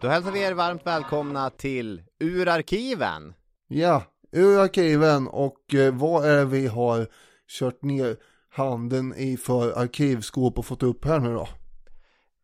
Då 0.00 0.08
hälsar 0.08 0.30
vi 0.30 0.42
er 0.42 0.52
varmt 0.52 0.86
välkomna 0.86 1.50
till 1.50 2.02
Ur 2.18 2.48
arkiven. 2.48 3.34
Ja, 3.68 4.02
ur 4.32 4.58
arkiven 4.58 5.28
och 5.28 5.74
eh, 5.74 5.94
vad 5.94 6.24
är 6.24 6.36
det 6.36 6.44
vi 6.44 6.66
har 6.66 7.08
kört 7.48 7.82
ner 7.82 8.16
handen 8.48 9.14
i 9.16 9.36
för 9.36 9.72
arkivskåp 9.72 10.58
och 10.58 10.66
fått 10.66 10.82
upp 10.82 11.04
här 11.04 11.20
nu 11.20 11.34
då? 11.34 11.48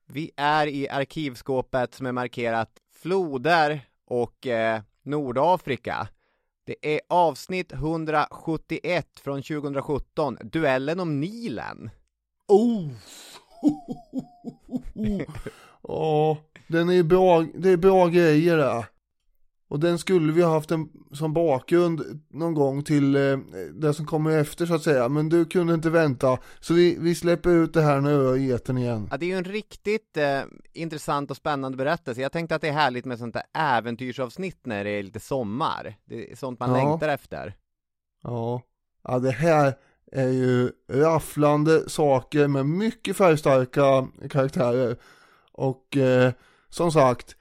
Vi 0.07 0.30
är 0.37 0.67
i 0.67 0.89
arkivskåpet 0.89 1.95
som 1.95 2.07
är 2.07 2.12
markerat 2.12 2.71
floder 3.03 3.80
och 4.07 4.46
eh, 4.46 4.82
Nordafrika. 5.02 6.09
Det 6.66 6.95
är 6.95 7.00
avsnitt 7.09 7.73
171 7.73 9.07
från 9.21 9.43
2017, 9.43 10.39
duellen 10.43 11.00
om 11.00 11.21
Nilen. 11.21 11.91
Oh! 12.48 12.91
Ja, 15.89 16.39
den 16.66 16.91
är 16.91 17.02
bra, 17.02 17.45
det 17.54 17.70
är 17.70 17.77
bra 17.77 18.06
grejer 18.09 18.56
där. 18.56 18.86
Och 19.68 19.80
den 19.80 19.98
skulle 19.98 20.32
vi 20.32 20.42
ha 20.42 20.52
haft 20.52 20.70
en, 20.70 20.88
som 21.12 21.32
bakgrund 21.32 22.23
någon 22.30 22.54
gång 22.54 22.82
till 22.82 23.16
eh, 23.16 23.38
det 23.74 23.95
som 23.95 24.06
kommer 24.06 24.38
efter 24.38 24.66
så 24.66 24.74
att 24.74 24.82
säga. 24.82 25.09
Men 25.09 25.28
du 25.28 25.45
kunde 25.45 25.74
inte 25.74 25.90
vänta. 25.90 26.38
Så 26.60 26.74
vi, 26.74 26.96
vi 27.00 27.14
släpper 27.14 27.50
ut 27.50 27.73
det 27.74 27.82
här 27.82 28.00
nu 28.00 28.37
i 28.38 28.52
etern 28.52 28.78
igen. 28.78 29.09
Ja, 29.10 29.16
det 29.16 29.27
är 29.27 29.28
ju 29.28 29.37
en 29.38 29.45
riktigt 29.45 30.16
eh, 30.16 30.40
intressant 30.73 31.30
och 31.30 31.37
spännande 31.37 31.77
berättelse. 31.77 32.20
Jag 32.20 32.32
tänkte 32.32 32.54
att 32.54 32.62
det 32.62 32.68
är 32.68 32.73
härligt 32.73 33.04
med 33.04 33.18
sånt 33.18 33.34
där 33.34 33.42
äventyrsavsnitt 33.54 34.66
när 34.66 34.84
det 34.84 34.90
är 34.90 35.02
lite 35.02 35.20
sommar. 35.20 35.96
Det 36.04 36.32
är 36.32 36.37
sånt 36.37 36.60
man 36.60 36.70
Ja. 36.70 36.76
längtar 36.76 37.09
efter. 37.09 37.54
Ja. 38.23 38.62
ja, 39.04 39.18
det 39.18 39.30
här 39.30 39.74
är 40.12 40.28
ju 40.28 40.70
rafflande 40.88 41.88
saker 41.90 42.48
med 42.48 42.66
mycket 42.66 43.16
färgstarka 43.16 44.09
karaktärer. 44.30 44.96
Och 45.52 45.96
eh, 45.96 46.32
som 46.74 46.92
sagt, 46.92 47.37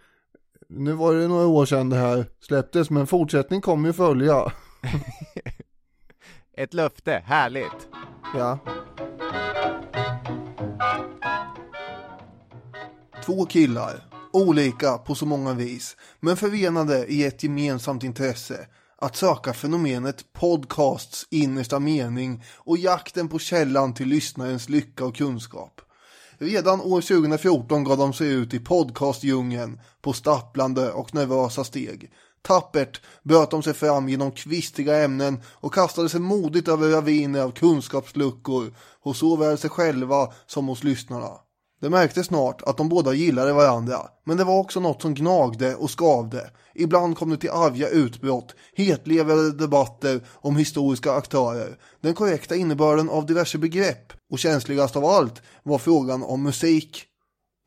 nu 0.70 0.92
var 0.92 1.14
det 1.14 1.28
några 1.28 1.48
år 1.48 1.66
sedan 1.66 1.90
det 1.90 1.96
här 1.96 2.26
släpptes, 2.40 2.90
men 2.90 3.08
fortsättning 3.08 3.62
kommer 3.62 3.90
ju 3.90 3.94
följa. 3.94 4.52
Ett 6.58 6.74
löfte, 6.74 7.24
härligt. 7.26 7.88
Ja. 8.36 8.60
Två 13.26 13.46
killar, 13.46 14.08
olika 14.34 14.98
på 14.98 15.16
så 15.16 15.26
många 15.26 15.54
vis, 15.54 15.98
men 16.20 16.38
förenade 16.38 17.06
i 17.06 17.24
ett 17.26 17.44
gemensamt 17.44 18.04
intresse. 18.04 18.68
Att 18.98 19.16
söka 19.16 19.54
fenomenet 19.54 20.34
podcasts 20.34 21.28
innersta 21.30 21.80
mening 21.80 22.44
och 22.56 22.78
jakten 22.78 23.30
på 23.30 23.40
källan 23.40 23.94
till 23.94 24.08
lyssnarens 24.08 24.70
lycka 24.70 25.06
och 25.06 25.16
kunskap. 25.16 25.82
Redan 26.44 26.82
år 26.82 27.02
2014 27.02 27.84
gav 27.84 27.98
de 27.98 28.14
sig 28.14 28.28
ut 28.28 28.54
i 28.54 28.60
podcastdjungeln 28.60 29.80
på 30.02 30.14
stapplande 30.14 30.92
och 30.92 31.16
nervösa 31.16 31.64
steg. 31.64 32.12
Tappert 32.42 33.02
bröt 33.24 33.52
de 33.52 33.64
sig 33.64 33.74
fram 33.74 34.10
genom 34.10 34.32
kvistiga 34.32 35.04
ämnen 35.04 35.42
och 35.46 35.74
kastade 35.74 36.10
sig 36.10 36.20
modigt 36.20 36.68
över 36.68 36.90
raviner 36.90 37.42
av 37.42 37.52
kunskapsluckor 37.52 38.76
hos 39.02 39.20
såväl 39.20 39.58
sig 39.58 39.70
själva 39.70 40.34
som 40.46 40.68
hos 40.68 40.84
lyssnarna. 40.84 41.32
Det 41.84 41.90
märktes 41.90 42.28
snart 42.28 42.62
att 42.62 42.78
de 42.78 42.90
båda 42.90 43.14
gillade 43.14 43.54
varandra, 43.54 43.98
men 44.26 44.38
det 44.38 44.44
var 44.44 44.60
också 44.60 44.80
något 44.80 45.02
som 45.02 45.14
gnagde 45.14 45.76
och 45.76 46.00
skavde. 46.00 46.50
Ibland 46.76 47.18
kom 47.18 47.30
det 47.30 47.38
till 47.38 47.50
arga 47.50 47.90
utbrott, 47.90 48.56
hetlevrade 48.76 49.52
debatter 49.52 50.22
om 50.32 50.58
historiska 50.58 51.12
aktörer, 51.12 51.78
den 52.02 52.14
korrekta 52.14 52.56
innebörden 52.56 53.10
av 53.10 53.26
diverse 53.26 53.58
begrepp 53.58 54.14
och 54.32 54.40
känsligast 54.40 54.96
av 54.96 55.06
allt 55.06 55.42
var 55.64 55.78
frågan 55.78 56.24
om 56.24 56.44
musik. 56.44 57.06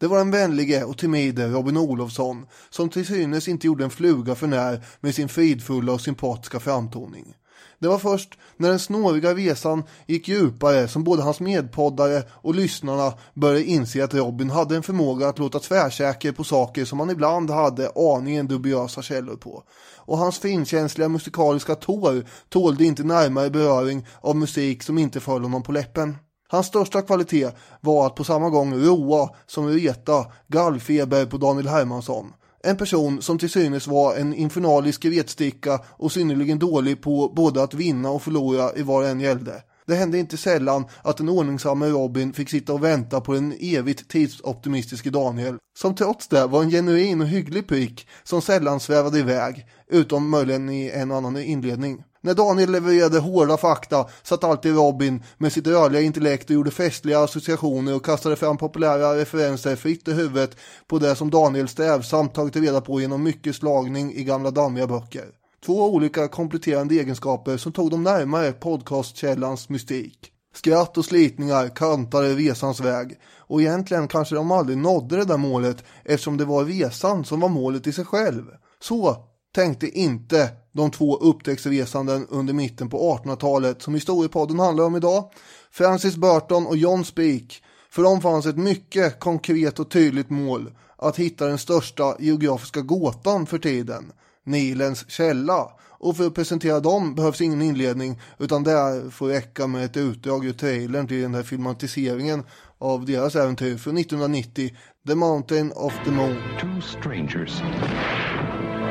Det 0.00 0.06
var 0.06 0.19
den 0.19 0.31
vänlige 0.31 0.84
och 0.84 0.98
timide 0.98 1.48
Robin 1.48 1.77
Olofsson 1.77 2.47
som 2.70 2.89
till 2.89 3.06
synes 3.06 3.48
inte 3.48 3.67
gjorde 3.67 3.84
en 3.84 3.91
fluga 3.91 4.34
för 4.34 4.47
när 4.47 4.84
med 5.00 5.14
sin 5.14 5.28
fridfulla 5.28 5.92
och 5.92 6.00
sympatiska 6.00 6.61
framtoning. 6.61 7.34
Det 7.78 7.88
var 7.88 7.98
först 7.98 8.38
när 8.56 8.69
den 8.69 8.78
snåriga 8.78 9.34
resan 9.34 9.82
gick 10.06 10.28
djupare 10.28 10.88
som 10.88 11.04
både 11.04 11.22
hans 11.22 11.41
medpoddare 11.41 12.22
och 12.31 12.54
lyssnarna 12.54 13.12
började 13.34 13.64
inse 13.64 14.04
att 14.04 14.14
Robin 14.14 14.50
hade 14.50 14.76
en 14.76 14.82
förmåga 14.82 15.28
att 15.28 15.38
låta 15.38 15.59
tvärsäker 15.59 16.32
på 16.32 16.44
saker 16.44 16.84
som 16.84 17.00
han 17.00 17.10
ibland 17.10 17.50
hade 17.50 17.91
aningen 17.97 18.47
dubiösa 18.47 19.03
källor 19.03 19.37
på. 19.37 19.62
Och 19.97 20.19
hans 20.19 20.38
finkänsliga 20.38 21.09
musikaliska 21.09 21.75
tår 21.75 22.25
tålde 22.48 22.84
inte 22.84 23.03
närmare 23.04 23.50
beröring 23.50 24.06
av 24.20 24.37
musik 24.37 24.82
som 24.82 24.98
inte 24.98 25.20
föll 25.20 25.43
honom 25.43 25.62
på 25.62 25.72
läppen. 25.72 26.16
Hans 26.48 26.66
största 26.66 27.03
kvalitet 27.03 27.50
var 27.81 28.06
att 28.06 28.14
på 28.14 28.25
samma 28.25 28.50
gång 28.50 28.75
roa 28.75 29.31
som 29.47 29.69
reta 29.69 30.26
gallfeber 30.48 31.26
på 31.26 31.37
Daniel 31.37 31.69
Hermansson. 31.69 32.32
En 32.66 32.77
person 32.77 33.22
som 33.22 33.38
till 33.38 33.50
synes 33.50 33.87
var 33.87 34.16
en 34.16 34.34
infernalisk 34.34 35.04
retsticka 35.04 35.81
och 35.88 36.12
synnerligen 36.12 36.59
dålig 36.59 37.03
på 37.03 37.32
både 37.37 37.62
att 37.62 37.75
vinna 37.75 38.10
och 38.10 38.22
förlora 38.22 38.77
i 38.77 38.82
vad 38.82 39.04
det 39.04 39.09
än 39.09 39.21
gällde. 39.21 39.62
Det 39.87 39.94
hände 39.94 40.19
inte 40.19 40.37
sällan 40.37 40.84
att 41.03 41.16
den 41.16 41.28
ordningsamme 41.28 41.87
Robin 41.87 42.32
fick 42.32 42.50
sitta 42.50 42.72
och 42.72 42.84
vänta 42.84 43.21
på 43.21 43.32
den 43.32 43.55
evigt 43.60 44.09
tidsoptimistiske 44.09 45.10
Daniel, 45.10 45.56
som 45.78 45.94
trots 45.94 46.28
det 46.28 46.47
var 46.47 46.62
en 46.62 46.71
genuin 46.71 47.21
och 47.21 47.26
hygglig 47.26 47.69
prick 47.69 48.09
som 48.25 48.43
sällan 48.43 48.81
svävade 48.81 49.19
iväg, 49.19 49.66
utom 49.91 50.31
möjligen 50.31 50.69
i 50.69 50.91
en 50.94 51.10
och 51.10 51.16
annan 51.16 51.37
inledning. 51.37 52.03
När 52.26 52.34
Daniel 52.34 52.72
levererade 52.72 53.19
hårda 53.19 53.56
fakta 53.56 54.06
satt 54.22 54.44
alltid 54.44 54.75
Robin 54.75 55.22
med 55.38 55.53
sitt 55.53 55.66
rörliga 55.66 56.03
intellekt 56.03 56.44
och 56.50 56.54
gjorde 56.54 56.70
festliga 56.70 57.20
associationer 57.20 57.94
och 57.94 58.04
kastade 58.04 58.37
fram 58.37 58.56
populära 58.56 59.16
referenser 59.16 59.76
fritt 59.76 60.09
i 60.09 60.12
huvudet 60.12 60.56
på 60.87 60.98
det 60.98 61.14
som 61.14 61.31
Daniel 61.31 61.69
strävsamt 61.69 62.34
tagit 62.34 62.56
reda 62.56 62.81
på 62.81 63.00
genom 63.00 63.22
mycket 63.22 63.56
slagning 63.56 64.14
i 64.14 64.25
gamla 64.25 64.50
dammiga 64.50 64.87
böcker. 64.87 65.25
Två 65.66 65.94
olika 65.94 66.28
kompletterande 66.28 66.94
egenskaper 66.94 67.56
som 67.56 67.72
tog 67.72 67.91
dem 67.91 68.03
närmare 68.03 68.53
podcastkällans 68.53 69.69
mystik. 69.69 70.32
Skratt 70.54 70.98
och 70.98 71.04
slitningar 71.04 71.69
kantade 71.69 72.34
resans 72.34 72.81
väg 72.81 73.19
och 73.38 73.60
egentligen 73.60 74.08
kanske 74.08 74.34
de 74.34 74.50
aldrig 74.50 74.78
nådde 74.78 75.16
det 75.16 75.25
där 75.25 75.37
målet 75.37 75.84
eftersom 76.04 76.37
det 76.37 76.44
var 76.44 76.64
resan 76.64 77.25
som 77.25 77.41
var 77.41 77.48
målet 77.48 77.87
i 77.87 77.93
sig 77.93 78.04
själv. 78.04 78.44
Så 78.81 79.16
tänkte 79.54 79.88
inte 79.88 80.50
de 80.76 80.91
två 80.91 81.16
upptäcktsresanden 81.16 82.26
under 82.31 82.54
mitten 82.54 82.91
på 82.91 83.19
1800-talet 83.25 83.82
som 83.82 83.94
historiepodden 83.94 84.59
handlar 84.59 84.84
om 84.84 84.97
idag. 84.97 85.31
Francis 85.70 86.16
Burton 86.16 86.66
och 86.66 86.76
John 86.76 87.04
Speak. 87.04 87.62
För 87.91 88.03
dem 88.03 88.20
fanns 88.20 88.47
ett 88.47 88.56
mycket 88.56 89.20
konkret 89.20 89.78
och 89.78 89.91
tydligt 89.91 90.31
mål. 90.31 90.70
Att 90.97 91.16
hitta 91.16 91.47
den 91.47 91.59
största 91.59 92.16
geografiska 92.19 92.81
gåtan 92.81 93.47
för 93.47 93.59
tiden. 93.59 94.12
Nilens 94.44 95.10
källa. 95.10 95.70
Och 95.98 96.16
för 96.16 96.26
att 96.26 96.34
presentera 96.34 96.81
dem 96.81 97.14
behövs 97.14 97.41
ingen 97.41 97.62
inledning 97.62 98.20
utan 98.38 98.62
det 98.62 99.10
får 99.10 99.28
räcka 99.28 99.66
med 99.66 99.84
ett 99.84 99.97
utdrag 99.97 100.44
ur 100.44 100.53
trailern 100.53 101.08
till 101.08 101.22
den 101.22 101.34
här 101.34 101.43
filmatiseringen 101.43 102.44
av 102.78 103.06
deras 103.06 103.37
äventyr 103.37 103.76
från 103.76 103.98
1990 103.98 104.76
The 105.08 105.14
Mountain 105.14 105.72
of 105.72 105.94
the 106.04 106.10
Moon. 106.10 106.37
Two 106.60 106.81
strangers 106.81 107.62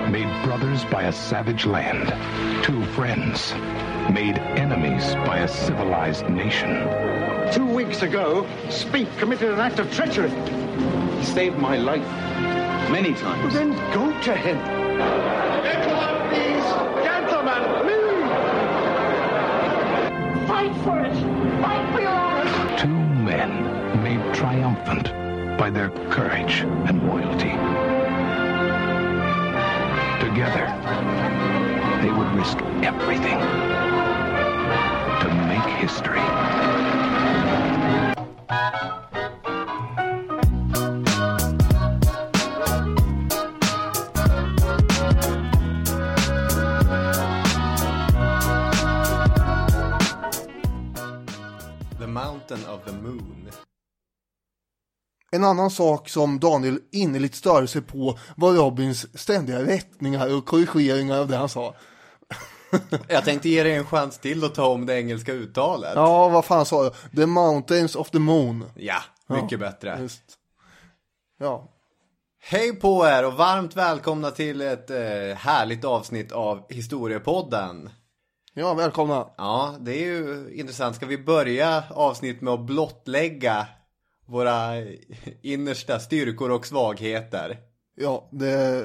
made 0.10 0.30
brothers 0.44 0.84
by 0.86 1.04
a 1.04 1.12
savage 1.12 1.66
land. 1.66 2.14
Two 2.64 2.84
friends 2.94 3.54
made 4.12 4.38
enemies 4.58 5.16
by 5.26 5.40
a 5.40 5.48
civilized 5.48 6.30
nation. 6.30 6.88
Two 7.52 7.66
weeks 7.66 8.02
ago, 8.02 8.48
Speak 8.70 9.08
committed 9.18 9.52
an 9.52 9.60
act 9.60 9.80
of 9.80 9.92
treachery. 9.94 10.30
He 11.20 11.26
saved 11.26 11.58
my 11.58 11.78
life 11.78 12.06
many 12.90 13.14
times. 13.14 13.54
Then 13.54 13.74
go 13.94 14.12
to 14.22 14.36
him. 14.36 14.58
Gentlemen, 15.64 16.30
please. 16.30 16.66
Gentlemen, 17.04 17.64
please. 17.84 18.06
Fight 20.48 20.76
for 20.84 21.00
it! 21.04 21.16
Fight 21.62 21.94
for 21.94 22.02
your 22.02 22.10
honor! 22.10 22.78
Two 22.78 22.88
men 22.88 24.04
made 24.04 24.34
triumphant 24.34 25.12
by 25.58 25.70
their 25.70 25.90
courage 26.10 26.62
and 26.62 27.08
loyalty. 27.08 27.95
Together, 30.26 30.66
they 32.02 32.10
would 32.10 32.28
risk 32.36 32.58
everything 32.82 33.40
to 35.22 35.30
make 35.48 35.64
history. 35.78 36.20
En 55.36 55.44
annan 55.44 55.70
sak 55.70 56.10
som 56.10 56.40
Daniel 56.40 56.80
innerligt 56.92 57.36
störde 57.36 57.68
sig 57.68 57.82
på 57.82 58.20
var 58.36 58.54
Robins 58.54 59.20
ständiga 59.20 59.64
rättningar 59.64 60.36
och 60.38 60.46
korrigeringar 60.46 61.20
av 61.20 61.28
det 61.28 61.38
han 61.38 61.50
sa. 61.50 61.76
Jag 63.08 63.26
tänkte 63.26 63.50
ge 63.50 63.64
dig 63.64 63.76
en 63.76 63.86
chans 63.86 64.20
till 64.20 64.44
att 64.44 64.56
ta 64.56 64.68
om 64.68 64.86
det 64.86 64.96
engelska 65.00 65.34
uttalet. 65.34 65.92
Ja, 65.96 66.30
vad 66.30 66.46
fan 66.46 66.66
sa 66.66 66.84
jag? 66.84 66.94
The 67.16 67.26
Mountains 67.26 67.96
of 67.96 68.10
the 68.10 68.20
Moon. 68.20 68.66
Ja, 68.76 69.02
mycket 69.28 69.60
bättre. 69.60 69.98
Just. 70.02 70.24
Ja. 71.40 71.72
Hej 72.42 72.76
på 72.76 73.06
er 73.06 73.26
och 73.26 73.34
varmt 73.34 73.76
välkomna 73.76 74.32
till 74.32 74.62
ett 74.62 74.90
eh, 74.90 74.98
härligt 75.38 75.86
avsnitt 75.86 76.32
av 76.32 76.64
Historiepodden. 76.70 77.90
Ja, 78.54 78.74
välkomna. 78.74 79.28
Ja, 79.38 79.76
det 79.80 80.04
är 80.04 80.06
ju 80.06 80.54
intressant. 80.54 80.96
Ska 80.96 81.06
vi 81.06 81.18
börja 81.18 81.84
avsnitt 81.90 82.42
med 82.42 82.54
att 82.54 82.66
blottlägga 82.66 83.68
våra 84.26 84.74
innersta 85.42 86.00
styrkor 86.00 86.52
och 86.52 86.66
svagheter? 86.66 87.58
Ja, 87.96 88.30
det 88.32 88.84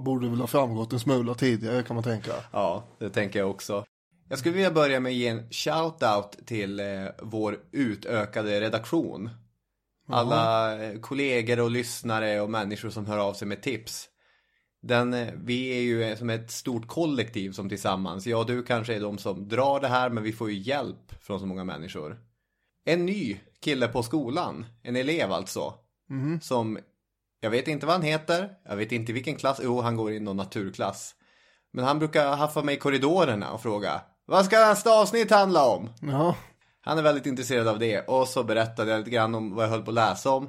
borde 0.00 0.28
väl 0.28 0.40
ha 0.40 0.46
framgått 0.46 0.92
en 0.92 1.00
smula 1.00 1.34
tidigare 1.34 1.82
kan 1.82 1.94
man 1.96 2.04
tänka. 2.04 2.32
Ja, 2.52 2.84
det 2.98 3.10
tänker 3.10 3.38
jag 3.38 3.50
också. 3.50 3.84
Jag 4.28 4.38
skulle 4.38 4.54
vilja 4.54 4.70
börja 4.70 5.00
med 5.00 5.10
att 5.10 5.16
ge 5.16 5.28
en 5.28 5.48
shout-out 5.50 6.44
till 6.46 6.80
eh, 6.80 6.86
vår 7.22 7.58
utökade 7.72 8.60
redaktion. 8.60 9.30
Alla 10.08 10.72
eh, 10.84 11.00
kollegor 11.00 11.60
och 11.60 11.70
lyssnare 11.70 12.40
och 12.40 12.50
människor 12.50 12.90
som 12.90 13.06
hör 13.06 13.18
av 13.18 13.34
sig 13.34 13.48
med 13.48 13.62
tips. 13.62 14.08
Den, 14.82 15.14
eh, 15.14 15.28
vi 15.44 15.78
är 15.78 15.80
ju 15.80 16.02
eh, 16.02 16.16
som 16.16 16.30
ett 16.30 16.50
stort 16.50 16.88
kollektiv 16.88 17.52
som 17.52 17.68
tillsammans. 17.68 18.26
Jag 18.26 18.40
och 18.40 18.46
du 18.46 18.62
kanske 18.62 18.94
är 18.94 19.00
de 19.00 19.18
som 19.18 19.48
drar 19.48 19.80
det 19.80 19.88
här 19.88 20.10
men 20.10 20.22
vi 20.22 20.32
får 20.32 20.50
ju 20.50 20.58
hjälp 20.58 21.12
från 21.20 21.40
så 21.40 21.46
många 21.46 21.64
människor. 21.64 22.18
En 22.88 23.06
ny 23.06 23.40
kille 23.60 23.88
på 23.88 24.02
skolan, 24.02 24.66
en 24.82 24.96
elev 24.96 25.32
alltså. 25.32 25.74
Som, 26.40 26.78
jag 27.40 27.50
vet 27.50 27.68
inte 27.68 27.86
vad 27.86 27.94
han 27.94 28.02
heter, 28.02 28.50
jag 28.64 28.76
vet 28.76 28.92
inte 28.92 29.12
vilken 29.12 29.34
klass, 29.36 29.60
jo 29.62 29.80
han 29.80 29.96
går 29.96 30.12
i 30.12 30.20
någon 30.20 30.36
naturklass. 30.36 31.14
Men 31.72 31.84
han 31.84 31.98
brukar 31.98 32.36
haffa 32.36 32.62
mig 32.62 32.74
i 32.74 32.78
korridorerna 32.78 33.52
och 33.52 33.62
fråga 33.62 34.00
Vad 34.26 34.44
ska 34.44 34.58
nästa 34.58 34.90
avsnitt 35.00 35.30
handla 35.30 35.66
om? 35.66 35.90
Ja, 36.00 36.36
Han 36.80 36.98
är 36.98 37.02
väldigt 37.02 37.26
intresserad 37.26 37.68
av 37.68 37.78
det 37.78 38.00
och 38.00 38.28
så 38.28 38.44
berättade 38.44 38.90
jag 38.90 38.98
lite 38.98 39.10
grann 39.10 39.34
om 39.34 39.54
vad 39.54 39.64
jag 39.64 39.70
höll 39.70 39.82
på 39.82 39.90
att 39.90 39.94
läsa 39.94 40.30
om. 40.30 40.48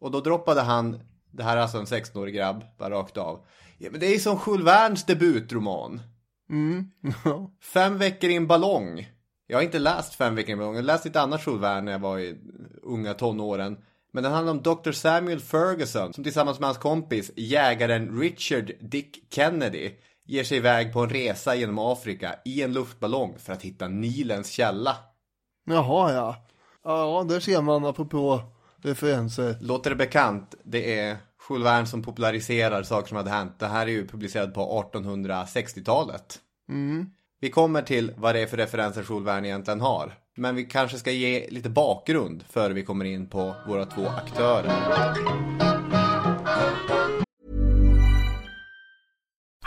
Och 0.00 0.10
då 0.10 0.20
droppade 0.20 0.60
han, 0.60 1.00
det 1.32 1.42
här 1.42 1.56
är 1.56 1.60
alltså 1.60 1.78
en 1.78 1.84
16-årig 1.84 2.34
grabb, 2.34 2.64
bara 2.78 2.90
rakt 2.90 3.16
av. 3.16 3.46
Ja, 3.78 3.88
men 3.90 4.00
det 4.00 4.06
är 4.06 4.12
ju 4.12 4.18
som 4.18 4.40
Jules 4.46 4.66
Vernes 4.66 5.04
debutroman. 5.04 6.00
ja. 7.24 7.50
Fem 7.62 7.98
veckor 7.98 8.30
i 8.30 8.36
en 8.36 8.46
ballong. 8.46 9.08
Jag 9.50 9.58
har 9.58 9.62
inte 9.62 9.78
läst 9.78 10.14
Fem 10.14 10.34
veckor 10.34 10.74
jag 10.74 10.84
läste 10.84 11.08
lite 11.08 11.20
annat 11.20 11.46
Jules 11.46 11.62
Verne 11.62 11.80
när 11.80 11.92
jag 11.92 11.98
var 11.98 12.18
i 12.18 12.36
unga 12.82 13.14
tonåren. 13.14 13.78
Men 14.12 14.22
den 14.22 14.32
handlar 14.32 14.52
om 14.52 14.62
Dr. 14.62 14.92
Samuel 14.92 15.40
Ferguson 15.40 16.12
som 16.12 16.24
tillsammans 16.24 16.60
med 16.60 16.66
hans 16.66 16.78
kompis, 16.78 17.30
jägaren 17.36 18.20
Richard 18.20 18.72
Dick 18.80 19.24
Kennedy, 19.30 19.90
ger 20.26 20.44
sig 20.44 20.56
iväg 20.56 20.92
på 20.92 21.00
en 21.00 21.10
resa 21.10 21.54
genom 21.54 21.78
Afrika 21.78 22.34
i 22.44 22.62
en 22.62 22.72
luftballong 22.72 23.38
för 23.38 23.52
att 23.52 23.62
hitta 23.62 23.88
Nilens 23.88 24.50
källa. 24.50 24.96
Jaha 25.64 26.12
ja. 26.12 26.36
Ja, 26.84 27.26
där 27.28 27.40
ser 27.40 27.62
man 27.62 27.84
apropå 27.84 28.40
referenser. 28.82 29.56
Låter 29.60 29.90
det 29.90 29.96
bekant? 29.96 30.54
Det 30.64 30.98
är 30.98 31.16
Jules 31.50 31.66
Verne 31.66 31.86
som 31.86 32.02
populariserar 32.02 32.82
saker 32.82 33.08
som 33.08 33.16
hade 33.16 33.30
hänt. 33.30 33.58
Det 33.58 33.66
här 33.66 33.86
är 33.86 33.90
ju 33.90 34.06
publicerat 34.06 34.54
på 34.54 34.90
1860-talet. 34.92 36.40
Vi 37.40 37.50
kommer 37.50 37.82
till 37.82 38.12
vad 38.16 38.34
det 38.34 38.40
är 38.40 38.46
för 38.46 38.56
referenser 38.56 39.02
Solvärn 39.02 39.44
egentligen 39.44 39.80
har. 39.80 40.14
Men 40.36 40.54
vi 40.54 40.64
kanske 40.64 40.98
ska 40.98 41.10
ge 41.10 41.46
lite 41.50 41.70
bakgrund 41.70 42.44
före 42.48 42.72
vi 42.72 42.84
kommer 42.84 43.04
in 43.04 43.26
på 43.26 43.54
våra 43.66 43.86
två 43.86 44.08
aktörer. 44.08 44.72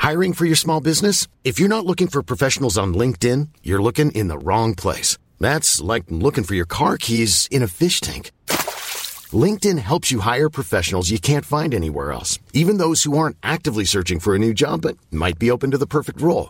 Hiring 0.10 0.34
for 0.34 0.46
your 0.46 0.56
small 0.56 0.84
business? 0.84 1.30
If 1.44 1.60
you're 1.60 1.68
not 1.68 1.86
looking 1.86 2.08
for 2.08 2.22
professionals 2.22 2.78
on 2.78 2.98
LinkedIn, 2.98 3.48
you're 3.64 3.84
looking 3.84 4.12
in 4.12 4.28
the 4.28 4.38
wrong 4.38 4.76
place. 4.76 5.20
That's 5.40 5.94
like 5.94 6.06
looking 6.10 6.44
for 6.44 6.56
your 6.56 6.68
car 6.70 6.98
keys 6.98 7.48
in 7.52 7.64
a 7.64 7.68
fish 7.68 8.02
tank. 8.02 8.32
LinkedIn 9.46 9.78
helps 9.80 10.12
you 10.12 10.20
hire 10.20 10.50
professionals 10.50 11.12
you 11.12 11.20
can't 11.20 11.46
find 11.46 11.74
anywhere 11.74 12.12
else, 12.12 12.40
even 12.54 12.78
those 12.78 13.04
who 13.04 13.18
aren't 13.18 13.38
actively 13.42 13.86
searching 13.86 14.20
for 14.20 14.36
a 14.36 14.40
new 14.40 14.54
job 14.54 14.82
but 14.82 14.98
might 15.12 15.40
be 15.40 15.52
open 15.52 15.72
to 15.72 15.78
the 15.78 15.88
perfect 15.88 16.22
role. 16.22 16.50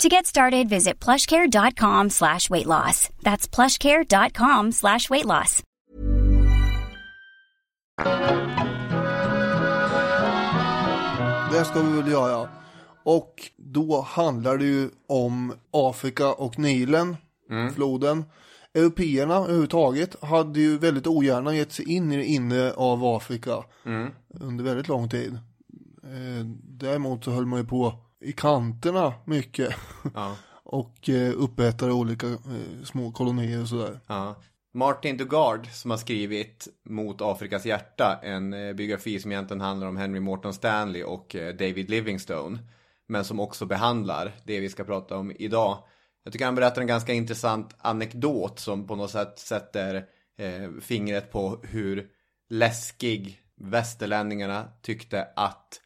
To 0.00 0.08
get 0.08 0.26
started, 0.26 0.68
visit 0.68 1.04
plushcare.com 1.04 2.10
slash 2.10 2.50
weight 2.50 2.66
loss. 2.66 3.10
That's 3.22 3.46
plushcare.com 3.54 4.72
slash 4.72 5.10
weight 5.10 5.26
loss. 5.26 5.62
Det 11.52 11.64
ska 11.64 11.82
vi 11.82 12.02
väl 12.02 12.10
göra. 12.10 12.48
Och 13.04 13.50
då 13.56 14.00
handlar 14.00 14.58
det 14.58 14.64
ju 14.64 14.90
om 15.08 15.52
Afrika 15.70 16.32
och 16.32 16.58
Nilen, 16.58 17.16
floden. 17.74 18.24
Européerna 18.74 19.34
överhuvudtaget 19.34 20.22
hade 20.22 20.60
ju 20.60 20.78
väldigt 20.78 21.06
ogärna 21.06 21.54
gett 21.54 21.72
sig 21.72 21.92
in 21.92 22.12
i 22.12 22.16
det 22.16 22.26
inre 22.26 22.72
av 22.72 23.04
Afrika 23.04 23.64
under 24.40 24.64
väldigt 24.64 24.88
lång 24.88 25.08
tid. 25.08 25.32
Eh, 26.04 26.44
däremot 26.64 27.24
så 27.24 27.30
höll 27.30 27.46
man 27.46 27.58
ju 27.58 27.66
på 27.66 27.94
i 28.20 28.32
kanterna 28.32 29.12
mycket 29.24 29.76
Ja, 30.14 30.36
och 30.64 31.08
eh, 31.08 31.32
upprättade 31.36 31.92
olika 31.92 32.26
eh, 32.26 32.84
små 32.84 33.12
kolonier 33.12 33.62
och 33.62 33.68
sådär. 33.68 34.00
ja. 34.06 34.42
Martin 34.74 35.16
Dugard 35.16 35.66
som 35.66 35.90
har 35.90 35.98
skrivit 35.98 36.68
Mot 36.84 37.20
Afrikas 37.20 37.66
hjärta, 37.66 38.20
en 38.22 38.52
eh, 38.52 38.72
biografi 38.72 39.20
som 39.20 39.32
egentligen 39.32 39.60
handlar 39.60 39.86
om 39.88 39.96
Henry 39.96 40.20
Morton 40.20 40.54
Stanley 40.54 41.02
och 41.02 41.36
eh, 41.36 41.54
David 41.54 41.90
Livingstone. 41.90 42.58
Men 43.08 43.24
som 43.24 43.40
också 43.40 43.66
behandlar 43.66 44.32
det 44.44 44.60
vi 44.60 44.68
ska 44.68 44.84
prata 44.84 45.16
om 45.16 45.32
idag. 45.38 45.78
Jag 46.24 46.32
tycker 46.32 46.44
han 46.44 46.54
berättar 46.54 46.80
en 46.80 46.86
ganska 46.86 47.12
intressant 47.12 47.74
anekdot 47.78 48.58
som 48.58 48.86
på 48.86 48.96
något 48.96 49.10
sätt 49.10 49.38
sätter 49.38 50.04
fingret 50.80 51.32
på 51.32 51.60
hur 51.62 52.08
läskig 52.48 53.40
västerlänningarna 53.56 54.68
tyckte 54.82 55.28
att 55.36 55.80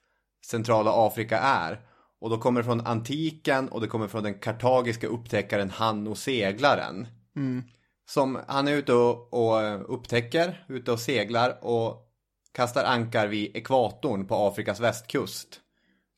centrala 0.47 1.07
Afrika 1.07 1.39
är. 1.39 1.81
Och 2.25 2.31
då 2.31 2.39
kommer 2.39 2.61
det 2.61 2.65
från 2.65 2.87
antiken 2.87 3.69
och 3.69 3.81
det 3.81 3.87
kommer 3.87 4.09
från 4.09 4.23
den 4.23 4.35
kartagiska 4.35 5.07
upptäckaren 5.07 5.71
Hanno 5.71 6.15
seglaren. 6.15 7.07
Som 8.09 8.39
han 8.49 8.69
är 8.69 8.73
ute 8.73 8.93
och, 8.93 9.35
och 9.35 9.95
upptäcker, 9.95 10.65
ute 10.69 10.93
och 10.93 11.01
seglar 11.01 11.65
och 11.65 12.09
kastar 12.53 12.85
ankar 12.85 13.27
vid 13.27 13.57
ekvatorn 13.57 14.27
på 14.27 14.35
Afrikas 14.35 14.81
västkust. 14.81 15.61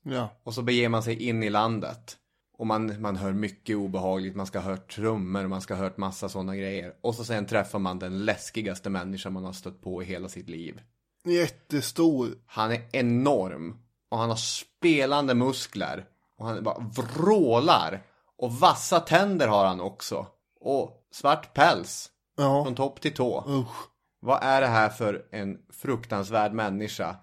Ja, 0.03 0.29
Och 0.43 0.55
så 0.55 0.63
beger 0.63 0.89
man 0.89 1.03
sig 1.03 1.23
in 1.23 1.43
i 1.43 1.51
landet. 1.51 2.17
Och 2.59 2.67
man, 2.67 3.01
man 3.01 3.17
hör 3.17 3.33
mycket 3.33 3.77
obehagligt, 3.77 4.37
man 4.37 4.47
ska 4.47 4.59
ha 4.59 4.71
hört 4.71 4.95
trummor, 4.95 5.47
man 5.47 5.61
ska 5.61 5.75
ha 5.75 5.83
hört 5.83 5.97
massa 5.97 6.29
sådana 6.29 6.57
grejer. 6.57 6.95
Och 7.01 7.15
så 7.15 7.25
sen 7.25 7.47
träffar 7.47 7.79
man 7.79 7.99
den 7.99 8.25
läskigaste 8.25 8.91
människan 8.91 9.33
man 9.33 9.45
har 9.45 9.53
stött 9.53 9.83
på 9.83 10.03
i 10.03 10.07
hela 10.07 10.29
sitt 10.29 10.49
liv. 10.49 10.81
jättestor. 11.25 12.29
Han 12.47 12.73
är 12.73 12.83
enorm. 12.93 13.86
Och 14.11 14.19
han 14.19 14.29
har 14.29 14.37
spelande 14.37 15.35
muskler. 15.35 16.05
Och 16.39 16.47
han 16.47 16.63
bara 16.63 16.79
vrålar. 16.79 18.03
Och 18.39 18.53
vassa 18.53 19.01
tänder 19.01 19.49
har 19.49 19.65
han 19.67 19.81
också. 19.81 20.27
Och 20.61 20.91
svart 21.13 21.55
päls. 21.55 22.11
Ja, 22.37 22.65
Från 22.65 22.75
topp 22.75 23.01
till 23.01 23.15
tå. 23.15 23.45
usch. 23.49 23.89
Vad 24.21 24.43
är 24.43 24.61
det 24.61 24.67
här 24.67 24.89
för 24.89 25.25
en 25.33 25.59
fruktansvärd 25.83 26.53
människa? 26.53 27.17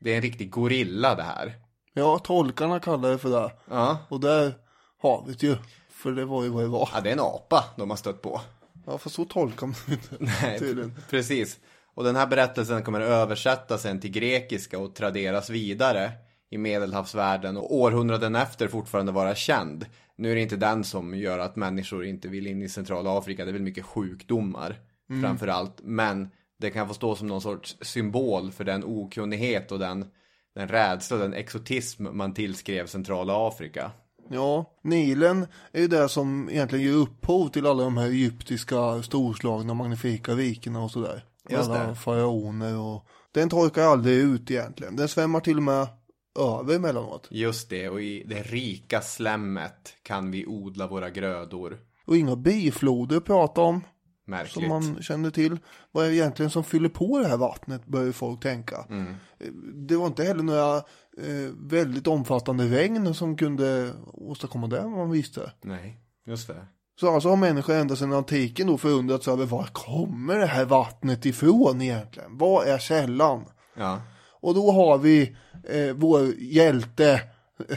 Det 0.00 0.12
är 0.12 0.16
en 0.16 0.22
riktig 0.22 0.50
gorilla 0.50 1.14
det 1.14 1.22
här. 1.22 1.54
Ja, 1.92 2.18
tolkarna 2.18 2.80
kallar 2.80 3.10
det 3.10 3.18
för 3.18 3.30
det. 3.30 3.52
Ja, 3.70 3.98
Och 4.08 4.20
där 4.20 4.54
har 5.02 5.24
vi 5.26 5.32
det 5.32 5.46
ju. 5.46 5.56
För 5.90 6.12
det 6.12 6.24
var 6.24 6.42
ju 6.42 6.48
vad 6.48 6.62
det 6.62 6.68
var. 6.68 6.88
ja 6.94 7.00
det 7.00 7.08
är 7.08 7.12
en 7.12 7.20
apa 7.20 7.64
de 7.76 7.90
har 7.90 7.96
stött 7.96 8.22
på. 8.22 8.40
Ja, 8.86 8.98
för 8.98 9.10
så 9.10 9.24
tolkar 9.24 9.66
man 9.66 9.76
det 9.86 9.92
inte. 9.92 10.16
Nej, 10.42 10.58
Tydligen. 10.58 10.94
precis. 11.10 11.58
Och 11.94 12.04
den 12.04 12.16
här 12.16 12.26
berättelsen 12.26 12.82
kommer 12.82 13.00
översättas 13.00 13.82
sen 13.82 14.00
till 14.00 14.10
grekiska 14.10 14.78
och 14.78 14.94
traderas 14.94 15.50
vidare 15.50 16.12
i 16.50 16.58
medelhavsvärlden 16.58 17.56
och 17.56 17.74
århundraden 17.74 18.36
efter 18.36 18.68
fortfarande 18.68 19.12
vara 19.12 19.34
känd. 19.34 19.86
Nu 20.16 20.30
är 20.30 20.34
det 20.34 20.40
inte 20.42 20.56
den 20.56 20.84
som 20.84 21.14
gör 21.14 21.38
att 21.38 21.56
människor 21.56 22.04
inte 22.04 22.28
vill 22.28 22.46
in 22.46 22.62
i 22.62 22.68
centrala 22.68 23.18
Afrika, 23.18 23.44
det 23.44 23.50
är 23.50 23.52
väl 23.52 23.62
mycket 23.62 23.84
sjukdomar 23.84 24.76
framför 25.22 25.48
allt. 25.48 25.80
Men 25.82 26.28
det 26.60 26.70
kan 26.70 26.88
få 26.88 26.94
stå 26.94 27.14
som 27.14 27.26
någon 27.26 27.40
sorts 27.40 27.76
symbol 27.80 28.52
för 28.52 28.64
den 28.64 28.84
okunnighet 28.84 29.72
och 29.72 29.78
den, 29.78 30.04
den 30.54 30.68
rädsla 30.68 31.16
den 31.16 31.34
exotism 31.34 32.06
man 32.12 32.34
tillskrev 32.34 32.86
centrala 32.86 33.48
Afrika. 33.48 33.90
Ja, 34.30 34.64
Nilen 34.82 35.46
är 35.72 35.80
ju 35.80 35.88
det 35.88 36.08
som 36.08 36.48
egentligen 36.50 36.84
ger 36.84 36.92
upphov 36.92 37.48
till 37.48 37.66
alla 37.66 37.84
de 37.84 37.96
här 37.96 38.06
egyptiska 38.06 39.02
storslagna 39.02 39.74
magnifika 39.74 40.32
rikena 40.32 40.82
och 40.82 40.90
sådär. 40.90 41.24
Just 41.48 41.70
alla 41.70 41.94
faraoner 41.94 42.78
och 42.78 43.06
den 43.32 43.48
torkar 43.48 43.82
aldrig 43.82 44.18
ut 44.18 44.50
egentligen. 44.50 44.96
Den 44.96 45.08
svämmar 45.08 45.40
till 45.40 45.56
och 45.56 45.62
med 45.62 45.86
över 46.38 46.74
emellanåt. 46.74 47.28
Just 47.30 47.70
det, 47.70 47.88
och 47.88 48.02
i 48.02 48.24
det 48.28 48.42
rika 48.42 49.00
slemmet 49.00 49.94
kan 50.02 50.30
vi 50.30 50.46
odla 50.46 50.86
våra 50.86 51.10
grödor. 51.10 51.78
Och 52.06 52.16
inga 52.16 52.36
bifloder 52.36 53.16
att 53.16 53.24
prata 53.24 53.60
om. 53.60 53.80
Märkligt. 54.26 54.52
som 54.52 54.68
man 54.68 55.02
kände 55.02 55.30
till. 55.30 55.58
Vad 55.92 56.04
är 56.04 56.08
det 56.08 56.14
egentligen 56.14 56.50
som 56.50 56.64
fyller 56.64 56.88
på 56.88 57.18
det 57.18 57.28
här 57.28 57.36
vattnet 57.36 57.86
börjar 57.86 58.12
folk 58.12 58.42
tänka. 58.42 58.86
Mm. 58.88 59.14
Det 59.88 59.96
var 59.96 60.06
inte 60.06 60.24
heller 60.24 60.42
några 60.42 60.76
eh, 60.76 61.52
väldigt 61.56 62.06
omfattande 62.06 62.64
regn 62.64 63.14
som 63.14 63.36
kunde 63.36 63.92
åstadkomma 64.06 64.66
det 64.66 64.80
vad 64.80 64.90
man 64.90 65.10
visste. 65.10 65.52
Nej, 65.62 66.00
just 66.26 66.48
det. 66.48 66.66
Så 67.00 67.14
alltså 67.14 67.28
har 67.28 67.36
människor 67.36 67.74
ända 67.74 67.96
sedan 67.96 68.12
antiken 68.12 68.66
då 68.66 68.78
förundrats 68.78 69.28
över 69.28 69.46
var 69.46 69.68
kommer 69.72 70.38
det 70.38 70.46
här 70.46 70.64
vattnet 70.64 71.26
ifrån 71.26 71.82
egentligen? 71.82 72.38
Vad 72.38 72.66
är 72.66 72.78
källan? 72.78 73.44
Ja. 73.76 74.00
Och 74.40 74.54
då 74.54 74.70
har 74.70 74.98
vi 74.98 75.36
eh, 75.68 75.92
vår 75.94 76.34
hjälte. 76.38 77.20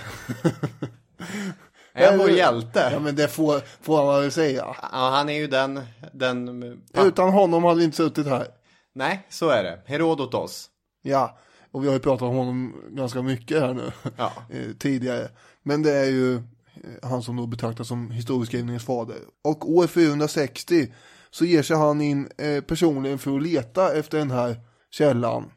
Är 1.94 2.10
han 2.10 2.18
vår 2.18 2.30
Ja 2.30 2.36
hjälte? 2.36 3.00
men 3.02 3.16
det 3.16 3.28
får, 3.28 3.62
får 3.82 4.06
man 4.06 4.22
väl 4.22 4.32
säga. 4.32 4.76
Ja, 4.92 5.10
han 5.10 5.30
är 5.30 5.34
ju 5.34 5.48
den, 5.48 5.82
den... 6.14 6.64
Utan 6.94 7.30
honom 7.30 7.64
hade 7.64 7.78
vi 7.80 7.84
inte 7.84 7.98
suttit 7.98 8.28
här. 8.28 8.48
Nej, 8.96 9.28
så 9.30 9.50
är 9.50 9.64
det. 9.64 9.82
Herodotos. 9.86 10.70
Ja, 11.02 11.38
och 11.72 11.84
vi 11.84 11.88
har 11.88 11.94
ju 11.94 12.00
pratat 12.00 12.22
om 12.22 12.36
honom 12.36 12.76
ganska 12.90 13.22
mycket 13.22 13.62
här 13.62 13.74
nu 13.74 13.92
Ja. 14.18 14.34
eh, 14.50 14.74
tidigare. 14.80 15.30
Men 15.64 15.84
det 15.84 15.92
är 15.92 16.06
ju 16.06 16.36
eh, 16.36 16.42
han 17.04 17.24
som 17.24 17.36
då 17.36 17.48
betraktas 17.48 17.88
som 17.88 18.12
historieskrivningens 18.12 18.86
fader. 18.86 19.18
Och 19.44 19.72
år 19.72 19.88
460 19.88 20.94
så 21.30 21.46
ger 21.46 21.64
sig 21.64 21.78
han 21.78 22.02
in 22.02 22.30
eh, 22.38 22.62
personligen 22.64 23.18
för 23.20 23.36
att 23.36 23.44
leta 23.44 23.94
efter 23.94 24.18
den 24.18 24.32
här 24.32 24.56
källan. 24.92 25.52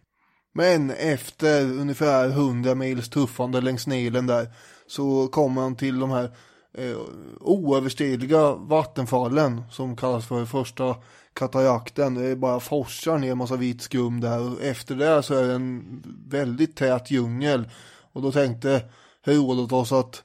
Men 0.57 0.91
efter 0.91 1.63
ungefär 1.63 2.29
100 2.29 2.75
mils 2.75 3.09
tuffande 3.09 3.61
längs 3.61 3.87
Nilen 3.87 4.27
där 4.27 4.49
så 4.87 5.29
kommer 5.29 5.63
han 5.63 5.77
till 5.77 6.01
de 6.01 6.11
här 6.11 6.37
eh, 6.75 6.97
oöverstigliga 7.41 8.55
vattenfallen 8.55 9.63
som 9.71 9.97
kallas 9.97 10.27
för 10.27 10.45
första 10.45 10.97
katarakten. 11.33 12.15
Det 12.15 12.27
är 12.27 12.37
bara 12.37 12.61
forsar 12.61 13.19
ner 13.19 13.33
en 13.33 13.39
massa 13.39 13.57
vit 13.57 13.83
skum 13.83 14.21
där 14.21 14.41
och 14.41 14.63
efter 14.63 14.95
det 14.95 15.23
så 15.23 15.35
är 15.35 15.49
det 15.49 15.55
en 15.55 16.03
väldigt 16.29 16.77
tät 16.77 17.11
djungel. 17.11 17.71
Och 18.13 18.23
då 18.23 18.33
tänkte 18.33 18.83
Herodotos 19.27 19.93
att 19.93 20.23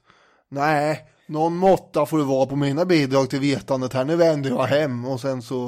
nej, 0.50 1.06
någon 1.26 1.56
måtta 1.56 2.06
får 2.06 2.18
det 2.18 2.24
vara 2.24 2.46
på 2.46 2.56
mina 2.56 2.86
bidrag 2.86 3.30
till 3.30 3.40
vetandet 3.40 3.94
här. 3.94 4.06
Nu 4.06 4.16
vänder 4.16 4.50
jag 4.50 4.64
hem 4.64 5.06
och 5.06 5.20
sen 5.20 5.42
så 5.42 5.68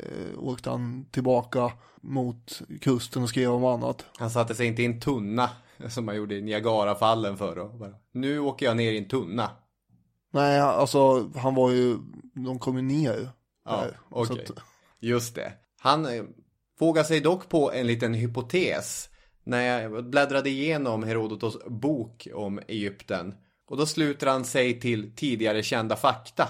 eh, 0.00 0.38
åkte 0.38 0.70
han 0.70 1.06
tillbaka 1.10 1.72
mot 2.04 2.62
kusten 2.80 3.22
och 3.22 3.28
skrev 3.28 3.50
om 3.50 3.64
annat. 3.64 4.04
Han 4.18 4.30
satte 4.30 4.54
sig 4.54 4.66
inte 4.66 4.82
i 4.82 4.86
en 4.86 5.00
tunna 5.00 5.50
som 5.88 6.04
man 6.04 6.16
gjorde 6.16 6.34
i 6.34 6.42
Niagarafallen 6.42 7.36
förr 7.36 7.58
och 7.58 7.74
bara, 7.78 7.94
nu 8.12 8.38
åker 8.38 8.66
jag 8.66 8.76
ner 8.76 8.92
i 8.92 8.98
en 8.98 9.08
tunna. 9.08 9.50
Nej, 10.32 10.60
alltså 10.60 11.30
han 11.36 11.54
var 11.54 11.70
ju, 11.70 11.96
de 12.34 12.58
kom 12.58 12.76
ju 12.76 12.82
ner. 12.82 13.28
Ja, 13.64 13.84
okej. 14.10 14.46
Så 14.46 14.52
att- 14.52 14.58
Just 15.00 15.34
det. 15.34 15.52
Han 15.80 16.06
eh, 16.06 16.24
vågar 16.80 17.02
sig 17.02 17.20
dock 17.20 17.48
på 17.48 17.72
en 17.72 17.86
liten 17.86 18.14
hypotes 18.14 19.08
när 19.44 19.60
jag 19.80 20.10
bläddrade 20.10 20.50
igenom 20.50 21.02
Herodotos 21.02 21.56
bok 21.66 22.28
om 22.34 22.60
Egypten. 22.68 23.34
Och 23.68 23.76
då 23.76 23.86
sluter 23.86 24.26
han 24.26 24.44
sig 24.44 24.80
till 24.80 25.16
tidigare 25.16 25.62
kända 25.62 25.96
fakta. 25.96 26.48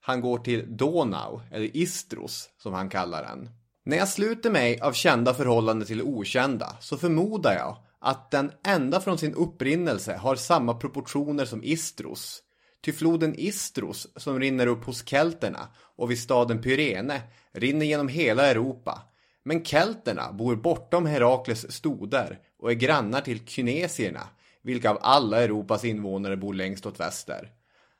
Han 0.00 0.20
går 0.20 0.38
till 0.38 0.76
Donau, 0.76 1.40
eller 1.50 1.76
Istros 1.76 2.50
som 2.58 2.72
han 2.72 2.88
kallar 2.88 3.22
den. 3.22 3.50
När 3.84 3.96
jag 3.96 4.08
sluter 4.08 4.50
mig 4.50 4.80
av 4.80 4.92
kända 4.92 5.34
förhållanden 5.34 5.88
till 5.88 6.02
okända 6.02 6.76
så 6.80 6.96
förmodar 6.96 7.54
jag 7.54 7.76
att 7.98 8.30
den 8.30 8.52
ända 8.66 9.00
från 9.00 9.18
sin 9.18 9.34
upprinnelse 9.34 10.16
har 10.16 10.36
samma 10.36 10.74
proportioner 10.74 11.44
som 11.44 11.64
Istros. 11.64 12.42
Ty 12.84 12.92
floden 12.92 13.34
Istros, 13.38 14.08
som 14.16 14.40
rinner 14.40 14.66
upp 14.66 14.84
hos 14.84 15.08
kelterna 15.08 15.68
och 15.96 16.10
vid 16.10 16.18
staden 16.18 16.62
Pyrene, 16.62 17.22
rinner 17.52 17.86
genom 17.86 18.08
hela 18.08 18.46
Europa. 18.46 19.02
Men 19.44 19.64
kelterna 19.64 20.32
bor 20.32 20.56
bortom 20.56 21.06
Herakles 21.06 21.72
stoder 21.72 22.38
och 22.58 22.70
är 22.70 22.74
grannar 22.74 23.20
till 23.20 23.46
kynesierna, 23.46 24.28
vilka 24.62 24.90
av 24.90 24.98
alla 25.00 25.42
Europas 25.42 25.84
invånare 25.84 26.36
bor 26.36 26.54
längst 26.54 26.86
åt 26.86 27.00
väster. 27.00 27.50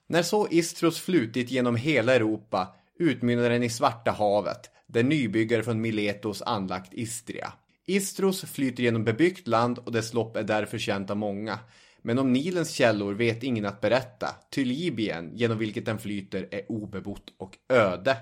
När 0.07 0.23
så 0.23 0.49
Istros 0.51 1.01
flutit 1.01 1.51
genom 1.51 1.77
hela 1.77 2.15
Europa 2.15 2.75
utmynnar 2.99 3.51
den 3.51 3.63
i 3.63 3.71
Svarta 3.71 4.11
havet, 4.11 4.71
där 4.87 5.03
nybyggare 5.03 5.63
från 5.63 5.81
Miletos 5.81 6.43
anlagt 6.43 6.95
Istria. 6.95 7.53
Istros 7.87 8.41
flyter 8.45 8.83
genom 8.83 9.05
bebyggt 9.05 9.49
land 9.49 9.79
och 9.79 9.93
dess 9.93 10.15
lopp 10.15 10.37
är 10.37 10.43
därför 10.43 10.79
känt 10.79 11.11
av 11.11 11.17
många. 11.17 11.59
Men 12.03 12.19
om 12.19 12.33
Nilens 12.33 12.71
källor 12.71 13.15
vet 13.15 13.43
ingen 13.43 13.67
att 13.67 13.81
berätta, 13.81 14.29
ty 14.51 14.65
Libyen, 14.65 15.31
genom 15.35 15.59
vilket 15.59 15.87
den 15.87 15.99
flyter, 15.99 16.49
är 16.51 16.73
obebott 16.73 17.35
och 17.39 17.59
öde. 17.69 18.17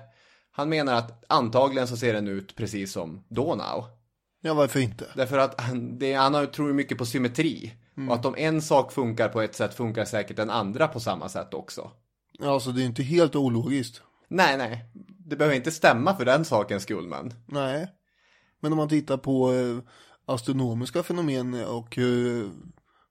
Han 0.51 0.69
menar 0.69 0.95
att 0.95 1.23
antagligen 1.29 1.87
så 1.87 1.97
ser 1.97 2.13
den 2.13 2.27
ut 2.27 2.55
precis 2.55 2.91
som 2.91 3.23
Donau. 3.29 3.83
Ja, 4.41 4.53
varför 4.53 4.79
inte? 4.79 5.05
Därför 5.15 5.37
att 5.37 5.61
han, 5.61 5.99
det, 5.99 6.13
han 6.13 6.51
tror 6.51 6.73
mycket 6.73 6.97
på 6.97 7.05
symmetri. 7.05 7.73
Och 8.09 8.15
att 8.15 8.25
om 8.25 8.35
en 8.37 8.61
sak 8.61 8.91
funkar 8.91 9.29
på 9.29 9.41
ett 9.41 9.55
sätt 9.55 9.73
funkar 9.73 10.05
säkert 10.05 10.37
den 10.37 10.49
andra 10.49 10.87
på 10.87 10.99
samma 10.99 11.29
sätt 11.29 11.53
också. 11.53 11.91
Ja, 12.39 12.53
Alltså 12.53 12.71
det 12.71 12.81
är 12.81 12.85
inte 12.85 13.03
helt 13.03 13.35
ologiskt. 13.35 14.01
Nej, 14.31 14.57
nej. 14.57 14.85
Det 15.25 15.35
behöver 15.35 15.55
inte 15.55 15.71
stämma 15.71 16.15
för 16.15 16.25
den 16.25 16.45
sakens 16.45 16.83
skull, 16.83 17.07
men. 17.07 17.33
Nej. 17.45 17.87
Men 18.59 18.71
om 18.71 18.77
man 18.77 18.89
tittar 18.89 19.17
på 19.17 19.53
eh, 19.53 19.77
astronomiska 20.25 21.03
fenomen 21.03 21.65
och 21.65 21.95
hur 21.95 22.49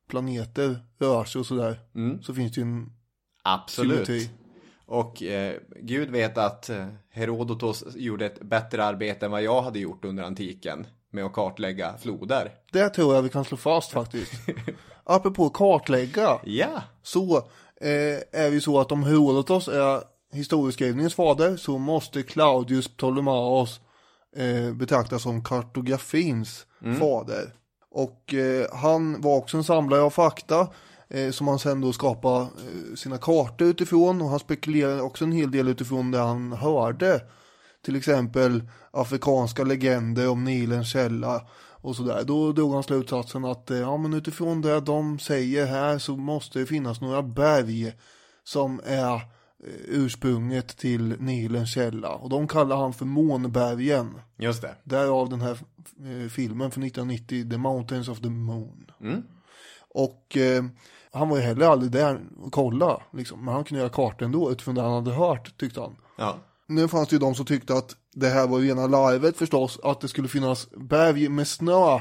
planeter 0.09 0.79
rör 0.99 1.25
sig 1.25 1.39
och 1.39 1.47
sådär. 1.47 1.81
Så 2.23 2.35
finns 2.35 2.53
det 2.53 2.61
ju 2.61 2.67
en 2.67 2.93
Absolut. 3.43 4.07
symmetri. 4.07 4.31
Och 4.87 5.23
eh, 5.23 5.57
Gud 5.81 6.11
vet 6.11 6.39
att 6.39 6.71
eh, 6.71 6.87
Herodotos 7.11 7.85
gjorde 7.97 8.27
ett 8.27 8.41
bättre 8.43 8.85
arbete 8.85 9.27
än 9.27 9.33
vad 9.33 9.43
jag 9.43 9.63
hade 9.63 9.79
gjort 9.79 10.05
under 10.05 10.23
antiken 10.25 10.87
med 11.11 11.25
att 11.25 11.33
kartlägga 11.33 11.99
floder. 11.99 12.53
Det 12.73 12.89
tror 12.89 13.15
jag 13.15 13.23
vi 13.23 13.29
kan 13.29 13.45
slå 13.45 13.57
fast 13.57 13.91
faktiskt. 13.93 14.33
Apropå 15.05 15.51
kartlägga. 15.51 16.41
Ja, 16.45 16.83
Så 17.03 17.37
eh, 17.81 17.91
är 18.33 18.49
det 18.49 18.49
ju 18.49 18.61
så 18.61 18.81
att 18.81 18.93
om 18.93 19.03
Herodotos 19.03 19.69
är 19.69 20.03
historieskrivningens 20.33 21.15
fader 21.15 21.57
så 21.57 21.79
måste 21.79 22.23
Claudius 22.23 22.89
Ptolemaos 22.89 23.81
eh, 24.37 24.73
betraktas 24.73 25.23
som 25.23 25.45
kartografins 25.45 26.67
fader. 26.99 27.53
Och 27.91 28.35
eh, 28.35 28.67
han 28.73 29.21
var 29.21 29.37
också 29.37 29.57
en 29.57 29.65
samlare 29.65 30.01
av 30.01 30.11
fakta 30.11 30.69
eh, 31.09 31.31
som 31.31 31.49
han 31.49 31.59
sen 31.59 31.81
då 31.81 31.93
skapade 31.93 32.41
eh, 32.41 32.95
sina 32.97 33.19
kartor 33.19 33.69
utifrån 33.69 34.23
och 34.23 34.29
han 34.29 34.39
spekulerade 34.39 35.03
också 35.03 35.25
en 35.25 35.33
hel 35.33 35.51
del 35.51 35.69
utifrån 35.69 36.11
det 36.11 36.19
han 36.19 36.53
hörde. 36.53 37.21
Till 37.85 37.97
exempel 37.97 38.63
afrikanska 38.91 39.65
legender 39.65 40.29
om 40.29 40.45
Nilens 40.45 40.93
källa 40.93 41.43
och 41.83 41.97
sådär. 41.97 42.25
Då 42.25 42.53
drog 42.53 42.75
han 42.75 42.83
slutsatsen 42.83 43.45
att 43.45 43.71
eh, 43.71 43.79
ja, 43.79 43.97
men 43.97 44.15
utifrån 44.15 44.63
det 44.63 44.81
de 44.81 45.19
säger 45.19 45.67
här 45.67 45.99
så 45.99 46.17
måste 46.17 46.59
det 46.59 46.67
finnas 46.67 47.01
några 47.01 47.23
berg 47.23 47.93
som 48.45 48.81
är 48.85 49.21
ursprunget 49.89 50.77
till 50.77 51.17
Nilens 51.21 51.71
källa. 51.75 52.15
Och 52.15 52.29
de 52.29 52.49
kallar 52.49 52.77
han 52.77 52.93
för 52.93 53.05
Månbergen. 53.05 54.15
just 54.39 54.63
det. 54.63 54.75
Därav 54.85 55.29
den 55.29 55.41
här 55.41 55.59
eh, 56.05 56.29
filmen 56.29 56.71
från 56.71 56.85
1990, 56.85 57.51
The 57.51 57.59
Mountains 57.59 58.09
of 58.09 58.21
the 58.21 58.29
Moon. 58.31 58.91
Och 59.95 60.37
eh, 60.37 60.65
Han 61.13 61.29
var 61.29 61.37
ju 61.37 61.43
heller 61.43 61.67
aldrig 61.67 61.93
där 61.93 62.21
och 62.43 62.53
kolla 62.53 63.03
liksom. 63.13 63.45
Men 63.45 63.55
han 63.55 63.65
kunde 63.65 63.81
göra 63.81 63.91
kartor 63.93 64.27
ändå 64.27 64.53
utifrån 64.53 64.75
det 64.75 64.83
han 64.83 64.93
hade 64.93 65.11
hört 65.13 65.59
tyckte 65.59 65.81
han. 65.81 65.97
Ja. 66.19 66.37
Nu 66.67 66.89
fanns 66.89 67.09
det 67.09 67.15
ju 67.15 67.21
de 67.21 67.35
som 67.35 67.47
tyckte 67.47 67.75
att 67.75 67.97
det 68.15 68.29
här 68.29 68.47
var 68.49 68.59
rena 68.59 68.87
larvet 68.87 69.37
förstås. 69.37 69.81
Att 69.83 70.01
det 70.01 70.09
skulle 70.09 70.29
finnas 70.29 70.69
berg 70.77 71.29
med 71.29 71.49
snö 71.49 72.01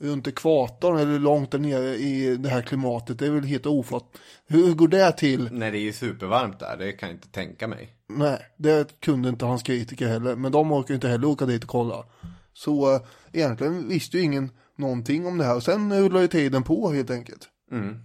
runt 0.00 0.26
ekvatorn 0.26 0.98
eller 0.98 1.18
långt 1.18 1.50
där 1.50 1.58
nere 1.58 1.96
i 1.96 2.36
det 2.36 2.48
här 2.48 2.62
klimatet. 2.62 3.18
Det 3.18 3.26
är 3.26 3.30
väl 3.30 3.44
helt 3.44 3.66
ofatt. 3.66 4.04
Hur 4.46 4.74
går 4.74 4.88
det 4.88 5.12
till? 5.12 5.48
Nej, 5.52 5.70
det 5.70 5.78
är 5.78 5.82
ju 5.82 5.92
supervarmt 5.92 6.58
där, 6.58 6.76
det 6.76 6.92
kan 6.92 7.08
jag 7.08 7.16
inte 7.16 7.28
tänka 7.28 7.68
mig. 7.68 7.96
Nej, 8.08 8.38
det 8.56 9.00
kunde 9.00 9.28
inte 9.28 9.44
hans 9.44 9.62
kritiker 9.62 10.08
heller. 10.08 10.36
Men 10.36 10.52
de 10.52 10.72
orkar 10.72 10.94
inte 10.94 11.08
heller 11.08 11.28
åka 11.28 11.46
dit 11.46 11.62
och 11.62 11.70
kolla. 11.70 12.04
Så 12.52 12.94
äh, 12.94 13.00
egentligen 13.32 13.88
visste 13.88 14.16
ju 14.16 14.22
ingen 14.22 14.50
någonting 14.76 15.26
om 15.26 15.38
det 15.38 15.44
här. 15.44 15.56
Och 15.56 15.62
sen 15.62 16.02
rullar 16.02 16.20
ju 16.20 16.28
tiden 16.28 16.62
på 16.62 16.92
helt 16.92 17.10
enkelt. 17.10 17.48
Mm. 17.72 17.96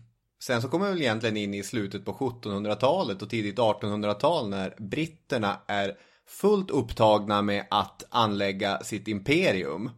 Sen 0.43 0.61
så 0.61 0.67
kommer 0.67 0.85
vi 0.85 0.91
väl 0.91 1.01
egentligen 1.01 1.37
in 1.37 1.53
i 1.53 1.63
slutet 1.63 2.05
på 2.05 2.13
1700-talet 2.13 3.21
och 3.21 3.29
tidigt 3.29 3.57
1800-tal 3.57 4.49
när 4.49 4.75
britterna 4.77 5.59
är 5.67 5.93
fullt 6.27 6.71
upptagna 6.71 7.41
med 7.41 7.65
att 7.69 8.03
anlägga 8.09 8.83
sitt 8.83 9.07
imperium. 9.07 9.89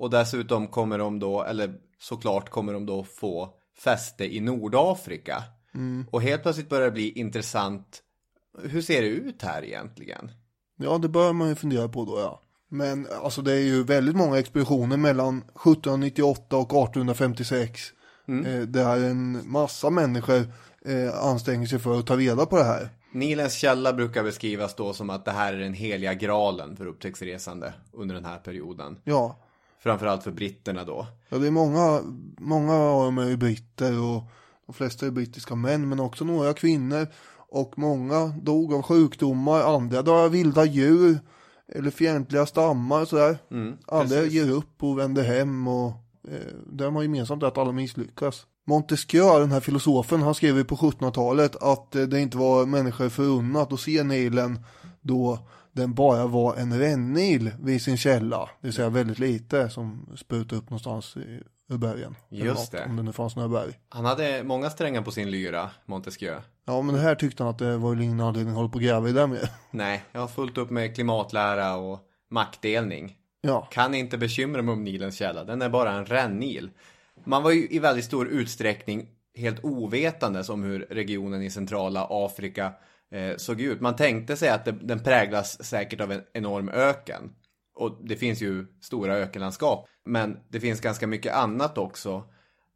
Och 0.00 0.10
dessutom 0.10 0.66
kommer 0.66 0.98
de 0.98 1.18
då, 1.18 1.42
eller 1.42 1.74
såklart 1.98 2.48
kommer 2.50 2.72
de 2.72 2.86
då 2.86 3.04
få 3.04 3.54
fäste 3.78 4.36
i 4.36 4.40
Nordafrika. 4.40 5.42
Mm. 5.74 6.06
Och 6.10 6.22
helt 6.22 6.42
plötsligt 6.42 6.68
börjar 6.68 6.84
det 6.84 6.90
bli 6.90 7.12
intressant. 7.12 8.02
Hur 8.62 8.82
ser 8.82 9.02
det 9.02 9.08
ut 9.08 9.42
här 9.42 9.64
egentligen? 9.64 10.30
Ja, 10.76 10.98
det 10.98 11.08
bör 11.08 11.32
man 11.32 11.48
ju 11.48 11.54
fundera 11.54 11.88
på 11.88 12.04
då 12.04 12.18
ja. 12.18 12.40
Men 12.68 13.06
alltså 13.22 13.42
det 13.42 13.52
är 13.52 13.60
ju 13.60 13.84
väldigt 13.84 14.16
många 14.16 14.38
expeditioner 14.38 14.96
mellan 14.96 15.38
1798 15.38 16.56
och 16.56 16.72
1856. 16.72 17.80
Mm. 18.28 18.46
Eh, 18.46 18.60
där 18.60 19.04
en 19.04 19.50
massa 19.50 19.90
människor 19.90 20.52
eh, 20.84 21.24
anstränger 21.24 21.66
sig 21.66 21.78
för 21.78 21.98
att 21.98 22.06
ta 22.06 22.16
reda 22.16 22.46
på 22.46 22.56
det 22.56 22.64
här. 22.64 22.88
Nilens 23.12 23.54
källa 23.54 23.92
brukar 23.92 24.22
beskrivas 24.22 24.74
då 24.74 24.92
som 24.92 25.10
att 25.10 25.24
det 25.24 25.30
här 25.30 25.52
är 25.52 25.58
den 25.58 25.74
heliga 25.74 26.14
graalen 26.14 26.76
för 26.76 26.86
upptäcktsresande 26.86 27.72
under 27.92 28.14
den 28.14 28.24
här 28.24 28.38
perioden. 28.38 28.98
Ja, 29.04 29.38
Framförallt 29.82 30.22
för 30.22 30.30
britterna 30.30 30.84
då. 30.84 31.06
ja 31.28 31.38
det 31.38 31.46
är 31.46 31.50
många, 31.50 32.00
många 32.38 32.74
av 32.74 33.04
dem 33.04 33.18
är 33.18 33.28
ju 33.28 33.36
britter 33.36 34.00
och 34.00 34.22
de 34.66 34.72
flesta 34.72 35.06
är 35.06 35.10
brittiska 35.10 35.54
män 35.54 35.88
men 35.88 36.00
också 36.00 36.24
några 36.24 36.54
kvinnor. 36.54 37.06
Och 37.52 37.78
många 37.78 38.26
dog 38.26 38.74
av 38.74 38.82
sjukdomar, 38.82 39.74
andra 39.74 40.02
dör 40.02 40.24
av 40.24 40.30
vilda 40.30 40.64
djur 40.64 41.18
eller 41.68 41.90
fientliga 41.90 42.46
stammar 42.46 43.00
och 43.00 43.08
sådär. 43.08 43.38
Mm, 43.50 43.76
precis. 43.90 44.32
ger 44.32 44.50
upp 44.50 44.82
och 44.82 44.98
vänder 44.98 45.22
hem 45.22 45.68
och 45.68 45.90
eh, 46.28 46.54
det 46.72 46.84
har 46.84 46.90
man 46.90 47.02
gemensamt 47.02 47.42
att 47.42 47.58
alla 47.58 47.72
misslyckas. 47.72 48.46
Montesquieu, 48.66 49.38
den 49.38 49.52
här 49.52 49.60
filosofen, 49.60 50.22
han 50.22 50.34
skrev 50.34 50.56
ju 50.56 50.64
på 50.64 50.76
1700-talet 50.76 51.56
att 51.56 51.96
eh, 51.96 52.02
det 52.02 52.20
inte 52.20 52.38
var 52.38 52.66
människor 52.66 53.08
förunnat 53.08 53.72
att 53.72 53.80
se 53.80 54.02
Nilen 54.02 54.58
då 55.00 55.38
den 55.72 55.94
bara 55.94 56.26
var 56.26 56.56
en 56.56 56.78
rännil 56.78 57.50
vid 57.60 57.82
sin 57.82 57.96
källa. 57.96 58.38
Det 58.38 58.66
vill 58.66 58.72
säga 58.72 58.88
väldigt 58.88 59.18
lite 59.18 59.70
som 59.70 60.16
sprutade 60.16 60.56
upp 60.56 60.70
någonstans 60.70 61.16
i, 61.16 61.42
ur 61.68 61.78
bergen. 61.78 62.16
Just 62.28 62.72
något, 62.72 62.72
det. 62.72 62.84
Om 62.84 62.96
det 62.96 63.02
nu 63.02 63.12
fanns 63.12 63.36
några 63.36 63.48
berg. 63.48 63.78
Han 63.88 64.04
hade 64.04 64.42
många 64.44 64.70
strängar 64.70 65.02
på 65.02 65.10
sin 65.10 65.30
lyra, 65.30 65.70
Montesquieu. 65.86 66.36
Ja 66.64 66.82
men 66.82 66.94
det 66.94 67.00
här 67.00 67.14
tyckte 67.14 67.42
han 67.42 67.50
att 67.50 67.58
det 67.58 67.76
var 67.76 68.00
ingen 68.00 68.20
anledning 68.20 68.50
att 68.50 68.56
hålla 68.56 68.68
på 68.68 68.74
och 68.76 68.82
gräva 68.82 69.08
i 69.08 69.12
det 69.12 69.26
med. 69.26 69.48
Nej, 69.70 70.02
jag 70.12 70.20
har 70.20 70.28
fullt 70.28 70.58
upp 70.58 70.70
med 70.70 70.94
klimatlära 70.94 71.76
och 71.76 72.00
maktdelning. 72.30 73.16
Ja, 73.40 73.68
Kan 73.70 73.94
inte 73.94 74.18
bekymra 74.18 74.62
mig 74.62 74.72
om 74.72 74.84
Nilens 74.84 75.16
källa, 75.16 75.44
den 75.44 75.62
är 75.62 75.68
bara 75.68 75.92
en 75.92 76.06
rännil. 76.06 76.70
Man 77.24 77.42
var 77.42 77.50
ju 77.50 77.68
i 77.70 77.78
väldigt 77.78 78.04
stor 78.04 78.28
utsträckning 78.28 79.08
helt 79.34 79.64
ovetandes 79.64 80.48
om 80.48 80.62
hur 80.62 80.86
regionen 80.90 81.42
i 81.42 81.50
centrala 81.50 82.06
Afrika 82.10 82.72
eh, 83.10 83.36
såg 83.36 83.60
ut. 83.60 83.80
Man 83.80 83.96
tänkte 83.96 84.36
sig 84.36 84.48
att 84.48 84.64
det, 84.64 84.72
den 84.72 85.02
präglas 85.02 85.64
säkert 85.64 86.00
av 86.00 86.12
en 86.12 86.22
enorm 86.32 86.68
öken. 86.68 87.32
Och 87.74 87.98
det 88.04 88.16
finns 88.16 88.42
ju 88.42 88.66
stora 88.80 89.16
ökenlandskap. 89.16 89.88
Men 90.04 90.38
det 90.48 90.60
finns 90.60 90.80
ganska 90.80 91.06
mycket 91.06 91.34
annat 91.34 91.78
också. 91.78 92.24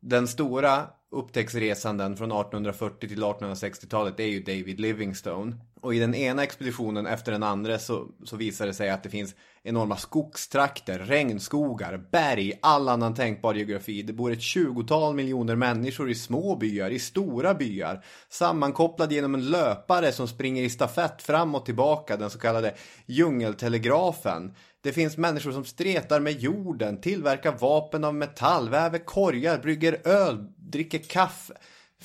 Den 0.01 0.29
stora 0.29 0.87
upptäcktsresanden 1.11 2.17
från 2.17 2.33
1840 2.33 3.09
till 3.09 3.23
1860-talet 3.23 4.21
är 4.21 4.27
ju 4.27 4.43
David 4.43 4.81
Livingstone. 4.81 5.57
Och 5.85 5.95
i 5.95 5.99
den 5.99 6.15
ena 6.15 6.43
expeditionen 6.43 7.07
efter 7.07 7.33
den 7.33 7.43
andra 7.43 7.79
så, 7.79 8.07
så 8.25 8.37
visar 8.37 8.67
det 8.67 8.75
sig 8.75 8.91
att 8.91 9.03
det 9.03 9.11
finns 9.11 9.35
enorma 9.63 9.97
skogstrakter, 9.97 10.99
regnskogar, 10.99 12.07
berg, 12.13 12.53
all 12.63 12.89
annan 12.89 13.15
tänkbar 13.15 13.55
geografi. 13.55 14.03
Det 14.03 14.13
bor 14.13 14.33
ett 14.33 14.43
tjugotal 14.43 15.15
miljoner 15.15 15.57
människor 15.57 16.11
i 16.11 16.15
små 16.15 16.57
byar, 16.57 16.91
i 16.91 16.99
stora 16.99 17.55
byar. 17.55 18.05
Sammankopplade 18.29 19.15
genom 19.15 19.35
en 19.35 19.51
löpare 19.51 20.13
som 20.13 20.29
springer 20.29 20.63
i 20.63 20.71
stafett 20.71 21.23
fram 21.23 21.55
och 21.55 21.65
tillbaka, 21.67 22.17
den 22.17 22.31
så 22.31 22.39
kallade 22.39 22.75
djungeltelegrafen. 23.07 24.55
Det 24.81 24.93
finns 24.93 25.17
människor 25.17 25.53
som 25.53 25.65
stretar 25.65 26.21
med 26.21 26.41
jorden, 26.41 27.01
tillverkar 27.01 27.53
vapen 27.53 28.05
av 28.05 28.15
metall, 28.15 28.69
väver 28.69 28.99
korgar, 28.99 29.59
brygger 29.59 30.01
öl, 30.05 30.47
dricker 30.57 30.99
kaffe. 30.99 31.55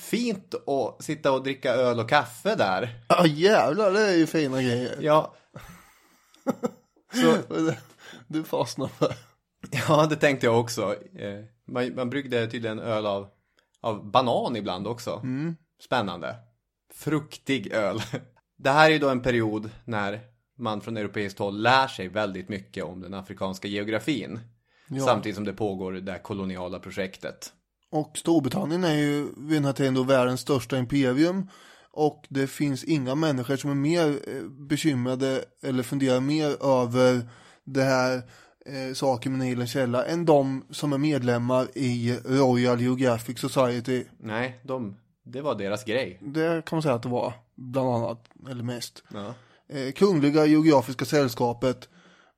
Fint 0.00 0.54
att 0.54 1.04
sitta 1.04 1.32
och 1.32 1.42
dricka 1.42 1.72
öl 1.74 2.00
och 2.00 2.08
kaffe 2.08 2.54
där. 2.54 3.04
ja 3.08 3.26
jävlar 3.26 3.92
det 3.92 4.00
är 4.00 4.16
ju 4.16 4.26
fina 4.26 4.62
grejer. 4.62 4.98
Ja, 5.00 5.34
så, 7.14 7.36
Du 8.26 8.44
fastnar 8.44 8.86
för. 8.88 9.14
ja 9.88 10.06
det 10.06 10.16
tänkte 10.16 10.46
jag 10.46 10.60
också. 10.60 10.94
Eh, 11.18 11.44
Man, 11.66 11.94
man 11.94 12.10
bryggde 12.10 12.46
tydligen 12.46 12.78
öl 12.78 13.06
av, 13.06 13.28
av 13.80 14.10
banan 14.10 14.56
ibland 14.56 14.86
också. 14.86 15.22
Spännande. 15.84 16.36
Fruktig 16.94 17.72
öl. 17.72 18.02
Det 18.58 18.70
här 18.70 18.86
är 18.88 18.92
ju 18.92 18.98
då 18.98 19.08
en 19.08 19.22
period 19.22 19.70
när 19.84 20.20
man 20.58 20.80
från 20.80 20.96
europeiskt 20.96 21.38
håll 21.38 21.62
lär 21.62 21.88
sig 21.88 22.08
väldigt 22.08 22.48
mycket 22.48 22.84
om 22.84 23.00
den 23.00 23.14
afrikanska 23.14 23.68
geografin. 23.68 24.40
Ja. 24.88 25.04
Samtidigt 25.04 25.36
som 25.36 25.44
det 25.44 25.52
pågår 25.52 25.92
det 25.92 26.00
där 26.00 26.18
koloniala 26.18 26.78
projektet. 26.78 27.52
Och 27.90 28.18
Storbritannien 28.18 28.84
är 28.84 28.94
ju 28.94 29.22
vid 29.36 29.56
den 29.56 29.64
här 29.64 29.72
tiden 29.72 29.94
då 29.94 30.02
världens 30.02 30.40
största 30.40 30.78
imperium. 30.78 31.48
Och 31.92 32.26
det 32.28 32.46
finns 32.46 32.84
inga 32.84 33.14
människor 33.14 33.56
som 33.56 33.70
är 33.70 33.74
mer 33.74 34.08
eh, 34.08 34.42
bekymrade 34.48 35.44
eller 35.62 35.82
funderar 35.82 36.20
mer 36.20 36.64
över 36.64 37.28
det 37.64 37.82
här 37.82 38.22
eh, 38.66 38.94
saken 38.94 39.32
med 39.32 39.46
Nilens 39.46 39.70
källa 39.70 40.04
än 40.04 40.24
de 40.24 40.64
som 40.70 40.92
är 40.92 40.98
medlemmar 40.98 41.68
i 41.74 42.18
Royal 42.24 42.80
Geographic 42.80 43.38
Society. 43.38 44.04
Nej, 44.18 44.60
de, 44.64 44.96
det 45.24 45.40
var 45.40 45.54
deras 45.54 45.84
grej. 45.84 46.18
Det 46.22 46.64
kan 46.66 46.76
man 46.76 46.82
säga 46.82 46.94
att 46.94 47.02
det 47.02 47.08
var, 47.08 47.32
bland 47.54 47.88
annat, 47.88 48.24
eller 48.50 48.64
mest. 48.64 49.02
Ja. 49.14 49.34
Eh, 49.68 49.92
Kungliga 49.92 50.46
Geografiska 50.46 51.04
Sällskapet. 51.04 51.88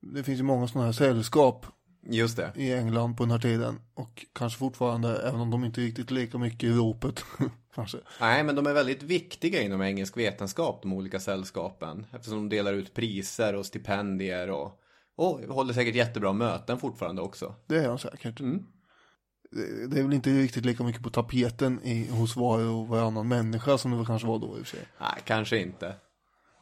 Det 0.01 0.23
finns 0.23 0.38
ju 0.38 0.43
många 0.43 0.69
sådana 0.69 0.87
här 0.87 0.93
sällskap 0.93 1.67
Just 2.11 2.37
det. 2.37 2.53
i 2.57 2.73
England 2.73 3.17
på 3.17 3.23
den 3.23 3.31
här 3.31 3.38
tiden. 3.38 3.81
Och 3.95 4.27
kanske 4.33 4.59
fortfarande, 4.59 5.17
även 5.29 5.41
om 5.41 5.51
de 5.51 5.65
inte 5.65 5.81
är 5.81 5.83
riktigt 5.83 6.11
lika 6.11 6.38
mycket 6.38 6.62
i 6.65 6.73
ropet. 6.73 7.25
kanske. 7.75 7.99
Nej, 8.21 8.45
men 8.45 8.55
de 8.57 8.67
är 8.67 8.73
väldigt 8.73 9.03
viktiga 9.03 9.62
inom 9.62 9.83
engelsk 9.83 10.17
vetenskap, 10.17 10.83
de 10.83 10.93
olika 10.93 11.21
sällskapen. 11.21 12.07
Eftersom 12.12 12.37
de 12.49 12.57
delar 12.57 12.73
ut 12.73 12.95
priser 12.95 13.55
och 13.55 13.67
stipendier 13.67 14.51
och, 14.51 14.81
och 15.17 15.41
håller 15.41 15.75
säkert 15.75 15.95
jättebra 15.95 16.33
möten 16.33 16.79
fortfarande 16.79 17.23
också. 17.23 17.55
Det 17.67 17.77
är 17.77 17.88
de 17.88 17.99
säkert. 17.99 18.41
Mm. 18.41 18.67
Det- 19.51 19.87
Det 19.87 19.99
är 19.99 20.03
väl 20.03 20.12
inte 20.12 20.31
riktigt 20.31 20.65
lika 20.65 20.83
mycket 20.85 21.03
på 21.03 21.11
tapeten 21.11 21.81
i, 21.85 22.09
hos 22.11 22.37
var 22.37 22.59
och 22.65 22.88
varannan 22.88 23.29
människa 23.29 23.79
som 23.79 23.91
det 23.91 23.97
väl 23.97 24.07
kanske 24.07 24.29
var 24.29 24.38
då 24.38 24.47
i 24.59 24.62
och 24.62 24.67
för 24.67 24.77
sig. 24.77 24.87
Nej, 25.01 25.21
kanske 25.25 25.59
inte. 25.59 25.95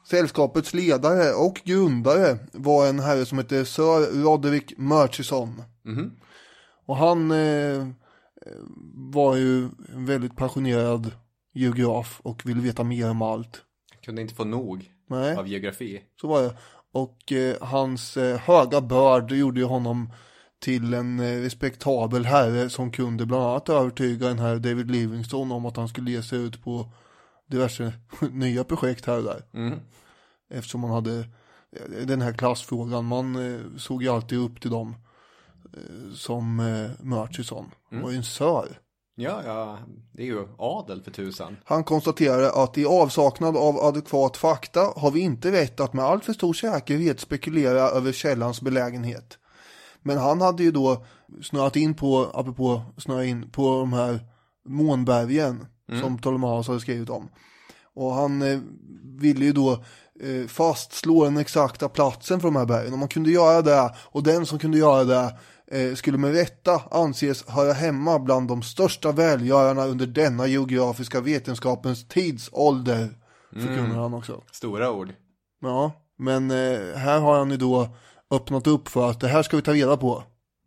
Sällskapets 0.08 0.74
ledare 0.74 1.32
och 1.32 1.60
grundare 1.64 2.38
var 2.52 2.86
en 2.86 3.00
herre 3.00 3.26
som 3.26 3.38
hette 3.38 3.64
Sir 3.64 4.22
Roderick 4.22 4.78
Murchison. 4.78 5.62
Mhm. 5.82 6.12
Och 6.86 6.96
han 6.96 7.30
eh, 7.30 7.86
var 9.12 9.36
ju 9.36 9.68
en 9.94 10.06
väldigt 10.06 10.36
passionerad 10.36 11.12
geograf 11.54 12.20
och 12.22 12.46
ville 12.46 12.60
veta 12.60 12.84
mer 12.84 13.10
om 13.10 13.22
allt. 13.22 13.62
Kunde 14.04 14.22
inte 14.22 14.34
få 14.34 14.44
nog 14.44 14.90
Nej. 15.06 15.36
av 15.36 15.48
geografi. 15.48 16.02
Så 16.20 16.28
var 16.28 16.42
det. 16.42 16.56
Och 16.92 17.32
eh, 17.32 17.56
hans 17.60 18.16
eh, 18.16 18.38
höga 18.38 18.80
börd 18.80 19.32
gjorde 19.32 19.60
ju 19.60 19.66
honom 19.66 20.12
till 20.60 20.94
en 20.94 21.20
eh, 21.20 21.40
respektabel 21.40 22.24
herre 22.24 22.70
som 22.70 22.92
kunde 22.92 23.26
bland 23.26 23.44
annat 23.44 23.68
övertyga 23.68 24.28
den 24.28 24.38
här 24.38 24.56
David 24.56 24.90
Livingstone 24.90 25.54
om 25.54 25.66
att 25.66 25.76
han 25.76 25.88
skulle 25.88 26.10
ge 26.10 26.22
sig 26.22 26.38
ut 26.38 26.64
på 26.64 26.92
diverse 27.50 27.92
nya 28.30 28.64
projekt 28.64 29.06
här 29.06 29.16
och 29.16 29.24
där. 29.24 29.42
Mm. 29.54 29.78
Eftersom 30.50 30.80
man 30.80 30.90
hade 30.90 31.18
eh, 31.76 32.06
den 32.06 32.20
här 32.22 32.32
klassfrågan, 32.32 33.04
man 33.04 33.54
eh, 33.54 33.60
såg 33.78 34.02
ju 34.02 34.08
alltid 34.08 34.38
upp 34.38 34.60
till 34.60 34.70
dem 34.70 34.94
eh, 35.76 36.14
som 36.14 36.60
eh, 36.60 36.90
Murchison. 37.06 37.70
Han 37.90 38.02
var 38.02 38.10
ju 38.10 38.16
en 38.16 38.24
sör. 38.24 38.78
Ja, 39.14 39.42
ja, 39.46 39.78
det 40.12 40.22
är 40.22 40.26
ju 40.26 40.48
adel 40.58 41.02
för 41.02 41.10
tusan. 41.10 41.56
Han 41.64 41.84
konstaterade 41.84 42.52
att 42.52 42.78
i 42.78 42.86
avsaknad 42.86 43.56
av 43.56 43.78
adekvat 43.78 44.36
fakta 44.36 44.80
har 44.96 45.10
vi 45.10 45.20
inte 45.20 45.52
rätt 45.52 45.80
att 45.80 45.92
med 45.92 46.04
allt 46.04 46.24
för 46.24 46.32
stor 46.32 46.52
säkerhet 46.52 47.20
spekulera 47.20 47.80
över 47.80 48.12
källans 48.12 48.60
belägenhet. 48.60 49.38
Men 50.02 50.18
han 50.18 50.40
hade 50.40 50.62
ju 50.62 50.70
då 50.70 51.04
snöat 51.42 51.76
in 51.76 51.94
på, 51.94 52.30
apropå 52.34 52.82
snöa 52.96 53.24
in 53.24 53.50
på 53.50 53.78
de 53.78 53.92
här 53.92 54.20
månbergen. 54.68 55.66
Som 56.00 56.18
Ptolemaios 56.18 56.68
hade 56.68 56.81
skrivit 56.81 57.11
om. 57.11 57.29
Och 57.94 58.14
han 58.14 58.42
eh, 58.42 58.61
ville 59.18 59.44
ju 59.44 59.53
då 59.53 59.72
eh, 60.20 60.46
fastslå 60.48 61.24
den 61.24 61.37
exakta 61.37 61.88
platsen 61.88 62.40
för 62.40 62.48
de 62.48 62.57
här 62.57 62.66
bergen. 62.66 62.92
Om 62.92 62.98
man 62.98 63.09
kunde 63.09 63.31
göra 63.31 63.62
det 63.62 63.94
och 63.98 64.22
den 64.22 64.46
som 64.46 64.59
kunde 64.59 64.79
göra 64.79 65.05
det 65.05 65.35
eh, 65.70 65.94
skulle 65.94 66.18
med 66.18 66.33
rätta 66.33 66.83
anses 66.90 67.48
höra 67.48 67.72
hemma 67.72 68.18
bland 68.18 68.48
de 68.48 68.62
största 68.62 69.12
välgörarna 69.12 69.87
under 69.87 70.07
denna 70.07 70.46
geografiska 70.46 71.20
vetenskapens 71.20 72.09
tidsålder. 72.09 73.09
Förkunnar 73.53 74.03
han 74.03 74.14
också. 74.14 74.42
Stora 74.53 74.90
ord. 74.92 75.12
Ja, 75.61 75.92
men 76.18 76.50
eh, 76.50 76.96
här 76.96 77.20
har 77.20 77.38
han 77.38 77.50
ju 77.50 77.57
då 77.57 77.88
öppnat 78.31 78.66
upp 78.66 78.88
för 78.88 79.11
att 79.11 79.20
det 79.20 79.29
här 79.29 79.42
ska 79.42 79.57
vi 79.57 79.62
ta 79.62 79.72
reda 79.72 79.96
på. 79.96 80.24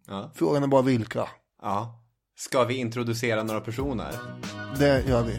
Ja. 0.07 0.31
Frågan 0.35 0.63
är 0.63 0.67
bara 0.67 0.81
vilka. 0.81 1.27
ja. 1.61 1.99
Ska 2.35 2.63
vi 2.63 2.75
introducera 2.75 3.43
några 3.43 3.61
personer? 3.61 4.11
Det 4.79 5.07
gör 5.07 5.23
vi. 5.23 5.37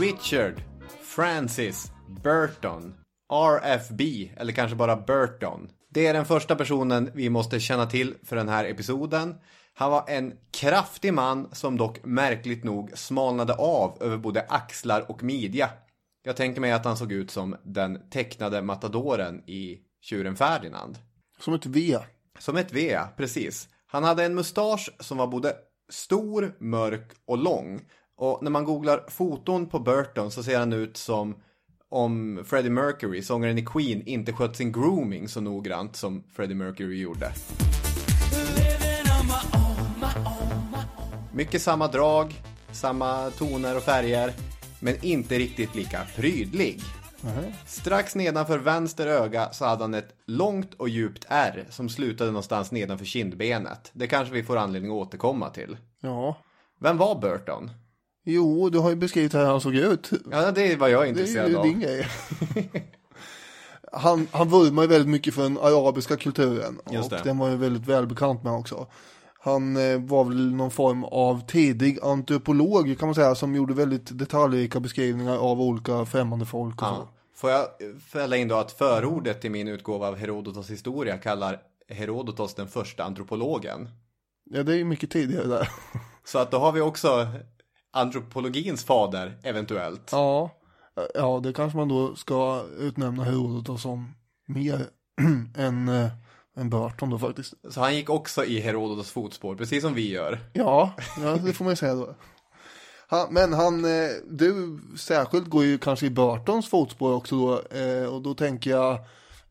Richard 0.00 0.62
Francis 1.02 1.92
Burton 2.22 2.94
RFB, 3.32 4.30
eller 4.36 4.52
kanske 4.52 4.76
bara 4.76 4.96
Burton. 4.96 5.68
Det 5.90 6.06
är 6.06 6.14
den 6.14 6.24
första 6.24 6.56
personen 6.56 7.10
vi 7.14 7.30
måste 7.30 7.60
känna 7.60 7.86
till 7.86 8.14
för 8.24 8.36
den 8.36 8.48
här 8.48 8.64
episoden. 8.64 9.34
Han 9.74 9.90
var 9.90 10.04
en 10.08 10.32
kraftig 10.50 11.14
man 11.14 11.48
som 11.52 11.76
dock 11.76 12.04
märkligt 12.04 12.64
nog 12.64 12.90
smalnade 12.94 13.54
av 13.54 13.98
över 14.00 14.16
både 14.16 14.46
axlar 14.48 15.10
och 15.10 15.22
midja. 15.22 15.70
Jag 16.26 16.36
tänker 16.36 16.60
mig 16.60 16.72
att 16.72 16.84
han 16.84 16.96
såg 16.96 17.12
ut 17.12 17.30
som 17.30 17.56
den 17.62 18.10
tecknade 18.10 18.62
matadoren 18.62 19.42
i 19.46 19.78
Tjuren 20.00 20.36
Ferdinand. 20.36 20.98
Som 21.38 21.54
ett 21.54 21.66
V. 21.66 21.98
Som 22.38 22.56
ett 22.56 22.72
V, 22.72 22.98
precis. 23.16 23.68
Han 23.86 24.04
hade 24.04 24.24
en 24.24 24.34
mustasch 24.34 24.90
som 25.00 25.18
var 25.18 25.26
både 25.26 25.56
stor, 25.90 26.54
mörk 26.58 27.12
och 27.26 27.38
lång. 27.38 27.80
Och 28.16 28.42
när 28.42 28.50
man 28.50 28.64
googlar 28.64 29.04
foton 29.08 29.66
på 29.66 29.78
Burton 29.78 30.30
så 30.30 30.42
ser 30.42 30.58
han 30.58 30.72
ut 30.72 30.96
som 30.96 31.36
om 31.88 32.44
Freddie 32.46 32.70
Mercury, 32.70 33.22
sångaren 33.22 33.58
i 33.58 33.64
Queen, 33.66 34.02
inte 34.06 34.32
skött 34.32 34.56
sin 34.56 34.72
grooming 34.72 35.28
så 35.28 35.40
noggrant 35.40 35.96
som 35.96 36.24
Freddie 36.32 36.54
Mercury 36.54 37.00
gjorde. 37.00 37.32
Mycket 41.32 41.62
samma 41.62 41.88
drag, 41.88 42.34
samma 42.72 43.30
toner 43.30 43.76
och 43.76 43.82
färger, 43.82 44.32
men 44.84 45.04
inte 45.04 45.38
riktigt 45.38 45.74
lika 45.74 46.00
prydlig. 46.16 46.80
Strax 47.66 48.14
nedanför 48.14 48.58
vänster 48.58 49.06
öga 49.06 49.52
så 49.52 49.64
hade 49.64 49.84
han 49.84 49.94
ett 49.94 50.14
långt 50.26 50.74
och 50.74 50.88
djupt 50.88 51.26
R 51.28 51.64
som 51.70 51.88
slutade 51.88 52.30
någonstans 52.30 52.72
nedanför 52.72 53.04
kindbenet. 53.04 53.90
Det 53.92 54.06
kanske 54.06 54.34
vi 54.34 54.42
får 54.42 54.56
anledning 54.56 54.90
att 54.90 55.06
återkomma 55.06 55.50
till. 55.50 55.76
Ja. 56.00 56.36
Vem 56.80 56.96
var 56.96 57.20
Burton? 57.20 57.70
Jo, 58.24 58.68
du 58.70 58.78
har 58.78 58.90
ju 58.90 58.96
beskrivit 58.96 59.34
hur 59.34 59.44
han 59.44 59.60
såg 59.60 59.74
ut. 59.74 60.10
Ja, 60.30 60.50
det 60.50 60.72
är 60.72 60.76
vad 60.76 60.90
jag 60.90 61.08
är 61.08 61.12
Det 61.12 61.20
är 61.20 61.20
intresserad 61.20 61.50
ju 61.50 61.56
av. 61.56 61.64
din 61.64 61.80
grej. 61.80 62.06
han, 63.92 64.26
han 64.30 64.48
vurmar 64.48 64.82
ju 64.82 64.88
väldigt 64.88 65.10
mycket 65.10 65.34
för 65.34 65.42
den 65.42 65.58
arabiska 65.58 66.16
kulturen. 66.16 66.78
Just 66.90 67.12
och 67.12 67.18
det. 67.18 67.24
den 67.24 67.38
var 67.38 67.48
ju 67.50 67.56
väldigt 67.56 67.86
välbekant 67.86 68.42
med 68.44 68.52
också. 68.52 68.86
Han 69.44 69.76
eh, 69.76 70.00
var 70.00 70.24
väl 70.24 70.54
någon 70.54 70.70
form 70.70 71.04
av 71.04 71.46
tidig 71.46 71.98
antropolog 72.02 72.98
kan 72.98 73.08
man 73.08 73.14
säga 73.14 73.34
som 73.34 73.54
gjorde 73.54 73.74
väldigt 73.74 74.18
detaljrika 74.18 74.80
beskrivningar 74.80 75.36
av 75.36 75.60
olika 75.60 76.06
främmande 76.06 76.46
folk 76.46 76.82
och 76.82 76.88
så. 76.88 76.94
Ja. 76.94 77.08
Får 77.34 77.50
jag 77.50 77.66
fälla 78.08 78.36
in 78.36 78.48
då 78.48 78.56
att 78.56 78.72
förordet 78.72 79.44
i 79.44 79.50
min 79.50 79.68
utgåva 79.68 80.08
av 80.08 80.16
Herodotos 80.16 80.70
historia 80.70 81.18
kallar 81.18 81.62
Herodotos 81.88 82.54
den 82.54 82.68
första 82.68 83.04
antropologen. 83.04 83.88
Ja, 84.44 84.62
det 84.62 84.72
är 84.72 84.76
ju 84.76 84.84
mycket 84.84 85.10
tidigare 85.10 85.46
där. 85.46 85.68
Så 86.24 86.38
att 86.38 86.50
då 86.50 86.58
har 86.58 86.72
vi 86.72 86.80
också 86.80 87.26
antropologins 87.92 88.84
fader, 88.84 89.38
eventuellt. 89.42 90.08
ja, 90.12 90.50
ja, 91.14 91.40
det 91.42 91.52
kanske 91.52 91.78
man 91.78 91.88
då 91.88 92.14
ska 92.14 92.62
utnämna 92.78 93.24
Herodotos 93.24 93.82
som 93.82 94.14
mer 94.46 94.86
än, 95.56 95.88
eh, 95.88 96.10
än 96.56 96.70
Burton 96.70 97.10
då 97.10 97.18
faktiskt. 97.18 97.54
Så 97.70 97.80
han 97.80 97.94
gick 97.94 98.10
också 98.10 98.44
i 98.44 98.60
Herodotos 98.60 99.10
fotspår, 99.10 99.54
precis 99.56 99.82
som 99.82 99.94
vi 99.94 100.10
gör. 100.10 100.40
Ja, 100.52 100.92
ja 101.20 101.36
det 101.36 101.52
får 101.52 101.64
man 101.64 101.72
ju 101.72 101.76
säga 101.76 101.94
då. 101.94 102.14
Han, 103.06 103.34
men 103.34 103.52
han, 103.52 103.84
eh, 103.84 104.10
du 104.30 104.78
särskilt 104.98 105.48
går 105.48 105.64
ju 105.64 105.78
kanske 105.78 106.06
i 106.06 106.10
Burtons 106.10 106.68
fotspår 106.68 107.14
också 107.14 107.36
då. 107.36 107.78
Eh, 107.78 108.04
och 108.04 108.22
då 108.22 108.34
tänker 108.34 108.70
jag 108.70 108.98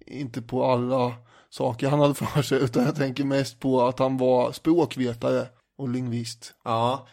inte 0.06 0.42
på 0.42 0.66
alla 0.66 1.14
saker 1.50 1.88
han 1.88 2.00
hade 2.00 2.14
för 2.14 2.42
sig. 2.42 2.64
Utan 2.64 2.84
jag 2.84 2.96
tänker 2.96 3.24
mest 3.24 3.60
på 3.60 3.82
att 3.82 4.00
han 4.00 4.18
var 4.18 4.52
språkvetare 4.52 5.48
och 5.78 5.90
lingvist. 5.90 6.54
Ja, 6.64 7.08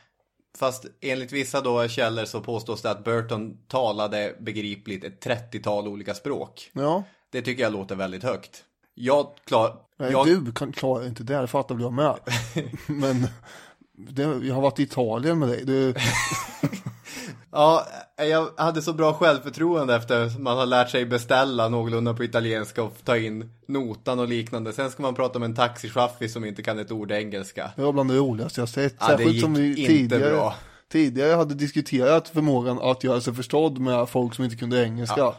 fast 0.59 0.87
enligt 1.01 1.33
vissa 1.33 1.61
då 1.61 1.89
källor 1.89 2.25
så 2.25 2.41
påstås 2.41 2.83
det 2.83 2.91
att 2.91 3.05
Burton 3.05 3.57
talade 3.69 4.37
begripligt 4.41 5.05
ett 5.05 5.27
30-tal 5.27 5.89
olika 5.89 6.15
språk. 6.15 6.71
Ja, 6.73 7.03
Det 7.33 7.43
tycker 7.43 7.63
jag 7.63 7.73
låter 7.73 7.95
väldigt 7.95 8.23
högt. 8.23 8.65
Jag 9.03 9.27
klar... 9.45 9.77
nej, 9.97 10.13
jag... 10.13 10.45
du 10.45 10.53
kan, 10.53 10.73
klarar 10.73 11.07
inte 11.07 11.23
det, 11.23 11.41
det 11.41 11.47
fattar 11.47 11.75
väl 11.75 11.83
jag 11.83 11.93
med. 11.93 12.15
men 12.87 13.27
det, 13.93 14.23
jag 14.23 14.55
har 14.55 14.63
varit 14.63 14.81
i 14.81 14.83
Italien 14.83 15.39
med 15.39 15.49
dig. 15.49 15.65
Du, 15.65 15.95
Ja, 17.53 17.87
jag 18.17 18.51
hade 18.57 18.83
så 18.83 18.93
bra 18.93 19.13
självförtroende 19.13 19.95
efter 19.95 20.25
att 20.27 20.39
man 20.39 20.59
har 20.59 20.67
lärt 20.67 20.91
sig 20.91 21.07
beställa 21.07 21.69
någorlunda 21.69 22.15
på 22.15 22.25
italienska 22.25 22.83
och 22.83 22.97
ta 23.05 23.17
in 23.17 23.51
notan 23.67 24.19
och 24.19 24.29
liknande. 24.29 24.73
Sen 24.73 24.91
ska 24.91 25.03
man 25.03 25.15
prata 25.15 25.39
med 25.39 25.47
en 25.47 25.57
taxichaffis 25.57 26.33
som 26.33 26.45
inte 26.45 26.63
kan 26.63 26.79
ett 26.79 26.93
ord 26.93 27.13
engelska. 27.13 27.71
det 27.77 27.83
var 27.83 27.93
bland 27.93 28.11
det 28.11 28.17
roligaste 28.17 28.61
jag 28.61 28.69
sett. 28.69 28.95
Ja, 29.01 29.07
det 29.09 29.17
Särskilt 29.17 29.41
som 29.41 29.55
gick 29.55 29.89
vi 29.89 29.99
inte 29.99 30.19
bra. 30.19 30.55
Tidigare 30.91 31.35
hade 31.35 31.55
diskuterat 31.55 32.29
förmågan 32.29 32.79
att 32.83 33.05
göra 33.05 33.21
sig 33.21 33.35
förstådd 33.35 33.79
med 33.79 34.09
folk 34.09 34.35
som 34.35 34.45
inte 34.45 34.57
kunde 34.57 34.85
engelska. 34.85 35.17
Bara, 35.17 35.35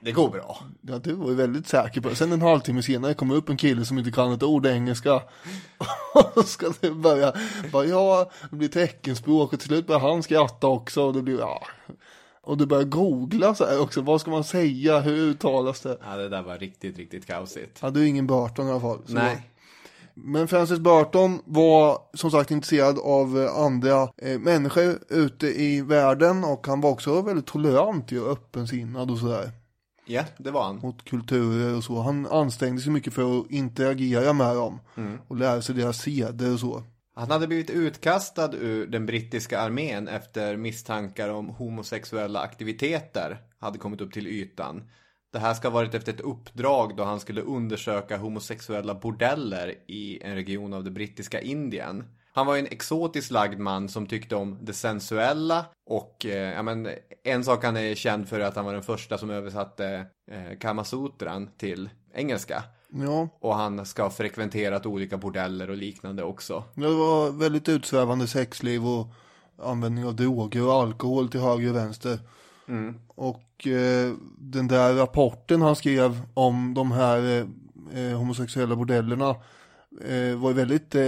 "Det 0.00 0.12
går 0.12 0.28
bra. 0.30 0.62
Ja, 0.80 0.98
du 0.98 1.12
var 1.12 1.28
ju 1.28 1.34
väldigt 1.34 1.68
säker 1.68 2.00
på 2.00 2.08
det. 2.08 2.14
Sen 2.16 2.32
en 2.32 2.42
halvtimme 2.42 2.82
senare 2.82 3.14
kommer 3.14 3.34
upp 3.34 3.48
en 3.48 3.56
kille 3.56 3.84
som 3.84 3.98
inte 3.98 4.10
kan 4.10 4.32
ett 4.32 4.42
ord 4.42 4.66
engelska. 4.66 5.22
Och 6.34 6.44
ska 6.44 6.72
du 6.80 6.94
börja, 6.94 7.32
bara 7.72 7.84
ja, 7.84 8.30
det 8.50 8.56
blir 8.56 8.68
teckenspråk 8.68 9.52
och 9.52 9.58
till 9.60 9.68
slut 9.68 9.86
börjar 9.86 10.00
han 10.00 10.22
skratta 10.22 10.66
också 10.66 11.02
och 11.02 11.12
det 11.14 11.22
blir, 11.22 11.38
ja. 11.38 11.66
Och 12.42 12.56
du 12.58 12.66
börjar 12.66 12.84
googla 12.84 13.54
så 13.54 13.66
här 13.66 13.80
också, 13.80 14.00
vad 14.00 14.20
ska 14.20 14.30
man 14.30 14.44
säga, 14.44 15.00
hur 15.00 15.16
uttalas 15.16 15.80
det? 15.80 15.98
Ja, 16.04 16.16
det 16.16 16.28
där 16.28 16.42
var 16.42 16.58
riktigt, 16.58 16.96
riktigt 16.96 17.26
kaosigt. 17.26 17.78
Ja, 17.82 17.90
du 17.90 18.02
är 18.02 18.06
ingen 18.06 18.26
Burton 18.26 18.68
i 18.68 18.70
alla 18.70 18.80
fall. 18.80 18.98
Nej. 19.06 19.50
Men 20.18 20.48
Francis 20.48 20.78
Burton 20.78 21.40
var 21.44 21.98
som 22.14 22.30
sagt 22.30 22.50
intresserad 22.50 22.98
av 22.98 23.42
eh, 23.42 23.56
andra 23.56 24.08
eh, 24.16 24.38
människor 24.38 24.98
ute 25.08 25.46
i 25.46 25.80
världen 25.80 26.44
och 26.44 26.66
han 26.66 26.80
var 26.80 26.90
också 26.90 27.22
väldigt 27.22 27.46
tolerant 27.46 28.12
och 28.12 28.30
öppensinnad 28.30 29.10
och 29.10 29.18
sådär. 29.18 29.50
Ja, 30.06 30.24
det 30.38 30.50
var 30.50 30.64
han. 30.64 30.76
mot 30.76 31.04
kulturer 31.04 31.76
och 31.76 31.84
så. 31.84 32.00
Han 32.00 32.26
ansträngde 32.26 32.82
sig 32.82 32.92
mycket 32.92 33.12
för 33.12 33.40
att 33.40 33.50
interagera 33.50 34.32
med 34.32 34.56
dem 34.56 34.80
och 35.28 35.36
lära 35.36 35.62
sig 35.62 35.74
deras 35.74 35.98
seder 35.98 36.52
och 36.52 36.60
så. 36.60 36.82
Han 37.14 37.30
hade 37.30 37.46
blivit 37.46 37.70
utkastad 37.70 38.54
ur 38.54 38.86
den 38.86 39.06
brittiska 39.06 39.60
armén 39.60 40.08
efter 40.08 40.56
misstankar 40.56 41.28
om 41.28 41.48
homosexuella 41.48 42.40
aktiviteter 42.40 43.38
hade 43.58 43.78
kommit 43.78 44.00
upp 44.00 44.12
till 44.12 44.26
ytan. 44.26 44.82
Det 45.32 45.38
här 45.38 45.54
ska 45.54 45.68
ha 45.68 45.74
varit 45.74 45.94
efter 45.94 46.12
ett 46.12 46.20
uppdrag 46.20 46.96
då 46.96 47.04
han 47.04 47.20
skulle 47.20 47.40
undersöka 47.40 48.16
homosexuella 48.16 48.94
bordeller 48.94 49.74
i 49.86 50.22
en 50.22 50.34
region 50.34 50.74
av 50.74 50.84
det 50.84 50.90
brittiska 50.90 51.40
Indien. 51.40 52.04
Han 52.32 52.46
var 52.46 52.54
ju 52.54 52.60
en 52.60 52.66
exotiskt 52.66 53.30
lagd 53.30 53.58
man 53.58 53.88
som 53.88 54.06
tyckte 54.06 54.36
om 54.36 54.58
det 54.62 54.72
sensuella 54.72 55.64
och 55.86 56.26
eh, 56.26 56.54
ja, 56.54 56.62
men, 56.62 56.88
en 57.24 57.44
sak 57.44 57.64
han 57.64 57.76
är 57.76 57.94
känd 57.94 58.28
för 58.28 58.40
är 58.40 58.44
att 58.44 58.56
han 58.56 58.64
var 58.64 58.72
den 58.72 58.82
första 58.82 59.18
som 59.18 59.30
översatte 59.30 60.06
eh, 60.30 60.58
Kamasutran 60.58 61.50
till 61.56 61.90
engelska. 62.14 62.62
Ja, 62.88 63.28
Och 63.40 63.54
han 63.54 63.86
ska 63.86 64.02
ha 64.02 64.10
frekventerat 64.10 64.86
olika 64.86 65.16
bordeller 65.16 65.70
och 65.70 65.76
liknande 65.76 66.22
också. 66.22 66.64
det 66.74 66.88
var 66.88 67.30
väldigt 67.30 67.68
utsvävande 67.68 68.26
sexliv 68.26 68.86
och 68.86 69.06
användning 69.62 70.04
av 70.04 70.16
droger 70.16 70.66
och 70.66 70.72
alkohol 70.72 71.28
till 71.28 71.40
höger 71.40 71.70
och 71.70 71.76
vänster. 71.76 72.18
Och 73.08 73.66
eh, 73.66 74.14
den 74.38 74.68
där 74.68 74.94
rapporten 74.94 75.62
han 75.62 75.76
skrev 75.76 76.22
om 76.34 76.74
de 76.74 76.92
här 76.92 77.18
eh, 77.18 77.46
eh, 78.00 78.18
homosexuella 78.18 78.76
bordellerna 78.76 79.30
eh, 80.04 80.36
var 80.36 80.52
väldigt 80.52 80.94
eh, 80.94 81.02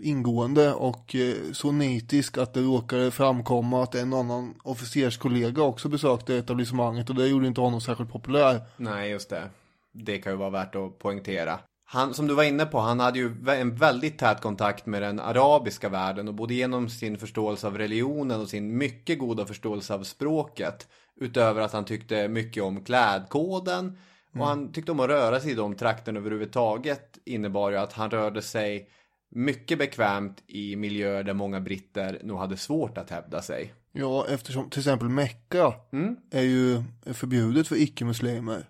ingående 0.00 0.72
och 0.72 1.14
eh, 1.14 1.34
så 1.52 1.72
nitisk 1.72 2.38
att 2.38 2.54
det 2.54 2.60
råkade 2.60 3.10
framkomma 3.10 3.82
att 3.82 3.94
en 3.94 4.14
annan 4.14 4.54
officerskollega 4.62 5.62
också 5.62 5.88
besökte 5.88 6.36
etablissemanget 6.36 7.10
och 7.10 7.16
det 7.16 7.26
gjorde 7.26 7.46
inte 7.46 7.60
honom 7.60 7.80
särskilt 7.80 8.12
populär. 8.12 8.60
Nej, 8.76 9.10
just 9.10 9.30
det. 9.30 9.50
Det 9.92 10.18
kan 10.18 10.32
ju 10.32 10.38
vara 10.38 10.50
värt 10.50 10.74
att 10.74 10.98
poängtera. 10.98 11.58
Han, 11.88 12.14
som 12.14 12.26
du 12.26 12.34
var 12.34 12.42
inne 12.42 12.66
på, 12.66 12.78
han 12.78 13.00
hade 13.00 13.18
ju 13.18 13.34
en 13.48 13.74
väldigt 13.74 14.18
tät 14.18 14.40
kontakt 14.40 14.86
med 14.86 15.02
den 15.02 15.20
arabiska 15.20 15.88
världen 15.88 16.28
och 16.28 16.34
både 16.34 16.54
genom 16.54 16.88
sin 16.88 17.18
förståelse 17.18 17.66
av 17.66 17.78
religionen 17.78 18.40
och 18.40 18.48
sin 18.48 18.78
mycket 18.78 19.18
goda 19.18 19.46
förståelse 19.46 19.94
av 19.94 20.02
språket. 20.02 20.88
Utöver 21.20 21.60
att 21.60 21.72
han 21.72 21.84
tyckte 21.84 22.28
mycket 22.28 22.62
om 22.62 22.84
klädkoden 22.84 23.98
Och 24.40 24.46
han 24.46 24.72
tyckte 24.72 24.92
om 24.92 25.00
att 25.00 25.08
röra 25.08 25.40
sig 25.40 25.50
i 25.50 25.54
de 25.54 25.74
trakterna 25.74 26.18
överhuvudtaget 26.18 27.18
innebar 27.24 27.70
ju 27.70 27.76
att 27.76 27.92
han 27.92 28.10
rörde 28.10 28.42
sig 28.42 28.88
mycket 29.30 29.78
bekvämt 29.78 30.42
i 30.46 30.76
miljöer 30.76 31.22
där 31.22 31.34
många 31.34 31.60
britter 31.60 32.20
nog 32.24 32.38
hade 32.38 32.56
svårt 32.56 32.98
att 32.98 33.10
hävda 33.10 33.42
sig. 33.42 33.74
Ja, 33.92 34.26
eftersom 34.28 34.70
till 34.70 34.80
exempel 34.80 35.08
Mecka 35.08 35.74
Mm. 35.92 36.16
är 36.30 36.42
ju 36.42 36.82
förbjudet 37.14 37.68
för 37.68 37.76
icke-muslimer. 37.76 38.66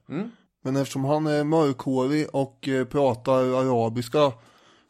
Men 0.66 0.76
eftersom 0.76 1.04
han 1.04 1.26
är 1.26 1.44
mörkhårig 1.44 2.26
och 2.32 2.68
eh, 2.68 2.84
pratar 2.84 3.32
arabiska 3.32 4.32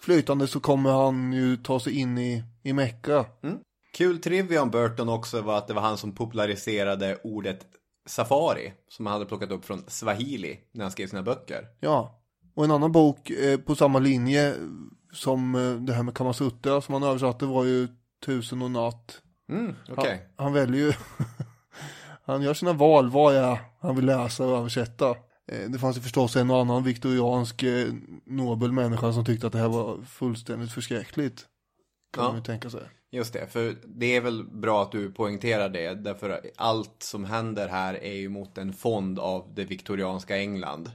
flytande 0.01 0.47
så 0.47 0.61
kommer 0.61 0.91
han 0.91 1.33
ju 1.33 1.57
ta 1.57 1.81
sig 1.81 1.99
in 1.99 2.19
i, 2.19 2.45
i 2.63 2.73
Mecka. 2.73 3.25
Kul 3.97 4.19
trivia 4.19 4.63
om 4.63 4.71
Burton 4.71 5.09
också 5.09 5.41
var 5.41 5.59
att 5.59 5.69
det 5.69 5.75
var 5.75 5.83
han 5.83 5.99
som 5.99 6.13
populariserade 6.15 7.19
ordet 7.25 7.67
safari 8.07 8.73
som 8.89 9.07
han 9.07 9.13
hade 9.13 9.27
plockat 9.27 9.51
upp 9.51 9.65
från 9.65 9.85
swahili 9.87 10.59
när 10.73 10.85
han 10.85 10.91
skrev 10.91 11.07
sina 11.07 11.23
böcker. 11.23 11.67
Ja, 11.81 12.21
och 12.55 12.65
en 12.65 12.71
annan 12.71 12.93
bok 12.93 13.31
eh, 13.31 13.59
på 13.61 13.75
samma 13.75 13.99
linje 13.99 14.55
som 15.13 15.55
eh, 15.55 15.75
det 15.75 15.93
här 15.93 16.03
med 16.03 16.15
Kamasutra 16.15 16.81
som 16.81 16.95
han 16.95 17.03
översatte 17.03 17.47
var 17.47 17.65
ju 17.65 17.89
Tusen 18.27 18.63
och 18.63 18.71
natt. 18.71 19.23
Mm, 19.49 19.75
okej. 19.89 20.29
Han, 20.37 20.45
han 20.45 20.53
väljer 20.53 20.87
ju, 20.87 20.93
han 22.25 22.43
gör 22.43 22.55
sina 22.55 22.73
val 22.73 23.11
vad 23.11 23.35
är 23.35 23.59
han 23.81 23.97
vill 23.97 24.07
läsa 24.07 24.45
och 24.45 24.59
översätta. 24.59 25.17
Eh, 25.53 25.71
Det 25.71 25.79
fanns 25.79 25.97
ju 25.97 26.01
förstås 26.01 26.37
en 26.37 26.51
och 26.51 26.61
annan 26.61 26.85
viktoriansk 26.85 27.63
eh, 27.63 27.93
nobel 28.25 28.73
människa 28.73 29.13
som 29.13 29.25
tyckte 29.25 29.47
att 29.47 29.53
det 29.53 29.59
här 29.59 29.69
var 29.69 30.03
fullständigt 30.03 30.73
förskräckligt. 30.73 31.47
Kan 32.13 32.25
Ja. 32.25 32.29
man 32.31 32.39
ju 32.39 32.45
tänka 32.45 32.71
sig. 32.71 32.81
Just 33.11 33.33
det, 33.33 33.47
för 33.47 33.77
det 33.85 34.17
är 34.17 34.21
väl 34.21 34.45
bra 34.45 34.83
att 34.83 34.93
du 34.93 35.13
poängterar 35.13 35.69
det. 35.69 35.95
Därför 35.95 36.31
att 36.31 36.41
allt 36.57 37.03
som 37.03 37.25
händer 37.25 37.69
här 37.69 37.95
är 37.95 38.15
ju 38.15 38.29
mot 38.29 38.59
en 38.59 38.73
fond 38.73 39.19
av 39.19 39.53
det 39.55 39.65
viktorianska 39.65 40.37
England. 40.39 40.91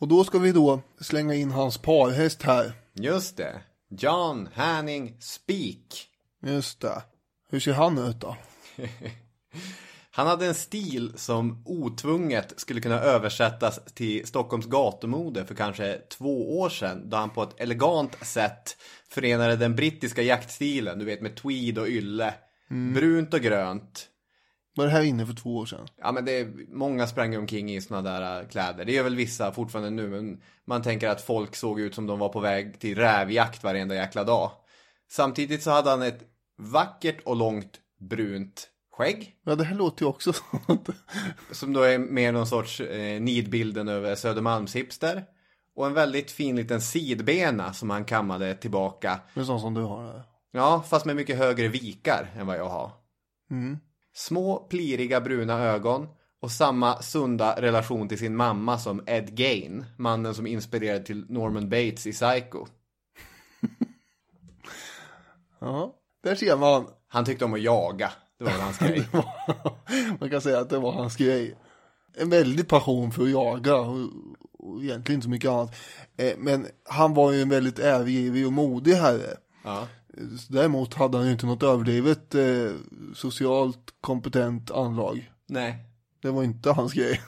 Och 0.00 0.08
då 0.08 0.24
ska 0.24 0.38
vi 0.38 0.52
då 0.52 0.80
slänga 1.00 1.34
in 1.34 1.50
hans 1.50 1.78
parhäst 1.78 2.42
här. 2.42 2.72
Just 2.94 3.36
det. 3.36 3.60
John 3.90 4.48
Hanning 4.54 5.16
Speak. 5.20 6.08
Just 6.42 6.80
det. 6.80 7.02
Hur 7.50 7.60
ser 7.60 7.72
han 7.72 7.98
ut 7.98 8.20
då? 8.20 8.36
Han 10.16 10.26
hade 10.26 10.46
en 10.46 10.54
stil 10.54 11.12
som 11.16 11.62
otvunget 11.66 12.52
skulle 12.56 12.80
kunna 12.80 13.00
översättas 13.00 13.80
till 13.94 14.26
Stockholms 14.26 14.66
gatumode 14.66 15.44
för 15.44 15.54
kanske 15.54 15.98
två 16.18 16.58
år 16.58 16.68
sedan. 16.68 17.10
Då 17.10 17.16
han 17.16 17.30
på 17.30 17.42
ett 17.42 17.60
elegant 17.60 18.26
sätt 18.26 18.76
förenade 19.08 19.56
den 19.56 19.76
brittiska 19.76 20.22
jaktstilen, 20.22 20.98
du 20.98 21.04
vet 21.04 21.22
med 21.22 21.36
tweed 21.36 21.78
och 21.78 21.88
ylle. 21.88 22.34
Brunt 22.94 23.34
och 23.34 23.40
grönt. 23.40 24.08
Var 24.76 24.84
det 24.84 24.90
här 24.90 25.02
inne 25.02 25.26
för 25.26 25.34
två 25.34 25.56
år 25.56 25.66
sedan? 25.66 25.86
Ja 25.96 26.12
men 26.12 26.24
det 26.24 26.32
är, 26.32 26.52
många 26.68 27.06
sprang 27.06 27.36
omkring 27.36 27.74
i 27.74 27.80
såna 27.80 28.02
där 28.02 28.40
äh, 28.40 28.48
kläder. 28.48 28.84
Det 28.84 28.92
gör 28.92 29.04
väl 29.04 29.16
vissa 29.16 29.52
fortfarande 29.52 29.90
nu 29.90 30.08
men 30.08 30.42
man 30.64 30.82
tänker 30.82 31.08
att 31.08 31.22
folk 31.22 31.56
såg 31.56 31.80
ut 31.80 31.94
som 31.94 32.06
de 32.06 32.18
var 32.18 32.28
på 32.28 32.40
väg 32.40 32.80
till 32.80 32.98
rävjakt 32.98 33.64
varenda 33.64 33.94
jäkla 33.94 34.24
dag. 34.24 34.50
Samtidigt 35.10 35.62
så 35.62 35.70
hade 35.70 35.90
han 35.90 36.02
ett 36.02 36.22
vackert 36.58 37.20
och 37.24 37.36
långt 37.36 37.80
brunt 38.00 38.68
skägg. 38.96 39.36
Ja, 39.44 39.54
det 39.54 39.64
här 39.64 39.76
låter 39.76 40.02
ju 40.02 40.08
också 40.08 40.32
som 40.32 40.60
att... 40.66 40.88
Som 41.50 41.72
då 41.72 41.82
är 41.82 41.98
mer 41.98 42.32
någon 42.32 42.46
sorts 42.46 42.80
eh, 42.80 43.20
nidbilden 43.20 43.88
över 43.88 44.14
Södermalmshipster. 44.14 45.24
Och 45.74 45.86
en 45.86 45.94
väldigt 45.94 46.30
fin 46.30 46.56
liten 46.56 46.80
sidbena 46.80 47.72
som 47.72 47.90
han 47.90 48.04
kammade 48.04 48.54
tillbaka. 48.54 49.20
Det 49.34 49.40
är 49.40 49.44
sånt 49.44 49.60
som 49.60 49.74
du 49.74 49.80
har 49.80 50.04
här. 50.04 50.22
Ja, 50.52 50.84
fast 50.88 51.06
med 51.06 51.16
mycket 51.16 51.38
högre 51.38 51.68
vikar 51.68 52.30
än 52.36 52.46
vad 52.46 52.58
jag 52.58 52.68
har. 52.68 52.90
Mm. 53.50 53.78
Små 54.14 54.56
pliriga 54.56 55.20
bruna 55.20 55.62
ögon 55.64 56.08
och 56.40 56.50
samma 56.50 57.02
sunda 57.02 57.60
relation 57.60 58.08
till 58.08 58.18
sin 58.18 58.36
mamma 58.36 58.78
som 58.78 59.02
Ed 59.06 59.36
Gain, 59.36 59.84
mannen 59.96 60.34
som 60.34 60.46
inspirerade 60.46 61.04
till 61.04 61.26
Norman 61.28 61.68
Bates 61.68 62.06
i 62.06 62.12
Psycho. 62.12 62.66
Ja, 65.58 65.94
där 66.22 66.34
ser 66.34 66.56
man. 66.56 66.86
Han 67.08 67.24
tyckte 67.24 67.44
om 67.44 67.54
att 67.54 67.60
jaga, 67.60 68.12
det 68.38 68.44
var 68.44 68.52
hans 68.52 68.78
grej. 68.78 69.08
Man 70.20 70.30
kan 70.30 70.40
säga 70.40 70.58
att 70.60 70.70
det 70.70 70.78
var 70.78 70.92
hans 70.92 71.16
grej. 71.16 71.56
En 72.18 72.30
väldig 72.30 72.68
passion 72.68 73.12
för 73.12 73.22
att 73.22 73.30
jaga 73.30 73.76
och, 73.76 74.08
och 74.58 74.82
egentligen 74.82 75.18
inte 75.18 75.24
så 75.24 75.30
mycket 75.30 75.50
annat. 75.50 75.74
Eh, 76.16 76.32
Men 76.38 76.66
han 76.84 77.14
var 77.14 77.32
ju 77.32 77.42
en 77.42 77.48
väldigt 77.48 77.78
övergivig 77.78 78.46
och 78.46 78.52
modig 78.52 78.92
herre. 78.94 79.36
Ja. 79.64 79.88
Däremot 80.48 80.94
hade 80.94 81.16
han 81.16 81.26
ju 81.26 81.32
inte 81.32 81.46
något 81.46 81.62
överdrivet 81.62 82.34
eh, 82.34 82.70
socialt 83.14 83.94
kompetent 84.00 84.70
anlag. 84.70 85.30
Nej. 85.46 85.76
Det 86.22 86.30
var 86.30 86.42
inte 86.42 86.70
hans 86.70 86.92
grej. 86.92 87.20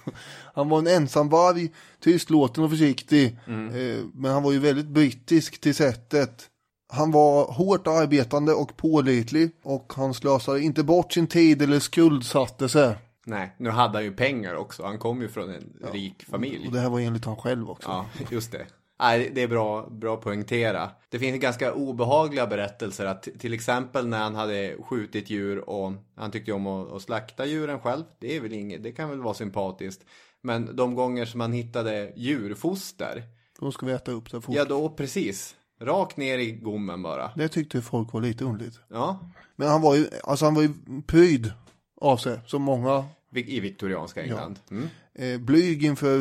Han 0.54 0.68
var 0.68 0.78
en 0.78 0.86
ensamvarg, 0.86 1.70
tystlåten 2.00 2.64
och 2.64 2.70
försiktig. 2.70 3.38
Eh, 3.46 4.04
men 4.14 4.30
han 4.32 4.42
var 4.42 4.52
ju 4.52 4.58
väldigt 4.58 4.86
brittisk 4.86 5.60
till 5.60 5.74
sättet. 5.74 6.50
Han 6.90 7.10
var 7.10 7.52
hårt 7.52 7.86
arbetande 7.86 8.52
och 8.52 8.76
pålitlig 8.76 9.50
och 9.62 9.92
han 9.96 10.14
slösade 10.14 10.60
inte 10.60 10.82
bort 10.82 11.12
sin 11.12 11.26
tid 11.26 11.62
eller 11.62 11.80
skuldsatte 11.80 12.68
sig. 12.68 12.94
Nej, 13.26 13.54
nu 13.58 13.70
hade 13.70 13.94
han 13.98 14.04
ju 14.04 14.12
pengar 14.12 14.54
också. 14.54 14.82
Han 14.84 14.98
kom 14.98 15.22
ju 15.22 15.28
från 15.28 15.50
en 15.50 15.76
rik 15.92 16.24
familj. 16.30 16.66
Och 16.66 16.72
det 16.72 16.80
här 16.80 16.90
var 16.90 17.00
enligt 17.00 17.24
han 17.24 17.36
själv 17.36 17.70
också. 17.70 17.88
Ja, 17.88 18.06
just 18.30 18.52
det. 18.52 18.66
Nej, 19.00 19.30
det 19.34 19.42
är 19.42 19.48
bra, 19.48 19.88
bra 19.90 20.14
att 20.14 20.20
poängtera. 20.20 20.90
Det 21.08 21.18
finns 21.18 21.40
ganska 21.40 21.72
obehagliga 21.72 22.46
berättelser 22.46 23.06
att 23.06 23.28
till 23.38 23.52
exempel 23.54 24.06
när 24.08 24.18
han 24.18 24.34
hade 24.34 24.76
skjutit 24.82 25.30
djur 25.30 25.68
och 25.70 25.92
han 26.16 26.30
tyckte 26.30 26.52
om 26.52 26.66
att, 26.66 26.92
att 26.92 27.02
slakta 27.02 27.46
djuren 27.46 27.80
själv. 27.80 28.04
Det 28.18 28.36
är 28.36 28.40
väl 28.40 28.52
inget, 28.52 28.82
det 28.82 28.92
kan 28.92 29.08
väl 29.10 29.20
vara 29.22 29.34
sympatiskt. 29.34 30.04
Men 30.42 30.76
de 30.76 30.94
gånger 30.94 31.24
som 31.24 31.40
han 31.40 31.52
hittade 31.52 32.12
djurfoster, 32.16 33.22
Då 33.60 33.72
ska 33.72 33.86
vi 33.86 33.92
äta 33.92 34.10
upp 34.12 34.30
det 34.30 34.40
fort. 34.40 34.54
ja 34.54 34.64
då 34.64 34.88
precis. 34.88 35.54
Rakt 35.80 36.16
ner 36.16 36.38
i 36.38 36.52
gommen 36.52 37.02
bara. 37.02 37.30
Det 37.36 37.48
tyckte 37.48 37.82
folk 37.82 38.12
var 38.12 38.20
lite 38.20 38.44
underligt. 38.44 38.80
Ja, 38.88 39.18
Men 39.56 39.68
han 39.68 39.80
var 39.82 39.94
ju, 39.94 40.06
alltså 40.24 40.44
han 40.44 40.54
var 40.54 40.62
ju 40.62 40.70
pryd 41.06 41.52
av 42.00 42.16
sig, 42.16 42.40
som 42.46 42.62
många. 42.62 43.04
i 43.34 43.60
viktorianska 43.60 44.22
England. 44.22 44.58
Mm. 44.70 44.88
Eh, 45.14 45.40
blyg 45.40 45.84
inför 45.84 46.20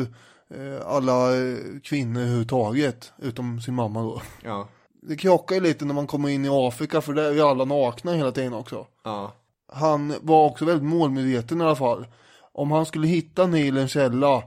eh, 0.54 0.86
alla 0.86 1.36
eh, 1.36 1.56
kvinnor 1.84 2.20
överhuvudtaget, 2.20 3.12
utom 3.18 3.60
sin 3.60 3.74
mamma 3.74 4.02
då. 4.02 4.22
Ja, 4.44 4.68
Det 5.02 5.16
krockar 5.16 5.54
ju 5.54 5.60
lite 5.60 5.84
när 5.84 5.94
man 5.94 6.06
kommer 6.06 6.28
in 6.28 6.44
i 6.44 6.48
Afrika, 6.50 7.00
för 7.00 7.12
där 7.12 7.24
är 7.24 7.32
ju 7.32 7.40
alla 7.40 7.64
nakna 7.64 8.12
hela 8.12 8.32
tiden 8.32 8.54
också. 8.54 8.86
ja, 9.04 9.32
Han 9.72 10.14
var 10.22 10.44
också 10.46 10.64
väldigt 10.64 10.88
målmedveten 10.88 11.60
i 11.60 11.64
alla 11.64 11.76
fall. 11.76 12.06
Om 12.52 12.70
han 12.70 12.86
skulle 12.86 13.06
hitta 13.06 13.46
Nilens 13.46 13.90
källa 13.92 14.42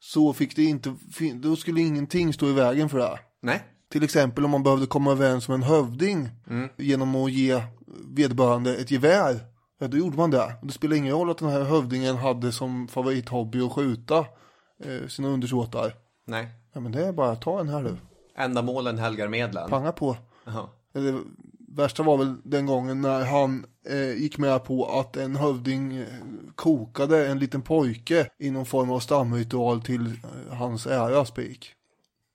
så 0.00 0.32
fick 0.32 0.56
det 0.56 0.64
inte, 0.64 0.94
då 1.34 1.56
skulle 1.56 1.80
ingenting 1.80 2.32
stå 2.32 2.48
i 2.48 2.52
vägen 2.52 2.88
för 2.88 2.98
det. 2.98 3.18
nej, 3.42 3.62
Till 3.96 4.04
exempel 4.04 4.44
om 4.44 4.50
man 4.50 4.62
behövde 4.62 4.86
komma 4.86 5.12
överens 5.12 5.48
med 5.48 5.54
en 5.54 5.62
hövding 5.62 6.28
genom 6.76 7.16
att 7.16 7.32
ge 7.32 7.62
vederbörande 8.08 8.76
ett 8.76 8.90
gevär. 8.90 9.40
Ja, 9.78 9.88
då 9.88 9.96
gjorde 9.96 10.16
man 10.16 10.30
det. 10.30 10.54
Det 10.62 10.72
spelar 10.72 10.96
ingen 10.96 11.12
roll 11.12 11.30
att 11.30 11.38
den 11.38 11.48
här 11.48 11.62
hövdingen 11.62 12.16
hade 12.16 12.52
som 12.52 12.88
favorithobby 12.88 13.60
att 13.60 13.72
skjuta 13.72 14.18
eh, 14.84 15.06
sina 15.08 15.28
undersåtar. 15.28 15.94
nej. 16.24 16.48
Ja, 16.72 16.80
men 16.80 16.92
det 16.92 17.06
är 17.06 17.12
bara 17.12 17.30
att 17.30 17.42
ta 17.42 17.60
en 17.60 17.68
här 17.68 17.82
du. 17.82 17.96
Ändamålen 18.36 18.98
helgar 18.98 19.28
medlen. 19.28 19.70
Panga 19.70 19.92
på. 19.92 20.16
Jaha. 20.44 20.68
Eller, 20.94 21.20
värsta 21.68 22.02
var 22.02 22.16
väl 22.16 22.36
den 22.44 22.66
gången 22.66 23.00
när 23.00 23.24
han 23.24 23.66
eh, 23.88 24.12
gick 24.12 24.38
med 24.38 24.64
på 24.64 25.00
att 25.00 25.16
en 25.16 25.36
hövding 25.36 25.96
eh, 25.96 26.06
kokade 26.54 27.26
en 27.28 27.38
liten 27.38 27.62
pojke 27.62 28.30
i 28.38 28.50
någon 28.50 28.66
form 28.66 28.90
av 28.90 29.00
stamritual 29.00 29.82
till 29.82 30.06
eh, 30.06 30.54
hans 30.54 30.86
ära, 30.86 31.24
spik. 31.24 31.72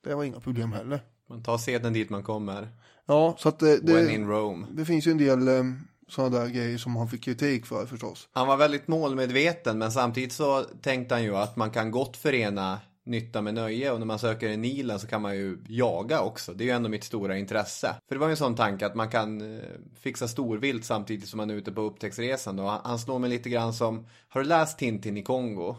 Det 0.04 0.16
var 0.16 0.24
inga 0.24 0.40
problem 0.40 0.72
heller. 0.72 1.02
Man 1.32 1.44
tar 1.44 1.58
seden 1.58 1.94
dit 1.94 2.10
man 2.10 2.24
kommer. 2.24 2.70
Ja, 3.06 3.36
så 3.38 3.50
att 3.50 3.62
eh, 3.62 3.68
det, 3.68 3.94
When 3.94 4.06
det, 4.06 4.14
in 4.14 4.28
Rome. 4.28 4.68
det 4.72 4.86
finns 4.86 5.08
ju 5.08 5.12
en 5.12 5.18
del 5.18 5.48
eh, 5.48 5.64
sådana 6.08 6.40
där 6.40 6.48
grejer 6.48 6.78
som 6.78 6.96
han 6.96 7.08
fick 7.08 7.24
kritik 7.24 7.66
för 7.66 7.86
förstås. 7.86 8.28
Han 8.32 8.48
var 8.48 8.58
väldigt 8.58 8.88
målmedveten 8.88 9.78
men 9.78 9.92
samtidigt 9.92 10.34
så 10.34 10.64
tänkte 10.82 11.16
han 11.16 11.24
ju 11.24 11.36
att 11.36 11.56
man 11.56 11.70
kan 11.70 11.92
gott 11.92 12.18
förena 12.18 12.80
nytta 13.06 13.42
med 13.42 13.54
nöje 13.54 13.92
och 13.92 14.00
när 14.00 14.06
man 14.06 14.20
söker 14.20 14.50
i 14.50 14.58
Nilen 14.58 15.00
så 15.00 15.08
kan 15.08 15.22
man 15.22 15.36
ju 15.36 15.58
jaga 15.68 16.22
också. 16.22 16.54
Det 16.54 16.64
är 16.64 16.66
ju 16.66 16.72
ändå 16.72 16.90
mitt 16.90 17.04
stora 17.04 17.38
intresse. 17.38 17.96
För 18.08 18.16
det 18.16 18.20
var 18.20 18.28
ju 18.28 18.32
en 18.32 18.38
sån 18.38 18.56
tanke 18.56 18.86
att 18.86 18.96
man 18.96 19.10
kan 19.10 19.56
eh, 19.56 19.64
fixa 20.00 20.28
storvilt 20.28 20.86
samtidigt 20.86 21.30
som 21.30 21.38
man 21.38 21.50
är 21.50 21.54
ute 21.54 21.72
på 21.72 21.82
upptäcktsresan. 21.82 22.60
Och 22.60 22.70
han, 22.70 22.82
han 22.84 23.00
slår 23.00 23.20
mig 23.20 23.30
lite 23.30 23.50
grann 23.50 23.74
som, 23.74 24.08
har 24.30 24.42
du 24.42 24.48
läst 24.48 24.80
Tintin 24.80 25.18
i 25.18 25.24
Kongo? 25.24 25.76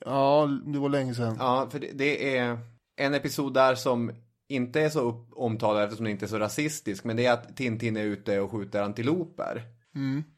Ja, 0.00 0.48
det 0.66 0.78
var 0.78 0.88
länge 0.88 1.14
sedan. 1.14 1.36
Ja, 1.38 1.68
för 1.70 1.78
det, 1.78 1.90
det 1.92 2.36
är 2.36 2.58
en 2.96 3.14
episod 3.14 3.54
där 3.54 3.74
som 3.74 4.12
inte 4.50 4.80
är 4.80 4.88
så 4.88 5.26
omtalad 5.32 5.84
eftersom 5.84 6.04
det 6.04 6.10
inte 6.10 6.24
är 6.24 6.28
så 6.28 6.38
rasistisk. 6.38 7.04
Men 7.04 7.16
det 7.16 7.26
är 7.26 7.32
att 7.32 7.56
Tintin 7.56 7.96
är 7.96 8.04
ute 8.04 8.40
och 8.40 8.50
skjuter 8.50 8.82
antiloper. 8.82 9.64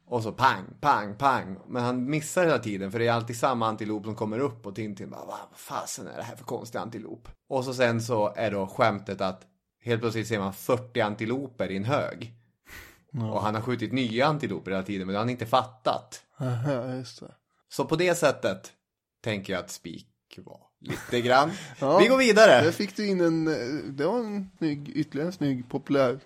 Och 0.06 0.22
så 0.22 0.32
pang, 0.32 0.64
pang, 0.80 1.16
pang. 1.16 1.58
Men 1.68 1.82
han 1.82 2.10
missar 2.10 2.44
hela 2.44 2.58
tiden 2.58 2.92
för 2.92 2.98
det 2.98 3.06
är 3.06 3.12
alltid 3.12 3.36
samma 3.36 3.68
antilop 3.68 4.04
som 4.04 4.14
kommer 4.14 4.38
upp 4.38 4.66
och 4.66 4.74
Tintin 4.74 5.10
bara 5.10 5.24
vad 5.24 5.38
fasen 5.54 6.06
är 6.06 6.16
det 6.16 6.22
här 6.22 6.36
för 6.36 6.44
konstig 6.44 6.78
antilop? 6.78 7.28
Och 7.48 7.64
så 7.64 7.74
sen 7.74 8.02
så 8.02 8.32
är 8.36 8.50
då 8.50 8.66
skämtet 8.66 9.20
att 9.20 9.42
helt 9.84 10.00
plötsligt 10.00 10.28
ser 10.28 10.38
man 10.38 10.52
40 10.52 11.00
antiloper 11.00 11.70
i 11.70 11.76
en 11.76 11.84
hög. 11.84 12.34
Och 13.32 13.42
han 13.42 13.54
har 13.54 13.62
skjutit 13.62 13.92
nya 13.92 14.26
antiloper 14.26 14.70
hela 14.70 14.82
tiden 14.82 15.06
men 15.06 15.12
det 15.12 15.18
har 15.18 15.24
han 15.24 15.30
inte 15.30 15.46
fattat. 15.46 16.22
Ja, 16.38 16.94
just 16.94 17.20
det. 17.20 17.34
Så 17.68 17.84
på 17.84 17.96
det 17.96 18.14
sättet 18.14 18.72
tänker 19.22 19.52
jag 19.52 19.60
att 19.64 19.70
Spik 19.70 20.38
var 20.44 20.60
Lite 20.82 21.20
grann. 21.20 21.50
Ja, 21.78 21.98
Vi 21.98 22.06
går 22.06 22.18
vidare. 22.18 22.64
Där 22.64 22.72
fick 22.72 22.96
du 22.96 23.06
in 23.06 23.20
en, 23.20 23.48
eh, 23.48 23.54
det 23.84 24.06
var 24.06 24.18
en 24.18 24.50
snygg, 24.58 24.92
ytterligare 24.94 25.26
en 25.28 25.32
snygg 25.32 25.68
populär 25.68 26.18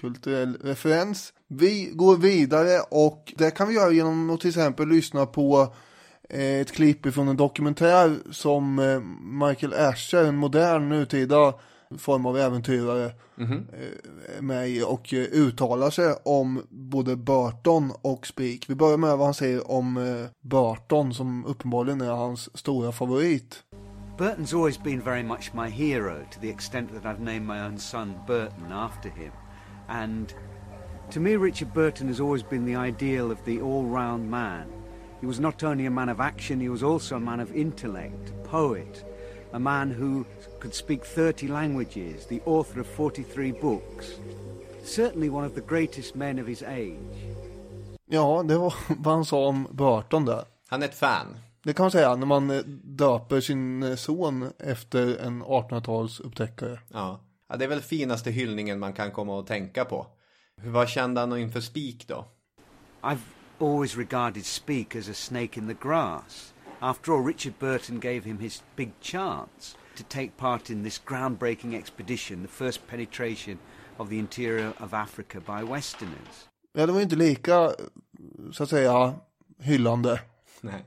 kulturell 0.00 0.58
referens. 0.62 1.32
Vi 1.48 1.90
går 1.94 2.16
vidare 2.16 2.80
och 2.90 3.32
det 3.36 3.50
kan 3.50 3.68
vi 3.68 3.74
göra 3.74 3.92
genom 3.92 4.30
att 4.30 4.40
till 4.40 4.48
exempel 4.48 4.88
lyssna 4.88 5.26
på 5.26 5.74
eh, 6.28 6.60
ett 6.60 6.72
klipp 6.72 7.14
från 7.14 7.28
en 7.28 7.36
dokumentär 7.36 8.16
som 8.30 8.78
eh, 8.78 9.00
Michael 9.46 9.74
Asher, 9.74 10.24
en 10.24 10.36
modern 10.36 10.88
nutida 10.88 11.54
form 11.98 12.26
av 12.26 12.38
äventyrare, 12.38 13.04
eh, 13.38 14.38
är 14.38 14.42
med 14.42 14.68
i 14.68 14.82
och 14.82 15.12
uttalar 15.12 15.90
sig 15.90 16.14
om 16.24 16.62
både 16.68 17.16
Burton 17.16 17.92
och 18.02 18.26
Speak. 18.26 18.64
Vi 18.68 18.74
börjar 18.74 18.96
med 18.96 19.16
vad 19.18 19.26
han 19.26 19.34
säger 19.34 19.70
om 19.70 20.26
Burton 20.40 21.14
som 21.14 21.46
uppenbarligen 21.46 22.00
är 22.00 22.10
hans 22.10 22.58
stora 22.58 22.92
favorit. 22.92 23.62
Burton's 24.16 24.54
always 24.54 24.76
been 24.76 25.00
very 25.00 25.24
much 25.24 25.52
my 25.54 25.68
hero 25.68 26.24
to 26.30 26.40
the 26.40 26.48
extent 26.48 26.92
that 26.92 27.04
I've 27.04 27.18
named 27.18 27.46
my 27.46 27.62
own 27.62 27.78
son 27.78 28.20
Burton 28.26 28.70
after 28.70 29.08
him. 29.08 29.32
And 29.88 30.32
to 31.10 31.18
me, 31.18 31.34
Richard 31.34 31.74
Burton 31.74 32.06
has 32.06 32.20
always 32.20 32.44
been 32.44 32.64
the 32.64 32.76
ideal 32.76 33.32
of 33.32 33.44
the 33.44 33.60
all 33.60 33.84
round 33.84 34.30
man. 34.30 34.70
He 35.20 35.26
was 35.26 35.40
not 35.40 35.64
only 35.64 35.86
a 35.86 35.90
man 35.90 36.08
of 36.08 36.20
action, 36.20 36.60
he 36.60 36.68
was 36.68 36.84
also 36.84 37.16
a 37.16 37.20
man 37.20 37.40
of 37.40 37.52
intellect, 37.56 38.30
a 38.30 38.48
poet, 38.48 39.04
a 39.52 39.58
man 39.58 39.90
who 39.90 40.24
could 40.60 40.74
speak 40.74 41.04
30 41.04 41.48
languages, 41.48 42.26
the 42.26 42.40
author 42.46 42.80
of 42.80 42.86
43 42.86 43.52
books. 43.52 44.20
Certainly 44.84 45.30
one 45.30 45.44
of 45.44 45.54
the 45.56 45.60
greatest 45.60 46.14
men 46.14 46.38
of 46.38 46.46
his 46.46 46.62
age. 46.62 47.34
Ja, 48.06 48.42
det 48.42 48.58
var 48.58 48.74
vad 48.88 49.14
han 49.14 49.24
sa 49.24 49.46
om 49.46 49.66
Burton 49.70 50.24
där. 50.24 50.44
Han 50.68 50.82
är 50.82 50.86
ett 50.86 50.94
fan. 50.94 51.36
Det 51.64 51.72
kan 51.72 51.84
man 51.84 51.90
säga 51.90 52.16
när 52.16 52.26
man 52.26 52.50
eh, 52.50 52.62
döper 52.84 53.40
sin 53.40 53.82
eh, 53.82 53.96
son 53.96 54.52
efter 54.58 55.16
en 55.16 55.42
1800-tals 55.42 56.20
upptäckare. 56.20 56.80
Ja. 56.88 57.20
ja, 57.48 57.56
det 57.56 57.64
är 57.64 57.68
väl 57.68 57.80
finaste 57.80 58.30
hyllningen 58.30 58.78
man 58.78 58.92
kan 58.92 59.10
komma 59.10 59.36
och 59.36 59.46
tänka 59.46 59.84
på. 59.84 60.06
Hur 60.62 60.70
var 60.70 60.86
kände 60.86 61.20
han 61.20 61.38
inför 61.38 61.60
Spik 61.60 62.08
då? 62.08 62.26
I've 63.02 63.18
always 63.58 63.96
regarded 63.96 64.44
Speak 64.44 64.96
as 64.96 65.08
a 65.08 65.14
snake 65.14 65.60
in 65.60 65.68
the 65.68 65.88
grass. 65.88 66.54
After 66.78 67.12
all, 67.12 67.26
Richard 67.26 67.54
Burton 67.58 68.00
gave 68.00 68.20
him 68.20 68.38
his 68.38 68.62
big 68.76 68.90
chance 69.00 69.76
to 69.96 70.02
take 70.08 70.30
part 70.36 70.70
in 70.70 70.84
this 70.84 71.02
groundbreaking 71.06 71.74
expedition, 71.74 72.42
the 72.42 72.64
first 72.64 72.86
penetration 72.86 73.58
of 73.96 74.08
the 74.08 74.18
interior 74.18 74.72
of 74.80 74.94
Africa 74.94 75.40
by 75.40 75.72
Westerners. 75.72 76.48
Ja, 76.72 76.86
det 76.86 76.92
var 76.92 77.00
inte 77.00 77.16
lika, 77.16 77.72
så 78.52 78.62
att 78.62 78.70
säga, 78.70 79.14
hyllande. 79.58 80.20
Nej. 80.60 80.84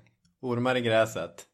Ormar 0.48 0.76
i 0.76 0.82
gräset. 0.82 1.46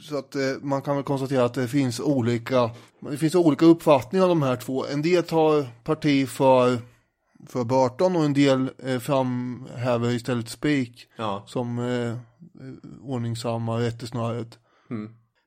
Så 0.00 0.18
att 0.18 0.34
eh, 0.34 0.40
man 0.60 0.82
kan 0.82 0.96
väl 0.96 1.04
konstatera 1.04 1.44
att 1.44 1.54
det 1.54 1.68
finns 1.68 2.00
olika, 2.00 2.70
det 3.00 3.16
finns 3.18 3.34
olika 3.34 3.64
uppfattningar 3.66 4.22
av 4.22 4.28
de 4.28 4.42
här 4.42 4.56
två. 4.56 4.86
En 4.86 5.02
del 5.02 5.22
tar 5.22 5.66
parti 5.84 6.28
för, 6.28 6.78
för 7.46 7.64
Burton 7.64 8.16
och 8.16 8.24
en 8.24 8.32
del 8.34 8.70
eh, 8.84 8.98
framhäver 8.98 10.10
istället 10.10 10.48
Speak 10.48 11.06
Ja, 11.16 11.44
som 11.46 11.78
eh, 11.78 12.16
ordningsamma 13.02 13.80
rättesnöret. 13.80 14.58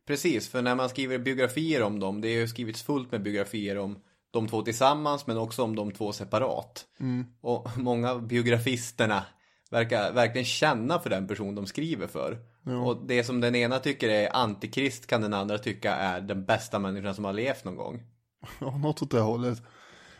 precis. 0.07 0.49
För 0.49 0.61
när 0.61 0.75
man 0.75 0.89
skriver 0.89 1.17
biografier 1.19 1.81
om 1.83 1.99
dem, 1.99 2.21
det 2.21 2.27
är 2.27 2.39
ju 2.39 2.47
skrivits 2.47 2.83
fullt 2.83 3.11
med 3.11 3.23
biografier 3.23 3.77
om 3.77 3.99
de 4.31 4.47
två 4.47 4.61
tillsammans, 4.61 5.27
men 5.27 5.37
också 5.37 5.63
om 5.63 5.75
de 5.75 5.91
två 5.91 6.11
separat. 6.13 6.85
Och 7.41 7.69
många 7.77 8.11
av 8.11 8.27
biografisterna 8.27 9.23
verkar 9.75 10.13
verkligen 10.13 10.45
känna 10.45 10.99
för 10.99 11.09
den 11.09 11.27
person 11.27 11.55
de 11.55 11.65
skriver 11.65 12.07
för. 12.07 12.37
Och 12.85 13.05
det 13.07 13.23
som 13.23 13.41
den 13.41 13.55
ena 13.55 13.79
tycker 13.79 14.09
är 14.09 14.35
antikrist 14.35 15.07
kan 15.07 15.21
den 15.21 15.33
andra 15.33 15.57
tycka 15.57 15.95
är 15.95 16.21
den 16.21 16.45
bästa 16.45 16.79
människan 16.79 17.15
som 17.15 17.25
har 17.25 17.33
levt 17.33 17.63
någon 17.63 17.75
gång. 17.75 18.03
Ja, 18.59 18.77
något 18.77 19.01
åt 19.01 19.11
det 19.11 19.19
hållet. 19.19 19.61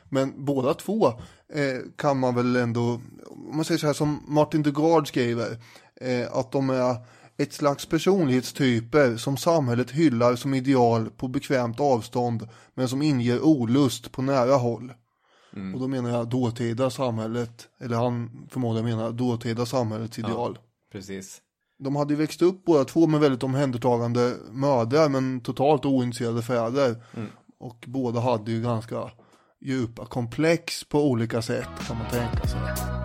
Men 0.09 0.45
båda 0.45 0.73
två 0.73 1.07
eh, 1.53 1.79
kan 1.95 2.19
man 2.19 2.35
väl 2.35 2.55
ändå, 2.55 3.01
om 3.27 3.55
man 3.55 3.65
säger 3.65 3.79
så 3.79 3.87
här 3.87 3.93
som 3.93 4.23
Martin 4.27 4.63
de 4.63 4.71
Graad 4.71 5.07
skriver, 5.07 5.57
eh, 6.01 6.27
att 6.31 6.51
de 6.51 6.69
är 6.69 6.95
ett 7.37 7.53
slags 7.53 7.85
personlighetstyper 7.85 9.17
som 9.17 9.37
samhället 9.37 9.91
hyllar 9.91 10.35
som 10.35 10.53
ideal 10.53 11.09
på 11.09 11.27
bekvämt 11.27 11.79
avstånd, 11.79 12.47
men 12.73 12.89
som 12.89 13.01
inger 13.01 13.41
olust 13.41 14.11
på 14.11 14.21
nära 14.21 14.55
håll. 14.55 14.93
Och 15.73 15.79
då 15.79 15.87
menar 15.87 16.09
jag 16.09 16.29
dåtida 16.29 16.89
samhället, 16.89 17.67
eller 17.79 17.95
han 17.95 18.47
förmodligen 18.51 18.85
menar 18.89 19.11
dåtida 19.11 19.65
samhällets 19.65 20.19
ideal. 20.19 20.59
Precis. 20.91 21.41
De 21.79 21.95
hade 21.95 22.13
ju 22.13 22.19
växt 22.19 22.41
upp 22.41 22.65
båda 22.65 22.85
två 22.85 23.07
med 23.07 23.19
väldigt 23.19 23.43
omhändertagande 23.43 24.33
mödrar 24.51 25.09
men 25.09 25.41
totalt 25.41 25.85
ointresserade 25.85 26.41
fäder. 26.41 27.03
Och 27.59 27.85
båda 27.87 28.19
hade 28.19 28.51
ju 28.51 28.61
ganska 28.61 29.11
djupa 29.61 30.05
komplex 30.05 30.83
på 30.83 31.03
olika 31.03 31.41
sätt 31.41 31.69
kan 31.87 31.97
man 31.97 32.09
tänka 32.09 32.47
sig. 32.47 33.04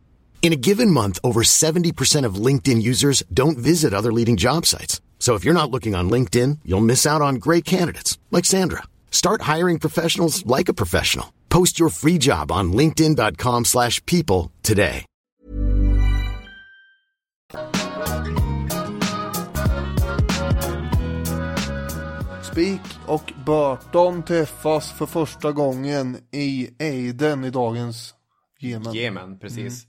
In 0.41 0.53
a 0.53 0.55
given 0.55 0.89
month, 0.89 1.19
over 1.23 1.43
70% 1.43 2.25
of 2.25 2.45
LinkedIn 2.45 2.81
users 2.81 3.21
don't 3.31 3.59
visit 3.59 3.93
other 3.93 4.11
leading 4.11 4.37
job 4.37 4.65
sites. 4.65 4.99
So 5.19 5.35
if 5.35 5.45
you're 5.45 5.53
not 5.61 5.69
looking 5.69 5.93
on 5.93 6.09
LinkedIn, 6.09 6.57
you'll 6.65 6.81
miss 6.81 7.05
out 7.05 7.21
on 7.21 7.35
great 7.35 7.63
candidates 7.63 8.17
like 8.31 8.43
Sandra. 8.45 8.81
Start 9.11 9.43
hiring 9.43 9.77
professionals 9.77 10.43
like 10.47 10.67
a 10.67 10.73
professional. 10.73 11.31
Post 11.49 11.79
your 11.79 11.89
free 11.89 12.17
job 12.17 12.51
on 12.51 12.73
linkedin.com/people 12.73 13.63
slash 13.65 14.03
people 14.05 14.51
today. 14.63 15.05
Speak 22.51 22.81
och 23.05 23.31
Burton 23.45 24.23
träffas 24.23 24.91
för 24.91 25.05
första 25.05 25.51
gången 25.51 26.17
i 26.31 26.69
Aden 26.79 27.45
i 27.45 27.49
dagens 27.49 28.13
Jemen. 28.59 28.93
Jemen, 28.93 29.39
precis. 29.39 29.87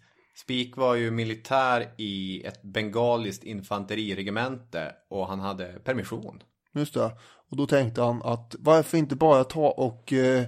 Spik 0.53 0.77
var 0.77 0.95
ju 0.95 1.11
militär 1.11 1.89
i 1.97 2.43
ett 2.45 2.63
bengaliskt 2.63 3.45
infanteriregemente 3.45 4.93
och 5.09 5.27
han 5.27 5.41
hade 5.41 5.67
permission. 5.67 6.43
Just 6.75 6.95
det. 6.95 7.11
Och 7.51 7.57
då 7.57 7.67
tänkte 7.67 8.03
han 8.03 8.23
att 8.23 8.55
varför 8.59 8.99
inte 8.99 9.17
bara 9.17 9.45
ta 9.45 9.69
och 9.71 10.13
eh, 10.13 10.45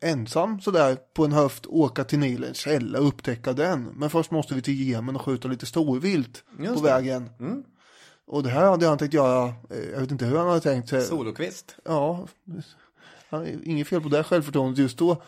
ensam 0.00 0.60
sådär 0.60 0.96
på 1.14 1.24
en 1.24 1.32
höft 1.32 1.66
åka 1.66 2.04
till 2.04 2.18
Nilens 2.18 2.56
källa 2.56 2.98
och 2.98 3.08
upptäcka 3.08 3.52
den. 3.52 3.84
Men 3.84 4.10
först 4.10 4.30
måste 4.30 4.54
vi 4.54 4.62
till 4.62 4.88
Jemen 4.88 5.16
och 5.16 5.22
skjuta 5.22 5.48
lite 5.48 5.66
storvilt 5.66 6.44
Just 6.58 6.74
på 6.74 6.86
det. 6.86 6.92
vägen. 6.92 7.30
Och 8.26 8.42
det 8.42 8.50
här 8.50 8.70
hade 8.70 8.86
han 8.86 8.98
tänkt 8.98 9.14
göra, 9.14 9.54
eh, 9.70 9.90
jag 9.92 10.00
vet 10.00 10.10
inte 10.10 10.24
hur 10.24 10.38
han 10.38 10.48
hade 10.48 10.60
tänkt 10.60 10.88
sig. 10.88 11.02
Solokvist. 11.02 11.76
Ja, 11.84 12.26
inget 13.64 13.88
fel 13.88 14.00
på 14.00 14.08
det 14.08 14.24
självförtroendet 14.24 14.78
just 14.78 14.98
då. 14.98 15.22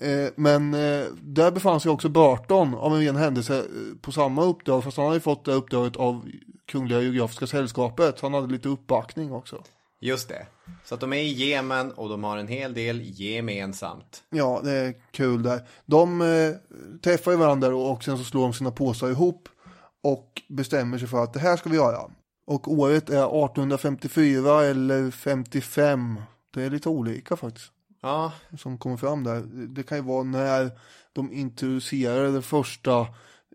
Eh, 0.00 0.28
men 0.36 0.74
eh, 0.74 1.06
där 1.22 1.50
befann 1.50 1.80
sig 1.80 1.90
också 1.90 2.08
Burton 2.08 2.74
av 2.74 2.94
en 2.94 3.00
ren 3.00 3.16
händelse 3.16 3.58
eh, 3.58 3.64
på 4.00 4.12
samma 4.12 4.44
uppdrag, 4.44 4.84
fast 4.84 4.96
han 4.96 5.06
hade 5.06 5.20
fått 5.20 5.44
det 5.44 5.52
uppdraget 5.52 5.96
av 5.96 6.30
Kungliga 6.66 7.00
Geografiska 7.00 7.46
Sällskapet, 7.46 8.18
så 8.18 8.26
han 8.26 8.34
hade 8.34 8.52
lite 8.52 8.68
uppbackning 8.68 9.32
också. 9.32 9.62
Just 10.00 10.28
det. 10.28 10.46
Så 10.84 10.94
att 10.94 11.00
de 11.00 11.12
är 11.12 11.16
i 11.16 11.32
Jemen 11.32 11.92
och 11.92 12.08
de 12.08 12.24
har 12.24 12.38
en 12.38 12.48
hel 12.48 12.74
del 12.74 13.00
gemensamt. 13.02 14.22
Ja, 14.30 14.60
det 14.64 14.70
är 14.70 14.94
kul 15.10 15.42
där. 15.42 15.68
De 15.86 16.20
eh, 16.20 16.50
träffar 17.04 17.30
ju 17.30 17.36
varandra 17.36 17.76
och 17.76 18.04
sen 18.04 18.18
så 18.18 18.24
slår 18.24 18.42
de 18.42 18.52
sina 18.52 18.70
påsar 18.70 19.10
ihop 19.10 19.48
och 20.02 20.42
bestämmer 20.48 20.98
sig 20.98 21.08
för 21.08 21.24
att 21.24 21.32
det 21.32 21.40
här 21.40 21.56
ska 21.56 21.70
vi 21.70 21.76
göra. 21.76 22.10
Och 22.46 22.72
året 22.72 23.10
är 23.10 23.44
1854 23.44 24.64
eller 24.64 25.10
55. 25.10 26.20
Det 26.54 26.62
är 26.62 26.70
lite 26.70 26.88
olika 26.88 27.36
faktiskt. 27.36 27.73
Ja. 28.04 28.32
Som 28.58 28.78
kommer 28.78 28.96
fram 28.96 29.24
där. 29.24 29.42
Det 29.68 29.82
kan 29.82 29.98
ju 29.98 30.04
vara 30.04 30.22
när 30.22 30.70
de 31.12 31.32
introducerade 31.32 32.32
det 32.32 32.42
första, 32.42 33.00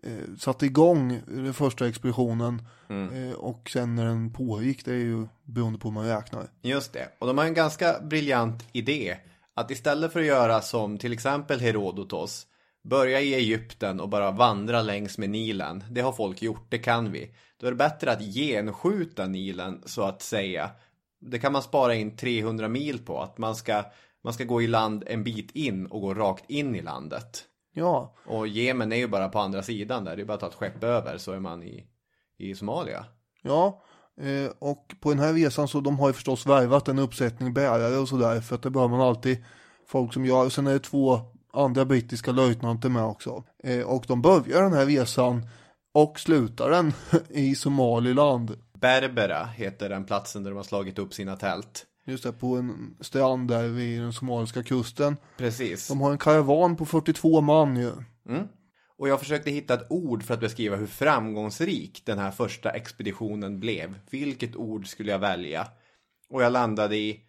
eh, 0.02 0.36
satte 0.38 0.66
igång 0.66 1.20
den 1.26 1.54
första 1.54 1.88
expeditionen. 1.88 2.62
Mm. 2.88 3.14
Eh, 3.14 3.34
och 3.34 3.70
sen 3.70 3.94
när 3.94 4.04
den 4.04 4.32
pågick, 4.32 4.84
det 4.84 4.92
är 4.92 4.98
ju 4.98 5.26
beroende 5.44 5.78
på 5.78 5.88
hur 5.88 5.94
man 5.94 6.06
räknar. 6.06 6.46
Just 6.62 6.92
det. 6.92 7.08
Och 7.18 7.26
de 7.26 7.38
har 7.38 7.44
en 7.44 7.54
ganska 7.54 8.00
briljant 8.00 8.68
idé. 8.72 9.16
Att 9.54 9.70
istället 9.70 10.12
för 10.12 10.20
att 10.20 10.26
göra 10.26 10.60
som 10.60 10.98
till 10.98 11.12
exempel 11.12 11.60
Herodotos, 11.60 12.46
börja 12.82 13.20
i 13.20 13.34
Egypten 13.34 14.00
och 14.00 14.08
bara 14.08 14.30
vandra 14.30 14.82
längs 14.82 15.18
med 15.18 15.30
Nilen. 15.30 15.84
Det 15.90 16.00
har 16.00 16.12
folk 16.12 16.42
gjort, 16.42 16.66
det 16.68 16.78
kan 16.78 17.12
vi. 17.12 17.34
Då 17.56 17.66
är 17.66 17.70
det 17.70 17.76
bättre 17.76 18.12
att 18.12 18.22
genskjuta 18.22 19.26
Nilen 19.26 19.82
så 19.86 20.02
att 20.02 20.22
säga. 20.22 20.70
Det 21.20 21.38
kan 21.38 21.52
man 21.52 21.62
spara 21.62 21.94
in 21.94 22.16
300 22.16 22.68
mil 22.68 22.98
på. 22.98 23.22
Att 23.22 23.38
man 23.38 23.56
ska, 23.56 23.84
man 24.24 24.32
ska 24.32 24.44
gå 24.44 24.62
i 24.62 24.66
land 24.66 25.04
en 25.06 25.24
bit 25.24 25.50
in 25.50 25.86
och 25.86 26.00
gå 26.00 26.14
rakt 26.14 26.50
in 26.50 26.74
i 26.74 26.82
landet. 26.82 27.44
Ja. 27.74 28.14
Och 28.26 28.48
Jemen 28.48 28.92
är 28.92 28.96
ju 28.96 29.08
bara 29.08 29.28
på 29.28 29.38
andra 29.38 29.62
sidan 29.62 30.04
där. 30.04 30.16
Det 30.16 30.22
är 30.22 30.26
bara 30.26 30.34
att 30.34 30.40
ta 30.40 30.48
ett 30.48 30.54
skepp 30.54 30.84
över 30.84 31.18
så 31.18 31.32
är 31.32 31.40
man 31.40 31.62
i, 31.62 31.86
i 32.38 32.54
Somalia. 32.54 33.04
Ja, 33.42 33.82
eh, 34.20 34.52
och 34.58 34.94
på 35.00 35.10
den 35.10 35.18
här 35.18 35.32
resan 35.32 35.68
så 35.68 35.80
de 35.80 35.98
har 35.98 36.08
ju 36.08 36.12
förstås 36.12 36.46
värvat 36.46 36.88
en 36.88 36.98
uppsättning 36.98 37.54
bärare 37.54 37.96
och 37.96 38.08
sådär 38.08 38.40
för 38.40 38.54
att 38.54 38.62
det 38.62 38.70
behöver 38.70 38.96
man 38.96 39.08
alltid 39.08 39.44
folk 39.86 40.12
som 40.12 40.26
gör. 40.26 40.44
Och 40.44 40.52
sen 40.52 40.66
är 40.66 40.72
det 40.72 40.78
två 40.78 41.20
andra 41.52 41.84
brittiska 41.84 42.32
löjtnanter 42.32 42.88
med 42.88 43.04
också. 43.04 43.44
Eh, 43.64 43.80
och 43.80 44.04
de 44.08 44.22
börjar 44.22 44.62
den 44.62 44.72
här 44.72 44.86
resan 44.86 45.46
och 45.94 46.20
slutar 46.20 46.70
den 46.70 46.92
i 47.28 47.54
Somaliland. 47.54 48.56
Berbera 48.80 49.44
heter 49.44 49.88
den 49.88 50.04
platsen 50.04 50.42
där 50.42 50.50
de 50.50 50.56
har 50.56 50.64
slagit 50.64 50.98
upp 50.98 51.14
sina 51.14 51.36
tält. 51.36 51.86
Just 52.06 52.24
det, 52.24 52.32
på 52.32 52.56
en 52.56 52.96
strand 53.00 53.48
där 53.48 53.68
vid 53.68 54.00
den 54.00 54.12
somaliska 54.12 54.62
kusten. 54.62 55.16
Precis. 55.36 55.88
De 55.88 56.00
har 56.00 56.12
en 56.12 56.18
karavan 56.18 56.76
på 56.76 56.86
42 56.86 57.40
man 57.40 57.76
ju. 57.76 57.92
Mm. 58.28 58.48
Och 58.98 59.08
jag 59.08 59.20
försökte 59.20 59.50
hitta 59.50 59.74
ett 59.74 59.86
ord 59.90 60.22
för 60.22 60.34
att 60.34 60.40
beskriva 60.40 60.76
hur 60.76 60.86
framgångsrik 60.86 62.02
den 62.04 62.18
här 62.18 62.30
första 62.30 62.70
expeditionen 62.70 63.60
blev. 63.60 63.98
Vilket 64.10 64.56
ord 64.56 64.86
skulle 64.86 65.12
jag 65.12 65.18
välja? 65.18 65.66
Och 66.30 66.42
jag 66.42 66.52
landade 66.52 66.96
i 66.96 67.20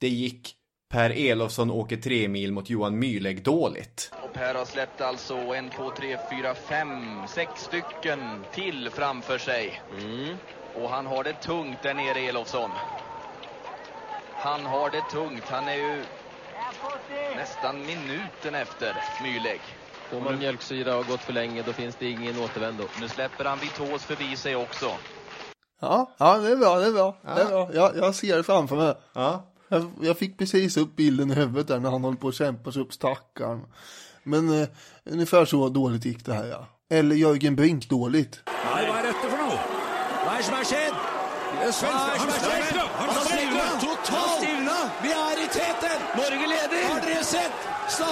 Det 0.00 0.08
gick 0.08 0.56
Per 0.88 1.10
Elofsson 1.10 1.70
åker 1.70 1.96
tre 1.96 2.28
mil 2.28 2.52
mot 2.52 2.70
Johan 2.70 2.98
Myhlegg 2.98 3.42
dåligt. 3.42 4.12
Och 4.24 4.32
Per 4.32 4.54
har 4.54 4.64
släppt 4.64 5.00
alltså 5.00 5.34
en, 5.34 5.70
två, 5.70 5.90
tre, 5.90 6.18
fyra, 6.30 6.54
fem, 6.54 7.26
sex 7.28 7.50
stycken 7.56 8.18
till 8.54 8.90
framför 8.90 9.38
sig. 9.38 9.82
Och 10.74 10.90
han 10.90 11.06
har 11.06 11.24
det 11.24 11.32
tungt 11.32 11.82
där 11.82 11.94
nere, 11.94 12.28
Elofsson. 12.28 12.70
Han 14.46 14.66
har 14.66 14.90
det 14.90 15.02
tungt. 15.10 15.44
Han 15.48 15.68
är 15.68 15.74
ju 15.74 16.02
nästan 17.36 17.78
minuten 17.78 18.54
efter 18.54 18.96
Myhlegg. 19.22 19.60
Får 20.10 20.20
man 20.20 20.38
mjölksyra 20.38 20.96
och 20.96 21.06
gått 21.06 21.20
för 21.20 21.32
länge 21.32 21.62
då 21.62 21.72
finns 21.72 21.96
det 21.96 22.10
ingen 22.10 22.38
återvändo. 22.38 22.84
Nu 23.00 23.08
släpper 23.08 23.44
han 23.44 23.58
Vitås 23.58 24.04
förbi 24.04 24.36
sig 24.36 24.56
också. 24.56 24.90
Ja, 25.80 26.10
ja 26.18 26.38
det 26.38 26.50
är 26.50 26.56
bra, 26.56 26.78
det 26.78 26.86
är 26.86 26.92
bra. 26.92 27.16
Det 27.22 27.40
är 27.40 27.46
bra. 27.46 27.70
Jag, 27.74 27.96
jag 27.96 28.14
ser 28.14 28.36
det 28.36 28.42
framför 28.42 28.76
mig. 28.76 28.94
Ja. 29.12 29.44
Jag, 29.68 29.90
jag 30.02 30.18
fick 30.18 30.38
precis 30.38 30.76
upp 30.76 30.96
bilden 30.96 31.30
i 31.30 31.34
huvudet 31.34 31.68
där 31.68 31.78
när 31.78 31.90
han 31.90 32.04
håller 32.04 32.18
på 32.18 32.28
att 32.28 32.34
kämpa 32.34 32.72
sig 32.72 32.82
upp 32.82 32.92
stackaren. 32.92 33.64
Men 34.22 34.62
eh, 34.62 34.68
ungefär 35.04 35.44
så 35.44 35.68
dåligt 35.68 36.04
gick 36.04 36.24
det 36.24 36.34
här 36.34 36.46
ja. 36.46 36.66
Eller 36.90 37.16
Jörgen 37.16 37.56
Brink 37.56 37.88
dåligt. 37.88 38.40
Nei, 38.46 38.86
hva 38.86 38.98
er 38.98 39.06
dette 39.10 39.28
for 39.30 39.38
noe? 39.38 39.58
Hva 40.22 40.32
er 40.32 40.36
det 40.36 40.44
som 40.44 40.54
har 40.54 40.64
har 40.64 40.70
skjedd? 40.70 41.16
Han 41.56 43.14
stivna! 43.24 43.64
Totalt! 43.80 44.46
Vi 45.02 45.10
er 45.10 45.38
i 45.44 45.48
teten! 45.48 45.98
Norge 46.16 46.46
leder! 46.46 46.88
Har 46.88 47.00
dere 47.00 47.24
sett? 47.24 47.52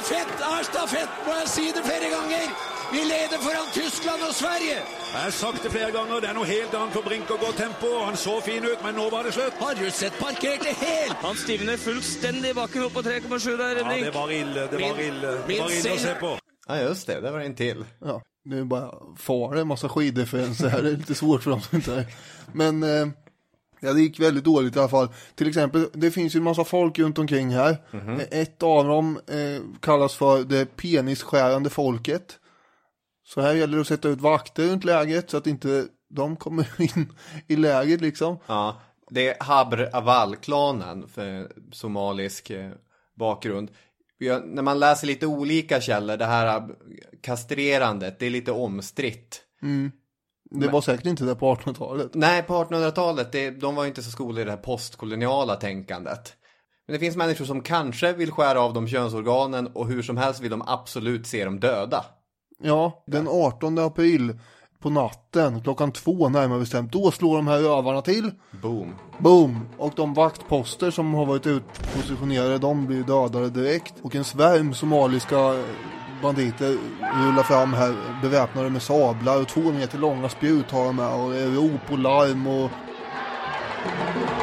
Stafett 0.04 0.40
er 0.44 0.64
stafett, 0.68 1.12
må 1.24 1.34
jeg 1.38 1.48
si 1.48 1.62
det 1.72 1.82
flere 1.86 2.08
ganger. 2.12 2.48
Vi 2.92 3.04
leder 3.08 3.38
foran 3.40 3.70
Tyskland 3.72 4.22
og 4.28 4.34
Sverige. 4.36 4.74
Jeg 5.14 5.22
har 5.22 5.30
sagt 5.32 5.62
det 5.64 5.70
flere 5.72 5.92
ganger, 5.94 6.20
det 6.20 6.28
er 6.28 6.36
noe 6.36 6.48
helt 6.48 6.74
annet 6.76 6.92
for 6.92 7.06
Brink 7.06 7.30
å 7.32 7.38
gå 7.40 7.52
tempo. 7.56 7.92
Han 8.04 8.18
så 8.20 8.34
fin 8.44 8.66
ut, 8.68 8.82
men 8.84 8.98
nå 9.00 9.06
var 9.14 9.24
det 9.24 9.32
slutt. 9.32 9.56
Har 9.64 9.78
du 9.80 9.86
sett 9.88 10.18
parkerte 10.20 10.74
helt? 10.82 11.16
Han 11.24 11.40
stivner 11.40 11.80
fullstendig 11.80 12.52
i 12.52 12.58
bakken 12.60 12.84
opp 12.84 12.98
på 12.98 13.04
3,7 13.06 13.48
der, 13.62 13.80
Ja, 13.80 13.96
det 14.04 14.12
var 14.18 14.34
ille, 14.36 14.66
det 14.74 14.82
var 14.82 15.00
ille. 15.06 15.32
Det 15.48 15.58
var 15.62 15.72
ille 15.78 15.96
å 15.96 16.02
se 16.04 16.14
på. 16.20 16.36
Ja, 16.68 16.78
just 16.84 17.08
det. 17.08 17.20
Det 17.24 17.32
var 17.32 17.40
en 17.40 17.56
till. 17.56 17.84
Ja, 18.04 18.20
det 18.44 18.58
är 18.58 18.64
bara 18.64 18.92
far 19.16 19.56
en 19.56 19.68
massa 19.72 19.88
skidreferenser 19.88 20.68
här. 20.68 20.82
Det 20.82 20.88
är 20.88 20.96
lite 21.00 21.14
svårt 21.14 21.42
för 21.42 21.50
dem 21.50 21.62
som 21.62 21.76
inte 21.80 21.94
är. 21.94 22.06
Men 22.52 22.82
eh, 22.82 23.08
ja, 23.84 23.92
det 23.92 24.00
gick 24.00 24.20
väldigt 24.20 24.44
dåligt 24.44 24.76
i 24.76 24.78
alla 24.78 24.88
fall. 24.88 25.08
Till 25.34 25.48
exempel, 25.48 25.88
det 25.92 26.10
finns 26.10 26.34
ju 26.34 26.38
en 26.38 26.44
massa 26.44 26.64
folk 26.64 26.98
runt 26.98 27.18
omkring 27.18 27.50
här. 27.50 27.76
Mhm. 27.90 28.20
Eh, 28.20 28.40
Ett 28.40 28.62
av 28.62 28.84
dem 28.84 29.20
eh, 29.26 29.62
kallas 29.80 30.14
för 30.14 30.44
det 30.44 30.76
penisskärande 30.76 31.70
folket. 31.70 32.38
Så 33.26 33.40
här 33.40 33.54
gäller 33.54 33.74
det 33.76 33.80
att 33.80 33.86
sätta 33.86 34.08
ut 34.08 34.20
vakter 34.20 34.68
runt 34.68 34.84
lägret 34.84 35.30
så 35.30 35.36
att 35.36 35.46
inte 35.46 35.86
de 36.10 36.36
kommer 36.36 36.66
in 36.96 37.12
i 37.46 37.56
lägret 37.56 38.00
liksom. 38.00 38.38
Ja, 38.46 38.80
det 39.10 39.28
är 39.28 39.44
Habr 39.44 39.88
Aval-klanen 39.92 41.08
för 41.08 41.52
somalisk 41.72 42.50
eh, 42.50 42.70
bakgrund. 43.18 43.70
När 44.44 44.62
man 44.62 44.78
läser 44.78 45.06
lite 45.06 45.26
olika 45.26 45.80
källor, 45.80 46.16
det 46.16 46.24
här 46.26 46.56
eh, 46.56 46.62
kastrerandet, 47.22 48.18
det 48.18 48.26
är 48.26 48.30
lite 48.30 48.52
omstritt. 48.52 49.40
Mm. 49.62 49.92
Det 50.50 50.58
Men- 50.58 50.70
var 50.72 50.80
säkert 50.80 51.06
inte 51.06 51.24
det 51.24 51.34
på 51.34 51.54
1800-talet. 51.54 52.10
Nej, 52.14 52.42
på 52.42 52.54
1800-talet, 52.64 53.32
det, 53.32 53.50
de 53.50 53.74
var 53.74 53.82
ju 53.84 53.88
inte 53.88 54.02
så 54.02 54.10
skolade 54.10 54.40
i 54.40 54.44
det 54.44 54.50
här 54.50 54.58
postkoloniala 54.58 55.56
tänkandet. 55.56 56.32
Men 56.86 56.92
det 56.94 56.98
finns 57.00 57.16
människor 57.16 57.44
som 57.44 57.60
kanske 57.60 58.12
vill 58.12 58.30
skära 58.30 58.60
av 58.60 58.72
dem 58.74 58.88
könsorganen 58.88 59.66
och 59.66 59.88
hur 59.88 60.02
som 60.02 60.16
helst 60.16 60.40
vill 60.40 60.50
de 60.50 60.62
absolut 60.66 61.26
se 61.26 61.44
dem 61.44 61.60
döda. 61.60 62.04
Ja, 62.62 63.04
den 63.06 63.28
18 63.28 63.78
april 63.78 64.38
på 64.80 64.90
natten, 64.90 65.62
klockan 65.62 65.92
två 65.92 66.28
närmare 66.28 66.58
bestämt, 66.60 66.92
då 66.92 67.10
slår 67.10 67.36
de 67.36 67.46
här 67.46 67.58
rövarna 67.58 68.02
till. 68.02 68.30
Boom. 68.62 68.94
Boom! 69.18 69.68
Och 69.78 69.92
de 69.96 70.14
vaktposter 70.14 70.90
som 70.90 71.14
har 71.14 71.26
varit 71.26 71.46
utpositionerade, 71.46 72.58
de 72.58 72.86
blir 72.86 73.02
dödade 73.02 73.50
direkt. 73.50 73.94
Och 74.02 74.14
en 74.14 74.24
svärm 74.24 74.74
somaliska 74.74 75.54
banditer 76.22 76.76
rullar 77.00 77.42
fram 77.42 77.72
här 77.72 77.94
beväpnade 78.22 78.70
med 78.70 78.82
sablar 78.82 79.40
och 79.40 79.48
två 79.48 79.60
meter 79.60 79.98
långa 79.98 80.28
spjut 80.28 80.70
har 80.70 80.84
de 80.84 80.98
här. 80.98 81.14
Och 81.14 81.32
det 81.32 81.38
är 81.38 81.46
rop 81.46 81.90
och 81.90 81.98
larm 81.98 82.46
och 82.46 82.70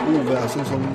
oväsen 0.10 0.66
som 0.66 0.88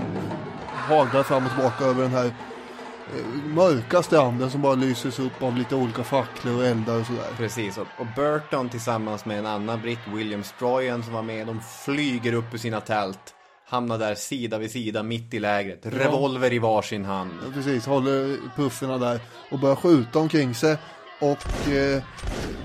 haglar 0.73 1.23
fram 1.23 1.45
och 1.45 1.51
tillbaka 1.51 1.85
över 1.85 2.03
den 2.03 2.13
här 2.13 2.27
eh, 2.27 3.45
mörka 3.45 4.03
stranden 4.03 4.51
som 4.51 4.63
bara 4.63 4.75
lyses 4.75 5.19
upp 5.19 5.43
av 5.43 5.57
lite 5.57 5.75
olika 5.75 6.05
facklor 6.05 6.57
och 6.57 6.67
eldar 6.67 7.01
och 7.01 7.07
sådär. 7.07 7.29
Precis, 7.37 7.79
och, 7.79 7.87
och 7.99 8.07
Burton 8.17 8.69
tillsammans 8.69 9.25
med 9.25 9.39
en 9.39 9.47
annan 9.47 9.81
britt, 9.81 10.09
William 10.15 10.43
Stroyan 10.43 11.03
som 11.03 11.13
var 11.13 11.23
med, 11.23 11.47
de 11.47 11.61
flyger 11.85 12.33
upp 12.33 12.55
ur 12.55 12.59
sina 12.59 12.81
tält. 12.81 13.36
Hamnar 13.69 13.99
där 13.99 14.15
sida 14.15 14.59
vid 14.59 14.71
sida 14.71 15.03
mitt 15.03 15.35
i 15.35 15.39
lägret. 15.41 15.79
Revolver 15.83 16.53
i 16.53 16.59
varsin 16.59 17.05
hand. 17.05 17.31
Ja, 17.45 17.51
precis, 17.55 17.87
håller 17.87 18.37
pufferna 18.57 18.99
där 18.99 19.21
och 19.51 19.59
börjar 19.59 19.77
skjuta 19.77 20.19
omkring 20.19 20.55
sig. 20.55 20.77
Och 21.21 21.69
eh, 21.69 22.03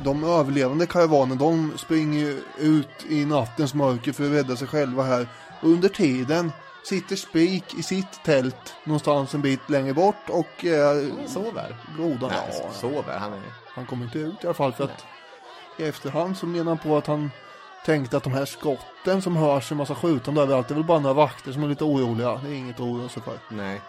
de 0.04 0.24
överlevande 0.24 0.86
karavanen 0.86 1.38
de 1.38 1.74
springer 1.78 2.36
ut 2.60 3.06
i 3.10 3.26
nattens 3.26 3.74
mörker 3.74 4.12
för 4.12 4.24
att 4.26 4.32
rädda 4.32 4.56
sig 4.56 4.68
själva 4.68 5.04
här. 5.04 5.28
Under 5.62 5.90
tiden 5.90 6.52
sitter 6.84 7.16
Spik 7.16 7.74
i 7.80 7.84
sitt 7.84 8.24
tält 8.24 8.76
någonstans 8.84 9.34
en 9.34 9.42
bit 9.42 9.70
längre 9.70 9.94
bort 9.94 10.30
och 10.30 10.66
eh, 10.66 11.08
sover. 11.28 11.76
Goda. 11.98 12.28
Nej, 12.28 12.62
Ja, 12.64 12.72
sover. 12.74 13.18
Han 13.18 13.34
är... 13.34 13.42
han 13.68 13.86
kommer 13.86 14.06
inte 14.06 14.20
ut 14.20 14.44
i 14.44 14.48
alla 14.48 14.54
fall 14.54 14.74
för 14.74 14.84
att 14.84 15.06
i 15.78 15.84
efterhand 15.84 16.38
så 16.38 16.46
menar 16.46 16.66
han 16.66 16.78
på 16.78 16.98
att 16.98 17.08
han 17.08 17.32
tänkte 17.86 18.18
att 18.18 18.24
de 18.24 18.34
här 18.34 18.46
skotten 18.46 19.22
som 19.22 19.36
hörs 19.36 19.72
en 19.72 19.78
massa 19.78 19.96
skjutande 19.96 20.42
överallt 20.42 20.68
det 20.68 20.74
är 20.74 20.76
väl 20.76 20.84
bara 20.84 21.00
några 21.00 21.14
vakter 21.14 21.52
som 21.52 21.64
är 21.64 21.68
lite 21.68 21.84
oroliga. 21.84 22.42
Det 22.44 22.50
är 22.50 22.54
inget 22.54 22.76
att 22.76 22.82
oroa 22.82 23.10
sig 23.10 23.24
för. 23.24 23.40
Nej. 23.52 23.82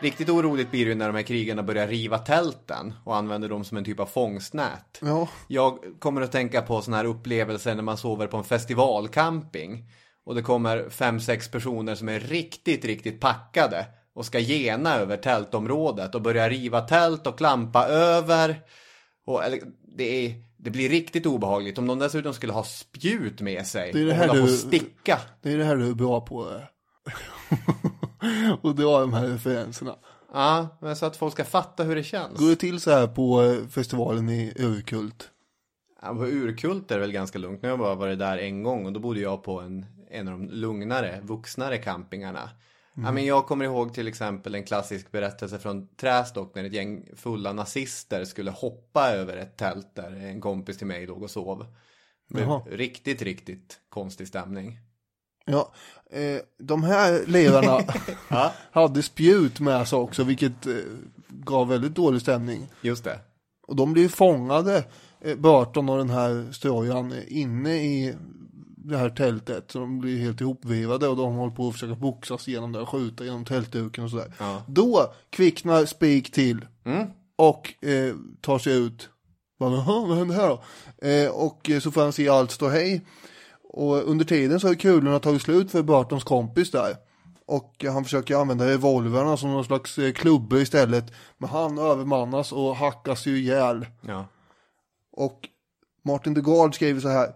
Riktigt 0.00 0.28
oroligt 0.28 0.70
blir 0.70 0.84
det 0.84 0.88
ju 0.88 0.94
när 0.94 1.06
de 1.06 1.16
här 1.16 1.22
krigarna 1.22 1.62
börjar 1.62 1.86
riva 1.86 2.18
tälten 2.18 2.94
och 3.04 3.16
använder 3.16 3.48
dem 3.48 3.64
som 3.64 3.76
en 3.76 3.84
typ 3.84 4.00
av 4.00 4.06
fångstnät. 4.06 4.98
Ja. 5.02 5.28
Jag 5.48 5.78
kommer 5.98 6.20
att 6.20 6.32
tänka 6.32 6.62
på 6.62 6.82
sådana 6.82 6.96
här 6.96 7.04
upplevelser 7.04 7.74
när 7.74 7.82
man 7.82 7.96
sover 7.96 8.26
på 8.26 8.36
en 8.36 8.44
festivalcamping. 8.44 9.84
Och 10.24 10.34
det 10.34 10.42
kommer 10.42 10.88
fem, 10.88 11.20
sex 11.20 11.50
personer 11.50 11.94
som 11.94 12.08
är 12.08 12.20
riktigt, 12.20 12.84
riktigt 12.84 13.20
packade. 13.20 13.86
och 14.14 14.26
ska 14.26 14.38
gena 14.38 14.94
över 14.94 15.16
tältområdet 15.16 16.14
och 16.14 16.22
börja 16.22 16.48
riva 16.48 16.80
tält 16.80 17.26
och 17.26 17.38
klampa 17.38 17.86
över. 17.86 18.60
Och, 19.26 19.44
eller, 19.44 19.60
det, 19.96 20.26
är, 20.26 20.34
det 20.62 20.70
blir 20.70 20.88
riktigt 20.88 21.26
obehagligt 21.26 21.78
om 21.78 21.86
de 21.86 21.98
dessutom 21.98 22.34
skulle 22.34 22.52
ha 22.52 22.64
spjut 22.64 23.40
med 23.40 23.66
sig 23.66 23.92
Det 23.92 24.00
är 24.00 24.04
det 24.04 24.10
och 24.10 24.16
här 24.16 24.28
hålla 24.28 24.40
på 24.40 24.46
du- 24.46 24.52
och 24.52 24.58
sticka. 24.58 25.18
Det 25.42 25.52
är 25.52 25.58
det 25.58 25.64
här 25.64 25.76
du 25.76 25.88
är 25.88 25.94
bra 25.94 26.20
på. 26.20 26.46
och 28.62 28.74
dra 28.74 29.00
de 29.00 29.12
här 29.12 29.26
referenserna. 29.26 29.96
Ja, 30.32 30.78
men 30.80 30.96
så 30.96 31.06
att 31.06 31.16
folk 31.16 31.32
ska 31.32 31.44
fatta 31.44 31.82
hur 31.84 31.96
det 31.96 32.02
känns. 32.02 32.38
Går 32.38 32.48
det 32.50 32.56
till 32.56 32.80
så 32.80 32.90
här 32.90 33.06
på 33.06 33.42
eh, 33.42 33.66
festivalen 33.68 34.28
i 34.28 34.52
Urkult? 34.58 35.30
Ja, 36.02 36.08
på 36.14 36.24
Urkult 36.26 36.90
är 36.90 36.94
det 36.94 37.00
väl 37.00 37.12
ganska 37.12 37.38
lugnt. 37.38 37.62
Nu 37.62 37.68
har 37.68 37.72
jag 37.72 37.78
bara 37.78 37.94
varit 37.94 38.18
där 38.18 38.38
en 38.38 38.62
gång 38.62 38.86
och 38.86 38.92
då 38.92 39.00
bodde 39.00 39.20
jag 39.20 39.42
på 39.42 39.60
en, 39.60 39.86
en 40.10 40.28
av 40.28 40.32
de 40.38 40.48
lugnare, 40.50 41.20
vuxnare 41.22 41.78
campingarna. 41.78 42.50
Ja, 42.94 43.12
men 43.12 43.24
jag 43.24 43.46
kommer 43.46 43.64
ihåg 43.64 43.94
till 43.94 44.08
exempel 44.08 44.54
en 44.54 44.64
klassisk 44.64 45.12
berättelse 45.12 45.58
från 45.58 45.88
Trästock 45.96 46.54
när 46.54 46.64
ett 46.64 46.72
gäng 46.72 47.08
fulla 47.16 47.52
nazister 47.52 48.24
skulle 48.24 48.50
hoppa 48.50 49.10
över 49.10 49.36
ett 49.36 49.56
tält 49.56 49.94
där 49.94 50.12
en 50.12 50.40
kompis 50.40 50.78
till 50.78 50.86
mig 50.86 51.06
låg 51.06 51.22
och 51.22 51.30
sov. 51.30 51.66
Riktigt, 52.70 53.22
riktigt 53.22 53.80
konstig 53.88 54.28
stämning. 54.28 54.78
Ja, 55.46 55.72
eh, 56.10 56.40
de 56.58 56.82
här 56.82 57.26
lirarna 57.26 57.80
hade 58.72 59.02
spjut 59.02 59.60
med 59.60 59.88
sig 59.88 59.98
också, 59.98 60.24
vilket 60.24 60.66
eh, 60.66 60.74
gav 61.28 61.68
väldigt 61.68 61.94
dålig 61.94 62.20
stämning. 62.20 62.68
Just 62.82 63.04
det. 63.04 63.20
Och 63.66 63.76
de 63.76 63.92
blev 63.92 64.08
fångade, 64.08 64.84
eh, 65.20 65.36
Burton 65.36 65.88
och 65.88 65.98
den 65.98 66.10
här 66.10 66.52
Strojan, 66.52 67.12
eh, 67.12 67.18
inne 67.28 67.76
i 67.76 68.14
det 68.90 68.98
här 68.98 69.10
tältet. 69.10 69.70
Så 69.70 69.78
de 69.78 70.00
blir 70.00 70.18
helt 70.22 70.40
ihopvevade 70.40 71.08
och 71.08 71.16
de 71.16 71.34
håller 71.34 71.54
på 71.54 71.66
att 71.68 71.72
försöka 71.72 71.94
boxas 71.94 72.48
igenom 72.48 72.72
det 72.72 72.80
och 72.80 72.88
skjuta 72.88 73.24
genom 73.24 73.44
tältduken 73.44 74.04
och 74.04 74.10
sådär. 74.10 74.32
Ja. 74.38 74.62
Då 74.68 75.12
kvicknar 75.30 75.84
Spik 75.84 76.32
till 76.32 76.66
Mm. 76.84 77.06
och 77.36 77.84
eh, 77.88 78.14
tar 78.40 78.58
sig 78.58 78.72
ut. 78.76 79.08
Bara, 79.58 79.70
"Jaha, 79.74 80.06
vad 80.06 80.16
händer 80.18 80.34
här 80.34 80.48
då? 80.48 80.62
Eh, 81.08 81.30
och 81.30 81.70
eh, 81.70 81.80
så 81.80 81.90
får 81.90 82.02
han 82.02 82.12
se 82.12 82.28
allt 82.28 82.50
stå 82.50 82.68
hej. 82.68 83.06
Och 83.72 84.08
under 84.10 84.24
tiden 84.24 84.60
så 84.60 84.66
har 84.68 84.74
kulorna 84.74 85.18
tagit 85.18 85.42
slut 85.42 85.70
för 85.70 85.82
Burtons 85.82 86.24
kompis 86.24 86.70
där. 86.70 86.96
Och 87.46 87.84
han 87.92 88.04
försöker 88.04 88.36
använda 88.36 88.66
revolverna 88.68 89.36
som 89.36 89.50
någon 89.50 89.64
slags 89.64 89.98
eh, 89.98 90.12
klubbor 90.12 90.60
istället. 90.60 91.12
Men 91.38 91.48
han 91.50 91.78
övermannas 91.78 92.52
och 92.52 92.76
hackas 92.76 93.26
ju 93.26 93.38
ihjäl. 93.38 93.86
Ja. 94.00 94.24
Och 95.12 95.48
Martin 96.04 96.34
de 96.34 96.40
Gard 96.40 96.74
skriver 96.74 97.00
så 97.00 97.08
här. 97.08 97.28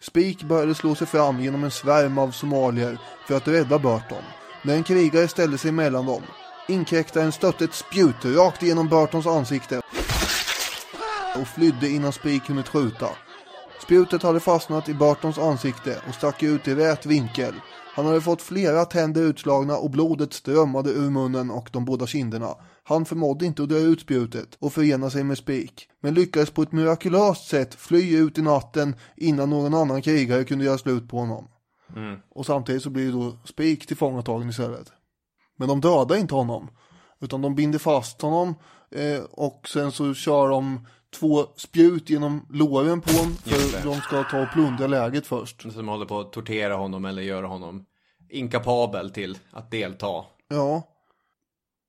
Spik 0.00 0.42
började 0.42 0.74
slå 0.74 0.94
sig 0.94 1.06
fram 1.06 1.40
genom 1.40 1.64
en 1.64 1.70
svärm 1.70 2.18
av 2.18 2.30
somalier 2.30 2.98
för 3.26 3.36
att 3.36 3.48
rädda 3.48 3.78
Burton. 3.78 4.22
När 4.62 4.74
en 4.74 4.84
krigare 4.84 5.28
ställde 5.28 5.58
sig 5.58 5.72
mellan 5.72 6.06
dem. 6.06 6.22
Inkräktaren 6.68 7.32
stötte 7.32 7.64
ett 7.64 7.74
spjut 7.74 8.24
rakt 8.24 8.62
igenom 8.62 8.88
Burtons 8.88 9.26
ansikte 9.26 9.80
och 11.40 11.48
flydde 11.48 11.88
innan 11.88 12.12
Spik 12.12 12.48
hunnit 12.48 12.68
skjuta. 12.68 13.08
Spjutet 13.82 14.22
hade 14.22 14.40
fastnat 14.40 14.88
i 14.88 14.94
Burtons 14.94 15.38
ansikte 15.38 16.02
och 16.08 16.14
stack 16.14 16.42
ut 16.42 16.68
i 16.68 16.74
rät 16.74 17.06
vinkel. 17.06 17.54
Han 17.94 18.06
hade 18.06 18.20
fått 18.20 18.42
flera 18.42 18.84
tänder 18.84 19.22
utslagna 19.22 19.76
och 19.76 19.90
blodet 19.90 20.32
strömmade 20.32 20.90
ur 20.90 21.10
munnen 21.10 21.50
och 21.50 21.68
de 21.72 21.84
båda 21.84 22.06
kinderna. 22.06 22.54
Han 22.88 23.04
förmådde 23.04 23.46
inte 23.46 23.62
att 23.62 23.68
dra 23.68 23.78
ut 23.78 24.00
spjutet 24.00 24.56
och 24.60 24.72
förena 24.72 25.10
sig 25.10 25.24
med 25.24 25.38
Spik, 25.38 25.88
men 26.00 26.14
lyckades 26.14 26.50
på 26.50 26.62
ett 26.62 26.72
mirakulöst 26.72 27.48
sätt 27.48 27.74
fly 27.74 28.16
ut 28.16 28.38
i 28.38 28.42
natten 28.42 28.96
innan 29.16 29.50
någon 29.50 29.74
annan 29.74 30.02
krigare 30.02 30.44
kunde 30.44 30.64
göra 30.64 30.78
slut 30.78 31.08
på 31.08 31.18
honom. 31.18 31.48
Mm. 31.96 32.18
Och 32.30 32.46
samtidigt 32.46 32.82
så 32.82 32.90
blir 32.90 33.04
ju 33.04 33.12
då 33.12 33.38
Spik 33.44 33.86
tillfångatagen 33.86 34.48
istället. 34.48 34.92
Men 35.56 35.68
de 35.68 35.80
dödar 35.80 36.16
inte 36.16 36.34
honom, 36.34 36.70
utan 37.20 37.42
de 37.42 37.54
binder 37.54 37.78
fast 37.78 38.22
honom 38.22 38.54
eh, 38.90 39.22
och 39.30 39.68
sen 39.68 39.92
så 39.92 40.14
kör 40.14 40.48
de 40.48 40.86
två 41.20 41.46
spjut 41.56 42.10
genom 42.10 42.46
låren 42.50 43.00
på 43.00 43.12
honom 43.12 43.34
för 43.34 43.84
de 43.84 44.00
ska 44.00 44.24
ta 44.24 44.42
och 44.42 44.52
plundra 44.52 44.86
läget 44.86 45.26
först. 45.26 45.72
Som 45.72 45.88
håller 45.88 46.06
på 46.06 46.20
att 46.20 46.32
tortera 46.32 46.74
honom 46.74 47.04
eller 47.04 47.22
göra 47.22 47.46
honom 47.46 47.84
inkapabel 48.30 49.10
till 49.10 49.38
att 49.50 49.70
delta. 49.70 50.24
Ja. 50.48 50.82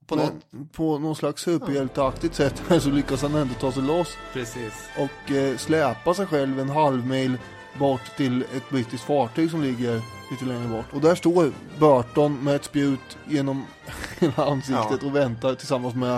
På 0.10 0.16
något- 0.16 0.72
på 0.74 1.00
någon 1.00 1.16
slags 1.16 1.42
superhjälteaktigt 1.42 2.36
sätt 2.36 2.62
så 2.82 2.90
lyckas 2.90 3.22
han 3.22 3.36
ändå 3.36 3.54
ta 3.54 3.72
sig 3.72 3.84
loss 3.84 4.18
Precis. 4.34 4.90
och 4.98 5.32
eh, 5.32 5.58
släpa 5.58 6.14
sig 6.14 6.26
själv 6.26 6.60
en 6.60 6.70
halv 6.70 7.06
mil 7.08 7.38
bort 7.80 8.16
till 8.18 8.42
ett 8.42 8.70
brittiskt 8.70 9.04
fartyg 9.06 9.52
som 9.52 9.62
ligger 9.64 10.02
lite 10.32 10.46
längre 10.46 10.68
bort. 10.68 10.86
Och 10.94 11.02
där 11.02 11.16
står 11.16 11.52
Burton 11.80 12.44
med 12.44 12.56
ett 12.56 12.64
spjut 12.64 13.18
genom 13.28 13.66
hela 14.20 14.46
ansiktet 14.46 15.00
Ja. 15.02 15.08
och 15.08 15.16
väntar 15.16 15.56
tillsammans 15.56 15.96
med 15.96 16.18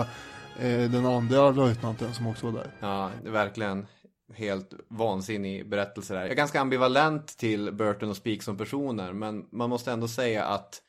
eh, 0.58 0.90
den 0.90 1.06
andra 1.06 1.50
löjtnanten 1.50 2.14
som 2.14 2.26
också 2.26 2.46
var 2.50 2.52
där. 2.58 2.70
Ja, 2.80 3.10
det 3.22 3.28
är 3.28 3.32
verkligen 3.32 3.86
helt 4.34 4.70
vansinnig 4.88 5.68
berättelse 5.68 6.14
där. 6.14 6.20
Jag 6.20 6.30
är 6.30 6.34
ganska 6.34 6.60
ambivalent 6.60 7.26
till 7.38 7.72
Burton 7.72 8.10
och 8.10 8.16
Speak 8.16 8.42
som 8.42 8.56
personer, 8.56 9.12
men 9.12 9.44
man 9.52 9.70
måste 9.70 9.92
ändå 9.92 10.08
säga 10.08 10.44
att 10.44 10.80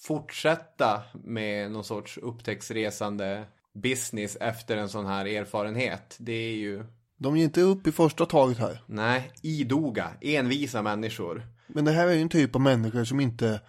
fortsätta 0.00 1.02
med 1.24 1.70
någon 1.70 1.84
sorts 1.84 2.18
upptäcktsresande 2.18 3.44
business 3.74 4.36
efter 4.40 4.76
en 4.76 4.88
sån 4.88 5.06
här 5.06 5.26
erfarenhet, 5.26 6.16
det 6.18 6.32
är 6.32 6.54
ju, 6.54 6.84
De 7.16 7.36
ger 7.36 7.44
inte 7.44 7.60
upp 7.60 7.86
i 7.86 7.92
första 7.92 8.26
taget 8.26 8.58
här. 8.58 8.82
nej, 8.86 9.32
idoga, 9.42 10.10
envisa 10.20 10.82
människor. 10.82 11.46
Men 11.66 11.84
det 11.84 11.92
här 11.92 12.08
är 12.08 12.12
ju 12.12 12.22
en 12.22 12.28
typ 12.28 12.54
av 12.54 12.60
människor 12.60 13.04
som 13.04 13.20
inte 13.20 13.60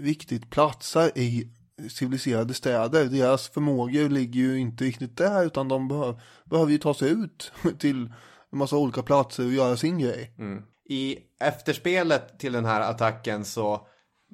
riktigt 0.00 0.50
platsar 0.50 1.18
i 1.18 1.48
civiliserade 1.90 2.54
städer. 2.54 3.04
Deras 3.04 3.48
förmågor 3.48 4.08
ligger 4.08 4.40
ju 4.40 4.58
inte 4.58 4.84
riktigt 4.84 5.16
där 5.16 5.44
utan 5.44 5.68
de 5.68 5.88
behöver, 5.88 6.20
behöver 6.44 6.72
ju 6.72 6.78
ta 6.78 6.94
sig 6.94 7.10
ut 7.10 7.52
till 7.78 8.12
en 8.52 8.58
massa 8.58 8.76
olika 8.76 9.02
platser 9.02 9.46
och 9.46 9.52
göra 9.52 9.76
sin 9.76 9.98
grej. 9.98 10.34
Mm. 10.38 10.62
I 10.88 11.18
efterspelet 11.40 12.38
till 12.38 12.52
den 12.52 12.64
här 12.64 12.80
attacken 12.80 13.44
så 13.44 13.86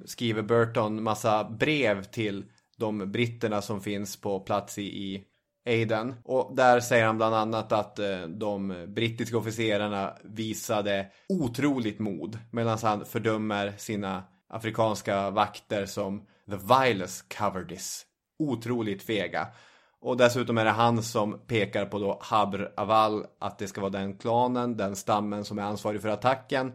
skriver 0.04 0.42
Burton 0.42 1.02
massa 1.02 1.44
brev 1.44 2.02
till 2.02 2.44
de 2.76 3.12
britterna 3.12 3.62
som 3.62 3.80
finns 3.80 4.20
på 4.20 4.40
plats 4.40 4.78
i, 4.78 4.82
i 4.82 5.24
Aden. 5.68 6.14
Och 6.24 6.56
där 6.56 6.80
säger 6.80 7.06
han 7.06 7.16
bland 7.16 7.34
annat 7.34 7.72
att 7.72 7.98
eh, 7.98 8.20
de 8.22 8.86
brittiska 8.88 9.38
officerarna 9.38 10.14
visade 10.24 11.06
otroligt 11.28 11.98
mod. 11.98 12.38
Medan 12.50 12.78
han 12.82 13.04
fördömer 13.04 13.72
sina 13.76 14.24
afrikanska 14.48 15.30
vakter 15.30 15.86
som 15.86 16.26
the 16.50 16.56
vilest 16.56 17.28
cowardice. 17.28 18.04
Otroligt 18.38 19.02
fega. 19.02 19.48
Och 20.00 20.16
dessutom 20.16 20.58
är 20.58 20.64
det 20.64 20.70
han 20.70 21.02
som 21.02 21.46
pekar 21.46 21.86
på 21.86 21.98
då 21.98 22.18
Habr 22.22 22.72
Aval 22.76 23.24
att 23.38 23.58
det 23.58 23.68
ska 23.68 23.80
vara 23.80 23.90
den 23.90 24.18
klanen, 24.18 24.76
den 24.76 24.96
stammen 24.96 25.44
som 25.44 25.58
är 25.58 25.62
ansvarig 25.62 26.02
för 26.02 26.08
attacken. 26.08 26.72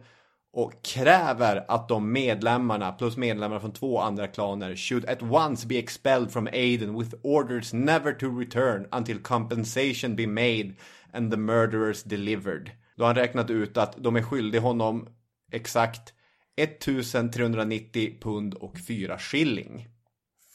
Och 0.56 0.82
kräver 0.82 1.64
att 1.68 1.88
de 1.88 2.12
medlemmarna 2.12 2.92
plus 2.92 3.16
medlemmar 3.16 3.60
från 3.60 3.72
två 3.72 4.00
andra 4.00 4.26
klaner 4.26 4.76
should 4.76 5.08
at 5.08 5.22
once 5.22 5.66
be 5.66 5.78
expelled 5.78 6.32
from 6.32 6.46
Aden 6.46 6.98
with 6.98 7.14
orders 7.22 7.72
never 7.72 8.12
to 8.12 8.38
return 8.38 8.86
until 8.92 9.18
compensation 9.18 10.16
be 10.16 10.26
made 10.26 10.74
and 11.12 11.30
the 11.30 11.36
murderers 11.36 12.02
delivered. 12.02 12.70
Då 12.96 13.04
har 13.04 13.06
han 13.06 13.16
räknat 13.16 13.50
ut 13.50 13.76
att 13.76 13.96
de 13.98 14.16
är 14.16 14.22
skyldiga 14.22 14.60
honom 14.60 15.08
exakt 15.52 16.12
1390 16.56 18.18
pund 18.20 18.54
och 18.54 18.78
4 18.78 19.18
shilling. 19.18 19.88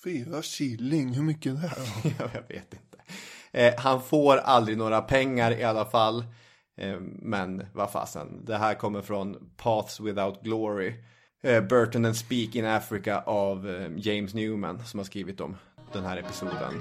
Fyra 0.04 0.42
shilling, 0.42 1.14
hur 1.14 1.24
mycket 1.24 1.52
är 1.52 1.62
det? 1.62 2.16
Jag 2.34 2.56
vet 2.56 2.74
inte. 2.74 2.98
Eh, 3.52 3.74
han 3.78 4.02
får 4.02 4.38
aldrig 4.38 4.78
några 4.78 5.02
pengar 5.02 5.52
i 5.52 5.64
alla 5.64 5.86
fall. 5.86 6.24
Eh, 6.80 7.00
men 7.22 7.66
vad 7.74 7.92
fasen, 7.92 8.46
det 8.46 8.58
här 8.58 8.74
kommer 8.74 9.02
från 9.02 9.52
Paths 9.58 10.00
Without 10.00 10.44
Glory. 10.44 10.94
Eh, 11.42 11.64
Burton 11.64 12.06
and 12.06 12.16
Speak 12.16 12.56
in 12.56 12.66
Africa 12.66 13.22
av 13.22 13.70
eh, 13.70 13.92
James 13.98 14.34
Newman 14.34 14.86
som 14.86 15.00
har 15.00 15.06
skrivit 15.06 15.42
om 15.42 15.56
den 15.94 16.04
här 16.04 16.18
episoden. 16.18 16.74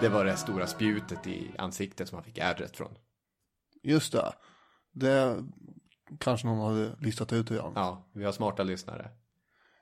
Det 0.00 0.08
var 0.08 0.24
det 0.24 0.36
stora 0.36 0.66
spjutet 0.66 1.26
i 1.26 1.50
ansiktet 1.58 2.08
som 2.08 2.16
han 2.16 2.24
fick 2.24 2.38
ärret 2.38 2.76
från. 2.76 2.94
Just 3.82 4.12
det. 4.12 4.32
Det 4.92 5.36
kanske 6.20 6.46
någon 6.46 6.74
hade 6.74 6.96
listat 7.00 7.32
ut 7.32 7.50
redan. 7.50 7.72
Ja, 7.74 8.04
vi 8.12 8.24
har 8.24 8.32
smarta 8.32 8.62
lyssnare. 8.62 9.10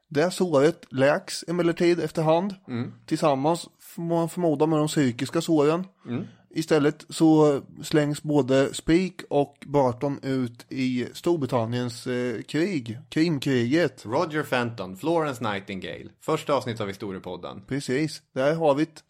Det 0.08 0.30
såret 0.30 0.86
läks 0.90 1.44
emellertid 1.48 2.00
efterhand. 2.00 2.54
Mm. 2.68 2.92
Tillsammans 3.06 3.68
får 3.80 4.02
man 4.02 4.28
förmoda 4.28 4.66
med 4.66 4.78
de 4.78 4.88
psykiska 4.88 5.40
såren. 5.40 5.86
Mm. 6.06 6.24
Istället 6.56 7.06
så 7.08 7.60
slängs 7.82 8.22
både 8.22 8.74
Speak 8.74 9.12
och 9.30 9.56
Burton 9.66 10.18
ut 10.22 10.66
i 10.72 11.06
Storbritanniens 11.12 12.06
eh, 12.06 12.42
krig, 12.42 12.98
Krimkriget. 13.08 14.06
Roger 14.06 14.42
Fenton, 14.42 14.96
Florence 14.96 15.52
Nightingale. 15.52 16.10
Första 16.20 16.54
avsnitt 16.54 16.80
av 16.80 16.88
Historiepodden. 16.88 17.62
Precis, 17.68 18.22
där 18.34 18.54
har 18.54 18.74
vi 18.74 18.84
det. 18.84 19.02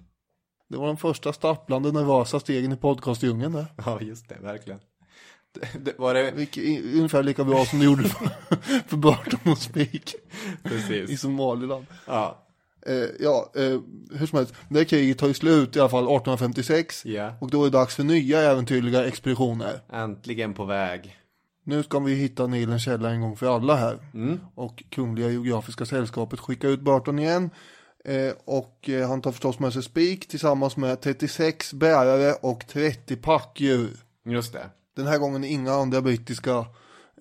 Det 0.68 0.76
var 0.76 0.86
de 0.86 0.96
första 0.96 1.32
stapplande 1.32 1.92
nervösa 1.92 2.40
stegen 2.40 2.72
i 2.72 2.76
podcastdjungeln 2.76 3.52
där. 3.52 3.66
Ja, 3.84 4.00
just 4.00 4.28
det, 4.28 4.38
verkligen. 4.42 4.80
Det, 5.80 5.98
var 5.98 6.14
det... 6.14 6.30
Vilket, 6.30 6.64
ungefär 6.94 7.22
lika 7.22 7.44
bra 7.44 7.64
som 7.64 7.78
du 7.78 7.84
gjorde 7.84 8.02
för, 8.04 8.28
för 8.88 8.96
Burton 8.96 9.52
och 9.52 9.58
Spik 9.58 10.14
Precis. 10.62 11.10
i 11.10 11.16
Somaliland. 11.16 11.86
Ja. 12.06 12.46
Eh, 12.86 13.08
ja, 13.20 13.52
eh, 13.56 13.80
hur 14.18 14.26
som 14.26 14.38
helst, 14.38 14.54
det 14.68 14.84
kriget 14.84 15.18
tar 15.18 15.28
ju 15.28 15.34
slut 15.34 15.76
i 15.76 15.80
alla 15.80 15.88
fall 15.88 16.04
1856 16.04 17.06
Ja. 17.06 17.34
och 17.40 17.50
då 17.50 17.60
är 17.60 17.70
det 17.70 17.78
dags 17.78 17.94
för 17.94 18.04
nya 18.04 18.40
äventyrliga 18.40 19.06
expeditioner. 19.06 19.80
Äntligen 19.92 20.54
på 20.54 20.64
väg. 20.64 21.16
Nu 21.66 21.82
ska 21.82 21.98
vi 21.98 22.14
hitta 22.14 22.46
Nilens 22.46 22.84
källa 22.84 23.10
en 23.10 23.20
gång 23.20 23.36
för 23.36 23.56
alla 23.56 23.76
här. 23.76 23.98
Mm. 24.14 24.40
Och 24.54 24.84
Kungliga 24.90 25.30
Geografiska 25.30 25.86
Sällskapet 25.86 26.40
skickar 26.40 26.68
ut 26.68 26.80
Burton 26.80 27.18
igen. 27.18 27.50
Eh, 28.04 28.32
och 28.44 28.88
eh, 28.88 29.08
han 29.08 29.22
tar 29.22 29.32
förstås 29.32 29.58
med 29.58 29.72
sig 29.72 29.82
Spik 29.82 30.28
tillsammans 30.28 30.76
med 30.76 31.00
36 31.00 31.72
bärare 31.72 32.32
och 32.32 32.66
30 32.66 33.16
packdjur. 33.16 33.90
Just 34.24 34.52
det. 34.52 34.66
Den 34.96 35.06
här 35.06 35.18
gången 35.18 35.44
är 35.44 35.48
inga 35.48 35.72
andra 35.72 36.00
brittiska 36.00 36.56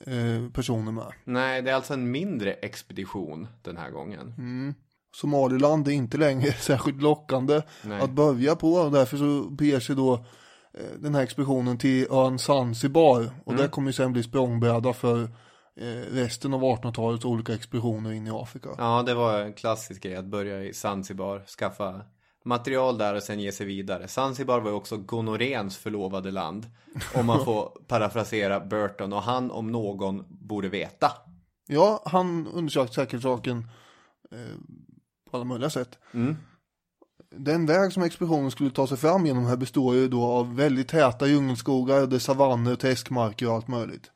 eh, 0.06 0.50
personer 0.54 0.92
med. 0.92 1.14
Nej, 1.24 1.62
det 1.62 1.72
är 1.72 1.76
alltså 1.76 1.94
en 1.94 2.12
mindre 2.12 2.54
expedition 2.54 3.48
den 3.62 3.78
här 3.78 3.90
gången. 3.92 4.34
Mm. 4.38 4.74
Somaliland 5.16 5.88
är 5.88 5.92
inte 5.92 6.18
längre 6.18 6.54
särskilt 6.60 7.02
lockande 7.02 7.62
Nej. 7.82 8.02
att 8.02 8.12
börja 8.12 8.56
på 8.56 8.74
och 8.74 8.92
därför 8.92 9.18
så 9.18 9.50
beger 9.50 9.80
sig 9.80 9.96
då 9.96 10.14
eh, 10.74 11.00
den 11.00 11.16
här 11.16 11.22
expeditionen 11.24 11.78
till 11.78 12.08
ön 12.12 12.40
Zanzibar 12.40 13.30
och 13.46 13.52
Mm. 13.54 13.62
det 13.64 13.70
kommer 13.70 13.90
ju 13.90 13.94
sen 13.94 14.14
bli 14.14 14.24
språngbräda 14.24 14.94
för 14.94 15.24
eh, 15.80 15.86
resten 16.12 16.54
av 16.54 16.62
1800-talets 16.62 17.26
olika 17.26 17.54
expeditioner 17.54 18.12
in 18.12 18.28
i 18.28 18.32
Afrika. 18.32 18.70
Ja, 18.78 19.04
det 19.06 19.14
var 19.14 19.40
en 19.40 19.54
klassisk 19.54 20.04
grej 20.04 20.16
att 20.16 20.26
börja 20.26 20.64
i 20.64 20.74
Zanzibar, 20.74 21.44
skaffa 21.60 22.02
material 22.46 22.98
där 22.98 23.16
och 23.16 23.24
sen 23.24 23.40
ge 23.40 23.52
sig 23.52 23.66
vidare. 23.66 24.08
Zanzibar 24.08 24.60
var 24.60 24.70
ju 24.70 24.76
också 24.76 24.98
gonorrens 24.98 25.78
förlovade 25.78 26.32
land. 26.32 26.66
Om 27.16 27.26
man 27.26 27.46
får 27.46 27.72
parafrasera 27.88 28.60
Burton 28.60 29.14
och 29.14 29.22
han 29.22 29.52
om 29.52 29.72
någon 29.72 30.26
borde 30.30 30.70
veta. 30.70 31.12
Ja, 31.68 32.04
han 32.06 32.48
undersökte 32.48 32.96
säkert 32.96 33.22
saken 33.22 33.58
eh, 34.32 34.56
på 35.32 35.38
alla 35.38 35.46
möjliga 35.46 35.70
sätt. 35.70 36.00
Mm. 36.14 36.36
Den 37.36 37.66
väg 37.66 37.94
som 37.94 38.04
expeditionen 38.04 38.52
skulle 38.52 38.72
ta 38.72 38.88
sig 38.88 38.98
fram 38.98 39.26
genom 39.26 39.46
här 39.46 39.58
består 39.58 39.96
ju 39.96 40.08
då 40.08 40.24
av 40.24 40.56
väldigt 40.56 40.88
täta 40.88 41.28
djungelskogar, 41.28 42.08
det 42.08 42.16
är 42.16 42.20
savanner, 42.20 42.76
träskmarker 42.76 43.48
och 43.48 43.54
allt 43.54 43.68
möjligt. 43.68 44.12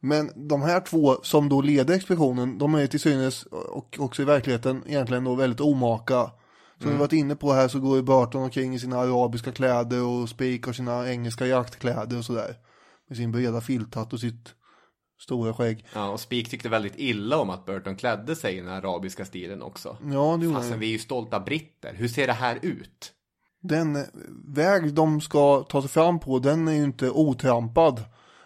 Men 0.00 0.48
de 0.48 0.62
här 0.62 0.80
två 0.80 1.16
som 1.22 1.48
då 1.48 1.60
leder 1.60 1.94
expeditionen, 1.94 2.58
de 2.58 2.74
är 2.74 2.86
till 2.86 3.00
synes 3.00 3.42
och 3.52 3.96
också 4.00 4.22
i 4.22 4.24
verkligheten 4.24 4.82
egentligen 4.86 5.24
då 5.24 5.34
väldigt 5.34 5.60
omaka. 5.60 6.30
Som 6.80 6.90
vi 6.90 6.96
varit 6.96 7.12
inne 7.12 7.36
på 7.36 7.52
här 7.52 7.68
så 7.68 7.80
går 7.80 7.96
ju 7.96 8.02
Burton 8.02 8.42
omkring 8.42 8.74
i 8.74 8.78
sina 8.78 8.98
arabiska 8.98 9.52
kläder 9.52 10.02
och 10.02 10.28
Spik 10.28 10.66
har 10.66 10.72
sina 10.72 11.10
engelska 11.10 11.46
jaktkläder 11.46 12.18
och 12.18 12.24
sådär. 12.24 12.56
Med 13.08 13.16
sin 13.16 13.32
breda 13.32 13.60
filthatt 13.60 14.12
och 14.12 14.20
sitt 14.20 14.54
stora 15.20 15.54
skägg. 15.54 15.86
Ja, 15.94 16.08
och 16.08 16.20
Spik 16.20 16.50
tyckte 16.50 16.68
väldigt 16.68 16.96
illa 16.96 17.38
om 17.38 17.50
att 17.50 17.66
Burton 17.66 17.96
klädde 17.96 18.36
sig 18.36 18.56
i 18.56 18.60
den 18.60 18.68
arabiska 18.68 19.24
stilen 19.24 19.62
också. 19.62 19.96
Ja, 20.02 20.36
det 20.36 20.44
gjorde 20.44 20.58
Fastän 20.58 20.80
vi 20.80 20.86
är 20.86 20.92
ju 20.92 20.98
stolta 20.98 21.40
britter. 21.40 21.94
Hur 21.94 22.08
ser 22.08 22.26
det 22.26 22.32
här 22.32 22.58
ut? 22.62 23.12
Den 23.62 23.98
väg 24.46 24.94
de 24.94 25.20
ska 25.20 25.62
ta 25.62 25.82
sig 25.82 25.90
fram 25.90 26.20
på, 26.20 26.38
den 26.38 26.68
är 26.68 26.72
ju 26.72 26.84
inte 26.84 27.10
otrampad. 27.10 28.04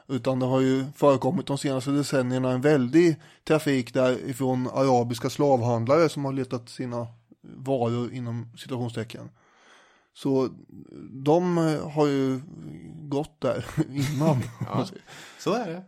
Utan 0.08 0.40
det 0.40 0.46
har 0.46 0.60
ju 0.60 0.84
förekommit 0.96 1.46
de 1.46 1.58
senaste 1.58 1.90
decennierna 1.90 2.50
en 2.50 2.60
väldig 2.60 3.16
trafik 3.48 3.94
där 3.94 4.28
ifrån 4.28 4.68
arabiska 4.74 5.30
slavhandlare 5.30 6.08
som 6.08 6.24
har 6.24 6.32
letat 6.32 6.68
sina 6.68 7.06
varor 7.56 8.12
inom 8.12 8.52
citationstecken. 8.56 9.28
Så 10.14 10.48
de 11.10 11.58
eh, 11.58 11.90
har 11.90 12.06
ju 12.06 12.40
gått 13.08 13.40
där 13.40 13.64
innan. 13.90 14.36
Ja, 14.60 14.86
så 15.38 15.52
är 15.52 15.66
det. 15.66 15.82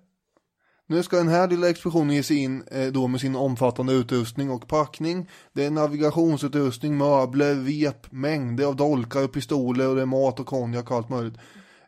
Nu 0.86 1.02
ska 1.02 1.16
den 1.16 1.28
här 1.28 1.48
lilla 1.48 1.70
expeditionen 1.70 2.16
ge 2.16 2.22
sig 2.22 2.36
in 2.36 2.62
eh, 2.62 2.86
då 2.86 3.08
med 3.08 3.20
sin 3.20 3.36
omfattande 3.36 3.92
utrustning 3.92 4.50
och 4.50 4.68
packning. 4.68 5.28
Det 5.52 5.64
är 5.64 5.70
navigationsutrustning, 5.70 6.98
möbler, 6.98 7.54
vep, 7.54 8.12
mängder 8.12 8.64
av 8.64 8.76
dolkar 8.76 9.24
och 9.24 9.32
pistoler 9.32 9.88
och 9.88 9.96
det 9.96 10.02
är 10.02 10.06
mat 10.06 10.40
och 10.40 10.46
konjak 10.46 10.90
och 10.90 10.96
allt 10.96 11.08
möjligt. 11.08 11.34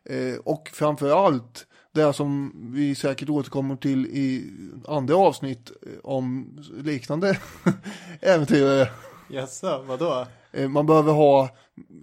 Eh, 0.05 0.35
och 0.43 0.69
framför 0.73 1.25
allt 1.25 1.65
det 1.93 2.13
som 2.13 2.51
vi 2.73 2.95
säkert 2.95 3.29
återkommer 3.29 3.75
till 3.75 4.05
i 4.05 4.51
andra 4.87 5.15
avsnitt 5.15 5.71
om 6.03 6.57
liknande 6.83 7.39
äventyrare. 8.21 8.89
Jaså, 9.33 9.83
vadå? 9.87 10.25
Eh, 10.51 10.69
Man 10.69 10.85
behöver 10.85 11.13
ha 11.13 11.49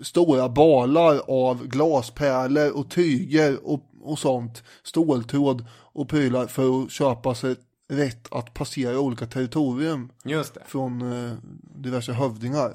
stora 0.03 0.49
balar 0.49 1.20
av 1.28 1.66
glaspärlor 1.66 2.76
och 2.78 2.91
tyger 2.91 3.66
och, 3.68 3.81
och 4.03 4.18
sånt, 4.18 4.62
ståltråd 4.83 5.66
och 5.93 6.09
prylar 6.09 6.47
för 6.47 6.83
att 6.83 6.91
köpa 6.91 7.35
sig 7.35 7.57
rätt 7.89 8.28
att 8.33 8.55
passera 8.55 9.01
olika 9.01 9.26
territorium 9.26 10.12
Just 10.24 10.55
det. 10.55 10.61
från 10.66 11.12
eh, 11.26 11.33
diverse 11.74 12.12
hövdingar. 12.12 12.72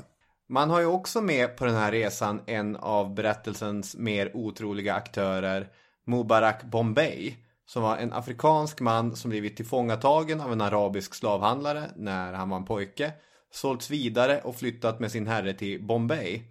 Man 0.49 0.69
har 0.69 0.79
ju 0.79 0.85
också 0.85 1.21
med 1.21 1.57
på 1.57 1.65
den 1.65 1.75
här 1.75 1.91
resan 1.91 2.41
en 2.45 2.75
av 2.75 3.13
berättelsens 3.13 3.95
mer 3.95 4.31
otroliga 4.37 4.93
aktörer, 4.93 5.67
Mubarak 6.07 6.63
Bombay, 6.63 7.35
som 7.67 7.83
var 7.83 7.97
en 7.97 8.13
afrikansk 8.13 8.81
man 8.81 9.15
som 9.15 9.29
blivit 9.29 9.57
tillfångatagen 9.57 10.41
av 10.41 10.51
en 10.51 10.61
arabisk 10.61 11.13
slavhandlare 11.15 11.83
när 11.95 12.33
han 12.33 12.49
var 12.49 12.57
en 12.57 12.65
pojke, 12.65 13.11
sålts 13.51 13.89
vidare 13.89 14.41
och 14.41 14.55
flyttat 14.55 14.99
med 14.99 15.11
sin 15.11 15.27
herre 15.27 15.53
till 15.53 15.83
Bombay. 15.83 16.41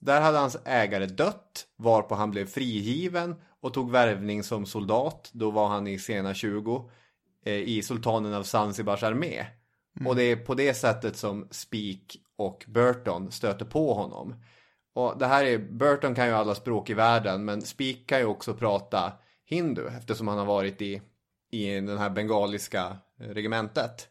Där 0.00 0.20
hade 0.20 0.38
hans 0.38 0.56
ägare 0.64 1.06
dött, 1.06 1.66
varpå 1.76 2.14
han 2.14 2.30
blev 2.30 2.46
frigiven 2.46 3.34
och 3.60 3.74
tog 3.74 3.90
värvning 3.90 4.42
som 4.42 4.66
soldat, 4.66 5.30
då 5.32 5.50
var 5.50 5.68
han 5.68 5.86
i 5.86 5.98
sena 5.98 6.34
20, 6.34 6.90
eh, 7.44 7.54
i 7.54 7.82
sultanen 7.82 8.34
av 8.34 8.42
Zanzibars 8.42 9.02
armé. 9.02 9.46
Och 10.04 10.16
det 10.16 10.22
är 10.22 10.36
på 10.36 10.54
det 10.54 10.74
sättet 10.74 11.16
som 11.16 11.48
Spik 11.50 12.20
och 12.36 12.64
Burton 12.68 13.32
stöter 13.32 13.64
på 13.64 13.94
honom. 13.94 14.34
Och 14.94 15.18
det 15.18 15.26
här 15.26 15.44
är, 15.44 15.58
Burton 15.58 16.14
kan 16.14 16.26
ju 16.26 16.32
alla 16.32 16.54
språk 16.54 16.90
i 16.90 16.94
världen, 16.94 17.44
men 17.44 17.62
Spik 17.62 18.08
kan 18.08 18.18
ju 18.18 18.24
också 18.24 18.54
prata 18.54 19.12
hindu 19.44 19.86
eftersom 19.86 20.28
han 20.28 20.38
har 20.38 20.44
varit 20.44 20.82
i, 20.82 21.02
i 21.50 21.74
den 21.74 21.98
här 21.98 22.10
bengaliska 22.10 22.96
eh, 23.20 23.28
regementet. 23.28 24.08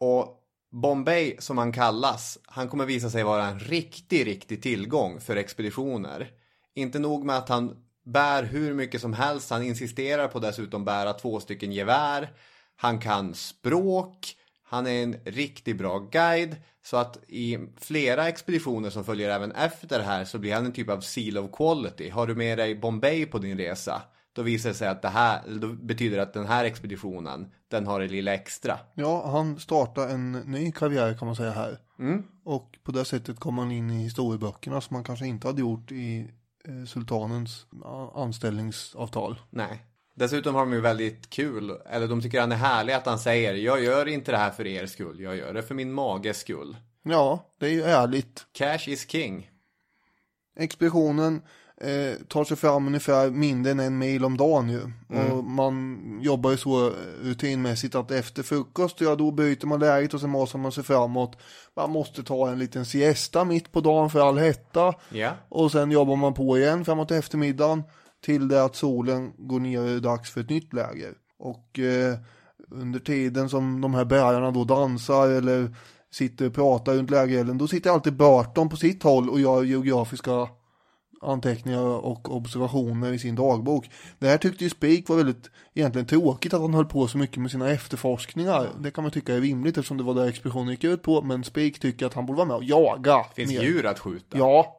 Och 0.00 0.39
Bombay 0.72 1.36
som 1.38 1.58
han 1.58 1.72
kallas, 1.72 2.38
han 2.46 2.68
kommer 2.68 2.86
visa 2.86 3.10
sig 3.10 3.22
vara 3.22 3.46
en 3.46 3.58
riktig, 3.58 4.26
riktig 4.26 4.62
tillgång 4.62 5.20
för 5.20 5.36
expeditioner. 5.36 6.30
Inte 6.74 6.98
nog 6.98 7.24
med 7.24 7.36
att 7.36 7.48
han 7.48 7.76
bär 8.04 8.42
hur 8.42 8.74
mycket 8.74 9.00
som 9.00 9.12
helst, 9.12 9.50
han 9.50 9.62
insisterar 9.62 10.28
på 10.28 10.38
dessutom 10.38 10.84
bära 10.84 11.12
två 11.12 11.40
stycken 11.40 11.72
gevär. 11.72 12.30
Han 12.76 13.00
kan 13.00 13.34
språk, 13.34 14.36
han 14.62 14.86
är 14.86 15.02
en 15.02 15.16
riktigt 15.24 15.78
bra 15.78 15.98
guide. 15.98 16.56
Så 16.82 16.96
att 16.96 17.18
i 17.28 17.58
flera 17.76 18.28
expeditioner 18.28 18.90
som 18.90 19.04
följer 19.04 19.30
även 19.30 19.52
efter 19.52 19.98
det 19.98 20.04
här 20.04 20.24
så 20.24 20.38
blir 20.38 20.54
han 20.54 20.66
en 20.66 20.72
typ 20.72 20.90
av 20.90 21.00
seal 21.00 21.38
of 21.38 21.50
quality. 21.52 22.10
Har 22.10 22.26
du 22.26 22.34
med 22.34 22.58
dig 22.58 22.74
Bombay 22.74 23.26
på 23.26 23.38
din 23.38 23.58
resa, 23.58 24.02
då 24.32 24.42
visar 24.42 24.68
det 24.68 24.74
sig 24.74 24.88
att 24.88 25.02
det 25.02 25.08
här, 25.08 25.42
då 25.48 25.68
betyder 25.68 26.18
att 26.18 26.32
den 26.32 26.46
här 26.46 26.64
expeditionen, 26.64 27.52
den 27.70 27.86
har 27.86 28.00
det 28.00 28.08
lilla 28.08 28.34
extra. 28.34 28.78
Ja, 28.94 29.30
han 29.30 29.58
startar 29.58 30.08
en 30.08 30.32
ny 30.32 30.72
karriär 30.72 31.14
kan 31.14 31.26
man 31.26 31.36
säga 31.36 31.50
här. 31.50 31.78
Mm. 31.98 32.24
Och 32.44 32.78
på 32.82 32.92
det 32.92 33.04
sättet 33.04 33.40
kommer 33.40 33.62
han 33.62 33.72
in 33.72 33.90
i 33.90 34.02
historieböckerna 34.02 34.80
som 34.80 34.94
man 34.94 35.04
kanske 35.04 35.26
inte 35.26 35.46
hade 35.46 35.60
gjort 35.60 35.92
i 35.92 36.30
eh, 36.64 36.84
sultanens 36.86 37.66
anställningsavtal. 38.14 39.40
Nej. 39.50 39.86
Dessutom 40.14 40.54
har 40.54 40.60
de 40.60 40.72
ju 40.72 40.80
väldigt 40.80 41.30
kul, 41.30 41.70
eller 41.90 42.08
de 42.08 42.22
tycker 42.22 42.40
han 42.40 42.52
är 42.52 42.56
härlig 42.56 42.92
att 42.92 43.06
han 43.06 43.18
säger 43.18 43.54
Jag 43.54 43.82
gör 43.82 44.08
inte 44.08 44.30
det 44.30 44.38
här 44.38 44.50
för 44.50 44.66
er 44.66 44.86
skull, 44.86 45.20
jag 45.20 45.36
gör 45.36 45.54
det 45.54 45.62
för 45.62 45.74
min 45.74 45.92
mages 45.92 46.38
skull. 46.38 46.76
Ja, 47.02 47.44
det 47.58 47.66
är 47.66 47.70
ju 47.70 47.82
ärligt. 47.82 48.46
Cash 48.52 48.88
is 48.88 49.10
king. 49.10 49.50
Expeditionen 50.56 51.42
eh, 51.80 52.14
tar 52.28 52.44
sig 52.44 52.56
fram 52.56 52.86
ungefär 52.86 53.30
mindre 53.30 53.70
än 53.72 53.80
en 53.80 53.98
mil 53.98 54.24
om 54.24 54.36
dagen 54.36 54.68
ju. 54.68 54.80
Mm. 55.10 55.32
Och 55.32 55.44
man 55.44 55.98
jobbar 56.22 56.50
ju 56.50 56.56
så 56.56 56.92
rutinmässigt 57.22 57.94
att 57.94 58.10
efter 58.10 58.42
frukost, 58.42 59.00
ja 59.00 59.14
då 59.14 59.30
byter 59.30 59.66
man 59.66 59.80
läget 59.80 60.14
och 60.14 60.20
sen 60.20 60.30
masar 60.30 60.58
man 60.58 60.72
sig 60.72 60.84
framåt. 60.84 61.36
Man 61.76 61.90
måste 61.90 62.22
ta 62.22 62.48
en 62.48 62.58
liten 62.58 62.84
siesta 62.84 63.44
mitt 63.44 63.72
på 63.72 63.80
dagen 63.80 64.10
för 64.10 64.28
all 64.28 64.38
hetta. 64.38 64.94
Ja. 65.08 65.30
Och 65.48 65.72
sen 65.72 65.90
jobbar 65.90 66.16
man 66.16 66.34
på 66.34 66.58
igen 66.58 66.84
framåt 66.84 67.10
eftermiddagen. 67.10 67.82
Till 68.24 68.48
det 68.48 68.64
att 68.64 68.76
solen 68.76 69.32
går 69.38 69.60
ner 69.60 69.80
och 69.80 69.86
det 69.86 69.92
är 69.92 70.00
dags 70.00 70.30
för 70.30 70.40
ett 70.40 70.50
nytt 70.50 70.72
läger. 70.72 71.14
Och 71.38 71.78
eh, 71.78 72.18
under 72.70 72.98
tiden 72.98 73.48
som 73.48 73.80
de 73.80 73.94
här 73.94 74.04
bärarna 74.04 74.50
då 74.50 74.64
dansar 74.64 75.28
eller 75.28 75.76
sitter 76.12 76.46
och 76.46 76.54
pratar 76.54 76.94
runt 76.94 77.10
lägerelden. 77.10 77.58
Då 77.58 77.68
sitter 77.68 77.90
alltid 77.90 78.16
Burton 78.16 78.68
på 78.68 78.76
sitt 78.76 79.02
håll 79.02 79.30
och 79.30 79.40
gör 79.40 79.62
geografiska 79.62 80.48
anteckningar 81.22 81.80
och 81.80 82.36
observationer 82.36 83.12
i 83.12 83.18
sin 83.18 83.34
dagbok. 83.34 83.90
Det 84.18 84.28
här 84.28 84.38
tyckte 84.38 84.64
ju 84.64 84.70
Spik 84.70 85.08
var 85.08 85.16
väldigt 85.16 85.50
egentligen 85.74 86.06
tråkigt 86.06 86.54
att 86.54 86.60
han 86.60 86.74
höll 86.74 86.84
på 86.86 87.08
så 87.08 87.18
mycket 87.18 87.36
med 87.38 87.50
sina 87.50 87.70
efterforskningar. 87.70 88.68
Det 88.80 88.90
kan 88.90 89.04
man 89.04 89.10
tycka 89.10 89.34
är 89.34 89.40
rimligt 89.40 89.78
eftersom 89.78 89.96
det 89.96 90.02
var 90.04 90.14
det 90.14 90.28
expeditionen 90.28 90.68
gick 90.70 90.84
ut 90.84 91.02
på. 91.02 91.22
Men 91.22 91.44
Spik 91.44 91.78
tycker 91.80 92.06
att 92.06 92.14
han 92.14 92.26
borde 92.26 92.36
vara 92.36 92.48
med 92.48 92.56
och 92.56 92.64
jaga. 92.64 93.24
Finns 93.34 93.50
mer. 93.50 93.62
djur 93.62 93.86
att 93.86 93.98
skjuta. 93.98 94.38
Ja, 94.38 94.76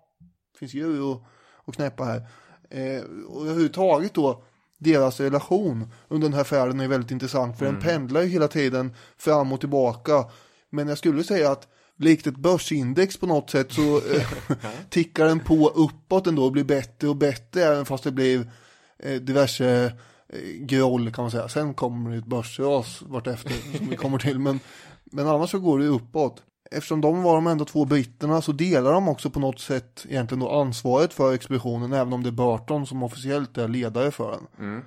finns 0.60 0.74
djur 0.74 1.02
och, 1.04 1.24
och 1.56 1.74
knäppa 1.76 2.04
här. 2.04 2.28
Eh, 2.70 3.04
och 3.28 3.42
överhuvudtaget 3.46 4.14
då 4.14 4.44
deras 4.78 5.20
relation 5.20 5.92
under 6.08 6.28
den 6.30 6.38
här 6.38 6.44
färden 6.44 6.80
är 6.80 6.88
väldigt 6.88 7.12
intressant. 7.12 7.58
För 7.58 7.66
Mm. 7.66 7.80
den 7.80 7.90
pendlar 7.90 8.22
ju 8.22 8.28
hela 8.28 8.48
tiden 8.48 8.96
fram 9.18 9.54
och 9.54 9.60
tillbaka. 9.60 10.26
Men 10.70 10.88
jag 10.88 10.98
skulle 10.98 11.24
säga 11.24 11.52
att 11.52 11.68
likt 12.02 12.28
ett 12.28 12.38
börsindex 12.38 13.18
på 13.18 13.26
något 13.26 13.50
sätt 13.50 13.72
så 13.72 13.98
eh, 13.98 14.28
tickar 14.90 15.26
den 15.26 15.40
på 15.40 15.70
uppåt 15.70 16.28
ändå 16.28 16.46
och 16.46 16.52
blir 16.52 16.64
bättre 16.64 17.08
och 17.08 17.16
bättre 17.16 17.64
även 17.64 17.86
fast 17.86 18.04
det 18.04 18.12
blir 18.12 18.52
eh, 19.00 19.16
diverse 19.16 19.94
eh, 20.30 20.40
groll 20.60 21.12
kan 21.12 21.24
man 21.24 21.32
säga. 21.32 21.50
Sen 21.50 21.74
kommer 21.74 22.12
det 22.12 22.18
ett 22.18 22.26
börsras 22.26 23.02
vartefter 23.02 23.78
som 23.78 23.90
vi 23.90 23.96
kommer 23.96 24.18
till. 24.18 24.40
Men, 24.40 24.60
men 25.04 25.28
annars 25.28 25.52
så 25.52 25.60
går 25.60 25.80
det 25.80 25.86
uppåt. 25.86 26.44
Eftersom 26.72 27.02
de 27.02 27.24
var 27.24 27.36
de 27.36 27.48
ändå 27.48 27.66
två 27.66 27.86
britterna 27.86 28.42
så 28.42 28.52
delar 28.52 28.94
de 28.94 29.10
också 29.10 29.30
på 29.30 29.40
något 29.40 29.60
sätt 29.60 30.06
egentligen 30.10 30.40
då 30.40 30.50
ansvaret 30.50 31.14
för 31.14 31.34
expeditionen 31.34 31.94
även 31.94 32.14
om 32.14 32.24
det 32.24 32.30
är 32.30 32.32
Burton 32.32 32.88
som 32.88 33.04
officiellt 33.04 33.58
är 33.58 33.68
ledare 33.68 34.12
för 34.12 34.32
den. 34.32 34.68
Mm. 34.68 34.84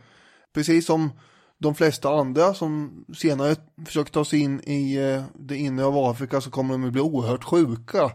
Precis 0.55 0.87
som 0.87 1.11
de 1.65 1.75
flesta 1.75 2.09
andra 2.09 2.55
som 2.55 3.05
senare 3.17 3.57
försöker 3.87 4.13
ta 4.13 4.25
sig 4.25 4.39
in 4.41 4.61
i 4.61 4.95
eh, 4.97 5.25
det 5.35 5.57
inre 5.57 5.85
av 5.85 5.99
Afrika 5.99 6.41
så 6.41 6.51
kommer 6.51 6.73
de 6.75 6.85
att 6.87 6.93
bli 6.93 7.01
oerhört 7.01 7.45
sjuka 7.45 8.13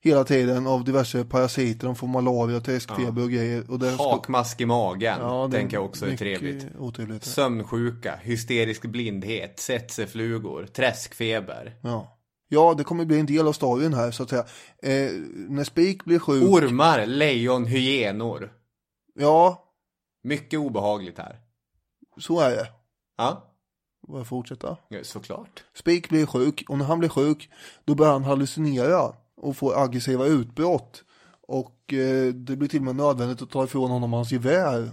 hela 0.00 0.24
tiden 0.24 0.66
av 0.66 0.84
diverse 0.84 1.24
parasiter. 1.24 1.86
De 1.86 1.96
får 1.96 2.06
malaria, 2.06 2.60
träskfeber 2.60 3.22
och 3.22 3.30
grejer. 3.30 3.70
Och 3.70 3.78
det 3.78 3.90
Hakmask 3.90 4.60
i 4.60 4.66
magen, 4.66 5.18
Ja, 5.20 5.50
tänker 5.50 5.76
jag 5.76 5.84
också 5.84 6.06
är 6.06 6.16
trevligt. 6.16 6.66
otrevligt. 6.78 7.24
Sömnsjuka, 7.24 8.16
hysterisk 8.22 8.82
blindhet, 8.82 9.56
tsetseflugor, 9.56 10.66
träskfeber. 10.66 11.76
Ja. 11.82 12.18
ja, 12.48 12.74
det 12.78 12.84
kommer 12.84 13.04
bli 13.04 13.20
en 13.20 13.26
del 13.26 13.48
av 13.48 13.52
storyn 13.52 13.94
här 13.94 14.10
så 14.10 14.22
att 14.22 14.30
säga. 14.30 14.44
Eh, 14.82 15.12
när 15.48 15.64
Spik 15.64 16.04
blir 16.04 16.18
sjuk. 16.18 16.42
Ormar, 16.42 17.06
lejon, 17.06 17.64
hyenor. 17.66 18.52
Ja, 19.14 19.68
Mycket 20.24 20.58
obehagligt 20.58 21.18
här. 21.18 21.36
så 22.20 22.40
är 22.40 22.50
det. 22.50 22.66
Ja, 23.22 23.48
Får 24.06 24.18
jag 24.18 24.26
fortsätta? 24.26 24.76
ja, 24.88 24.98
såklart. 25.02 25.64
Spik 25.74 26.08
blir 26.08 26.26
sjuk 26.26 26.64
och 26.68 26.78
när 26.78 26.84
han 26.84 26.98
blir 26.98 27.08
sjuk 27.08 27.50
då 27.84 27.94
börjar 27.94 28.12
han 28.12 28.24
hallucinera 28.24 29.12
och 29.36 29.56
får 29.56 29.82
aggressiva 29.84 30.26
utbrott. 30.26 31.04
Och 31.48 31.92
eh, 31.92 32.34
det 32.34 32.56
blir 32.56 32.68
till 32.68 32.78
och 32.78 32.84
med 32.84 32.96
nödvändigt 32.96 33.42
att 33.42 33.50
ta 33.50 33.64
ifrån 33.64 33.90
honom 33.90 34.12
hans 34.12 34.32
gevär 34.32 34.90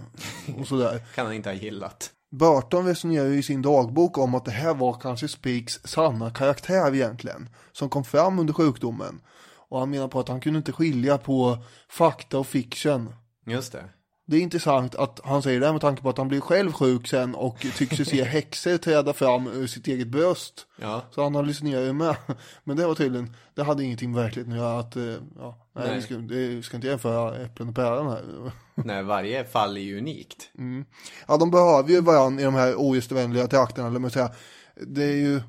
och 0.58 0.66
sådär. 0.66 1.02
Kan 1.14 1.26
han 1.26 1.34
inte 1.34 1.48
ha 1.48 1.54
gillat. 1.54 2.10
Burton 2.30 2.86
resonerar 2.86 3.26
ju 3.26 3.38
i 3.38 3.42
sin 3.42 3.62
dagbok 3.62 4.18
om 4.18 4.34
att 4.34 4.44
det 4.44 4.50
här 4.50 4.74
var 4.74 4.92
kanske 5.00 5.28
Spiks 5.28 5.80
sanna 5.84 6.30
karaktär 6.30 6.94
egentligen. 6.94 7.48
Som 7.72 7.88
kom 7.88 8.04
fram 8.04 8.38
under 8.38 8.54
sjukdomen. 8.54 9.20
Och 9.68 9.78
han 9.78 9.90
menar 9.90 10.08
på 10.08 10.20
att 10.20 10.28
han 10.28 10.40
kunde 10.40 10.56
inte 10.56 10.72
skilja 10.72 11.18
på 11.18 11.58
fakta 11.88 12.38
och 12.38 12.46
fiction. 12.46 13.14
Just 13.46 13.72
det. 13.72 13.84
Det 14.30 14.36
är 14.36 14.40
intressant 14.40 14.94
att 14.94 15.20
han 15.24 15.42
säger 15.42 15.60
det 15.60 15.72
med 15.72 15.80
tanke 15.80 16.02
på 16.02 16.08
att 16.08 16.18
han 16.18 16.28
blir 16.28 16.40
själv 16.40 16.72
sjuk 16.72 17.08
sen 17.08 17.34
och 17.34 17.66
tycks 17.76 17.96
sig 17.96 18.04
se 18.04 18.24
häxor 18.24 18.76
träda 18.76 19.12
fram 19.12 19.46
ur 19.46 19.66
sitt 19.66 19.86
eget 19.86 20.08
bröst. 20.08 20.66
Ja. 20.80 21.02
Så 21.10 21.22
han 21.22 21.34
hallucinerar 21.34 21.82
ju 21.82 21.92
med. 21.92 22.16
Men 22.64 22.76
det 22.76 22.86
var 22.86 22.94
tydligen, 22.94 23.36
det 23.54 23.62
hade 23.62 23.84
ingenting 23.84 24.12
med 24.12 24.22
verkligheten 24.22 24.52
att 24.52 24.58
göra. 24.58 24.78
Att, 24.78 24.96
eh, 24.96 25.02
ja, 25.38 25.68
nej, 25.72 25.86
Nej. 25.86 25.96
Vi, 25.96 26.02
ska, 26.02 26.14
det, 26.14 26.48
vi 26.48 26.62
ska 26.62 26.76
inte 26.76 26.88
jämföra 26.88 27.36
äpplen 27.36 27.68
och 27.68 27.74
päron 27.74 28.06
här. 28.06 28.22
Nej, 28.74 29.02
varje 29.02 29.44
fall 29.44 29.76
är 29.76 29.80
ju 29.80 29.98
unikt. 29.98 30.50
Mm. 30.58 30.84
Ja, 31.28 31.36
de 31.36 31.50
behöver 31.50 31.90
ju 31.90 32.00
varandra 32.00 32.42
i 32.42 32.44
de 32.44 32.54
här 32.54 32.80
ogästvänliga 32.80 33.46
trakterna. 33.46 33.88
Eller 33.88 33.98
man 33.98 34.10
säga. 34.10 34.30
Det 34.86 35.04
är 35.04 35.16
ju, 35.16 35.40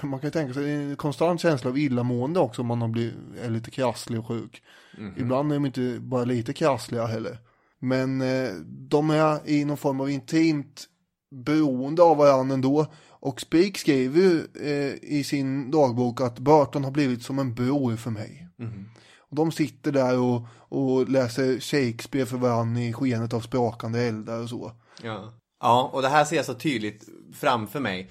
man 0.00 0.20
kan 0.20 0.26
ju 0.26 0.30
tänka 0.30 0.54
sig 0.54 0.72
en 0.72 0.96
konstant 0.96 1.40
känsla 1.40 1.70
av 1.70 1.78
illamående 1.78 2.40
också 2.40 2.62
om 2.62 2.66
man 2.66 2.80
har 2.80 2.88
blivit, 2.88 3.14
är 3.42 3.50
lite 3.50 3.70
krasslig 3.70 4.18
och 4.18 4.26
sjuk. 4.26 4.62
Mhm. 4.98 5.14
Ibland 5.16 5.52
är 5.52 5.56
de 5.56 5.66
inte 5.66 5.96
bara 6.00 6.24
lite 6.24 6.52
krassliga 6.52 7.06
heller. 7.06 7.38
Men 7.80 8.20
eh, 8.20 8.52
de 8.66 9.10
är 9.10 9.48
i 9.48 9.64
någon 9.64 9.76
form 9.76 10.00
av 10.00 10.10
intimt 10.10 10.86
beroende 11.30 12.02
av 12.02 12.16
varandra 12.16 12.54
ändå. 12.54 12.86
Och 13.08 13.40
Spik 13.40 13.78
skriver 13.78 14.20
ju 14.20 14.46
eh, 14.60 14.94
i 15.02 15.24
sin 15.24 15.70
dagbok 15.70 16.20
att 16.20 16.38
Burton 16.38 16.84
har 16.84 16.90
blivit 16.90 17.22
som 17.22 17.38
en 17.38 17.54
bror 17.54 17.96
för 17.96 18.10
mig. 18.10 18.48
Mhm. 18.56 18.88
Och 19.18 19.36
de 19.36 19.52
sitter 19.52 19.92
där 19.92 20.18
och, 20.18 20.46
och 20.52 21.08
läser 21.08 21.60
Shakespeare 21.60 22.26
för 22.26 22.36
varandra 22.36 22.80
i 22.82 22.92
skenet 22.92 23.32
av 23.32 23.40
sprakande 23.40 24.00
eldar 24.00 24.42
och 24.42 24.48
så. 24.48 24.72
Ja. 25.02 25.32
ja, 25.60 25.90
och 25.92 26.02
det 26.02 26.08
här 26.08 26.24
ser 26.24 26.36
jag 26.36 26.44
så 26.44 26.54
tydligt 26.54 27.08
framför 27.32 27.80
mig. 27.80 28.10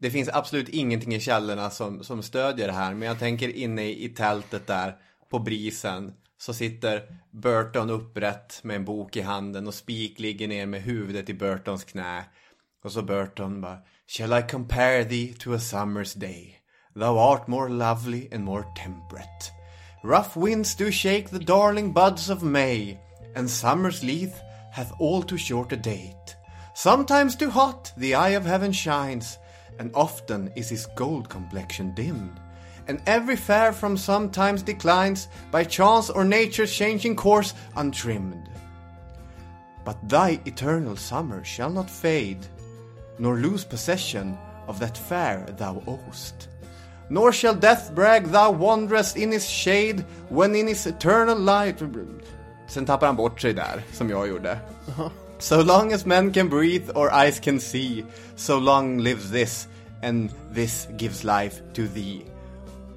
Det 0.00 0.10
finns 0.10 0.28
absolut 0.28 0.68
ingenting 0.68 1.14
i 1.14 1.20
källorna 1.20 1.70
som, 1.70 2.04
som 2.04 2.22
stödjer 2.22 2.66
det 2.66 2.72
här, 2.72 2.94
men 2.94 3.08
jag 3.08 3.18
tänker 3.18 3.48
inne 3.48 3.84
i, 3.84 4.04
i 4.04 4.08
tältet 4.08 4.66
där 4.66 4.96
på 5.30 5.38
brisen 5.38 6.12
så 6.38 6.54
sitter 6.54 7.02
Burton 7.30 7.90
upprätt 7.90 8.60
med 8.64 8.76
en 8.76 8.84
bok 8.84 9.16
i 9.16 9.20
handen 9.20 9.66
och 9.66 9.74
Spik 9.74 10.18
ligger 10.18 10.48
ner 10.48 10.66
med 10.66 10.82
huvudet 10.82 11.28
i 11.28 11.34
Burtons 11.34 11.84
knä. 11.84 12.24
Och 12.84 12.92
så 12.92 13.02
Burton 13.02 13.60
bara 13.60 13.78
Shall 14.06 14.38
I 14.38 14.42
compare 14.50 15.04
thee 15.04 15.34
to 15.38 15.54
a 15.54 15.58
summer's 15.58 16.18
day? 16.18 16.56
Thou 16.94 17.18
art 17.18 17.48
more 17.48 17.68
lovely 17.68 18.28
and 18.32 18.44
more 18.44 18.64
temperate. 18.76 19.52
Rough 20.02 20.36
winds 20.36 20.76
do 20.76 20.90
shake 20.90 21.28
the 21.28 21.38
darling 21.38 21.92
buds 21.92 22.30
of 22.30 22.42
May, 22.42 22.98
and 23.34 23.50
summer's 23.50 24.02
leaf 24.02 24.30
hath 24.72 24.92
all 25.00 25.22
too 25.22 25.38
short 25.38 25.72
a 25.72 25.76
date. 25.76 26.36
Sometimes 26.74 27.36
too 27.36 27.50
hot 27.50 27.92
the 27.96 28.14
eye 28.14 28.36
of 28.36 28.46
heaven 28.46 28.72
shines, 28.72 29.38
and 29.78 29.90
often 29.94 30.50
is 30.56 30.68
his 30.68 30.86
gold 30.96 31.28
complexion 31.28 31.94
dimmed. 31.94 32.40
And 32.88 33.02
every 33.06 33.36
fair 33.36 33.72
from 33.72 33.96
sometimes 33.96 34.62
declines, 34.62 35.28
by 35.50 35.64
chance 35.64 36.08
or 36.10 36.24
nature's 36.24 36.72
changing 36.72 37.16
course 37.16 37.54
untrimmed. 37.76 38.48
But 39.84 40.08
thy 40.08 40.40
eternal 40.44 40.96
summer 40.96 41.44
shall 41.44 41.70
not 41.70 41.90
fade, 41.90 42.46
nor 43.18 43.36
lose 43.36 43.64
possession 43.64 44.36
of 44.68 44.78
that 44.78 44.96
fair 44.98 45.46
thou 45.56 45.82
owest. 45.86 46.48
Nor 47.08 47.32
shall 47.32 47.54
death 47.54 47.94
brag 47.94 48.26
thou 48.26 48.50
wanderest 48.50 49.16
in 49.16 49.32
his 49.32 49.48
shade 49.48 50.00
when 50.28 50.54
in 50.54 50.66
his 50.66 50.86
eternal 50.86 51.38
light... 51.38 51.82
Sen 52.68 52.84
tappar 52.84 53.06
han 53.06 53.16
bort 53.16 53.40
sig 53.40 53.54
där, 53.54 53.82
som 53.92 54.10
jag 54.10 54.28
gjorde. 54.28 54.58
So 55.38 55.60
long 55.60 55.92
as 55.92 56.06
men 56.06 56.32
can 56.32 56.48
breathe 56.48 56.90
or 56.94 57.12
eyes 57.12 57.38
can 57.38 57.60
see, 57.60 58.04
so 58.36 58.58
long 58.58 58.98
lives 58.98 59.30
this, 59.30 59.68
and 60.02 60.30
this 60.50 60.88
gives 60.96 61.24
life 61.24 61.60
to 61.74 61.86
thee. 61.88 62.24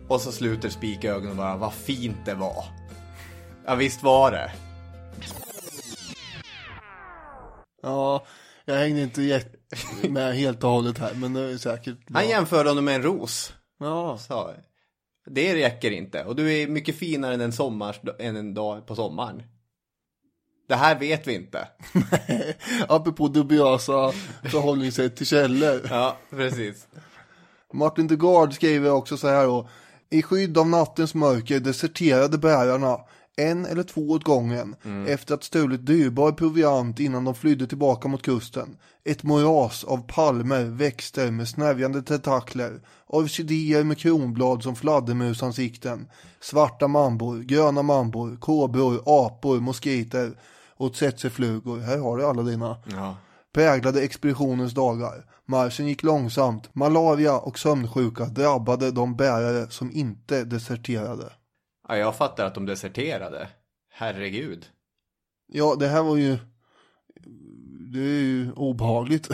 Och 0.10 0.22
så 0.22 0.32
sluter 0.32 0.70
Spik 0.70 1.04
ögonen 1.04 1.38
bara, 1.38 1.58
vad 1.58 1.74
fint 1.74 2.26
det 2.26 2.34
var. 2.34 2.66
Ja, 3.66 3.76
visst 3.76 4.04
var 4.04 4.32
det. 4.32 4.52
Ja, 7.82 8.26
jag 8.66 8.76
hängde 8.76 9.02
inte 9.02 9.42
med 10.10 10.36
helt 10.36 10.64
och 10.64 10.70
hållet 10.70 10.98
här, 10.98 11.14
men 11.16 11.34
det 11.34 11.42
är 11.42 11.58
säkert 11.58 12.08
bra. 12.08 12.22
Han 12.22 12.30
jämförde 12.30 12.70
honom 12.70 12.86
med 12.86 12.96
en 12.96 13.04
ros. 13.04 13.54
Ja. 13.80 14.18
Så, 14.18 14.54
det 15.26 15.56
räcker 15.56 15.92
inte. 15.92 16.24
Och 16.24 16.36
du 16.36 16.54
är 16.54 16.68
mycket 16.68 16.96
finare 16.96 17.34
än 17.34 17.42
en, 17.42 17.52
sommars, 17.52 18.00
än 18.20 18.36
en 18.36 18.54
dag 18.54 18.88
på 18.88 18.96
sommaren. 18.96 19.44
Det 20.68 20.76
här 20.76 21.00
vet 21.00 21.28
vi 21.28 21.36
inte. 21.36 21.68
Apropå 22.88 23.28
dubiösa 23.28 24.12
förhållningssätt 24.44 25.16
till 25.16 25.28
källor. 25.28 25.82
Ja, 25.90 26.18
precis. 26.30 26.88
Martin 27.74 28.08
de 28.08 28.16
Gard 28.16 28.54
skriver 28.54 28.92
också 28.92 29.18
så 29.18 29.28
här 29.28 29.46
då. 29.46 29.70
I 30.10 30.22
skydd 30.22 30.58
av 30.58 30.68
nattens 30.70 31.14
mörker 31.16 31.60
deserterade 31.60 32.38
bärarna 32.38 32.98
en 33.38 33.66
eller 33.66 33.84
två 33.84 34.10
åt 34.10 34.24
gången 34.24 34.76
efter 35.08 35.34
att 35.34 35.44
stulit 35.44 35.86
dyrbar 35.86 36.32
proviant 36.32 37.00
innan 37.00 37.26
de 37.26 37.36
flydde 37.36 37.68
tillbaka 37.68 38.08
mot 38.08 38.22
kusten. 38.22 38.78
Ett 39.06 39.24
moras 39.24 39.84
av 39.84 40.08
palmer, 40.08 40.64
växter 40.66 41.32
med 41.32 41.48
snärjande 41.48 42.02
tentakler, 42.02 42.82
orkidéer 43.08 43.84
med 43.84 43.98
kronblad 43.98 44.64
som 44.64 44.76
fladdermusansikten, 44.76 46.08
svarta 46.42 46.88
mambor, 46.88 47.40
gröna 47.40 47.82
mambor, 47.82 48.38
kobror, 48.40 49.02
apor, 49.06 49.60
moskiter 49.60 50.32
och 50.78 50.94
tsetseflugor. 50.94 51.80
Här 51.80 51.98
har 51.98 52.18
du 52.18 52.26
alla 52.26 52.42
dina 52.44 52.78
Ja. 52.86 53.18
präglade 53.54 54.02
expeditionens 54.02 54.74
dagar. 54.74 55.26
Marschen 55.50 55.88
gick 55.88 56.04
långsamt. 56.04 56.76
Malaria 56.76 57.40
och 57.40 57.60
sömnsjuka 57.60 58.26
drabbade 58.26 58.92
de 58.92 59.16
bärare 59.16 59.70
som 59.70 59.92
inte 59.92 60.44
deserterade. 60.44 61.34
ja, 61.88 61.98
jag 61.98 62.16
fattar 62.16 62.46
att 62.46 62.56
de 62.56 62.66
deserterade. 62.66 63.50
Herregud. 63.92 64.66
Ja, 65.48 65.76
det 65.80 65.88
här 65.88 66.04
var 66.04 66.18
ju... 66.18 66.38
Det 67.94 68.00
är 68.00 68.22
ju 68.22 68.52
obehagligt. 68.52 69.30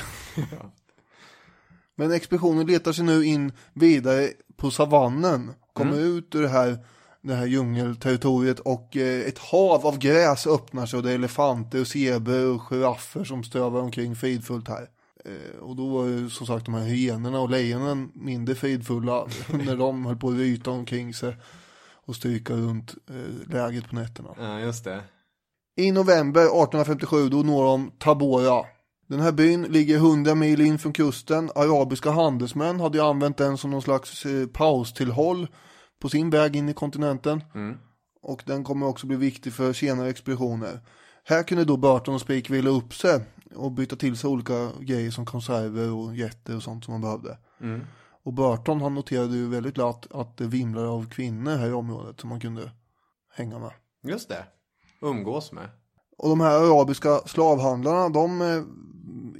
Men 1.95 2.11
expeditionen 2.11 2.67
letar 2.67 2.91
sig 2.91 3.05
nu 3.05 3.25
in 3.25 3.51
vidare 3.73 4.29
på 4.57 4.71
savannen. 4.71 5.51
Kommer 5.73 5.99
ut 5.99 6.35
ur 6.35 6.41
det 6.41 6.49
här, 6.49 6.85
det 7.21 7.33
här 7.33 7.45
djungelterritoriet 7.45 8.59
och 8.59 8.97
eh, 8.97 9.27
ett 9.27 9.37
hav 9.37 9.87
av 9.87 9.97
gräs 9.97 10.47
öppnar 10.47 10.85
sig 10.85 10.97
och 10.97 11.03
det 11.03 11.11
är 11.11 11.15
elefanter 11.15 11.81
och 11.81 11.87
zebror 11.87 12.55
och 12.55 12.61
giraffer 12.61 13.23
som 13.23 13.43
strövar 13.43 13.81
omkring 13.81 14.15
fridfullt 14.15 14.67
här. 14.67 14.89
Eh, 15.25 15.59
och 15.59 15.75
då 15.75 15.89
var 15.89 16.05
ju 16.05 16.29
som 16.29 16.47
sagt 16.47 16.65
de 16.65 16.73
här 16.73 16.83
hyenorna 16.83 17.39
och 17.39 17.49
lejonen 17.49 18.11
mindre 18.13 18.55
fridfulla 18.55 19.27
när 19.65 19.77
de 19.77 20.05
höll 20.05 20.15
på 20.15 20.29
att 20.29 20.35
ryta 20.35 20.71
omkring 20.71 21.13
sig 21.13 21.35
och 22.05 22.15
stryka 22.15 22.53
runt 22.53 22.95
eh, 23.09 23.53
läget 23.53 23.89
på 23.89 23.95
nätterna. 23.95 24.29
Ja, 24.37 24.59
just 24.59 24.83
det. 24.83 25.03
I 25.77 25.91
november 25.91 26.41
1857 26.41 27.29
då 27.29 27.37
når 27.37 27.63
de 27.63 27.91
Tabora. 27.97 28.65
Den 29.07 29.19
här 29.19 29.31
byn 29.31 29.63
ligger 29.63 29.95
100 29.95 30.35
mil 30.35 30.61
in 30.61 30.79
från 30.79 30.93
kusten. 30.93 31.51
Arabiska 31.55 32.11
handelsmän 32.11 32.79
hade 32.79 32.97
ju 32.97 33.03
använt 33.03 33.37
den 33.37 33.57
som 33.57 33.71
någon 33.71 33.81
slags 33.81 34.25
eh, 34.25 34.47
paustillhåll 34.47 35.47
på 36.01 36.09
sin 36.09 36.29
väg 36.29 36.55
in 36.55 36.69
i 36.69 36.73
kontinenten. 36.73 37.43
Mm. 37.55 37.77
Och 38.21 38.43
den 38.45 38.63
kommer 38.63 38.87
också 38.87 39.07
bli 39.07 39.17
viktig 39.17 39.53
för 39.53 39.73
senare 39.73 40.09
expeditioner. 40.09 40.79
Här 41.23 41.43
kunde 41.43 41.65
då 41.65 41.77
Burton 41.77 42.15
och 42.15 42.21
Speke 42.21 42.53
vila 42.53 42.69
upp 42.69 42.93
sig 42.93 43.21
och 43.55 43.71
byta 43.71 43.95
till 43.95 44.17
sig 44.17 44.29
olika 44.29 44.71
grejer 44.79 45.11
som 45.11 45.25
konserver 45.25 45.93
och 45.93 46.15
jätter 46.15 46.55
och 46.55 46.63
sånt 46.63 46.85
som 46.85 46.91
man 46.91 47.01
behövde. 47.01 47.37
Mm. 47.61 47.81
Och 48.23 48.33
Burton 48.33 48.81
han 48.81 48.93
noterade 48.93 49.35
ju 49.35 49.49
väldigt 49.49 49.77
lätt 49.77 50.11
att 50.11 50.37
det 50.37 50.47
vimlar 50.47 50.85
av 50.85 51.09
kvinnor 51.09 51.51
här 51.51 51.69
i 51.69 51.73
området 51.73 52.19
som 52.19 52.29
man 52.29 52.39
kunde 52.39 52.71
hänga 53.33 53.59
med. 53.59 53.71
Just 54.03 54.29
det. 54.29 54.45
Umgås 55.01 55.51
med. 55.51 55.69
Och 56.17 56.29
de 56.29 56.41
här 56.41 56.55
arabiska 56.55 57.19
slavhandlarna 57.25 58.09
de 58.09 58.41
eh, 58.41 58.63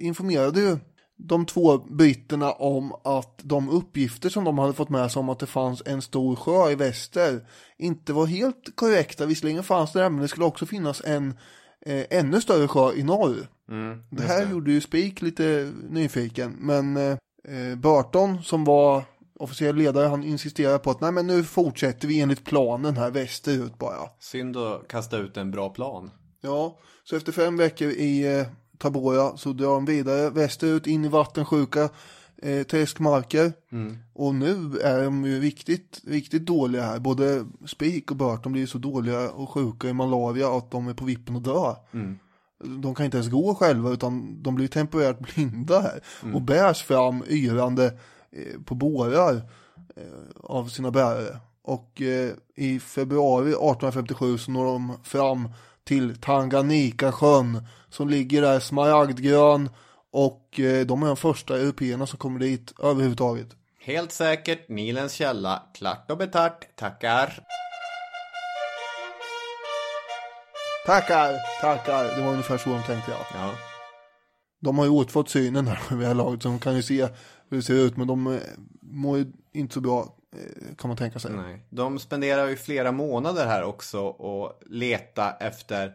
informerade 0.06 0.60
ju 0.60 0.78
de 1.18 1.46
två 1.46 1.78
britterna 1.78 2.52
om 2.52 2.96
att 3.04 3.40
de 3.44 3.70
uppgifter 3.70 4.30
som 4.30 4.44
de 4.44 4.58
hade 4.58 4.74
fått 4.74 4.90
med 4.90 5.12
sig 5.12 5.20
om 5.20 5.30
att 5.30 5.40
det 5.40 5.46
fanns 5.46 5.84
en 5.86 6.02
stor 6.02 6.36
sjö 6.36 6.72
i 6.72 6.76
väster 6.76 7.48
inte 7.78 8.14
var 8.14 8.26
helt 8.26 8.76
korrekta. 8.76 9.26
Visserligen 9.26 9.64
fanns 9.64 9.94
det 9.94 10.10
men 10.10 10.22
det 10.22 10.28
skulle 10.28 10.46
också 10.46 10.66
finnas 10.66 11.02
en 11.06 11.34
eh, 11.86 12.06
ännu 12.10 12.42
större 12.42 12.68
sjö 12.68 12.94
i 12.94 13.04
norr. 13.04 13.48
Mm, 13.70 14.04
det 14.10 14.24
här 14.24 14.52
gjorde 14.52 14.72
ju 14.72 14.82
Spik 14.82 15.22
lite 15.22 15.74
nyfiken 15.90 16.56
men 16.60 16.98
eh, 16.98 17.18
eh, 17.48 17.76
Burton 17.76 18.44
som 18.44 18.64
var 18.64 19.04
officiell 19.40 19.76
ledare 19.76 20.08
han 20.08 20.24
insisterade 20.24 20.80
på 20.80 20.92
att 20.92 21.02
nej 21.02 21.12
men 21.12 21.28
nu 21.28 21.44
fortsätter 21.44 22.08
vi 22.08 22.20
enligt 22.20 22.46
planen 22.46 22.98
här 22.98 23.12
västerut 23.12 23.78
bara. 23.78 24.10
Synd 24.20 24.58
att 24.58 24.88
kasta 24.88 25.18
ut 25.18 25.38
en 25.38 25.52
bra 25.52 25.70
plan. 25.70 26.12
Ja, 26.42 26.80
så 27.04 27.16
efter 27.16 27.32
fem 27.32 27.58
veckor 27.58 27.90
i 27.90 28.38
eh, 28.40 28.48
Tabora 28.78 29.38
så 29.38 29.54
drar 29.54 29.74
de 29.74 29.86
vidare 29.86 30.30
västerut 30.30 30.88
in 30.88 31.06
i 31.06 31.08
vattensjuka 31.08 31.90
eh, 32.42 32.64
träskmarker. 32.64 33.54
Mm. 33.72 33.98
Och 34.14 34.36
nu 34.36 34.80
är 34.84 35.04
de 35.04 35.26
ju 35.26 35.40
riktigt, 35.42 36.02
riktigt 36.08 36.46
dåliga 36.46 36.84
här. 36.84 37.00
Både 37.00 37.46
Spik 37.66 38.12
och 38.12 38.18
Burton 38.18 38.52
blir 38.52 38.66
så 38.66 38.78
dåliga 38.78 39.30
och 39.30 39.50
sjuka 39.50 39.90
i 39.90 39.94
malaria 39.94 40.58
att 40.58 40.72
de 40.72 40.88
är 40.88 40.94
på 40.94 41.06
vippen 41.06 41.36
att 41.36 41.44
dö. 41.44 41.76
Mm. 41.94 42.20
De 42.64 42.96
kan 42.96 43.06
inte 43.06 43.18
ens 43.18 43.30
gå 43.32 43.56
själva 43.56 43.90
utan 43.90 44.44
de 44.44 44.56
blir 44.56 44.68
temporärt 44.68 45.20
blinda 45.20 45.80
här. 45.80 46.00
Mm. 46.24 46.36
Och 46.36 46.42
bärs 46.42 46.84
fram 46.84 47.24
yrande 47.28 47.86
eh, 48.32 48.62
på 48.66 48.76
bårar 48.76 49.36
eh, 49.96 50.04
av 50.44 50.68
sina 50.68 50.92
bärare. 50.92 51.38
Och 51.64 52.02
eh, 52.02 52.32
i 52.56 52.80
februari 52.80 53.50
1857 53.50 54.38
så 54.38 54.52
når 54.52 54.66
de 54.66 54.94
fram 55.04 55.50
till 55.84 56.22
Tanganyika-sjön 56.22 57.68
som 57.90 58.10
ligger 58.10 58.42
där 58.42 58.60
smaragdgrön 58.60 59.70
och 60.12 60.50
de 60.86 61.04
är 61.04 61.08
de 61.08 61.18
första 61.18 61.58
européerna 61.58 62.08
som 62.08 62.20
kommer 62.20 62.40
dit 62.40 62.74
överhuvudtaget. 62.80 63.48
Helt 63.80 64.12
säkert 64.12 64.70
Nilens 64.70 65.14
källa. 65.14 65.64
Klart 65.74 66.12
och 66.12 66.18
betart. 66.18 66.68
Tackar. 66.76 67.40
Tackar, 70.86 71.34
tackar. 71.62 72.16
Det 72.16 72.22
var 72.22 72.32
ungefär 72.32 72.58
så 72.58 72.70
de 72.70 72.84
tänkte 72.84 73.12
jag. 73.12 73.20
Ja. 73.34 73.52
De 74.62 74.78
har 74.78 74.86
ju 74.86 74.92
återfått 74.92 75.30
synen 75.30 75.68
här 75.68 75.98
det 75.98 76.06
här 76.06 76.14
laget 76.14 76.44
så 76.44 76.50
de 76.50 76.60
kan 76.60 76.76
ju 76.76 76.84
se 76.84 77.08
hur 77.50 77.58
det 77.58 77.64
ser 77.64 77.74
ut 77.74 77.98
men 77.98 78.08
de 78.08 78.28
eh, 78.28 78.40
mår 78.82 79.18
ju 79.18 79.32
inte 79.54 79.74
så 79.74 79.82
bra 79.82 80.18
eh, 80.36 80.76
kan 80.78 80.88
man 80.88 80.98
tänka 80.98 81.20
sig. 81.20 81.32
Nej. 81.32 81.68
De 81.70 82.00
spenderar 82.00 82.48
ju 82.48 82.56
flera 82.56 82.92
månader 82.92 83.46
här 83.46 83.64
också 83.64 84.02
och 84.02 84.60
leta 84.66 85.32
efter 85.32 85.94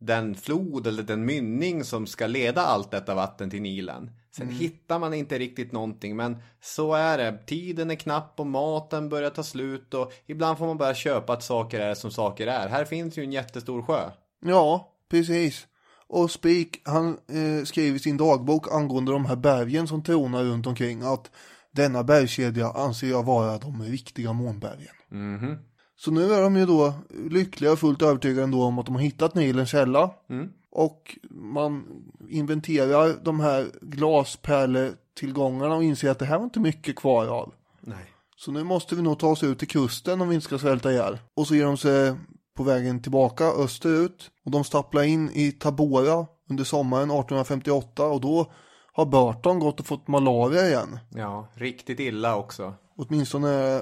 den 0.00 0.34
flod 0.34 0.86
eller 0.86 1.02
den 1.02 1.24
mynning 1.24 1.84
som 1.84 2.06
ska 2.06 2.26
leda 2.26 2.62
allt 2.62 2.90
detta 2.90 3.14
vatten 3.14 3.50
till 3.50 3.62
Nilen. 3.62 4.10
Sen 4.36 4.46
Mm. 4.46 4.58
hittar 4.58 4.98
man 4.98 5.14
inte 5.14 5.38
riktigt 5.38 5.72
någonting 5.72 6.16
men 6.16 6.36
så 6.62 6.94
är 6.94 7.18
det. 7.18 7.38
Tiden 7.46 7.90
är 7.90 7.94
knapp 7.94 8.40
och 8.40 8.46
maten 8.46 9.08
börjar 9.08 9.30
ta 9.30 9.42
slut 9.42 9.94
och 9.94 10.12
ibland 10.26 10.58
får 10.58 10.66
man 10.66 10.76
bara 10.78 10.94
köpa 10.94 11.32
att 11.32 11.42
saker 11.42 11.80
är 11.80 11.94
som 11.94 12.10
saker 12.10 12.46
är. 12.46 12.68
Här 12.68 12.84
finns 12.84 13.18
ju 13.18 13.22
en 13.22 13.32
jättestor 13.32 13.82
sjö. 13.82 14.10
Ja, 14.44 14.92
precis. 15.10 15.66
Och 16.08 16.30
Spik, 16.30 16.80
han 16.84 17.08
eh, 17.08 17.64
skrev 17.64 17.96
i 17.96 17.98
sin 17.98 18.16
dagbok 18.16 18.72
angående 18.72 19.12
de 19.12 19.26
här 19.26 19.36
bergen 19.36 19.88
som 19.88 20.02
tronar 20.02 20.44
runt 20.44 20.66
omkring 20.66 21.02
att 21.02 21.30
denna 21.70 22.04
bergskedja 22.04 22.70
anser 22.70 23.06
jag 23.06 23.22
vara 23.24 23.58
de 23.58 23.82
riktiga 23.82 24.32
månbergen. 24.32 24.94
Mhm. 25.10 25.56
Så 25.98 26.10
nu 26.10 26.32
är 26.34 26.42
de 26.42 26.56
ju 26.56 26.66
då 26.66 26.92
lyckliga 27.30 27.72
och 27.72 27.78
fullt 27.78 28.02
övertygade 28.02 28.42
ändå 28.42 28.62
om 28.62 28.78
att 28.78 28.86
de 28.86 28.94
har 28.94 29.02
hittat 29.02 29.34
Nilens 29.34 29.70
källa. 29.70 30.10
Mm. 30.30 30.48
Och 30.76 31.18
man 31.30 31.84
inventerar 32.28 33.24
de 33.24 33.40
här 33.40 33.70
glaspärletillgångarna 33.80 35.74
och 35.74 35.84
inser 35.84 36.10
att 36.10 36.18
det 36.18 36.24
här 36.24 36.38
var 36.38 36.44
inte 36.44 36.60
mycket 36.60 36.96
kvar 36.96 37.26
av. 37.26 37.52
Nej. 37.80 38.12
Så 38.36 38.52
nu 38.52 38.64
måste 38.64 38.94
vi 38.94 39.02
nog 39.02 39.18
ta 39.18 39.28
oss 39.28 39.42
ut 39.42 39.58
till 39.58 39.68
kusten 39.68 40.20
om 40.20 40.28
vi 40.28 40.34
inte 40.34 40.44
ska 40.44 40.58
svälta 40.58 40.92
ihjäl. 40.92 41.18
Och 41.34 41.46
så 41.46 41.54
ger 41.54 41.64
de 41.64 41.76
sig 41.76 42.14
på 42.56 42.62
vägen 42.62 43.02
tillbaka 43.02 43.44
österut. 43.44 44.30
Och 44.44 44.50
de 44.50 44.64
stapplar 44.64 45.02
in 45.02 45.30
i 45.30 45.52
Tabora 45.52 46.26
under 46.50 46.64
sommaren 46.64 47.10
1858 47.10 48.06
och 48.06 48.20
då 48.20 48.52
har 48.92 49.06
Burton 49.06 49.58
gått 49.58 49.80
och 49.80 49.86
fått 49.86 50.08
malaria 50.08 50.66
igen. 50.66 50.98
Ja, 51.10 51.48
riktigt 51.54 52.00
illa 52.00 52.36
också. 52.36 52.74
Åtminstone 52.96 53.76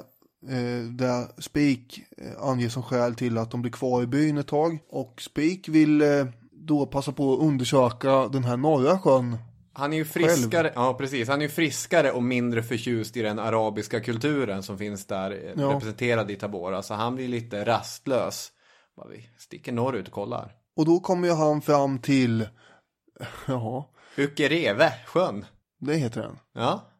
eh, 0.48 0.84
där 0.90 1.40
Spik 1.42 2.00
eh, 2.16 2.48
anger 2.48 2.68
som 2.68 2.82
skäl 2.82 3.14
till 3.14 3.38
att 3.38 3.50
de 3.50 3.62
blir 3.62 3.72
kvar 3.72 4.02
i 4.02 4.06
byn 4.06 4.38
ett 4.38 4.48
tag. 4.48 4.78
Och 4.88 5.22
Spik 5.22 5.68
vill 5.68 6.02
eh, 6.02 6.26
då 6.66 6.86
passa 6.86 7.12
på 7.12 7.32
att 7.34 7.40
undersöka 7.40 8.28
den 8.28 8.44
här 8.44 8.56
norra 8.56 8.98
sjön. 8.98 9.36
Han 9.72 9.92
är 9.92 9.96
ju 9.96 10.04
friskare, 10.04 10.72
ja 10.74 10.94
precis, 10.94 11.28
han 11.28 11.42
är 11.42 11.48
friskare 11.48 12.12
och 12.12 12.22
mindre 12.22 12.62
förtjust 12.62 13.16
i 13.16 13.22
den 13.22 13.38
arabiska 13.38 14.00
kulturen 14.00 14.62
som 14.62 14.78
finns 14.78 15.06
där 15.06 15.30
eh, 15.30 15.62
Ja. 15.62 15.68
representerad 15.70 16.30
i 16.30 16.36
Tabora. 16.36 16.82
Så 16.82 16.94
han 16.94 17.14
blir 17.14 17.28
lite 17.28 17.64
rastlös. 17.64 18.52
Bara 18.96 19.08
vi 19.08 19.28
sticker 19.38 19.72
norrut 19.72 20.06
och 20.06 20.12
kollar. 20.14 20.52
Och 20.76 20.84
då 20.86 21.00
kommer 21.00 21.28
ju 21.28 21.34
han 21.34 21.62
fram 21.62 21.98
till, 21.98 22.48
ja, 23.46 23.90
Ukereve, 24.16 24.92
sjön. 25.06 25.44
det 25.80 25.94
heter 25.94 26.20
den. 26.22 26.38
Ja. 26.54 26.90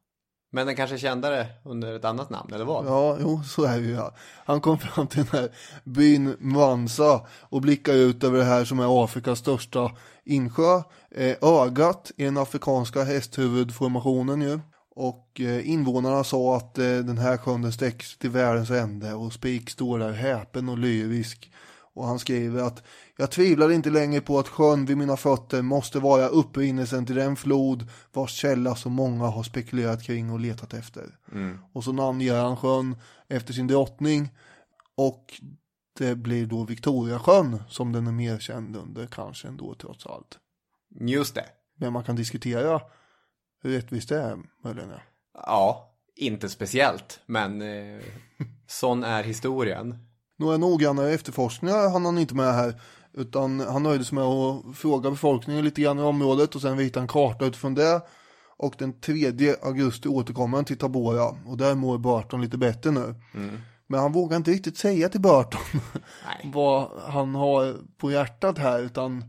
Men 0.55 0.67
den 0.67 0.77
kanske 0.77 0.99
kände 0.99 1.29
kändare 1.29 1.47
under 1.63 1.97
ett 1.97 2.05
annat 2.05 2.31
namn, 2.31 2.55
eller 2.55 2.65
vad? 2.65 2.87
Ja, 2.87 3.17
jo, 3.21 3.43
så 3.45 3.65
är 3.65 3.81
det 3.81 3.87
ju. 3.87 3.93
Ja. 3.93 4.15
Han 4.45 4.61
kom 4.61 4.79
fram 4.79 5.07
till 5.07 5.25
den 5.25 5.41
här 5.41 5.49
byn 5.85 6.37
Mwanza 6.41 7.21
och 7.41 7.61
blickar 7.61 7.93
ut 7.93 8.25
över 8.25 8.39
det 8.39 8.45
här 8.45 8.65
som 8.65 8.81
är 8.81 9.05
Afrikas 9.05 9.39
största 9.39 9.91
insjö. 10.25 10.83
Eh, 11.11 11.37
ögat 11.43 12.11
i 12.17 12.25
den 12.25 12.39
afrikanska 12.39 13.05
hästhuvudformationen 13.05 14.43
ju. 14.43 14.61
Och 14.97 15.41
eh, 15.41 15.71
invånarna 15.71 16.25
sa 16.25 16.57
att 16.57 16.79
eh, 16.79 16.85
den 16.85 17.19
här 17.19 17.37
sjön 17.37 17.63
den 17.63 17.73
sträcks 17.73 18.19
till 18.19 18.31
världens 18.31 18.71
ände 18.71 19.15
och 19.15 19.33
Spik 19.33 19.71
står 19.71 19.99
där 19.99 20.13
häpen 20.13 20.69
och 20.69 20.79
lyrisk. 20.79 21.51
Och 21.95 22.07
han 22.07 22.19
skriver 22.19 22.63
att 22.63 22.83
jag 23.17 23.31
tvivlar 23.31 23.71
inte 23.71 23.91
längre 23.91 24.21
på 24.21 24.39
att 24.39 24.49
sjön 24.49 24.85
vid 24.85 24.97
mina 24.97 25.17
fötter 25.17 25.63
måste 25.63 25.99
vara 25.99 26.29
upprinnelsen 26.29 27.07
till 27.07 27.15
den 27.15 27.37
flod 27.37 27.89
vars 28.13 28.31
källa 28.31 28.75
så 28.75 28.89
många 28.91 29.25
har 29.25 29.43
spekulerat 29.43 30.03
kring 30.03 30.31
och 30.31 30.41
letat 30.41 30.75
efter. 30.75 31.19
Mm. 31.33 31.59
Och 31.73 31.85
så 31.85 31.93
namnger 31.93 32.35
han 32.35 32.57
sjön 32.57 32.97
efter 33.29 33.53
sin 33.53 33.67
drottning. 33.67 34.29
Och 34.97 35.41
det 35.99 36.15
blir 36.15 36.47
då 36.47 36.65
Victoriasjön 36.65 37.63
som 37.69 37.93
den 37.93 38.07
är 38.07 38.13
mer 38.13 38.39
känd 38.39 38.77
under 38.77 39.07
kanske 39.07 39.49
ändå 39.49 39.75
trots 39.75 40.07
allt. 40.07 40.39
Just 41.01 41.35
det. 41.35 41.47
Men 41.77 41.93
man 41.93 42.05
kan 42.05 42.17
diskutera 42.17 42.81
hur 43.63 43.71
rättvist 43.71 44.09
det 44.09 44.19
är 44.19 44.39
möjligen. 44.65 44.93
Ja. 45.35 45.91
Inte 46.17 46.49
speciellt, 46.49 47.21
men 47.27 47.63
eh, 47.63 48.03
sån 48.67 49.05
är 49.05 49.23
historien. 49.23 50.14
Några 50.37 50.57
noggrannare 50.57 51.11
efterforskningar 51.11 51.91
hann 51.91 52.05
han 52.05 52.19
inte 52.19 52.35
med 52.35 52.55
här. 52.55 52.81
Utan 53.13 53.61
han 53.61 53.83
nöjde 53.83 54.05
sig 54.05 54.15
med 54.15 54.25
att 54.25 54.77
fråga 54.77 55.11
befolkningen 55.11 55.65
lite 55.65 55.81
grann 55.81 55.99
i 55.99 56.03
området 56.03 56.55
och 56.55 56.61
sen 56.61 56.79
rita 56.79 57.01
en 57.01 57.09
karta 57.09 57.45
utifrån 57.45 57.75
det. 57.75 58.03
Och 58.57 58.75
den 58.79 59.01
3 59.01 59.57
augusti 59.63 60.09
återkommer 60.09 60.59
han 60.59 60.65
till 60.65 60.79
Tabora 60.79 61.37
och 61.47 61.57
där 61.57 61.75
mår 61.75 61.99
Burton 61.99 62.41
lite 62.41 62.59
bättre 62.59 62.91
nu. 62.91 63.15
Mm. 63.35 63.59
Men 63.87 64.01
han 64.01 64.13
vågar 64.13 64.37
inte 64.37 64.51
riktigt 64.51 64.79
säga 64.79 65.09
till 65.09 65.21
Burton 65.21 65.61
vad 66.45 66.89
han 67.07 67.35
har 67.35 67.77
på 67.99 68.11
hjärtat 68.11 68.59
här 68.59 68.81
utan 68.81 69.25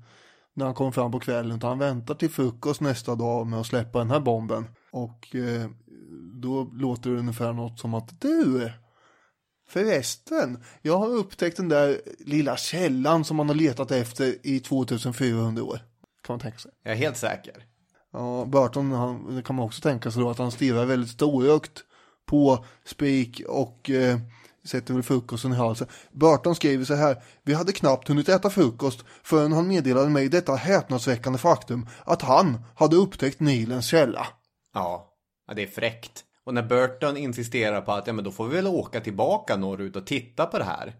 när 0.53 0.65
han 0.65 0.75
kommer 0.75 0.91
fram 0.91 1.11
på 1.11 1.19
kvällen 1.19 1.57
utan 1.57 1.69
han 1.69 1.79
väntar 1.79 2.15
till 2.15 2.29
frukost 2.29 2.81
nästa 2.81 3.15
dag 3.15 3.47
med 3.47 3.59
att 3.59 3.67
släppa 3.67 3.99
den 3.99 4.11
här 4.11 4.19
bomben. 4.19 4.67
Och 4.91 5.35
eh, 5.35 5.69
då 6.33 6.69
låter 6.73 7.09
det 7.09 7.19
ungefär 7.19 7.53
något 7.53 7.79
som 7.79 7.93
att 7.93 8.21
du 8.21 8.71
Förresten, 9.67 10.63
jag 10.81 10.97
har 10.97 11.07
upptäckt 11.07 11.57
den 11.57 11.69
där 11.69 12.01
lilla 12.19 12.57
källan 12.57 13.25
som 13.25 13.37
man 13.37 13.47
har 13.47 13.55
letat 13.55 13.91
efter 13.91 14.35
i 14.43 14.59
2400 14.59 15.63
år. 15.63 15.79
Kan 16.23 16.33
man 16.33 16.39
tänka 16.39 16.57
sig. 16.57 16.71
Jag 16.83 16.93
är 16.93 16.97
helt 16.97 17.17
säker. 17.17 17.65
Ja, 18.13 18.45
Burton, 18.45 18.91
han, 18.91 19.43
kan 19.43 19.55
man 19.55 19.65
också 19.65 19.81
tänka 19.81 20.11
sig 20.11 20.21
då 20.21 20.29
att 20.29 20.37
han 20.37 20.51
stirrar 20.51 20.85
väldigt 20.85 21.09
storögt 21.09 21.83
på 22.25 22.65
Spik 22.85 23.41
och 23.47 23.89
eh, 23.89 24.19
sätter 24.65 24.93
väl 24.93 25.03
frukosten 25.03 25.53
i 25.53 25.55
halsen. 25.55 25.87
Burton 26.11 26.55
skriver 26.55 26.85
så 26.85 26.93
här. 26.93 27.23
Vi 27.43 27.53
hade 27.53 27.71
knappt 27.71 28.07
hunnit 28.07 28.29
äta 28.29 28.49
frukost 28.49 29.05
förrän 29.23 29.51
han 29.51 29.67
meddelade 29.67 30.09
mig 30.09 30.29
detta 30.29 30.55
häpnadsväckande 30.55 31.39
faktum 31.39 31.87
att 32.03 32.21
han 32.21 32.57
hade 32.75 32.95
upptäckt 32.95 33.39
Nilens 33.39 33.85
källa. 33.85 34.27
Ja, 34.73 35.13
ja 35.47 35.53
det 35.53 35.63
är 35.63 35.67
fräckt. 35.67 36.24
Och 36.45 36.53
när 36.53 36.63
Burton 36.63 37.17
insisterar 37.17 37.81
på 37.81 37.91
att 37.91 38.07
ja, 38.07 38.13
men 38.13 38.23
då 38.23 38.31
får 38.31 38.47
vi 38.47 38.55
väl 38.55 38.67
åka 38.67 39.01
tillbaka 39.01 39.55
norrut 39.55 39.95
och 39.95 40.07
titta 40.07 40.45
på 40.45 40.57
det 40.57 40.63
här. 40.63 40.93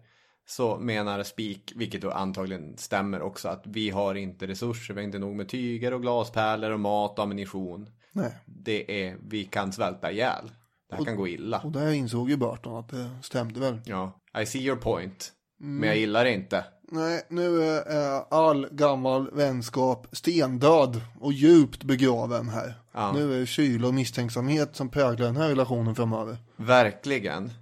Så 0.48 0.78
menar 0.78 1.22
Spik, 1.22 1.72
vilket 1.76 2.02
då 2.02 2.10
antagligen 2.10 2.76
stämmer 2.76 3.22
också, 3.22 3.48
att 3.48 3.62
vi 3.64 3.90
har 3.90 4.14
inte 4.14 4.46
resurser, 4.46 4.94
vi 4.94 5.00
har 5.00 5.04
inte 5.04 5.18
nog 5.18 5.36
med 5.36 5.48
tyger 5.48 5.94
och 5.94 6.02
glaspärlor 6.02 6.70
och 6.70 6.80
mat 6.80 7.18
och 7.18 7.24
ammunition. 7.24 7.90
Nej. 8.12 8.32
Det 8.46 9.06
är, 9.06 9.16
vi 9.28 9.44
kan 9.44 9.72
svälta 9.72 10.12
ihjäl. 10.12 10.50
Det 10.90 10.96
här 10.96 11.04
kan 11.04 11.16
gå 11.16 11.28
illa. 11.28 11.60
Och 11.64 11.72
där 11.72 11.92
insåg 11.92 12.30
ju 12.30 12.36
Burton 12.36 12.76
att 12.76 12.88
det 12.88 13.10
stämde 13.22 13.60
väl. 13.60 13.80
Ja, 13.84 14.20
I 14.40 14.46
see 14.46 14.60
your 14.60 14.76
point. 14.76 15.32
Mm. 15.60 15.76
Men 15.76 15.88
jag 15.88 15.98
gillar 15.98 16.24
det 16.24 16.32
inte. 16.32 16.64
Nej, 16.88 17.22
nu 17.30 17.62
är 17.86 18.22
all 18.34 18.68
gammal 18.70 19.30
vänskap 19.32 20.06
stendöd 20.12 21.00
och 21.20 21.32
djupt 21.32 21.84
begraven 21.84 22.48
här. 22.48 22.74
Ja. 22.92 23.12
Nu 23.12 23.34
är 23.34 23.40
det 23.40 23.46
kyla 23.46 23.88
och 23.88 23.94
misstänksamhet 23.94 24.76
som 24.76 24.88
präglar 24.88 25.26
den 25.26 25.36
här 25.36 25.48
relationen 25.48 25.94
framöver. 25.94 26.36
Verkligen. 26.56 27.52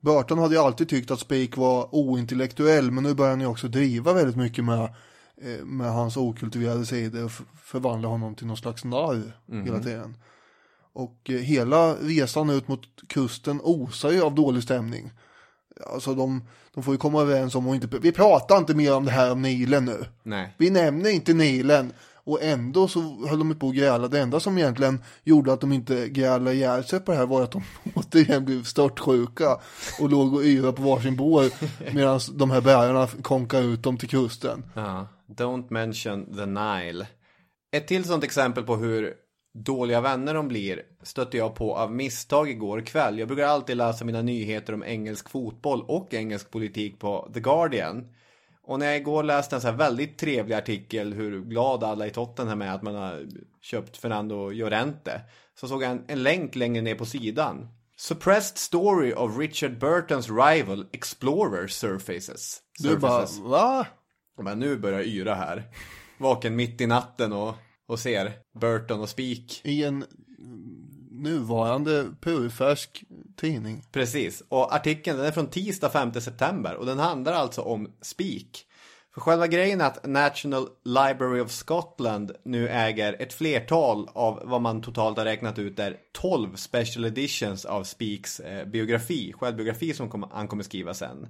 Burton 0.00 0.38
hade 0.38 0.54
ju 0.54 0.60
alltid 0.60 0.88
tyckt 0.88 1.10
att 1.10 1.20
Spake 1.20 1.52
var 1.54 1.94
ointellektuell 1.94 2.90
men 2.90 3.04
nu 3.04 3.14
börjar 3.14 3.30
han 3.30 3.40
ju 3.40 3.46
också 3.46 3.68
driva 3.68 4.12
väldigt 4.12 4.36
mycket 4.36 4.64
med, 4.64 4.82
eh, 5.42 5.64
med 5.64 5.92
hans 5.92 6.16
okultiverade 6.16 6.86
sidor 6.86 7.24
och 7.24 7.32
förvandla 7.62 8.08
honom 8.08 8.34
till 8.34 8.46
någon 8.46 8.56
slags 8.56 8.84
narr 8.84 9.32
Mhm. 9.46 9.64
hela 9.64 9.80
tiden. 9.80 10.16
Och 10.92 11.30
eh, 11.30 11.36
hela 11.36 11.94
resan 11.94 12.50
ut 12.50 12.68
mot 12.68 12.80
kusten 13.08 13.60
osar 13.62 14.10
ju 14.10 14.22
av 14.22 14.34
dålig 14.34 14.62
stämning. 14.62 15.10
Alltså 15.86 16.14
de, 16.14 16.42
de 16.74 16.82
får 16.82 16.94
ju 16.94 16.98
komma 16.98 17.20
överens 17.20 17.54
om 17.54 17.68
att 17.68 17.74
inte, 17.74 17.98
vi 17.98 18.12
pratar 18.12 18.58
inte 18.58 18.74
mer 18.74 18.94
om 18.94 19.04
det 19.04 19.10
här 19.10 19.32
om 19.32 19.42
Nilen 19.42 19.84
nu. 19.84 20.04
Nej. 20.22 20.54
Vi 20.58 20.70
nämner 20.70 21.10
inte 21.10 21.34
Nilen. 21.34 21.92
Och 22.28 22.42
ändå 22.42 22.88
så 22.88 23.26
höll 23.28 23.38
de 23.38 23.54
på 23.54 23.68
att 23.68 23.74
gräla. 23.74 24.08
Det 24.08 24.20
enda 24.20 24.40
som 24.40 24.58
egentligen 24.58 25.02
gjorde 25.24 25.52
att 25.52 25.60
de 25.60 25.72
inte 25.72 26.08
grälade 26.08 26.54
ihjäl 26.54 26.84
sig 26.84 27.00
på 27.00 27.12
det 27.12 27.18
här 27.18 27.26
var 27.26 27.42
att 27.42 27.50
de 27.50 27.62
återigen 27.94 28.44
blev 28.44 28.62
störtsjuka. 28.64 29.58
Och 30.00 30.10
låg 30.10 30.34
och 30.34 30.42
yrade 30.42 30.72
på 30.72 30.82
varsin 30.82 31.16
bår. 31.16 31.44
Medan 31.94 32.20
de 32.32 32.50
här 32.50 32.60
bärarna 32.60 33.06
konkade 33.22 33.64
ut 33.64 33.82
dem 33.82 33.96
till 33.96 34.08
kusten. 34.08 34.64
Ja. 34.74 35.08
Don't 35.28 35.66
mention 35.70 36.36
the 36.36 36.46
Nile. 36.46 37.06
Ett 37.72 37.88
till 37.88 38.04
sånt 38.04 38.24
exempel 38.24 38.64
på 38.64 38.76
hur 38.76 39.14
dåliga 39.64 40.00
vänner 40.00 40.34
de 40.34 40.48
blir 40.48 40.82
stötte 41.02 41.36
jag 41.36 41.54
på 41.54 41.76
av 41.76 41.92
misstag 41.92 42.50
igår 42.50 42.80
kväll. 42.80 43.18
Jag 43.18 43.28
brukar 43.28 43.44
alltid 43.44 43.76
läsa 43.76 44.04
mina 44.04 44.22
nyheter 44.22 44.74
om 44.74 44.82
engelsk 44.82 45.30
fotboll 45.30 45.82
och 45.88 46.14
engelsk 46.14 46.50
politik 46.50 47.00
på 47.00 47.30
The 47.34 47.40
Guardian. 47.40 48.08
Och 48.62 48.78
när 48.78 48.86
jag 48.86 48.96
igår 48.96 49.22
läste 49.22 49.56
en 49.56 49.60
så 49.60 49.68
här 49.68 49.74
väldigt 49.74 50.18
trevlig 50.18 50.54
artikel 50.54 51.12
hur 51.12 51.40
glad 51.40 51.84
alla 51.84 52.06
i 52.06 52.10
Tottenham 52.10 52.62
är 52.62 52.74
att 52.74 52.82
man 52.82 52.94
har 52.94 53.26
köpt 53.60 53.96
Fernando 53.96 54.50
Llorente. 54.50 55.20
Så 55.60 55.68
såg 55.68 55.82
jag 55.82 55.90
en, 55.90 56.04
en 56.08 56.22
länk 56.22 56.54
längre 56.54 56.82
ner 56.82 56.94
på 56.94 57.06
sidan. 57.06 57.68
Suppressed 57.96 58.58
story 58.58 59.12
of 59.12 59.38
Richard 59.38 59.78
Burtons 59.78 60.28
rival 60.30 60.86
Explorer 60.92 61.66
surfaces. 61.66 62.62
Du 62.78 62.96
bara, 62.96 63.26
surfaces. 63.26 63.38
va? 63.38 63.86
Men 64.42 64.58
nu 64.58 64.76
börjar 64.76 64.98
jag 64.98 65.08
yra 65.08 65.34
här. 65.34 65.62
Vaken 66.18 66.56
mitt 66.56 66.80
i 66.80 66.86
natten 66.86 67.32
och, 67.32 67.54
och 67.88 67.98
ser 67.98 68.32
Burton 68.60 69.00
och 69.00 69.08
Spik. 69.08 69.60
I 69.64 69.84
en 69.84 70.04
nuvarande 71.10 72.06
purfärsk 72.20 73.04
tidning. 73.36 73.84
Precis, 73.92 74.42
och 74.48 74.74
artikeln 74.74 75.16
den 75.16 75.26
är 75.26 75.30
från 75.30 75.50
tisdag 75.50 75.90
5 75.90 76.12
september 76.12 76.74
och 76.74 76.86
den 76.86 76.98
handlar 76.98 77.32
alltså 77.32 77.62
om 77.62 77.92
Spik. 78.02 78.64
För 79.14 79.20
själva 79.20 79.46
grejen 79.46 79.80
är 79.80 79.84
att 79.84 80.06
National 80.06 80.68
Library 80.84 81.40
of 81.40 81.50
Scotland 81.50 82.32
nu 82.44 82.68
äger 82.68 83.22
ett 83.22 83.32
flertal 83.32 84.08
av 84.14 84.42
vad 84.44 84.60
man 84.60 84.82
totalt 84.82 85.18
har 85.18 85.24
räknat 85.24 85.58
ut 85.58 85.78
är 85.78 85.96
12 86.12 86.56
special 86.56 87.04
editions 87.04 87.64
av 87.64 87.84
Speaks 87.84 88.40
eh, 88.40 88.66
biografi, 88.66 89.32
självbiografi 89.32 89.94
som 89.94 90.26
han 90.32 90.48
kommer 90.48 90.62
skriva 90.62 90.94
sen. 90.94 91.26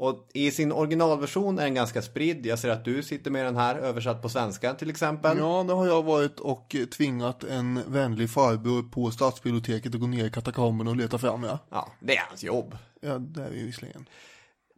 Och 0.00 0.28
i 0.34 0.50
sin 0.50 0.72
originalversion 0.72 1.58
är 1.58 1.64
den 1.64 1.74
ganska 1.74 2.02
spridd. 2.02 2.46
Jag 2.46 2.58
ser 2.58 2.68
att 2.68 2.84
du 2.84 3.02
sitter 3.02 3.30
med 3.30 3.44
den 3.44 3.56
här 3.56 3.74
översatt 3.74 4.22
på 4.22 4.28
svenska 4.28 4.74
till 4.74 4.90
exempel. 4.90 5.38
Ja, 5.38 5.64
det 5.66 5.72
har 5.72 5.86
jag 5.86 6.02
varit 6.02 6.40
och 6.40 6.76
tvingat 6.96 7.44
en 7.44 7.82
vänlig 7.92 8.30
farbror 8.30 8.82
på 8.82 9.10
stadsbiblioteket 9.10 9.94
att 9.94 10.00
gå 10.00 10.06
ner 10.06 10.24
i 10.24 10.30
katakomberna 10.30 10.90
och 10.90 10.96
leta 10.96 11.18
fram 11.18 11.42
ja. 11.42 11.58
Ja, 11.70 11.88
det 12.00 12.16
är 12.16 12.24
hans 12.28 12.42
jobb. 12.42 12.76
Ja, 13.00 13.18
det 13.18 13.42
är 13.42 13.50
ju 13.50 13.66
visserligen. 13.66 14.08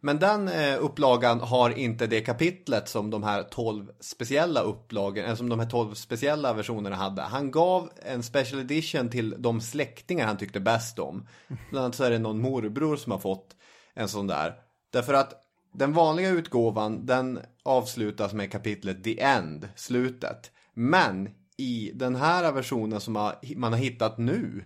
Men 0.03 0.19
den 0.19 0.47
eh, 0.47 0.77
upplagan 0.79 1.39
har 1.39 1.69
inte 1.69 2.07
det 2.07 2.21
kapitlet 2.21 2.89
som 2.89 3.09
de 3.09 3.23
här 3.23 3.43
12 3.43 3.91
speciella 3.99 4.61
upplagorna, 4.61 5.25
eller 5.25 5.35
som 5.35 5.49
de 5.49 5.59
här 5.59 5.69
12 5.69 5.93
speciella 5.93 6.53
versionerna 6.53 6.95
hade. 6.95 7.21
Han 7.21 7.51
gav 7.51 7.89
en 8.05 8.23
special 8.23 8.61
edition 8.61 9.09
till 9.09 9.35
de 9.37 9.61
släktingar 9.61 10.27
han 10.27 10.37
tyckte 10.37 10.59
bäst 10.59 10.99
om. 10.99 11.27
Bland 11.69 11.85
annat 11.85 11.95
så 11.95 12.03
är 12.03 12.11
det 12.11 12.19
någon 12.19 12.41
morbror 12.41 12.95
som 12.95 13.11
har 13.11 13.19
fått 13.19 13.55
en 13.93 14.07
sån 14.07 14.27
där. 14.27 14.70
Därför 14.91 15.13
att 15.13 15.33
den 15.73 15.93
vanliga 15.93 16.29
utgåvan 16.29 17.05
den 17.05 17.39
avslutas 17.63 18.33
med 18.33 18.51
kapitlet 18.51 19.03
The 19.03 19.21
End, 19.21 19.69
slutet. 19.75 20.51
Men 20.73 21.29
i 21.57 21.91
den 21.93 22.15
här 22.15 22.51
versionen 22.51 23.01
som 23.01 23.13
man 23.55 23.73
har 23.73 23.79
hittat 23.79 24.17
nu 24.17 24.63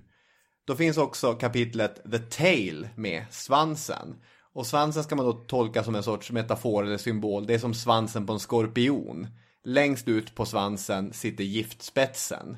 då 0.65 0.75
finns 0.75 0.97
också 0.97 1.33
kapitlet 1.33 2.11
The 2.11 2.19
Tail 2.19 2.87
med 2.95 3.25
svansen. 3.31 4.15
Och 4.53 4.67
svansen 4.67 5.03
ska 5.03 5.15
man 5.15 5.25
då 5.25 5.33
tolka 5.33 5.83
som 5.83 5.95
en 5.95 6.03
sorts 6.03 6.31
metafor 6.31 6.83
eller 6.83 6.97
symbol. 6.97 7.47
Det 7.47 7.53
är 7.53 7.59
som 7.59 7.73
svansen 7.73 8.25
på 8.25 8.33
en 8.33 8.39
skorpion. 8.39 9.27
Längst 9.63 10.07
ut 10.07 10.35
på 10.35 10.45
svansen 10.45 11.13
sitter 11.13 11.43
giftspetsen. 11.43 12.57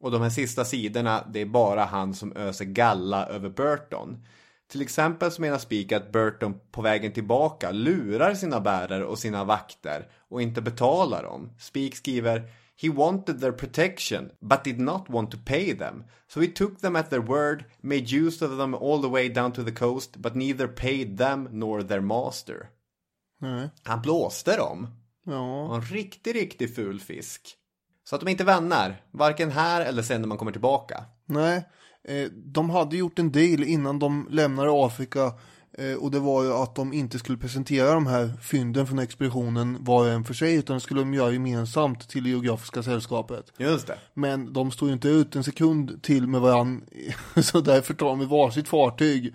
Och 0.00 0.10
de 0.10 0.22
här 0.22 0.30
sista 0.30 0.64
sidorna, 0.64 1.24
det 1.32 1.40
är 1.40 1.46
bara 1.46 1.84
han 1.84 2.14
som 2.14 2.36
öser 2.36 2.64
galla 2.64 3.26
över 3.26 3.48
Burton. 3.48 4.24
Till 4.68 4.82
exempel 4.82 5.30
så 5.30 5.40
menar 5.40 5.58
Spik 5.58 5.92
att 5.92 6.12
Burton 6.12 6.60
på 6.70 6.82
vägen 6.82 7.12
tillbaka 7.12 7.70
lurar 7.70 8.34
sina 8.34 8.60
bärare 8.60 9.04
och 9.04 9.18
sina 9.18 9.44
vakter 9.44 10.08
och 10.28 10.42
inte 10.42 10.62
betalar 10.62 11.22
dem. 11.22 11.50
Spik 11.58 11.96
skriver 11.96 12.50
He 12.80 12.88
wanted 12.88 13.40
their 13.40 13.52
protection, 13.52 14.30
but 14.40 14.64
did 14.64 14.80
not 14.80 15.08
want 15.08 15.30
to 15.30 15.38
pay 15.44 15.78
them. 15.78 16.04
So 16.28 16.40
he 16.40 16.46
took 16.46 16.80
them 16.80 16.96
at 16.96 17.10
their 17.10 17.20
word, 17.20 17.64
made 17.80 18.16
use 18.16 18.44
of 18.44 18.58
them 18.58 18.74
all 18.74 19.02
the 19.02 19.08
way 19.08 19.28
down 19.28 19.52
to 19.52 19.64
the 19.64 19.72
coast, 19.72 20.16
but 20.16 20.34
neither 20.34 20.68
paid 20.68 21.18
them 21.18 21.48
nor 21.50 21.82
their 21.82 22.00
master. 22.00 22.68
Nej. 23.40 23.70
Han 23.82 24.02
blåste 24.02 24.56
dem. 24.56 24.86
Ja. 25.24 25.74
En 25.74 25.82
riktig, 25.82 26.34
riktig 26.34 26.74
ful 26.74 27.00
fisk. 27.00 27.54
Så 28.04 28.14
att 28.14 28.20
de 28.20 28.28
inte 28.28 28.42
är 28.42 28.46
vänner, 28.46 29.02
varken 29.10 29.50
här 29.50 29.80
eller 29.80 30.02
sen 30.02 30.20
när 30.20 30.28
man 30.28 30.38
kommer 30.38 30.52
tillbaka. 30.52 31.04
Nej, 31.26 31.68
de 32.34 32.70
hade 32.70 32.96
gjort 32.96 33.18
en 33.18 33.32
deal 33.32 33.64
innan 33.64 33.98
de 33.98 34.26
lämnade 34.30 34.86
Afrika 34.86 35.32
eh, 35.78 35.94
och 35.94 36.10
det 36.10 36.20
var 36.20 36.44
ju 36.44 36.52
att 36.52 36.74
de 36.74 36.92
inte 36.92 37.18
skulle 37.18 37.38
presentera 37.38 37.92
de 37.94 38.06
här 38.06 38.32
fynden 38.42 38.86
från 38.86 38.98
expeditionen 38.98 39.76
var 39.80 40.00
och 40.00 40.10
en 40.10 40.24
för 40.24 40.34
sig 40.34 40.54
utan 40.54 40.74
det 40.74 40.80
skulle 40.80 41.00
de 41.00 41.14
göra 41.14 41.32
gemensamt 41.32 42.08
till 42.08 42.24
det 42.24 42.30
geografiska 42.30 42.82
sällskapet. 42.82 43.52
Just 43.58 43.86
det. 43.86 43.98
Men 44.14 44.52
de 44.52 44.70
stod 44.70 44.88
ju 44.88 44.94
inte 44.94 45.08
ut 45.08 45.36
en 45.36 45.44
sekund 45.44 46.02
till 46.02 46.26
med 46.26 46.40
varandra 46.40 46.86
så 47.42 47.60
därför 47.60 47.94
tar 47.94 48.06
de 48.06 48.28
varsitt 48.28 48.68
fartyg. 48.68 49.34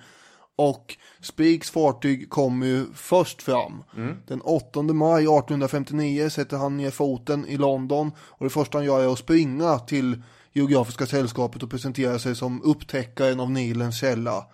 Och 0.55 0.97
Spiks 1.21 1.71
fartyg 1.71 2.29
kom 2.29 2.63
ju 2.63 2.85
först 2.93 3.41
fram. 3.41 3.83
Den 4.27 4.41
8 4.41 4.81
maj 4.81 5.23
1859 5.23 6.29
sätter 6.29 6.57
han 6.57 6.77
ner 6.77 6.91
foten 6.91 7.45
i 7.47 7.57
London 7.57 8.11
och 8.17 8.45
det 8.45 8.49
första 8.49 8.77
han 8.77 8.85
gör 8.85 9.03
är 9.03 9.13
att 9.13 9.19
springa 9.19 9.79
till 9.79 10.21
Geografiska 10.53 11.05
sällskapet 11.05 11.63
och 11.63 11.69
presentera 11.69 12.19
sig 12.19 12.35
som 12.35 12.61
upptäckaren 12.63 13.39
av 13.39 13.51
Nilens 13.51 13.99
källa. 13.99 14.45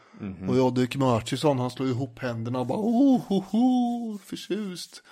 Och 0.47 0.56
Roderick 0.56 0.95
Murchison 0.95 1.60
han 1.60 1.72
slår 1.72 1.89
ihop 1.89 2.20
händerna 2.20 2.60
och 2.60 2.68
bara 2.68 2.80
oh, 2.80 3.32
oh, 3.32 3.56
oh 3.56 4.18
förtjust. 4.26 5.04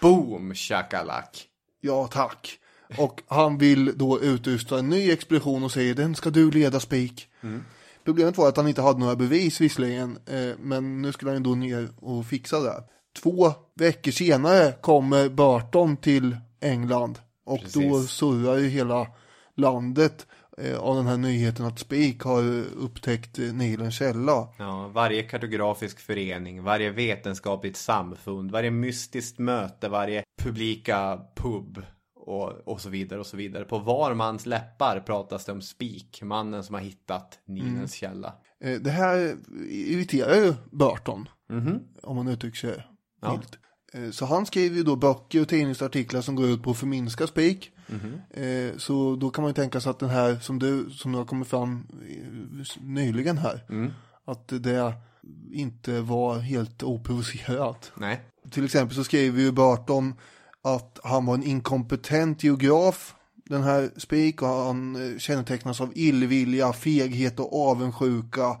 Boom 0.00 0.54
shakalak. 0.54 1.44
Ja 1.80 2.06
tack. 2.06 2.58
Och 2.98 3.22
han 3.26 3.58
vill 3.58 3.98
då 3.98 4.20
utrusta 4.20 4.78
en 4.78 4.88
ny 4.88 5.10
expedition 5.10 5.64
och 5.64 5.72
säger 5.72 5.94
den 5.94 6.14
ska 6.14 6.30
du 6.30 6.50
leda 6.50 6.80
Spik. 6.80 7.28
Problemet 8.04 8.38
var 8.38 8.48
att 8.48 8.56
han 8.56 8.68
inte 8.68 8.82
hade 8.82 8.98
några 8.98 9.16
bevis 9.16 9.60
visserligen, 9.60 10.18
eh, 10.26 10.56
men 10.58 11.02
nu 11.02 11.12
skulle 11.12 11.30
han 11.30 11.42
då 11.42 11.54
ner 11.54 11.88
och 11.96 12.26
fixa 12.26 12.60
det. 12.60 12.84
Två 13.22 13.52
veckor 13.74 14.10
senare 14.10 14.72
kommer 14.72 15.28
Burton 15.28 15.96
till 15.96 16.36
England 16.60 17.18
och 17.44 17.60
då 17.74 17.80
Precis. 17.80 18.10
surrar 18.10 18.56
ju 18.56 18.68
hela 18.68 19.06
landet 19.56 20.26
av 20.80 20.96
den 20.96 21.06
här 21.06 21.16
nyheten 21.16 21.66
att 21.66 21.78
Spik 21.78 22.20
har 22.22 22.42
upptäckt 22.76 23.38
eh, 23.38 23.44
Nilens 23.54 23.94
källa. 23.98 24.48
Ja, 24.58 24.88
varje 24.94 25.22
kartografisk 25.22 26.00
förening, 26.00 26.62
varje 26.62 26.90
vetenskapligt 26.90 27.76
samfund, 27.76 28.50
varje 28.50 28.70
mystiskt 28.70 29.38
möte, 29.38 29.88
varje 29.88 30.22
publika 30.42 31.20
pub 31.36 31.82
och, 32.14 32.52
och 32.68 32.80
så 32.80 32.88
vidare 32.88 33.20
och 33.20 33.26
så 33.26 33.36
vidare. 33.36 33.64
På 33.64 33.78
var 33.78 34.14
mans 34.14 34.46
läppar 34.46 35.00
pratas 35.00 35.44
det 35.44 35.52
om 35.52 35.62
Spik, 35.62 36.22
mannen 36.22 36.64
som 36.64 36.74
har 36.74 36.82
hittat 36.82 37.38
Nilens 37.46 37.94
källa. 37.94 38.34
Eh, 38.64 38.80
det 38.80 38.90
här 38.90 39.36
irriterar 39.70 40.34
ju 40.34 40.54
Burton, 40.72 41.28
Mhm. 41.50 41.80
om 42.02 42.16
man 42.16 42.28
uttrycker 42.28 42.56
sig 42.58 42.86
Ja. 43.22 43.32
milt. 43.32 43.58
Eh, 43.92 44.10
Så 44.10 44.26
han 44.26 44.46
skriver 44.46 44.76
ju 44.76 44.82
då 44.82 44.96
böcker 44.96 45.40
och 45.40 45.48
tidningsartiklar 45.48 46.20
som 46.20 46.34
går 46.34 46.46
ut 46.46 46.62
på 46.62 46.70
att 46.70 46.76
förminska 46.78 47.26
Spik. 47.26 47.70
Eh, 48.30 48.76
Så 48.78 49.16
då 49.16 49.30
kan 49.30 49.42
man 49.42 49.50
ju 49.50 49.54
tänka 49.54 49.80
sig 49.80 49.90
att 49.90 49.98
den 49.98 50.10
här 50.10 50.36
som 50.40 50.58
du, 50.58 50.90
som 50.90 51.14
har 51.14 51.24
kommit 51.24 51.48
fram 51.48 51.86
nyligen 52.80 53.38
här, 53.38 53.64
Mm. 53.68 53.90
att 54.24 54.48
det 54.48 54.94
inte 55.52 56.00
var 56.00 56.38
helt 56.38 56.82
oprovocerat. 56.82 57.92
Nej. 57.96 58.20
Till 58.50 58.64
exempel 58.64 58.96
så 58.96 59.04
skriver 59.04 59.40
ju 59.40 59.52
Burton 59.52 60.14
att 60.62 61.00
han 61.04 61.26
var 61.26 61.34
en 61.34 61.42
inkompetent 61.42 62.44
geograf, 62.44 63.14
den 63.44 63.62
här 63.62 63.90
Spik, 63.96 64.42
och 64.42 64.48
han 64.48 64.96
eh, 65.12 65.18
kännetecknas 65.18 65.80
av 65.80 65.92
illvilja, 65.94 66.72
feghet 66.72 67.40
och 67.40 67.68
avundsjuka. 67.68 68.56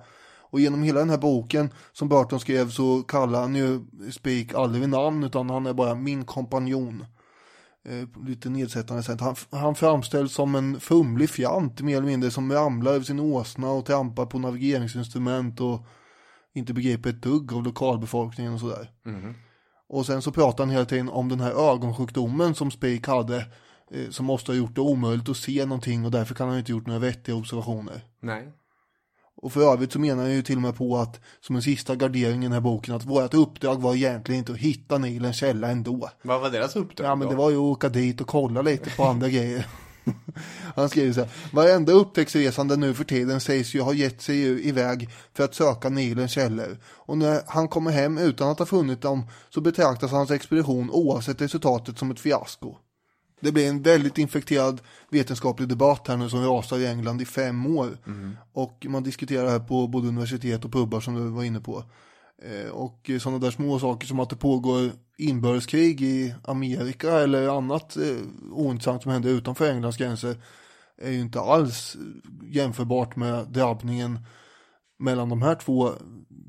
Och 0.50 0.60
genom 0.60 0.82
hela 0.82 1.00
den 1.00 1.10
här 1.10 1.18
boken 1.18 1.70
som 1.92 2.08
Burton 2.08 2.40
skrev 2.40 2.70
så 2.70 3.02
kallar 3.02 3.40
han 3.40 3.54
ju 3.54 3.80
Spik 4.10 4.54
aldrig 4.54 4.80
vid 4.80 4.90
namn 4.90 5.24
utan 5.24 5.50
han 5.50 5.66
är 5.66 5.72
bara 5.74 5.94
min 5.94 6.24
kompanjon. 6.24 7.04
Eh, 7.88 8.24
lite 8.26 8.50
nedsättande 8.50 9.02
sätt. 9.02 9.20
Han, 9.20 9.36
han 9.50 9.74
framställs 9.74 10.32
som 10.32 10.54
en 10.54 10.80
fumlig 10.80 11.30
fjant 11.30 11.80
mer 11.80 11.96
eller 11.96 12.06
mindre 12.06 12.30
som 12.30 12.52
ramlar 12.52 12.92
över 12.92 13.04
sin 13.04 13.20
åsna 13.20 13.70
och 13.70 13.86
trampar 13.86 14.26
på 14.26 14.38
navigeringsinstrument 14.38 15.60
och 15.60 15.86
inte 16.54 16.74
begriper 16.74 17.10
ett 17.10 17.22
dugg 17.22 17.52
av 17.52 17.62
lokalbefolkningen 17.62 18.54
och 18.54 18.60
sådär. 18.60 18.90
Mhm. 19.04 19.34
Och 19.88 20.06
sen 20.06 20.22
så 20.22 20.32
pratar 20.32 20.64
han 20.64 20.70
hela 20.70 20.84
tiden 20.84 21.08
om 21.08 21.28
den 21.28 21.40
här 21.40 21.72
ögonsjukdomen 21.72 22.54
som 22.54 22.70
Spik 22.70 23.06
hade. 23.06 23.36
Eh, 23.90 24.10
som 24.10 24.26
måste 24.26 24.52
ha 24.52 24.56
gjort 24.56 24.74
det 24.74 24.80
omöjligt 24.80 25.28
att 25.28 25.36
se 25.36 25.66
någonting 25.66 26.04
och 26.04 26.10
därför 26.10 26.34
kan 26.34 26.48
han 26.48 26.58
inte 26.58 26.72
gjort 26.72 26.86
några 26.86 27.00
vettiga 27.00 27.34
observationer. 27.34 28.00
Nej. 28.20 28.52
Och 29.42 29.52
för 29.52 29.72
övrigt 29.72 29.92
så 29.92 29.98
menar 29.98 30.22
han 30.22 30.32
ju 30.32 30.42
till 30.42 30.56
och 30.56 30.62
med 30.62 30.76
på 30.76 30.96
att 30.96 31.20
som 31.40 31.56
en 31.56 31.62
sista 31.62 31.94
gardering 31.96 32.40
i 32.40 32.42
den 32.42 32.52
här 32.52 32.60
boken 32.60 32.94
att 32.94 33.04
vårt 33.04 33.34
uppdrag 33.34 33.82
var 33.82 33.94
egentligen 33.94 34.38
inte 34.38 34.52
att 34.52 34.58
hitta 34.58 34.98
Nilens 34.98 35.36
källa 35.36 35.68
ändå. 35.68 36.10
Vad 36.22 36.40
var 36.40 36.50
deras 36.50 36.76
uppdrag 36.76 37.06
Ja 37.06 37.14
men 37.14 37.26
då? 37.26 37.32
det 37.32 37.38
var 37.38 37.50
ju 37.50 37.56
att 37.56 37.60
åka 37.60 37.88
dit 37.88 38.20
och 38.20 38.26
kolla 38.26 38.62
lite 38.62 38.90
på 38.90 39.04
andra 39.04 39.28
grejer. 39.28 39.66
Han 40.74 40.88
skriver 40.88 41.12
så 41.12 41.20
här, 41.20 41.30
varenda 41.52 41.92
upptäcktsresande 41.92 42.76
nu 42.76 42.94
för 42.94 43.04
tiden 43.04 43.40
sägs 43.40 43.74
ju 43.74 43.80
ha 43.80 43.92
gett 43.92 44.22
sig 44.22 44.68
iväg 44.68 45.08
för 45.34 45.44
att 45.44 45.54
söka 45.54 45.88
Nilens 45.88 46.32
källor. 46.32 46.78
Och 46.84 47.18
när 47.18 47.42
han 47.46 47.68
kommer 47.68 47.90
hem 47.90 48.18
utan 48.18 48.50
att 48.50 48.58
ha 48.58 48.66
funnit 48.66 49.02
dem 49.02 49.26
så 49.50 49.60
betraktas 49.60 50.10
hans 50.10 50.30
expedition 50.30 50.90
oavsett 50.90 51.40
resultatet 51.40 51.98
som 51.98 52.10
ett 52.10 52.20
fiasko. 52.20 52.76
Det 53.40 53.52
blir 53.52 53.68
en 53.68 53.82
väldigt 53.82 54.18
infekterad 54.18 54.80
vetenskaplig 55.10 55.68
debatt 55.68 56.08
här 56.08 56.16
nu 56.16 56.28
som 56.28 56.44
rasar 56.44 56.78
i 56.78 56.86
England 56.86 57.22
i 57.22 57.24
fem 57.24 57.66
år. 57.76 57.98
Och 58.52 58.86
man 58.88 59.02
diskuterar 59.02 59.44
det 59.44 59.50
här 59.50 59.58
på 59.58 59.86
både 59.86 60.08
universitet 60.08 60.64
och 60.64 60.72
pubbar 60.72 61.00
som 61.00 61.14
du 61.14 61.28
var 61.30 61.44
inne 61.44 61.60
på. 61.60 61.84
Eh, 62.42 62.70
Och 62.70 63.10
sådana 63.20 63.38
där 63.38 63.50
små 63.50 63.78
saker 63.78 64.06
som 64.06 64.20
att 64.20 64.30
det 64.30 64.36
pågår 64.36 64.90
inbördeskrig 65.18 66.02
i 66.02 66.34
Amerika 66.44 67.12
eller 67.18 67.48
annat 67.58 67.96
eh, 67.96 68.16
ointressant 68.52 69.02
som 69.02 69.12
händer 69.12 69.30
utanför 69.30 69.70
Englands 69.70 69.96
gränser 69.98 70.36
är 71.02 71.10
ju 71.10 71.20
inte 71.20 71.40
alls 71.40 71.96
jämförbart 72.50 73.16
med 73.16 73.48
drabbningen 73.48 74.18
mellan 74.98 75.28
de 75.28 75.42
här 75.42 75.54
två 75.54 75.92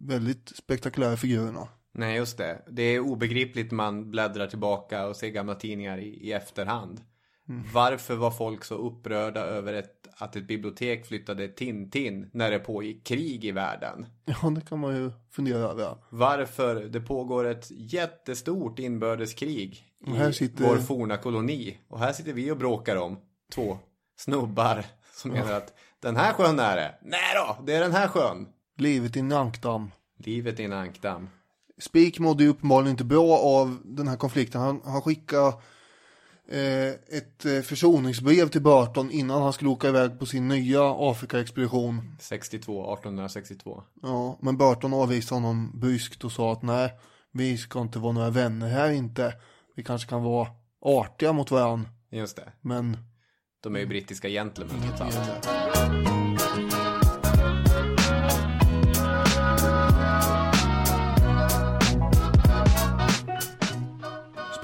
väldigt 0.08 0.50
spektakulära 0.56 1.18
figurerna. 1.18 1.68
Nej, 1.98 2.16
just 2.16 2.38
det. 2.38 2.62
Det 2.70 2.82
är 2.84 3.00
obegripligt 3.00 3.72
man 3.72 4.12
bläddrar 4.12 4.48
tillbaka 4.48 5.08
och 5.08 5.16
ser 5.16 5.28
gamla 5.30 5.56
tidningar 5.56 5.98
i, 5.98 6.08
i 6.28 6.32
efterhand. 6.34 7.02
Mm. 7.50 7.64
Varför 7.74 8.16
var 8.16 8.32
folk 8.32 8.64
så 8.64 8.76
upprörda 8.76 9.42
över 9.42 9.74
ett, 9.74 10.08
att 10.18 10.36
ett 10.36 10.48
bibliotek 10.48 11.06
flyttade 11.06 11.48
Tintin 11.48 12.30
när 12.34 12.52
det 12.52 12.60
pågick 12.60 13.04
krig 13.08 13.46
i 13.46 13.52
världen? 13.52 14.06
Ja, 14.26 14.50
det 14.50 14.62
kan 14.62 14.80
man 14.80 14.96
ju 14.96 15.12
fundera 15.32 15.58
över. 15.58 15.98
Varför 16.10 16.76
det 16.76 17.00
pågår 17.02 17.46
ett 17.46 17.68
jättestort 17.72 18.80
inbördeskrig 18.80 19.84
i 20.08 20.12
Och 20.12 20.16
här 20.16 20.32
sitter- 20.32 20.64
vår 20.64 20.78
forna 20.78 21.18
koloni. 21.18 21.78
Och 21.88 22.00
här 22.00 22.14
sitter 22.14 22.34
vi 22.34 22.52
och 22.52 22.58
bråkar 22.58 22.96
om 22.96 23.20
två 23.54 23.78
snubbar 24.18 24.86
som 25.14 25.32
menar 25.32 25.54
att 25.54 25.74
den 26.00 26.16
här 26.16 26.34
sjön 26.34 26.60
är 26.60 26.76
det. 26.76 26.96
Nej 27.02 27.34
då, 27.36 27.64
det 27.66 27.74
är 27.76 27.80
den 27.82 27.92
här 27.92 28.08
sjön. 28.08 28.48
Livet 28.78 29.16
i 29.16 29.20
en 29.20 29.32
ankdamm. 29.32 29.92
Livet 30.18 30.60
i 30.60 30.64
en 30.64 30.74
ankdamm. 30.74 31.30
Spik 31.80 32.20
mådde 32.20 32.44
ju 32.44 32.50
uppenbarligen 32.50 32.92
inte 32.92 33.04
bra 33.04 33.38
av 33.38 33.78
den 33.84 34.08
här 34.08 34.16
konflikten. 34.18 34.62
Han, 34.62 34.82
han 34.86 35.02
skickade 35.02 35.48
eh, 36.50 36.88
ett 37.18 37.46
eh, 37.46 37.62
försoningsbrev 37.62 38.48
till 38.50 38.62
Burton 38.62 39.12
innan 39.12 39.42
han 39.42 39.54
skulle 39.54 39.70
åka 39.70 39.88
iväg 39.90 40.20
på 40.20 40.26
sin 40.26 40.48
nya 40.48 40.82
Afrikaexpedition. 41.12 42.16
62, 42.20 42.94
1862. 42.94 43.84
Ja, 44.02 44.38
men 44.42 44.58
Burton 44.58 44.94
avvisade 44.94 45.42
honom 45.42 45.80
bryskt 45.80 46.24
och 46.24 46.32
sa 46.32 46.52
att 46.54 46.62
nej, 46.62 46.92
vi 47.32 47.58
ska 47.58 47.82
inte 47.82 48.00
vara 48.00 48.12
några 48.14 48.30
vänner 48.30 48.68
här 48.70 48.92
inte. 48.92 49.34
Vi 49.76 49.84
kanske 49.84 50.10
kan 50.10 50.24
vara 50.24 50.48
artiga 50.82 51.34
mot 51.34 51.52
varandra, 51.52 51.90
Just 52.12 52.36
det. 52.36 52.52
men 52.62 52.98
De 53.64 53.76
är 53.76 53.80
ju 53.80 53.86
brittiska 53.86 54.30
gentlemän. 54.30 54.76
inget 54.84 54.98
trots 54.98 55.16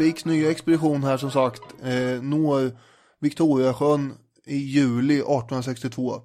Spiks 0.03 0.25
nya 0.25 0.51
expedition 0.51 1.03
här 1.03 1.17
som 1.17 1.31
sagt 1.31 1.61
eh, 1.83 2.21
når 2.21 2.71
Victoriasjön 3.19 4.13
i 4.45 4.57
juli 4.57 5.13
1862. 5.13 6.21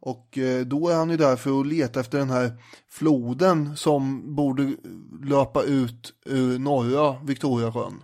Och 0.00 0.38
eh, 0.38 0.66
då 0.66 0.88
är 0.88 0.96
han 0.96 1.10
ju 1.10 1.16
där 1.16 1.36
för 1.36 1.60
att 1.60 1.66
leta 1.66 2.00
efter 2.00 2.18
den 2.18 2.30
här 2.30 2.52
floden 2.88 3.76
som 3.76 4.34
borde 4.34 4.74
löpa 5.22 5.62
ut 5.62 6.12
ur 6.24 6.58
norra 6.58 7.16
Victoriasjön. 7.24 8.02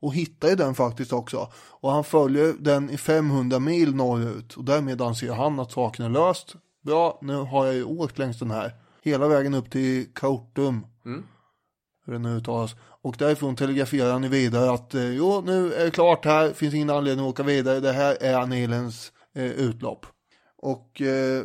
Och 0.00 0.14
hittar 0.14 0.48
ju 0.48 0.54
den 0.54 0.74
faktiskt 0.74 1.12
också. 1.12 1.52
Och 1.54 1.92
han 1.92 2.04
följer 2.04 2.54
den 2.58 2.90
i 2.90 2.96
500 2.96 3.58
mil 3.58 3.94
norrut. 3.94 4.56
Och 4.56 4.64
därmed 4.64 5.02
anser 5.02 5.32
han 5.32 5.60
att 5.60 5.72
saken 5.72 6.04
är 6.04 6.10
löst. 6.10 6.54
Bra, 6.82 7.18
nu 7.22 7.34
har 7.34 7.66
jag 7.66 7.74
ju 7.74 7.84
åkt 7.84 8.18
längs 8.18 8.38
den 8.38 8.50
här. 8.50 8.72
Hela 9.02 9.28
vägen 9.28 9.54
upp 9.54 9.70
till 9.70 10.06
Kautum. 10.14 10.86
Mm. 11.04 11.24
Hur 12.08 12.12
det 12.12 12.18
nu 12.18 12.36
uttalas. 12.36 12.76
Och 13.02 13.16
därifrån 13.18 13.56
telegraferar 13.56 14.12
han 14.12 14.30
vidare 14.30 14.70
att 14.70 14.94
eh, 14.94 15.10
jo, 15.10 15.42
nu 15.46 15.72
är 15.72 15.84
det 15.84 15.90
klart 15.90 16.24
här. 16.24 16.52
Finns 16.52 16.74
ingen 16.74 16.90
anledning 16.90 17.26
att 17.26 17.30
åka 17.30 17.42
vidare. 17.42 17.80
Det 17.80 17.92
här 17.92 18.16
är 18.20 18.46
Nilens 18.46 19.12
eh, 19.34 19.44
utlopp. 19.44 20.06
Och 20.62 21.00
eh, 21.00 21.42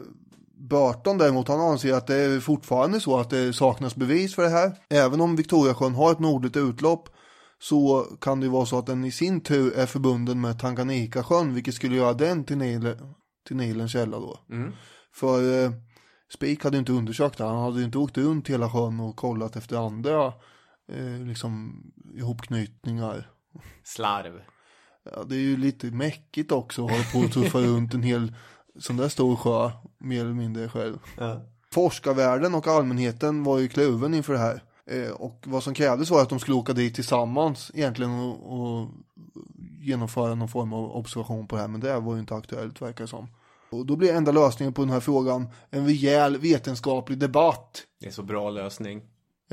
Burton 0.69 1.17
däremot 1.17 1.47
han 1.47 1.59
anser 1.59 1.93
att 1.93 2.07
det 2.07 2.15
är 2.15 2.39
fortfarande 2.39 2.99
så 2.99 3.19
att 3.19 3.29
det 3.29 3.53
saknas 3.53 3.95
bevis 3.95 4.35
för 4.35 4.43
det 4.43 4.49
här. 4.49 4.71
Även 4.89 5.21
om 5.21 5.35
Victoriasjön 5.35 5.95
har 5.95 6.11
ett 6.11 6.19
nordligt 6.19 6.57
utlopp 6.57 7.09
så 7.59 8.07
kan 8.21 8.39
det 8.39 8.49
vara 8.49 8.65
så 8.65 8.77
att 8.77 8.85
den 8.85 9.05
i 9.05 9.11
sin 9.11 9.41
tur 9.41 9.73
är 9.77 9.85
förbunden 9.85 10.41
med 10.41 10.59
Tanganyikasjön 10.59 11.53
vilket 11.53 11.73
skulle 11.73 11.95
göra 11.95 12.13
den 12.13 12.43
till, 12.43 12.57
Nile, 12.57 12.97
till 13.47 13.55
Nilens 13.55 13.91
källa 13.91 14.19
då. 14.19 14.39
Mm. 14.49 14.71
För 15.15 15.63
eh, 15.63 15.71
Spik 16.33 16.63
hade 16.63 16.77
inte 16.77 16.91
undersökt 16.91 17.37
det, 17.37 17.43
han 17.43 17.63
hade 17.63 17.83
inte 17.83 17.97
åkt 17.97 18.17
runt 18.17 18.49
hela 18.49 18.69
sjön 18.69 18.99
och 18.99 19.15
kollat 19.15 19.55
efter 19.55 19.85
andra 19.85 20.33
eh, 20.91 21.27
liksom 21.27 21.83
ihopknytningar. 22.15 23.29
Slarv. 23.83 24.41
Ja, 25.11 25.23
det 25.23 25.35
är 25.35 25.39
ju 25.39 25.57
lite 25.57 25.87
mäckigt 25.87 26.51
också 26.51 26.85
att 26.85 26.91
hålla 26.91 27.03
på 27.03 27.19
och 27.19 27.31
tuffa 27.31 27.59
runt 27.59 27.93
en 27.93 28.03
hel 28.03 28.33
sån 28.79 28.97
där 28.97 29.09
stor 29.09 29.35
sjö, 29.35 29.71
mer 29.97 30.21
eller 30.21 30.33
mindre 30.33 30.69
själv. 30.69 30.99
Ja. 31.17 31.41
Forskarvärlden 31.71 32.55
och 32.55 32.67
allmänheten 32.67 33.43
var 33.43 33.59
ju 33.59 33.67
kluven 33.67 34.13
inför 34.13 34.33
det 34.33 34.39
här. 34.39 34.63
Eh, 34.85 35.11
och 35.11 35.43
vad 35.47 35.63
som 35.63 35.73
krävdes 35.73 36.09
var 36.09 36.21
att 36.21 36.29
de 36.29 36.39
skulle 36.39 36.57
åka 36.57 36.73
dit 36.73 36.95
tillsammans 36.95 37.71
egentligen 37.73 38.11
och, 38.11 38.59
och 38.59 38.89
genomföra 39.79 40.35
någon 40.35 40.49
form 40.49 40.73
av 40.73 40.95
observation 40.95 41.47
på 41.47 41.55
det 41.55 41.61
här. 41.61 41.67
Men 41.67 41.81
det 41.81 41.99
var 41.99 42.13
ju 42.13 42.19
inte 42.19 42.35
aktuellt 42.35 42.81
verkar 42.81 43.03
det 43.03 43.07
som. 43.07 43.27
Och 43.69 43.85
då 43.85 43.95
blir 43.95 44.13
enda 44.13 44.31
lösningen 44.31 44.73
på 44.73 44.81
den 44.81 44.89
här 44.89 44.99
frågan 44.99 45.49
en 45.69 45.85
rejäl 45.85 46.37
vetenskaplig 46.37 47.17
debatt. 47.17 47.83
Det 47.99 48.07
är 48.07 48.11
så 48.11 48.23
bra 48.23 48.49
lösning. 48.49 49.01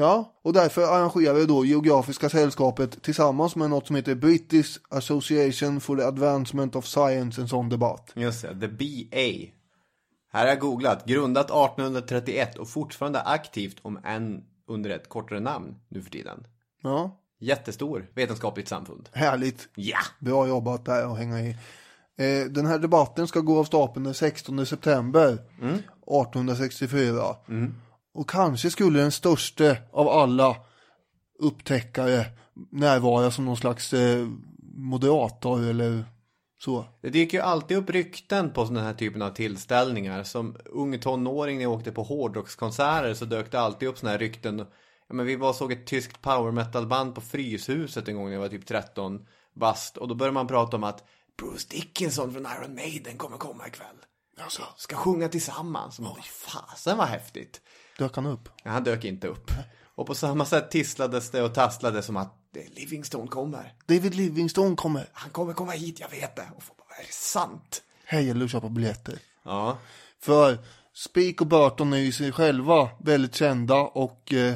Ja, 0.00 0.32
och 0.42 0.52
därför 0.52 0.82
arrangerade 0.82 1.46
då 1.46 1.64
Geografiska 1.64 2.28
sällskapet 2.28 3.02
tillsammans 3.02 3.56
med 3.56 3.70
något 3.70 3.86
som 3.86 3.96
heter 3.96 4.14
British 4.14 4.78
Association 4.88 5.80
for 5.80 5.96
the 5.96 6.02
Advancement 6.02 6.76
of 6.76 6.86
Science 6.86 7.40
en 7.40 7.48
sån 7.48 7.68
debatt. 7.68 8.12
Just 8.14 8.42
det, 8.42 8.60
The 8.60 8.68
BA. 8.68 9.50
Här 10.32 10.40
har 10.40 10.46
jag 10.46 10.60
googlat. 10.60 11.06
Grundat 11.06 11.44
1831 11.44 12.58
och 12.58 12.68
fortfarande 12.68 13.20
aktivt 13.20 13.76
om 13.82 13.98
än 14.04 14.44
under 14.68 14.90
ett 14.90 15.08
kortare 15.08 15.40
namn 15.40 15.74
nu 15.88 16.02
för 16.02 16.10
tiden. 16.10 16.46
Ja, 16.82 17.16
Jättestor 17.40 18.10
vetenskapligt 18.14 18.68
samfund. 18.68 19.08
härligt. 19.12 19.68
Ja! 19.74 19.98
Bra 20.18 20.48
jobbat 20.48 20.84
där 20.84 21.06
och 21.06 21.16
hänga 21.16 21.40
i. 21.40 21.50
Eh, 22.16 22.46
den 22.50 22.66
här 22.66 22.78
debatten 22.78 23.28
ska 23.28 23.40
gå 23.40 23.58
av 23.58 23.64
stapeln 23.64 24.04
den 24.04 24.14
16 24.14 24.66
september 24.66 25.32
1864. 25.32 27.36
Och 28.14 28.30
kanske 28.30 28.70
skulle 28.70 29.00
den 29.00 29.12
största 29.12 29.76
av 29.92 30.08
alla 30.08 30.56
upptäckare 31.38 32.26
närvara 32.70 33.30
som 33.30 33.44
någon 33.44 33.56
slags 33.56 33.92
eh, 33.92 34.28
moderator 34.74 35.62
eller 35.62 36.04
Så. 36.58 36.84
Det 37.02 37.10
dyker 37.10 37.38
ju 37.38 37.44
alltid 37.44 37.76
upp 37.76 37.90
rykten 37.90 38.52
på 38.52 38.64
den 38.64 38.76
här 38.76 38.94
typen 38.94 39.22
av 39.22 39.30
tillställningar. 39.30 40.22
Som 40.22 40.56
ung 40.64 40.98
tonåring 40.98 41.56
när 41.56 41.62
jag 41.62 41.72
åkte 41.72 41.92
på 41.92 42.02
hårdrockskonserter 42.02 43.14
så 43.14 43.24
dök 43.24 43.52
det 43.52 43.60
alltid 43.60 43.88
upp 43.88 43.98
sådana 43.98 44.12
här 44.12 44.18
rykten. 44.18 44.58
Ja, 45.08 45.14
men 45.14 45.26
vi 45.26 45.36
var 45.36 45.52
såg 45.52 45.72
ett 45.72 45.86
tyskt 45.86 46.22
power 46.22 46.52
metal 46.52 46.86
band 46.86 47.14
på 47.14 47.20
Fryshuset 47.20 48.08
en 48.08 48.16
gång 48.16 48.26
när 48.26 48.32
jag 48.32 48.40
var 48.40 48.48
typ 48.48 48.66
13 48.66 49.26
bast. 49.54 49.96
Och 49.96 50.08
då 50.08 50.14
började 50.14 50.34
man 50.34 50.46
prata 50.46 50.76
om 50.76 50.84
att 50.84 51.04
Bruce 51.38 51.66
Dickinson 51.70 52.32
från 52.32 52.46
Iron 52.46 52.74
Maiden 52.74 53.18
kommer 53.18 53.36
komma 53.36 53.68
ikväll. 53.68 53.96
Alltså. 54.40 54.62
Ska 54.76 54.96
sjunga 54.96 55.28
tillsammans. 55.28 56.00
Oj, 56.00 56.22
fasen 56.22 56.98
vad 56.98 57.06
häftigt. 57.06 57.60
Dök 58.00 58.16
han 58.16 58.26
upp? 58.26 58.48
Ja, 58.62 58.70
han 58.70 58.84
dök 58.84 59.04
inte 59.04 59.26
upp. 59.26 59.50
Och 59.94 60.06
på 60.06 60.14
samma 60.14 60.44
sätt 60.44 60.70
tisslades 60.70 61.30
det 61.30 61.42
och 61.42 61.54
tasslades 61.54 62.06
som 62.06 62.16
att 62.16 62.34
Livingstone 62.76 63.28
kommer. 63.28 63.74
David 63.86 64.14
Livingstone 64.14 64.76
kommer. 64.76 65.08
Han 65.12 65.30
kommer 65.30 65.52
komma 65.52 65.72
hit, 65.72 66.00
jag 66.00 66.08
vet 66.08 66.36
det. 66.36 66.50
Och 66.56 66.62
få, 66.62 66.72
är 66.98 67.06
det 67.06 67.12
sant? 67.12 67.82
Här 68.04 68.20
gäller 68.20 68.40
det 68.40 68.44
att 68.44 68.50
köpa 68.50 68.68
biljetter. 68.68 69.18
Ja. 69.42 69.78
För 70.20 70.58
Speak 70.94 71.40
och 71.40 71.46
Burton 71.46 71.92
är 71.92 71.98
ju 71.98 72.12
sig 72.12 72.32
själva 72.32 72.88
väldigt 72.98 73.34
kända 73.34 73.74
och 73.80 74.32
eh, 74.32 74.54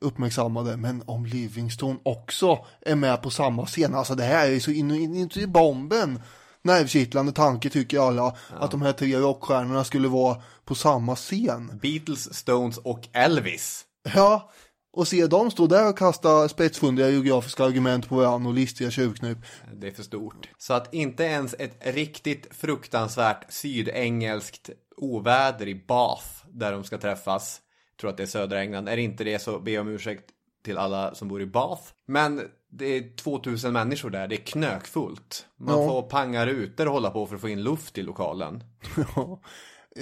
uppmärksammade. 0.00 0.76
Men 0.76 1.02
om 1.06 1.26
Livingstone 1.26 1.98
också 2.02 2.66
är 2.80 2.96
med 2.96 3.22
på 3.22 3.30
samma 3.30 3.66
scen. 3.66 3.94
Alltså 3.94 4.14
det 4.14 4.24
här 4.24 4.46
är 4.46 4.50
ju 4.50 4.60
så 4.60 4.70
in, 4.70 4.90
in, 4.90 5.14
in 5.14 5.30
i 5.34 5.46
bomben. 5.46 6.20
Nervkittlande 6.62 7.32
tanke 7.32 7.70
tycker 7.70 8.00
alla. 8.00 8.22
Ja. 8.22 8.56
Att 8.60 8.70
de 8.70 8.82
här 8.82 8.92
tre 8.92 9.16
rockstjärnorna 9.16 9.84
skulle 9.84 10.08
vara 10.08 10.42
på 10.64 10.74
samma 10.74 11.16
scen. 11.16 11.78
Beatles, 11.82 12.34
Stones 12.34 12.78
och 12.78 13.08
Elvis. 13.12 13.84
Ja, 14.14 14.50
och 14.92 15.08
se 15.08 15.26
dem 15.26 15.50
stå 15.50 15.66
där 15.66 15.88
och 15.88 15.98
kasta 15.98 16.48
spetsfundiga 16.48 17.10
geografiska 17.10 17.64
argument 17.64 18.08
på 18.08 18.14
varandra 18.14 18.48
och 18.48 18.54
listiga 18.54 18.90
tjuvknep. 18.90 19.38
Det 19.74 19.86
är 19.86 19.92
för 19.92 20.02
stort. 20.02 20.48
Så 20.58 20.74
att 20.74 20.94
inte 20.94 21.24
ens 21.24 21.54
ett 21.58 21.76
riktigt 21.80 22.48
fruktansvärt 22.50 23.52
sydengelskt 23.52 24.70
oväder 24.96 25.68
i 25.68 25.74
Bath, 25.74 26.26
där 26.52 26.72
de 26.72 26.84
ska 26.84 26.98
träffas, 26.98 27.60
tror 28.00 28.10
att 28.10 28.16
det 28.16 28.22
är 28.22 28.26
södra 28.26 28.60
England, 28.60 28.88
är 28.88 28.96
inte 28.96 29.24
det 29.24 29.38
så 29.38 29.60
be 29.60 29.78
om 29.78 29.88
ursäkt 29.88 30.30
till 30.64 30.78
alla 30.78 31.14
som 31.14 31.28
bor 31.28 31.42
i 31.42 31.46
Bath. 31.46 31.82
Men 32.06 32.42
det 32.72 32.86
är 32.96 33.16
2000 33.16 33.72
människor 33.72 34.10
där, 34.10 34.28
det 34.28 34.34
är 34.34 34.44
knökfullt. 34.44 35.46
Man 35.56 35.80
Ja. 35.82 35.88
får 35.88 36.02
panga 36.02 36.46
rutor 36.46 36.86
och 36.86 36.92
hålla 36.92 37.10
på 37.10 37.26
för 37.26 37.34
att 37.34 37.40
få 37.40 37.48
in 37.48 37.62
luft 37.62 37.98
i 37.98 38.02
lokalen. 38.02 38.64
Ja. 39.16 39.40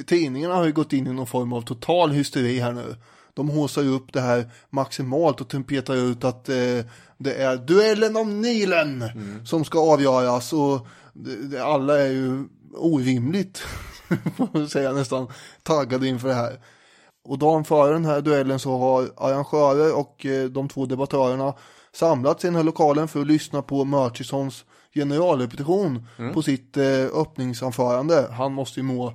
Tidningarna 0.07 0.55
har 0.55 0.65
ju 0.67 0.73
gått 0.73 0.93
in 0.93 1.07
i 1.07 1.13
någon 1.13 1.27
form 1.27 1.53
av 1.53 1.63
total 1.63 2.11
hysteri 2.11 2.59
här 2.59 2.73
nu. 2.73 2.97
De 3.35 3.49
håsar 3.49 3.83
ju 3.83 3.89
upp 3.89 4.13
det 4.13 4.21
här 4.21 4.51
maximalt 4.71 5.41
och 5.41 5.49
trumpetar 5.49 5.97
ut 5.97 6.25
att 6.25 6.49
eh, 6.49 6.55
det 7.19 7.35
är 7.35 7.57
duellen 7.57 8.17
om 8.17 8.41
Nilen 8.41 9.05
som 9.45 9.65
ska 9.65 9.93
avgöras 9.93 10.53
och 10.53 10.87
det, 11.13 11.37
det, 11.49 11.65
alla 11.65 11.99
är 11.99 12.09
ju 12.11 12.45
orimligt, 12.75 13.59
får 14.37 14.49
man 14.59 14.69
säga 14.69 14.93
nästan, 14.93 15.29
taggade 15.63 16.09
inför 16.09 16.29
det 16.29 16.35
här. 16.35 16.61
Och 17.29 17.39
dagen 17.39 17.65
före 17.65 17.93
den 17.93 18.05
här 18.05 18.21
duellen 18.21 18.59
så 18.59 18.79
har 18.79 19.11
arrangörer 19.17 19.97
och 19.99 20.27
eh, 20.27 20.45
de 20.49 20.69
två 20.69 20.87
debattörerna 20.87 21.55
samlats 21.93 22.45
i 22.45 22.47
den 22.47 22.57
här 22.57 22.63
lokalen 22.63 23.09
för 23.09 23.21
att 23.21 23.27
lyssna 23.27 23.63
på 23.63 23.85
Murchisons 23.85 24.65
generalrepetition 24.95 26.07
Mm. 26.19 26.35
på 26.35 26.43
sitt 26.43 26.77
eh, 26.77 27.05
öppningsanförande. 27.15 28.29
Han 28.33 28.53
måste 28.53 28.81
ju 28.81 28.85
må, 28.85 29.13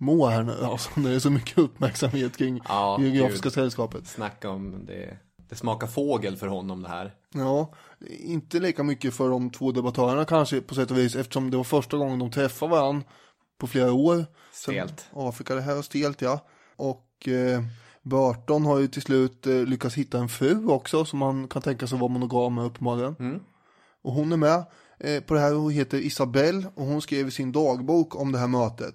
må 0.00 0.26
här 0.26 0.42
nu, 0.42 0.56
alltså 0.64 0.90
det 1.00 1.10
är 1.10 1.18
så 1.18 1.30
mycket 1.30 1.58
uppmärksamhet 1.58 2.36
kring 2.36 2.60
Ja, 2.68 2.98
Geografiska 3.00 3.46
gud. 3.46 3.52
sällskapet. 3.52 4.06
Snacka 4.06 4.50
om 4.50 4.86
det. 4.86 5.18
Det 5.48 5.56
smakar 5.56 5.86
fågel 5.86 6.36
för 6.36 6.46
honom 6.46 6.82
det 6.82 6.88
här. 6.88 7.12
Ja, 7.34 7.72
inte 8.20 8.60
lika 8.60 8.82
mycket 8.82 9.14
för 9.14 9.28
de 9.30 9.50
två 9.50 9.72
debattörerna 9.72 10.24
kanske 10.24 10.60
på 10.60 10.74
sätt 10.74 10.90
och 10.90 10.98
vis 10.98 11.16
eftersom 11.16 11.50
det 11.50 11.56
var 11.56 11.64
första 11.64 11.96
gången 11.96 12.18
de 12.18 12.30
träffade 12.30 12.70
varandra 12.72 13.06
på 13.60 13.66
flera 13.66 13.92
år. 13.92 14.24
Stelt. 14.52 15.00
Sen 15.00 15.28
Afrika, 15.28 15.54
det 15.54 15.60
här 15.60 15.76
är 15.76 15.82
stelt 15.82 16.22
ja. 16.22 16.46
Och 16.76 17.06
eh, 17.28 17.62
Burton 18.02 18.66
har 18.66 18.78
ju 18.78 18.88
till 18.88 19.02
slut 19.02 19.46
eh, 19.46 19.54
lyckats 19.54 19.94
hitta 19.94 20.18
en 20.18 20.28
fru 20.28 20.66
också 20.66 21.04
som 21.04 21.18
man 21.18 21.48
kan 21.48 21.62
tänka 21.62 21.86
sig 21.86 21.98
vara 21.98 22.12
monogam 22.12 22.54
med 22.54 22.64
uppenbarligen. 22.64 23.16
Mm. 23.18 23.40
Och 24.02 24.12
hon 24.12 24.32
är 24.32 24.36
med 24.36 24.64
eh, 24.98 25.20
på 25.20 25.34
det 25.34 25.40
här, 25.40 25.52
hon 25.52 25.70
heter 25.70 25.98
Isabelle 25.98 26.66
och 26.74 26.86
hon 26.86 27.02
skrev 27.02 27.28
i 27.28 27.30
sin 27.30 27.52
dagbok 27.52 28.16
om 28.16 28.32
det 28.32 28.38
här 28.38 28.48
mötet 28.48 28.94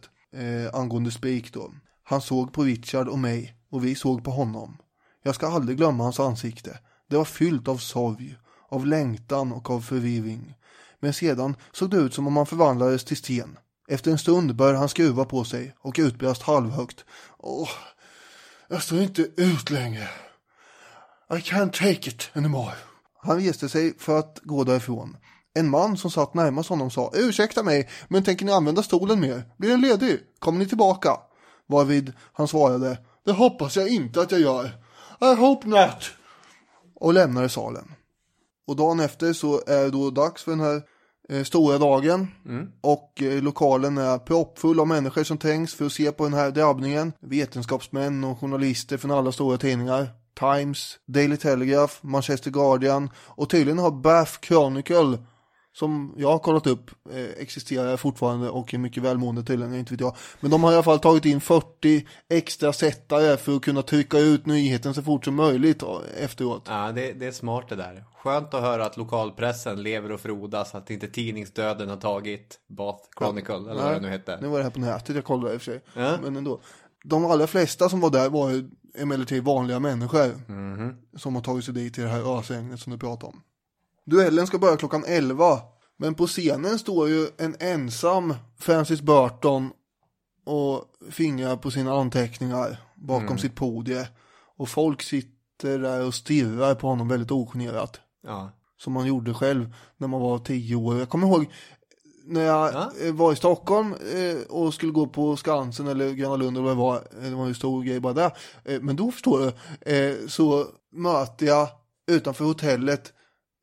angående 0.73 1.11
Speak 1.11 1.53
då. 1.53 1.73
Han 2.03 2.21
såg 2.21 2.53
på 2.53 2.63
Richard 2.63 3.07
och 3.07 3.19
mig 3.19 3.55
och 3.69 3.85
vi 3.85 3.95
såg 3.95 4.23
på 4.23 4.31
honom. 4.31 4.77
Jag 5.23 5.35
ska 5.35 5.47
aldrig 5.47 5.77
glömma 5.77 6.03
hans 6.03 6.19
ansikte. 6.19 6.79
Det 7.09 7.17
var 7.17 7.25
fyllt 7.25 7.67
av 7.67 7.77
sorg, 7.77 8.37
av 8.69 8.85
längtan 8.85 9.51
och 9.51 9.69
av 9.69 9.81
förvirring. 9.81 10.55
Men 10.99 11.13
sedan 11.13 11.55
såg 11.71 11.89
det 11.89 11.97
ut 11.97 12.13
som 12.13 12.27
om 12.27 12.37
han 12.37 12.45
förvandlades 12.45 13.05
till 13.05 13.17
sten. 13.17 13.57
Efter 13.87 14.11
en 14.11 14.17
stund 14.17 14.55
började 14.55 14.77
han 14.77 14.89
skruva 14.89 15.25
på 15.25 15.43
sig 15.43 15.75
och 15.79 15.95
utbrast 15.99 16.41
halvhögt. 16.41 17.05
Åh, 17.37 17.69
jag 18.69 18.83
står 18.83 19.01
inte 19.01 19.21
ut 19.21 19.69
längre. 19.69 20.09
I 21.31 21.35
can't 21.35 21.71
take 21.71 22.09
it 22.09 22.29
anymore. 22.33 22.73
Han 23.21 23.39
reste 23.39 23.69
sig 23.69 23.97
för 23.97 24.19
att 24.19 24.39
gå 24.43 24.63
därifrån. 24.63 25.17
En 25.53 25.69
man 25.69 25.97
som 25.97 26.11
satt 26.11 26.33
närmast 26.33 26.69
honom 26.69 26.91
sa 26.91 27.11
Ursäkta 27.13 27.63
mig, 27.63 27.89
men 28.07 28.23
tänker 28.23 28.45
ni 28.45 28.51
använda 28.51 28.83
stolen 28.83 29.19
mer? 29.19 29.43
Blir 29.57 29.69
den 29.69 29.81
ledig? 29.81 30.19
Kommer 30.39 30.59
ni 30.59 30.65
tillbaka? 30.65 31.17
Varvid 31.67 32.13
han 32.33 32.47
svarade 32.47 32.97
Det 33.25 33.31
hoppas 33.31 33.75
jag 33.75 33.89
inte 33.89 34.21
att 34.21 34.31
jag 34.31 34.41
gör. 34.41 34.65
I 35.21 35.35
hope 35.35 35.67
not. 35.67 36.11
Och 36.95 37.13
lämnade 37.13 37.49
salen. 37.49 37.91
Och 38.67 38.75
dagen 38.75 38.99
efter 38.99 39.33
så 39.33 39.61
är 39.67 39.83
det 39.83 39.89
då 39.89 40.09
dags 40.09 40.43
för 40.43 40.51
den 40.51 40.59
här 40.59 40.81
stora 41.43 41.77
dagen. 41.77 42.27
Och 42.81 43.21
eh, 43.21 43.43
lokalen 43.43 43.97
är 43.97 44.17
proppfull 44.17 44.79
av 44.79 44.87
människor 44.87 45.23
som 45.23 45.37
trängs 45.37 45.73
för 45.73 45.85
att 45.85 45.91
se 45.91 46.11
på 46.11 46.23
den 46.23 46.33
här 46.33 46.51
drabbningen. 46.51 47.13
Vetenskapsmän 47.19 48.23
och 48.23 48.39
journalister 48.39 48.97
från 48.97 49.11
alla 49.11 49.31
stora 49.31 49.57
tidningar. 49.57 50.07
Times, 50.39 50.99
Daily 51.05 51.37
Telegraph, 51.37 51.93
Manchester 52.01 52.51
Guardian 52.51 53.09
och 53.17 53.49
tydligen 53.49 53.79
har 53.79 53.91
Bath 53.91 54.39
Chronicle 54.41 55.17
som 55.73 56.13
jag 56.17 56.31
har 56.31 56.39
kollat 56.39 56.67
upp 56.67 56.91
eh, 57.11 57.41
existerar 57.41 57.97
fortfarande 57.97 58.49
och 58.49 58.73
är 58.73 58.77
mycket 58.77 59.03
välmående 59.03 59.43
tydligen, 59.43 59.75
inte 59.75 59.93
vet 59.93 60.01
jag. 60.01 60.15
Men 60.39 60.51
de 60.51 60.63
har 60.63 60.71
i 60.71 60.75
alla 60.75 60.83
fall 60.83 60.99
tagit 60.99 61.25
in 61.25 61.41
40 61.41 62.07
extra 62.29 62.73
sättare 62.73 63.37
för 63.37 63.55
att 63.55 63.61
kunna 63.61 63.81
trycka 63.81 64.19
ut 64.19 64.45
nyheten 64.45 64.93
så 64.93 65.01
fort 65.01 65.25
som 65.25 65.35
möjligt 65.35 65.83
eh, 65.83 66.23
efteråt. 66.23 66.65
Ja, 66.67 66.91
det, 66.91 67.13
det 67.13 67.25
är 67.25 67.31
smart 67.31 67.69
det 67.69 67.75
där. 67.75 68.03
Skönt 68.23 68.53
att 68.53 68.61
höra 68.61 68.85
att 68.85 68.97
lokalpressen 68.97 69.83
lever 69.83 70.11
och 70.11 70.19
frodas, 70.19 70.75
att 70.75 70.89
inte 70.89 71.07
tidningsdöden 71.07 71.89
har 71.89 71.97
tagit 71.97 72.59
Bath 72.67 73.03
Chronicle, 73.17 73.55
eller 73.55 73.83
vad 73.83 73.93
det 73.93 73.99
nu 73.99 74.09
hette. 74.09 74.39
Nu 74.41 74.47
var 74.47 74.57
det 74.57 74.63
här 74.63 74.71
på 74.71 74.79
nätet 74.79 75.15
jag 75.15 75.25
kollade 75.25 75.53
i 75.53 75.57
och 75.57 75.61
för 75.61 75.71
sig. 75.71 75.81
Ja. 75.93 76.17
Men 76.23 76.35
ändå. 76.35 76.61
De 77.03 77.25
allra 77.25 77.47
flesta 77.47 77.89
som 77.89 77.99
var 77.99 78.09
där 78.09 78.29
var 78.29 78.49
ju 78.49 78.69
emellertid 78.97 79.43
vanliga 79.43 79.79
människor. 79.79 80.51
Mhm. 80.51 80.95
Som 81.17 81.35
har 81.35 81.41
tagit 81.41 81.65
sig 81.65 81.73
dit 81.73 81.93
till 81.93 82.03
det 82.03 82.09
här 82.09 82.39
ösregnet 82.39 82.79
som 82.79 82.91
du 82.93 82.99
pratar 82.99 83.27
om. 83.27 83.41
Duellen 84.05 84.47
ska 84.47 84.57
börja 84.59 84.77
klockan 84.77 85.03
11. 85.07 85.59
Men 85.97 86.15
på 86.15 86.27
scenen 86.27 86.79
står 86.79 87.09
ju 87.09 87.27
en 87.37 87.55
ensam 87.59 88.33
Francis 88.59 89.01
Burton 89.01 89.69
och 90.45 90.85
fingrar 91.11 91.57
på 91.57 91.71
sina 91.71 91.93
anteckningar 91.93 92.77
bakom 92.95 93.25
Mm. 93.25 93.37
sitt 93.37 93.55
podie. 93.55 94.07
Och 94.57 94.69
folk 94.69 95.01
sitter 95.01 95.79
där 95.79 96.05
och 96.05 96.13
stirrar 96.13 96.75
på 96.75 96.87
honom 96.87 97.07
väldigt 97.07 97.31
ogenerat. 97.31 97.99
Ja. 98.23 98.51
Som 98.77 98.93
man 98.93 99.07
gjorde 99.07 99.33
själv 99.33 99.75
när 99.97 100.07
man 100.07 100.21
var 100.21 100.39
tio 100.39 100.75
år. 100.75 100.99
Jag 100.99 101.09
kommer 101.09 101.27
ihåg 101.27 101.45
när 102.25 102.41
jag 102.41 102.75
eh, 103.07 103.13
var 103.13 103.33
i 103.33 103.35
Stockholm 103.35 103.93
eh, 103.93 104.41
och 104.49 104.73
skulle 104.73 104.91
gå 104.91 105.07
på 105.07 105.37
Skansen 105.37 105.87
eller 105.87 106.11
Gröna 106.11 106.35
Lund 106.35 106.57
eller 106.57 106.73
vad 106.73 106.77
det 106.77 106.81
var. 106.81 107.29
Det 107.29 107.35
var 107.35 107.45
en 107.45 107.55
stor 107.55 107.83
grej 107.83 107.99
bara 107.99 108.13
där. 108.13 108.31
Eh, 108.65 108.81
Men 108.81 108.95
då 108.95 109.11
förstår 109.11 109.39
du, 109.39 110.27
så 110.29 110.65
möter 110.91 111.45
jag 111.45 111.67
utanför 112.11 112.45
hotellet 112.45 113.13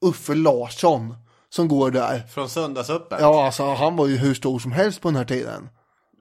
Uffe 0.05 0.35
Larsson 0.35 1.15
som 1.49 1.69
går 1.69 1.91
där. 1.91 2.19
Från 2.21 2.49
Söndagsöppet? 2.49 3.21
Ja, 3.21 3.47
alltså 3.47 3.63
han 3.75 3.97
var 3.97 4.07
ju 4.07 4.17
hur 4.17 4.35
stor 4.35 4.59
som 4.59 4.73
helst 4.73 5.01
på 5.01 5.09
den 5.09 5.17
här 5.17 5.25
tiden. 5.25 5.69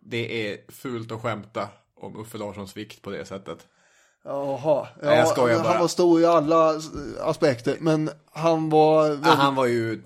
Det 0.06 0.52
är 0.52 0.72
fult 0.72 1.12
att 1.12 1.22
skämta 1.22 1.70
om 2.02 2.20
Uffe 2.20 2.38
Larssons 2.38 2.78
vikt 2.78 3.02
på 3.02 3.10
det 3.10 3.26
sättet. 3.26 3.68
Jaha, 4.28 4.88
Nej, 5.04 5.18
jag 5.18 5.28
skojar 5.28 5.60
bara. 5.60 5.68
han 5.72 5.82
var 5.82 5.88
stor 5.88 6.22
i 6.22 6.26
alla 6.26 6.74
aspekter, 7.22 7.78
men 7.80 8.10
han 8.32 8.70
var 8.70 9.08
Ja, 9.10 9.30
han 9.30 9.56
var 9.56 9.66
ju 9.66 10.02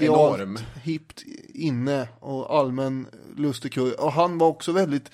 enorm. 0.00 0.58
hippt 0.82 1.22
inne 1.54 2.08
och 2.20 2.58
allmän 2.58 3.06
lustigkurre. 3.36 3.92
Och 3.94 4.12
han 4.12 4.38
var 4.38 4.46
också 4.48 4.72
väldigt 4.72 5.10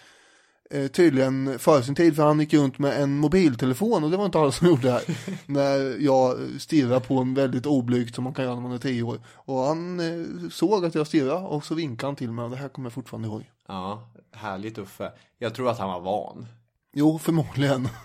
eh, 0.70 0.86
tydligen 0.86 1.58
före 1.58 1.82
sin 1.82 1.94
tid, 1.94 2.16
för 2.16 2.22
han 2.22 2.40
gick 2.40 2.54
runt 2.54 2.78
med 2.78 3.02
en 3.02 3.18
mobiltelefon 3.18 4.04
och 4.04 4.10
det 4.10 4.16
var 4.16 4.24
inte 4.26 4.38
alla 4.38 4.52
som 4.52 4.66
gjorde 4.68 4.82
det 4.82 4.90
här. 4.92 5.02
när 5.46 6.04
jag 6.04 6.36
stirrade 6.60 7.00
på 7.00 7.18
en 7.18 7.34
väldigt 7.34 7.66
oblygt 7.66 8.14
som 8.14 8.24
man 8.24 8.34
kan 8.34 8.44
göra 8.44 8.54
när 8.54 8.62
man 8.62 8.72
är 8.72 8.78
tio 8.78 9.02
år. 9.02 9.18
Och 9.34 9.58
han 9.58 10.00
eh, 10.00 10.48
såg 10.50 10.84
att 10.84 10.94
jag 10.94 11.06
stirrade 11.06 11.46
och 11.46 11.64
så 11.64 11.74
vinkade 11.74 12.08
han 12.08 12.16
till 12.16 12.32
mig 12.32 12.44
och 12.44 12.50
det 12.50 12.56
här 12.56 12.68
kommer 12.68 12.86
jag 12.86 12.92
fortfarande 12.92 13.28
ihåg. 13.28 13.50
Ja, 13.68 14.08
härligt 14.32 14.78
Uffe. 14.78 15.12
Jag 15.38 15.54
tror 15.54 15.70
att 15.70 15.78
han 15.78 15.88
var 15.88 16.00
van. 16.00 16.46
Jo, 16.92 17.18
förmodligen. 17.18 17.88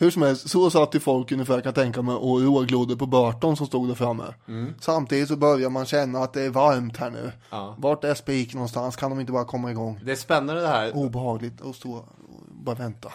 Hur 0.00 0.10
som 0.10 0.22
helst, 0.22 0.50
så 0.50 0.70
satt 0.70 0.94
ju 0.94 1.00
folk 1.00 1.32
ungefär 1.32 1.60
kan 1.60 1.74
tänka 1.74 2.02
mig 2.02 2.14
och 2.14 2.40
råglodde 2.40 2.96
på 2.96 3.06
Burton 3.06 3.56
som 3.56 3.66
stod 3.66 3.88
där 3.88 3.94
framme. 3.94 4.24
Mm. 4.48 4.74
Samtidigt 4.80 5.28
så 5.28 5.36
börjar 5.36 5.70
man 5.70 5.86
känna 5.86 6.18
att 6.18 6.32
det 6.32 6.42
är 6.42 6.50
varmt 6.50 6.96
här 6.96 7.10
nu. 7.10 7.32
Ja. 7.50 7.74
Vart 7.78 8.04
är 8.04 8.14
Spik 8.14 8.54
någonstans? 8.54 8.96
Kan 8.96 9.10
de 9.10 9.20
inte 9.20 9.32
bara 9.32 9.44
komma 9.44 9.70
igång? 9.70 10.00
Det 10.04 10.12
är 10.12 10.16
spännande 10.16 10.62
det 10.62 10.68
här. 10.68 10.96
Obehagligt 10.96 11.62
att 11.62 11.76
stå 11.76 11.92
och 11.92 12.04
bara 12.50 12.74
vänta. 12.74 13.12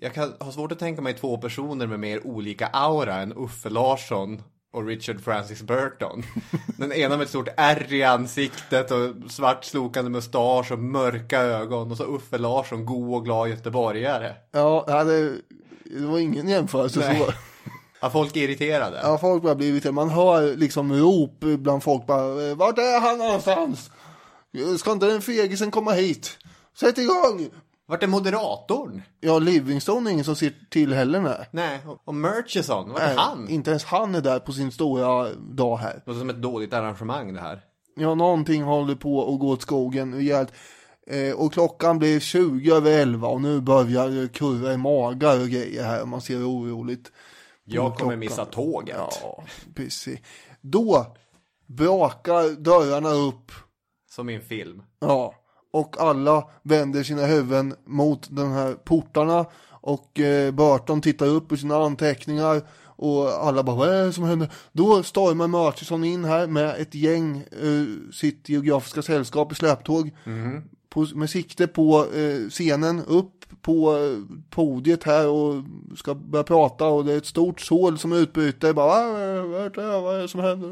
Jag 0.00 0.14
kan 0.14 0.32
ha 0.40 0.52
svårt 0.52 0.72
att 0.72 0.78
tänka 0.78 1.02
mig 1.02 1.14
två 1.14 1.38
personer 1.38 1.86
med 1.86 2.00
mer 2.00 2.26
olika 2.26 2.66
aura 2.66 3.14
än 3.14 3.32
Uffe 3.36 3.68
Larsson 3.68 4.42
och 4.72 4.86
Richard 4.86 5.20
Francis 5.20 5.62
Burton. 5.62 6.22
Den 6.78 6.92
ena 6.92 7.16
med 7.16 7.24
ett 7.24 7.28
stort 7.28 7.48
ärr 7.56 7.92
i 7.92 8.04
ansiktet 8.04 8.90
och 8.90 9.30
svart 9.30 9.64
slokande 9.64 10.10
mustasch 10.10 10.72
och 10.72 10.78
mörka 10.78 11.40
ögon 11.40 11.90
och 11.90 11.96
så 11.96 12.04
Uffe 12.04 12.38
Larsson, 12.38 12.86
god 12.86 13.14
och 13.14 13.24
glad 13.24 13.48
göteborgare. 13.48 14.34
Ja, 14.52 15.04
det, 15.04 15.34
det 15.98 16.06
var 16.06 16.18
ingen 16.18 16.48
jämförelse 16.48 17.00
Nej. 17.00 17.18
så. 17.26 17.32
Ja, 18.00 18.10
folk 18.10 18.36
är 18.36 18.40
irriterade. 18.40 19.00
Ja, 19.02 19.18
folk 19.18 19.42
börjar 19.42 19.56
bli 19.56 19.66
irriterade. 19.68 19.94
Man 19.94 20.10
hör 20.10 20.56
liksom 20.56 20.92
rop 20.92 21.40
bland 21.40 21.82
folk 21.82 22.06
bara, 22.06 22.48
"Eh, 22.50 22.56
vart 22.56 22.78
är 22.78 23.00
han 23.00 23.18
någonstans? 23.18 23.90
Ska 24.78 24.92
inte 24.92 25.06
den 25.06 25.22
fegisen 25.22 25.70
komma 25.70 25.92
hit? 25.92 26.38
Sätt 26.80 26.98
igång! 26.98 27.48
Vart 27.88 28.02
är 28.02 28.06
moderatorn? 28.06 29.02
Ja, 29.20 29.38
Livingstone 29.38 30.10
är 30.10 30.12
ingen 30.12 30.24
som 30.24 30.36
ser 30.36 30.52
till 30.70 30.92
heller 30.94 31.20
nej. 31.20 31.48
Nej, 31.50 31.80
och 32.04 32.14
Murchison, 32.14 32.92
vart 32.92 33.02
är 33.02 33.06
Nej, 33.06 33.16
han? 33.16 33.48
Inte 33.48 33.70
ens 33.70 33.84
han 33.84 34.14
är 34.14 34.20
där 34.20 34.38
på 34.38 34.52
sin 34.52 34.72
stora 34.72 35.28
dag 35.34 35.76
här. 35.76 35.92
Det 35.92 36.02
låter 36.06 36.20
som 36.20 36.30
ett 36.30 36.42
dåligt 36.42 36.72
arrangemang 36.72 37.34
det 37.34 37.40
här. 37.40 37.60
Ja, 37.96 38.14
någonting 38.14 38.62
håller 38.62 38.94
på 38.94 39.32
att 39.34 39.40
gå 39.40 39.48
åt 39.48 39.62
skogen 39.62 40.14
rejält. 40.14 40.52
Eh, 41.10 41.34
och 41.34 41.52
klockan 41.52 41.98
blir 41.98 42.20
20 42.20 42.72
över 42.74 42.90
11 42.90 43.28
och 43.28 43.40
nu 43.40 43.60
börjar 43.60 44.28
kurra 44.28 44.72
i 44.72 44.76
magar 44.76 45.40
och 45.40 45.48
grejer 45.48 45.84
här. 45.84 46.04
Man 46.04 46.20
ser 46.20 46.50
oroligt. 46.50 47.12
Jag 47.64 47.84
kommer 47.84 47.96
klockan. 47.96 48.18
missa 48.18 48.44
tåget. 48.44 48.96
Ja, 48.96 49.44
precis. 49.74 50.18
Då 50.60 51.16
brakar 51.66 52.60
dörrarna 52.60 53.10
upp. 53.10 53.52
Som 54.10 54.30
i 54.30 54.34
en 54.34 54.42
film. 54.42 54.82
Ja, 55.00 55.34
och 55.72 56.00
alla 56.00 56.48
vänder 56.62 57.02
sina 57.02 57.26
huvuden 57.26 57.74
mot 57.84 58.28
de 58.30 58.52
här 58.52 58.74
portarna. 58.74 59.46
Och 59.70 60.20
eh, 60.20 60.54
Burton 60.54 61.00
tittar 61.00 61.26
upp 61.26 61.52
ur 61.52 61.56
sina 61.56 61.76
anteckningar. 61.76 62.62
Och 62.82 63.46
alla 63.46 63.62
bara, 63.62 63.76
vad 63.76 63.88
är 63.88 64.06
det 64.06 64.12
som 64.12 64.24
händer? 64.24 64.52
Då 64.72 65.02
stormar 65.02 65.48
Murchison 65.48 66.04
in 66.04 66.24
här 66.24 66.46
med 66.46 66.80
ett 66.80 66.94
gäng, 66.94 67.36
eh, 67.36 68.12
sitt 68.12 68.48
geografiska 68.48 69.02
sällskap 69.02 69.52
i 69.52 69.54
släptåg. 69.54 70.10
På, 70.90 71.06
med 71.14 71.30
sikte 71.30 71.66
på 71.66 72.06
eh, 72.14 72.48
scenen, 72.48 73.04
upp 73.06 73.32
på 73.62 73.96
eh, 73.96 74.18
podiet 74.50 75.04
här 75.04 75.28
och 75.28 75.64
ska 75.96 76.14
börja 76.14 76.42
prata 76.42 76.86
och 76.86 77.04
det 77.04 77.12
är 77.12 77.18
ett 77.18 77.26
stort 77.26 77.60
sål 77.60 77.98
som 77.98 78.12
utbryter. 78.12 78.72
Bara, 78.72 78.92
"Ah, 78.92 79.42
vad 79.46 79.62
är 79.62 79.70
det, 79.70 80.00
vad 80.00 80.16
är 80.16 80.22
det 80.22 80.28
som 80.28 80.40
händer? 80.40 80.70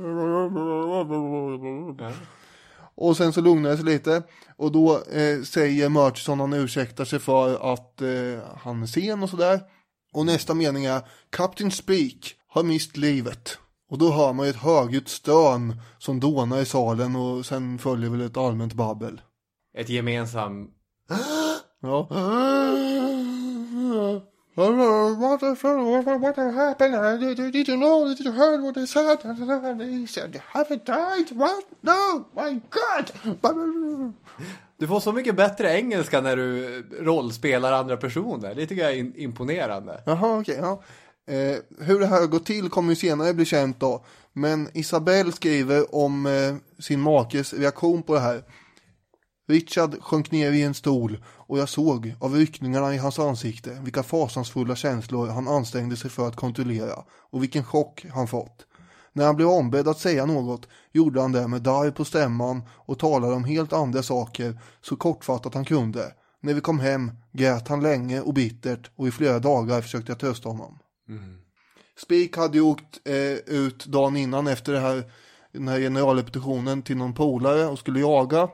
Och 2.95 3.17
sen 3.17 3.33
så 3.33 3.41
lugnar 3.41 3.71
det 3.71 3.77
sig 3.77 3.85
lite. 3.87 4.23
Och 4.57 4.73
då 4.73 4.95
eh, 4.95 5.43
säger 5.45 5.89
Murchison 5.89 6.41
han 6.41 6.53
ursäktar 6.53 7.05
sig 7.05 7.19
för 7.19 7.73
att 7.73 8.03
eh, 8.03 8.09
han 8.57 8.83
är 8.83 8.87
sen 8.87 9.23
och 9.23 9.31
sådär. 9.31 9.61
Och 10.13 10.27
nästa 10.27 10.55
mening 10.55 10.85
är 10.85 11.01
Captain 11.31 11.71
Speak 11.71 12.35
har 12.49 12.63
mist 12.63 12.97
livet. 12.97 13.59
Och 13.91 13.99
då 13.99 14.11
hör 14.13 14.33
man 14.33 14.47
ju 14.47 14.51
ett 14.51 14.57
högljutt 14.57 15.09
stön 15.09 15.81
som 15.99 16.21
dånar 16.21 16.59
i 16.61 16.65
salen 16.65 17.17
och 17.17 17.47
sen 17.47 17.79
följer 17.79 18.11
väl 18.11 18.21
ett 18.21 18.37
allmänt 18.37 18.73
babbel. 18.75 19.21
Ett 19.79 19.89
gemensamt... 19.89 20.71
Ja. 21.81 22.09
What, 24.55 24.75
what, 24.75 26.21
what 26.21 26.37
happened? 26.37 27.21
Did, 27.53 27.69
you 27.69 27.77
know? 27.77 28.09
Did 28.09 28.27
you 28.27 28.33
heard 28.33 28.61
what 28.61 28.75
they 28.75 28.87
said? 28.87 29.19
He 29.23 30.07
said, 30.07 30.35
you 30.35 30.41
haven't 30.53 30.85
died? 30.85 31.31
What? 31.31 31.65
No, 31.81 32.25
my 32.35 32.61
God! 32.71 33.13
Du 34.79 34.87
får 34.87 35.01
så 35.01 35.13
mycket 35.13 35.37
bättre 35.37 35.79
engelska 35.79 36.21
när 36.21 36.37
du 36.37 36.83
rollspelar 37.01 37.73
andra 37.73 37.97
personer. 37.97 38.55
Det 38.55 38.67
tycker 38.67 38.83
jag 38.83 38.93
är 38.93 39.19
imponerande. 39.19 40.03
Jaha, 40.07 40.39
okej. 40.39 40.59
ja. 40.61 40.83
Eh, 41.35 41.57
hur 41.79 42.01
det 42.01 42.07
här 42.07 42.27
gått 42.27 42.47
till 42.47 42.69
kommer 42.69 42.91
ju 42.91 42.97
senare 42.97 43.35
bli 43.35 43.45
känt 43.45 43.81
då. 43.81 44.05
Men 44.33 44.69
Isabelle 44.75 45.33
skriver 45.33 45.95
om 45.95 46.27
eh, 46.27 46.83
sin 46.83 47.01
makes 47.01 47.55
reaktion 47.55 48.03
på 48.03 48.15
det 48.15 48.21
här. 48.21 48.43
Richard 49.49 50.03
sjönk 50.03 50.31
ner 50.31 50.53
i 50.53 50.63
en 50.63 50.75
stol 50.75 51.25
och 51.27 51.59
jag 51.59 51.69
såg 51.69 52.15
av 52.21 52.35
ryckningarna 52.35 52.95
i 52.95 52.99
hans 52.99 53.19
ansikte 53.19 53.79
vilka 53.83 54.03
fasansfulla 54.03 54.77
känslor 54.77 55.27
han 55.29 55.49
ansträngde 55.49 55.97
sig 55.97 56.11
för 56.11 56.29
att 56.29 56.37
kontrollera 56.37 57.05
och 57.11 57.43
vilken 57.43 57.65
chock 57.65 58.07
han 58.15 58.29
fått. 58.29 58.67
När 59.13 59.27
han 59.27 59.37
blev 59.37 59.49
ombedd 59.49 59.89
att 59.89 59.99
säga 59.99 60.27
något 60.27 60.69
gjorde 60.93 61.21
han 61.21 61.33
det 61.33 61.49
med 61.49 61.63
darr 61.63 61.91
på 61.91 62.05
stämman 62.05 62.63
och 62.71 62.99
talade 62.99 63.35
om 63.35 63.45
helt 63.45 63.73
andra 63.73 64.03
saker 64.03 64.61
så 64.81 64.97
kortfattat 64.97 65.55
han 65.55 65.65
kunde. 65.65 66.13
När 66.41 66.55
vi 66.55 66.61
kom 66.61 66.81
hem 66.81 67.11
grät 67.33 67.69
han 67.69 67.83
länge 67.83 68.21
och 68.21 68.35
bittert 68.35 68.91
och 68.97 69.09
i 69.09 69.11
flera 69.11 69.39
dagar 69.39 69.81
försökte 69.81 70.13
jag 70.13 70.19
trösta 70.19 70.49
honom. 70.49 70.79
Spik 72.01 72.37
hade 72.37 72.59
ju 72.59 72.63
åkt 72.63 73.01
eh, 73.05 73.55
ut 73.55 73.87
dagen 73.87 74.17
innan 74.17 74.47
efter 74.47 74.73
det 74.73 74.81
här, 74.81 75.13
den 75.53 75.69
här 75.69 75.79
generalrepetitionen 75.79 76.83
till 76.83 76.97
någon 76.97 77.15
polare 77.15 77.67
och 77.67 77.79
skulle 77.79 78.01
jaga. 78.01 78.49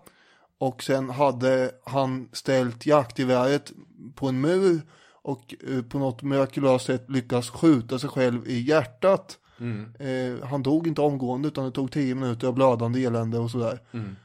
Och 0.64 0.82
sen 0.82 1.10
hade 1.10 1.70
han 1.84 2.28
ställt 2.32 2.86
jaktgeväret 2.86 3.72
på 4.14 4.28
en 4.28 4.40
mur 4.40 4.82
och 5.22 5.54
eh, 5.68 5.82
på 5.82 5.98
något 5.98 6.22
mirakulöst 6.22 6.86
sätt 6.86 7.10
lyckats 7.10 7.50
skjuta 7.50 7.98
sig 7.98 8.10
själv 8.10 8.48
i 8.48 8.60
hjärtat. 8.60 9.38
Mm. 9.58 9.94
Eh, 9.98 10.46
han 10.46 10.62
dog 10.62 10.86
inte 10.86 11.00
omgående 11.00 11.48
utan 11.48 11.64
det 11.64 11.70
tog 11.70 11.92
tio 11.92 12.14
minuter 12.14 12.48
av 12.48 12.54
blödande 12.54 13.04
elände 13.04 13.38
och 13.38 13.50
sådär. 13.50 13.80
Mm. 13.92 14.16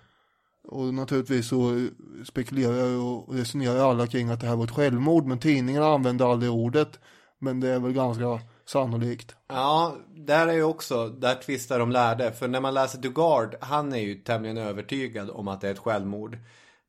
Och 0.68 0.94
naturligtvis 0.94 1.48
så 1.48 1.88
spekulerar 2.26 2.98
och 2.98 3.34
resonerar 3.34 3.90
alla 3.90 4.08
kring 4.08 4.30
att 4.30 4.42
det 4.42 4.48
här 4.48 4.56
var 4.56 4.64
ett 4.64 4.72
självmord. 4.72 5.26
Men 5.26 5.40
tidningarna 5.40 5.88
använder 5.88 6.32
aldrig 6.32 6.52
ordet. 6.52 7.00
Men 7.40 7.60
det 7.60 7.70
är 7.70 7.80
väl 7.80 7.94
ganska 7.94 8.40
sannolikt. 8.70 9.36
Ja, 9.48 9.98
där 10.16 10.48
är 10.48 10.54
ju 10.54 10.64
också, 10.64 11.10
där 11.10 11.36
tvistar 11.36 11.80
de 11.80 11.92
lärde. 11.92 12.32
För 12.32 12.48
när 12.48 12.62
man 12.62 12.74
läser 12.74 13.00
Dugard, 13.00 13.56
han 13.62 13.94
är 13.94 13.98
ju 13.98 14.16
tämligen 14.16 14.58
övertygad 14.58 15.30
om 15.30 15.48
att 15.48 15.62
det 15.62 15.68
är 15.68 15.72
ett 15.72 15.80
självmord. 15.80 16.38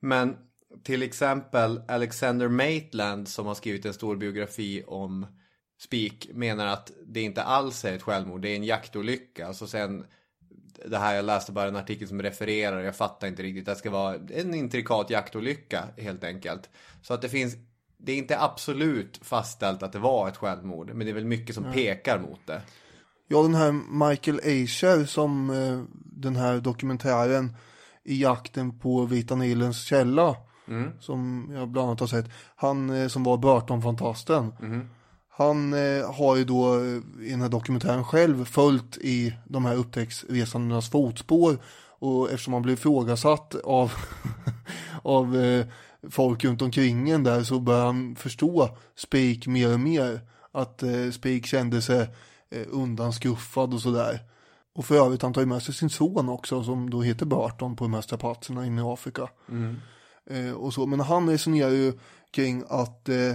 Men 0.01 0.37
till 0.83 1.03
exempel 1.03 1.81
Alexander 1.89 2.49
Maitland 2.49 3.29
som 3.29 3.47
har 3.47 3.55
skrivit 3.55 3.87
en 3.87 3.95
stor 3.95 4.17
biografi 4.17 4.85
om 4.87 5.27
Spik 5.81 6.31
menar 6.35 6.67
att 6.67 6.93
det 7.07 7.21
inte 7.21 7.43
alls 7.43 7.85
är 7.85 7.93
ett 7.93 8.03
självmord, 8.03 8.41
det 8.41 8.49
är 8.49 8.57
en 8.57 8.65
jaktolycka. 8.65 9.53
Så 9.53 9.67
sen, 9.67 10.07
det 10.87 10.99
här 10.99 11.15
jag 11.15 11.25
läste 11.25 11.53
bara 11.53 11.69
en 11.69 11.77
artikel 11.77 12.09
som 12.09 12.23
refererar, 12.23 12.81
jag 12.81 12.97
fattar 12.97 13.27
inte 13.29 13.43
riktigt, 13.43 13.67
det 13.67 13.77
ska 13.77 13.91
vara 13.91 14.15
en 14.15 14.55
intrikat 14.55 15.11
jaktolycka 15.11 15.85
helt 15.97 16.25
enkelt. 16.25 16.71
Så 17.03 17.15
att 17.15 17.23
det 17.23 17.29
finns, 17.29 17.57
det 18.03 18.13
är 18.13 18.17
inte 18.17 18.41
absolut 18.41 19.21
fastställt 19.23 19.83
att 19.83 19.93
det 19.93 19.99
var 19.99 20.29
ett 20.29 20.37
självmord, 20.37 20.91
men 20.95 20.99
det 20.99 21.13
är 21.13 21.15
väl 21.15 21.25
mycket 21.25 21.55
som 21.55 21.65
Nej. 21.65 21.73
pekar 21.73 22.19
mot 22.19 22.47
det. 22.47 22.63
Ja, 23.29 23.43
den 23.43 23.55
här 23.55 23.73
Michael 24.09 24.39
Asher 24.39 25.05
som 25.05 25.51
eh, 25.51 25.83
den 26.05 26.37
här 26.37 26.61
dokumentären 26.61 27.57
i 28.05 28.23
jakten 28.23 28.79
på 28.79 29.05
Vita 29.05 29.35
Nilens 29.35 29.85
källa. 29.85 30.37
Mm. 30.69 30.91
Som 31.01 31.51
jag 31.55 31.69
bland 31.69 31.89
annat 31.89 32.01
har 32.01 32.07
sett. 32.07 32.31
Han 32.57 32.91
eh, 32.91 33.09
som 33.09 33.25
var 33.25 33.37
Burton-fantasten. 33.37 34.53
Mhm. 34.61 34.89
Han 35.29 35.73
eh, 35.73 36.15
har 36.15 36.37
ju 36.37 36.45
då 36.45 36.75
eh, 36.75 37.27
i 37.27 37.31
den 37.31 37.41
här 37.41 37.49
dokumentären 37.49 38.05
själv 38.05 38.45
följt 38.45 38.97
i 38.97 39.35
de 39.45 39.65
här 39.65 39.77
upptäcktsresandenas 39.77 40.91
fotspår. 40.91 41.59
Och 41.99 42.31
eftersom 42.31 42.53
han 42.53 42.63
blev 42.63 42.73
ifrågasatt 42.73 43.55
av, 43.55 43.93
av 45.03 45.37
eh, 45.37 45.67
folk 46.11 46.45
runt 46.45 46.63
omkring 46.63 47.11
en 47.11 47.25
där 47.25 47.43
så 47.43 47.61
börjar 47.61 47.85
han 47.85 48.17
förstå 48.17 48.77
Spik 48.97 49.47
mer 49.47 49.73
och 49.73 49.81
mer. 49.81 50.21
Att 50.53 50.83
eh, 50.83 51.11
Spik 51.11 51.47
kände 51.47 51.83
sig 51.83 52.09
eh, 52.51 52.67
undanskuffad 52.71 53.75
och 53.75 53.81
sådär. 53.81 54.21
Och 54.75 54.85
för 54.85 54.95
övrigt 54.95 55.23
han 55.23 55.33
tar 55.33 55.41
ju 55.41 55.47
med 55.47 55.63
sig 55.63 55.75
sin 55.75 55.91
son 55.91 56.29
också 56.29 56.63
som 56.63 56.91
då 56.91 57.03
heter 57.03 57.27
Burton 57.27 57.77
på 57.77 57.85
de 57.85 57.95
här 57.95 58.01
strapatserna 58.01 58.67
inne 58.67 58.81
i 58.81 58.85
Afrika. 58.85 59.29
Mm. 59.49 59.77
Eh, 60.31 60.53
och 60.53 60.75
så. 60.75 60.87
Men 60.87 61.01
han 61.01 61.29
resonerar 61.29 61.71
ju 61.71 61.93
kring 62.31 62.65
att 62.69 63.09
eh, 63.09 63.35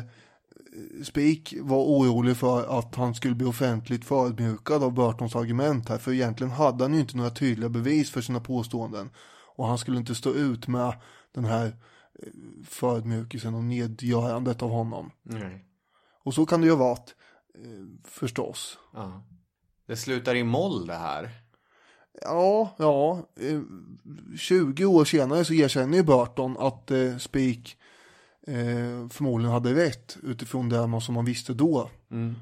Spik 1.03 1.53
var 1.61 1.83
orolig 1.83 2.37
för 2.37 2.79
att 2.79 2.95
han 2.95 3.15
skulle 3.15 3.35
bli 3.35 3.45
offentligt 3.45 4.05
förödmjukad 4.05 4.83
av 4.83 4.93
Burtons 4.93 5.35
argument 5.35 5.89
här. 5.89 5.97
För 5.97 6.13
egentligen 6.13 6.51
hade 6.51 6.83
han 6.83 6.93
ju 6.93 6.99
inte 6.99 7.17
några 7.17 7.29
tydliga 7.29 7.69
bevis 7.69 8.11
för 8.11 8.21
sina 8.21 8.39
påståenden. 8.39 9.09
Och 9.55 9.67
han 9.67 9.77
skulle 9.77 9.97
inte 9.97 10.15
stå 10.15 10.33
ut 10.33 10.67
med 10.67 10.93
den 11.33 11.45
här 11.45 11.73
förödmjukelsen 12.63 13.55
och 13.55 13.63
nedgörandet 13.63 14.61
av 14.61 14.69
honom. 14.69 15.11
Nej. 15.23 15.65
Och 16.23 16.33
så 16.33 16.45
kan 16.45 16.61
det 16.61 16.67
ju 16.67 16.73
ha 16.73 16.79
varit, 16.79 17.15
eh, 17.55 18.01
förstås. 18.03 18.77
Ja. 18.93 19.23
Det 19.87 19.97
slutar 19.97 20.35
i 20.35 20.43
moll 20.43 20.87
det 20.87 20.95
här. 20.95 21.29
Ja, 22.21 22.75
ja. 22.77 23.29
Eh, 23.39 23.61
20 24.37 24.85
år 24.85 25.05
senare 25.05 25.45
så 25.45 25.53
erkänner 25.53 25.97
ju 25.97 26.03
Burton 26.03 26.57
att 26.59 26.91
eh, 26.91 27.17
Spik 27.17 27.77
eh, 28.47 29.09
förmodligen 29.09 29.53
hade 29.53 29.75
rätt 29.75 30.17
utifrån 30.23 30.69
det 30.69 31.01
som 31.01 31.15
man 31.15 31.25
visste 31.25 31.53
då. 31.53 31.89
Mm. 32.11 32.35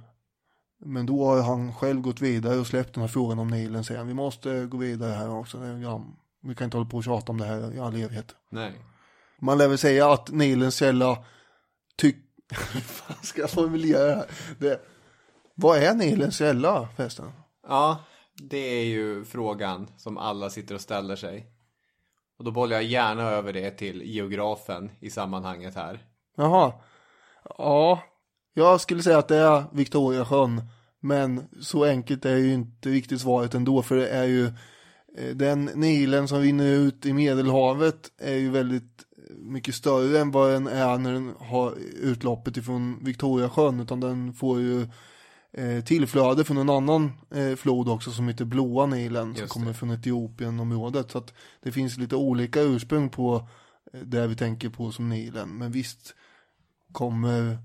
Men 0.86 1.06
då 1.06 1.26
har 1.26 1.41
han 1.41 1.74
själv 1.74 2.02
gått 2.02 2.22
vidare 2.22 2.60
och 2.60 2.68
släppt 2.68 2.94
den 2.94 3.02
här 3.02 3.08
frågan 3.08 3.40
om 3.40 3.48
Nilen 3.48 3.84
han. 3.90 4.08
Vi 4.08 4.14
måste 4.14 4.66
gå 4.66 4.78
vidare 4.78 5.12
här 5.12 5.30
också. 5.30 5.58
Vi 6.41 6.56
kan 6.56 6.66
inte 6.66 6.78
hålla 6.78 6.90
på 6.90 6.98
och 6.98 7.04
tjata 7.04 7.32
om 7.32 7.38
det 7.38 7.45
här 7.45 7.76
i 7.76 7.80
all 7.80 7.95
evighet. 7.95 8.36
Nej. 8.50 8.74
Man 9.44 9.57
lär 9.57 9.68
väl 9.68 9.78
säga 9.78 10.11
att 10.11 10.32
Nilens 10.32 10.76
källa 10.76 11.18
tyck... 11.98 12.15
Hur 12.74 13.26
ska 13.26 13.41
jag 13.41 13.49
formulera 13.49 14.06
det 14.06 14.15
här? 14.15 14.26
Det... 14.60 14.82
Vad 15.56 15.78
är 15.78 15.94
Nilens 15.94 16.38
källa 16.38 16.88
förresten? 16.95 17.32
Ja, 17.68 18.03
det 18.49 18.57
är 18.57 18.86
ju 18.86 19.26
frågan 19.26 19.88
som 19.98 20.18
alla 20.18 20.49
sitter 20.49 20.76
och 20.76 20.82
ställer 20.82 21.15
sig. 21.15 21.48
Och 22.38 22.45
då 22.45 22.52
bollar 22.52 22.76
jag 22.76 22.84
gärna 22.84 23.24
över 23.24 23.53
det 23.53 23.72
till 23.72 24.02
geografen 24.02 24.91
i 24.99 25.10
sammanhanget 25.10 25.76
här. 25.76 26.03
Jaha. 26.38 26.74
Ja, 27.57 28.03
jag 28.53 28.82
skulle 28.82 29.03
säga 29.03 29.18
att 29.18 29.28
det 29.28 29.38
är 29.38 29.64
Victoriasjön. 29.72 30.61
Men 30.99 31.48
så 31.61 31.86
enkelt 31.86 32.26
är 32.26 32.38
ju 32.38 32.53
inte 32.53 32.90
riktigt 32.90 33.22
svaret 33.22 33.53
ändå. 33.53 33.82
För 33.82 33.95
det 33.95 34.07
är 34.07 34.26
ju 34.26 34.45
eh, 35.18 35.36
den 35.36 35.65
Nilen 35.65 36.28
som 36.28 36.40
rinner 36.40 36.72
ut 36.72 37.06
i 37.06 37.14
Medelhavet 37.14 38.11
är 38.18 38.36
ju 38.36 38.49
väldigt 38.49 39.03
mycket 39.44 39.76
större 39.76 40.20
än 40.20 40.32
vad 40.32 40.52
den 40.52 40.68
är 40.68 40.98
när 40.98 41.14
den 41.14 41.34
har 41.40 41.74
utloppet 42.02 42.57
ifrån 42.57 43.03
Victoriasjön. 43.03 43.80
Utan 43.80 43.99
den 43.99 44.34
får 44.34 44.60
ju 44.60 44.88
eh, 45.52 45.84
tillflöde 45.84 46.44
från 46.44 46.57
en 46.57 46.70
annan 46.70 47.11
eh, 47.36 47.56
flod 47.56 47.90
också 47.90 48.11
som 48.11 48.28
heter 48.28 48.45
Blåa 48.45 48.86
Nilen. 48.86 49.36
Som 49.36 49.48
kommer 49.48 49.74
från 49.74 49.91
Etiopien-området. 49.91 51.11
Så 51.11 51.18
att 51.18 51.34
det 51.64 51.72
finns 51.72 51.98
lite 51.98 52.15
olika 52.15 52.61
ursprung 52.61 53.10
på 53.10 53.48
eh, 53.94 53.99
det 53.99 54.28
vi 54.28 54.36
tänker 54.36 54.70
på 54.70 54.91
som 54.91 55.10
Nilen. 55.10 55.49
Men 55.49 55.72
visst 55.72 56.15
kommer 56.91 57.57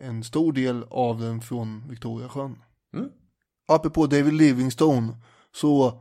en 0.00 0.24
stor 0.24 0.52
del 0.52 0.84
av 0.90 1.20
den 1.20 1.40
från 1.40 1.88
Victoriasjön. 1.88 2.58
Mm. 2.94 3.08
Apropå 3.68 4.06
David 4.06 4.32
Livingstone 4.32 5.16
så 5.52 6.00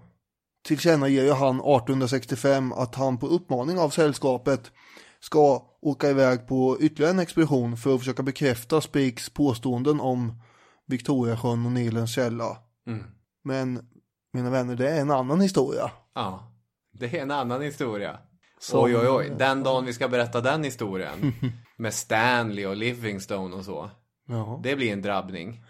tillkännager 0.66 1.34
han 1.34 1.56
1865 1.56 2.74
att 2.74 2.96
han 2.96 3.18
på 3.18 3.28
uppmaning 3.28 3.80
av 3.80 3.90
sällskapet 3.90 4.72
ska 5.26 5.62
åka 5.82 6.10
iväg 6.10 6.48
på 6.48 6.78
ytterligare 6.80 7.12
en 7.14 7.20
expedition 7.20 7.78
för 7.78 7.94
att 7.94 8.00
försöka 8.00 8.24
bekräfta 8.24 8.82
Speaks 8.82 9.30
påståenden 9.30 10.00
om 10.00 10.42
Victoriasjön 10.88 11.66
och 11.66 11.72
Nilens 11.72 12.16
källa. 12.16 12.58
Mm. 12.88 13.04
Men 13.44 13.90
mina 14.34 14.50
vänner, 14.50 14.76
det 14.76 14.90
är 14.90 15.02
en 15.02 15.12
annan 15.12 15.42
historia. 15.42 15.92
Ja, 16.16 16.52
det 16.94 17.18
är 17.18 17.22
en 17.22 17.32
annan 17.32 17.62
historia. 17.62 18.18
Som- 18.60 18.84
Oj, 18.84 18.98
oj, 18.98 19.08
oj. 19.10 19.32
Den 19.38 19.64
dagen 19.64 19.86
vi 19.86 19.94
ska 19.94 20.08
berätta 20.08 20.42
den 20.42 20.64
historien. 20.64 21.34
med 21.78 21.94
Stanley 21.94 22.66
och 22.66 22.76
Livingstone 22.76 23.56
och 23.56 23.66
så. 23.66 23.90
Ja. 24.28 24.60
Det 24.64 24.76
blir 24.76 24.94
en 24.94 25.02
drabbning. 25.02 25.64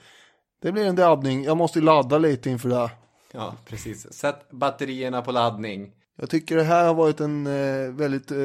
Det 0.62 0.72
blir 0.72 0.86
en 0.86 0.96
drabbning. 0.96 1.44
Jag 1.44 1.58
måste 1.58 1.82
ladda 1.82 2.18
lite 2.18 2.50
inför 2.50 2.70
det. 2.70 2.92
Ja, 3.32 3.54
precis. 3.66 4.14
Sätt 4.14 4.52
batterierna 4.52 5.22
på 5.22 5.32
laddning. 5.32 5.92
Jag 6.16 6.30
tycker 6.30 6.56
det 6.56 6.64
här 6.64 6.88
har 6.88 6.94
varit 6.94 7.20
en 7.20 7.48
eh, 7.48 7.92
väldigt 7.92 8.32
eh, 8.32 8.38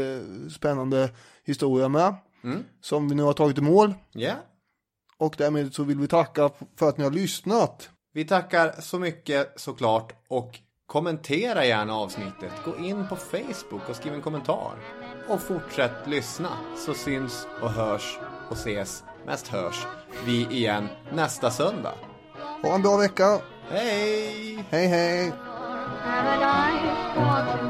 spännande 0.50 1.10
historia 1.44 1.88
med. 1.88 2.14
Mm. 2.44 2.64
Som 2.80 3.08
vi 3.08 3.14
nu 3.14 3.22
har 3.22 3.32
tagit 3.32 3.58
i 3.58 3.60
mål. 3.60 3.94
Ja. 4.12 4.34
Och 5.16 5.34
därmed 5.38 5.74
så 5.74 5.84
vill 5.84 5.98
vi 5.98 6.08
tacka 6.08 6.50
för 6.76 6.88
att 6.88 6.98
ni 6.98 7.04
har 7.04 7.10
lyssnat. 7.10 7.90
Vi 8.12 8.24
tackar 8.24 8.80
så 8.80 8.98
mycket 8.98 9.60
såklart 9.60 10.12
och 10.28 10.58
kommentera 10.86 11.64
gärna 11.64 11.94
avsnittet. 11.94 12.52
Gå 12.64 12.76
in 12.76 13.08
på 13.08 13.16
Facebook 13.16 13.88
och 13.88 13.96
skriv 13.96 14.14
en 14.14 14.22
kommentar. 14.22 14.72
Och 15.28 15.40
fortsätt 15.40 16.06
lyssna 16.06 16.48
så 16.86 16.94
syns 16.94 17.46
och 17.62 17.70
hörs 17.70 18.18
och 18.48 18.56
ses, 18.56 19.04
mest 19.26 19.48
hörs, 19.48 19.86
vi 20.26 20.46
igen 20.50 20.88
nästa 21.12 21.50
söndag. 21.50 21.94
Ha 22.62 22.74
en 22.74 22.82
bra 22.82 22.96
vecka. 22.96 23.40
Hej! 23.68 24.64
Hej 24.70 24.86
hej! 24.86 25.32
Paradise 25.98 27.69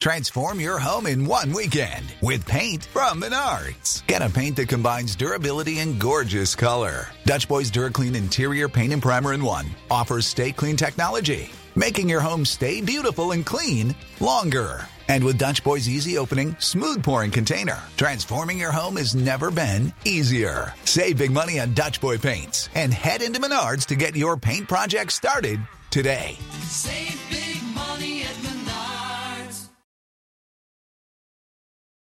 Transform 0.00 0.60
your 0.60 0.78
home 0.78 1.06
in 1.06 1.24
one 1.24 1.52
weekend 1.52 2.14
with 2.22 2.46
paint 2.46 2.84
from 2.84 3.20
Menards. 3.20 4.06
Get 4.06 4.22
a 4.22 4.30
paint 4.30 4.56
that 4.56 4.68
combines 4.68 5.16
durability 5.16 5.80
and 5.80 5.98
gorgeous 5.98 6.54
color. 6.54 7.08
Dutch 7.24 7.48
Boys 7.48 7.70
DuraClean 7.70 8.14
Interior 8.14 8.68
Paint 8.68 8.92
and 8.92 9.02
Primer 9.02 9.32
in 9.32 9.42
One 9.42 9.66
offers 9.90 10.26
stay 10.26 10.52
clean 10.52 10.76
technology, 10.76 11.50
making 11.74 12.08
your 12.08 12.20
home 12.20 12.44
stay 12.44 12.80
beautiful 12.80 13.32
and 13.32 13.44
clean 13.44 13.94
longer. 14.20 14.86
And 15.08 15.24
with 15.24 15.38
Dutch 15.38 15.64
Boy's 15.64 15.88
easy 15.88 16.16
opening, 16.16 16.54
smooth 16.58 17.02
pouring 17.02 17.30
container, 17.30 17.78
transforming 17.96 18.58
your 18.58 18.72
home 18.72 18.96
has 18.96 19.14
never 19.14 19.50
been 19.50 19.92
easier. 20.04 20.74
Save 20.84 21.18
big 21.18 21.32
money 21.32 21.58
on 21.58 21.74
Dutch 21.74 22.00
Boy 22.00 22.18
paints 22.18 22.68
and 22.74 22.94
head 22.94 23.22
into 23.22 23.40
Menards 23.40 23.86
to 23.86 23.96
get 23.96 24.14
your 24.14 24.36
paint 24.36 24.68
project 24.68 25.12
started 25.12 25.60
today. 25.90 26.36
Save 26.64 27.27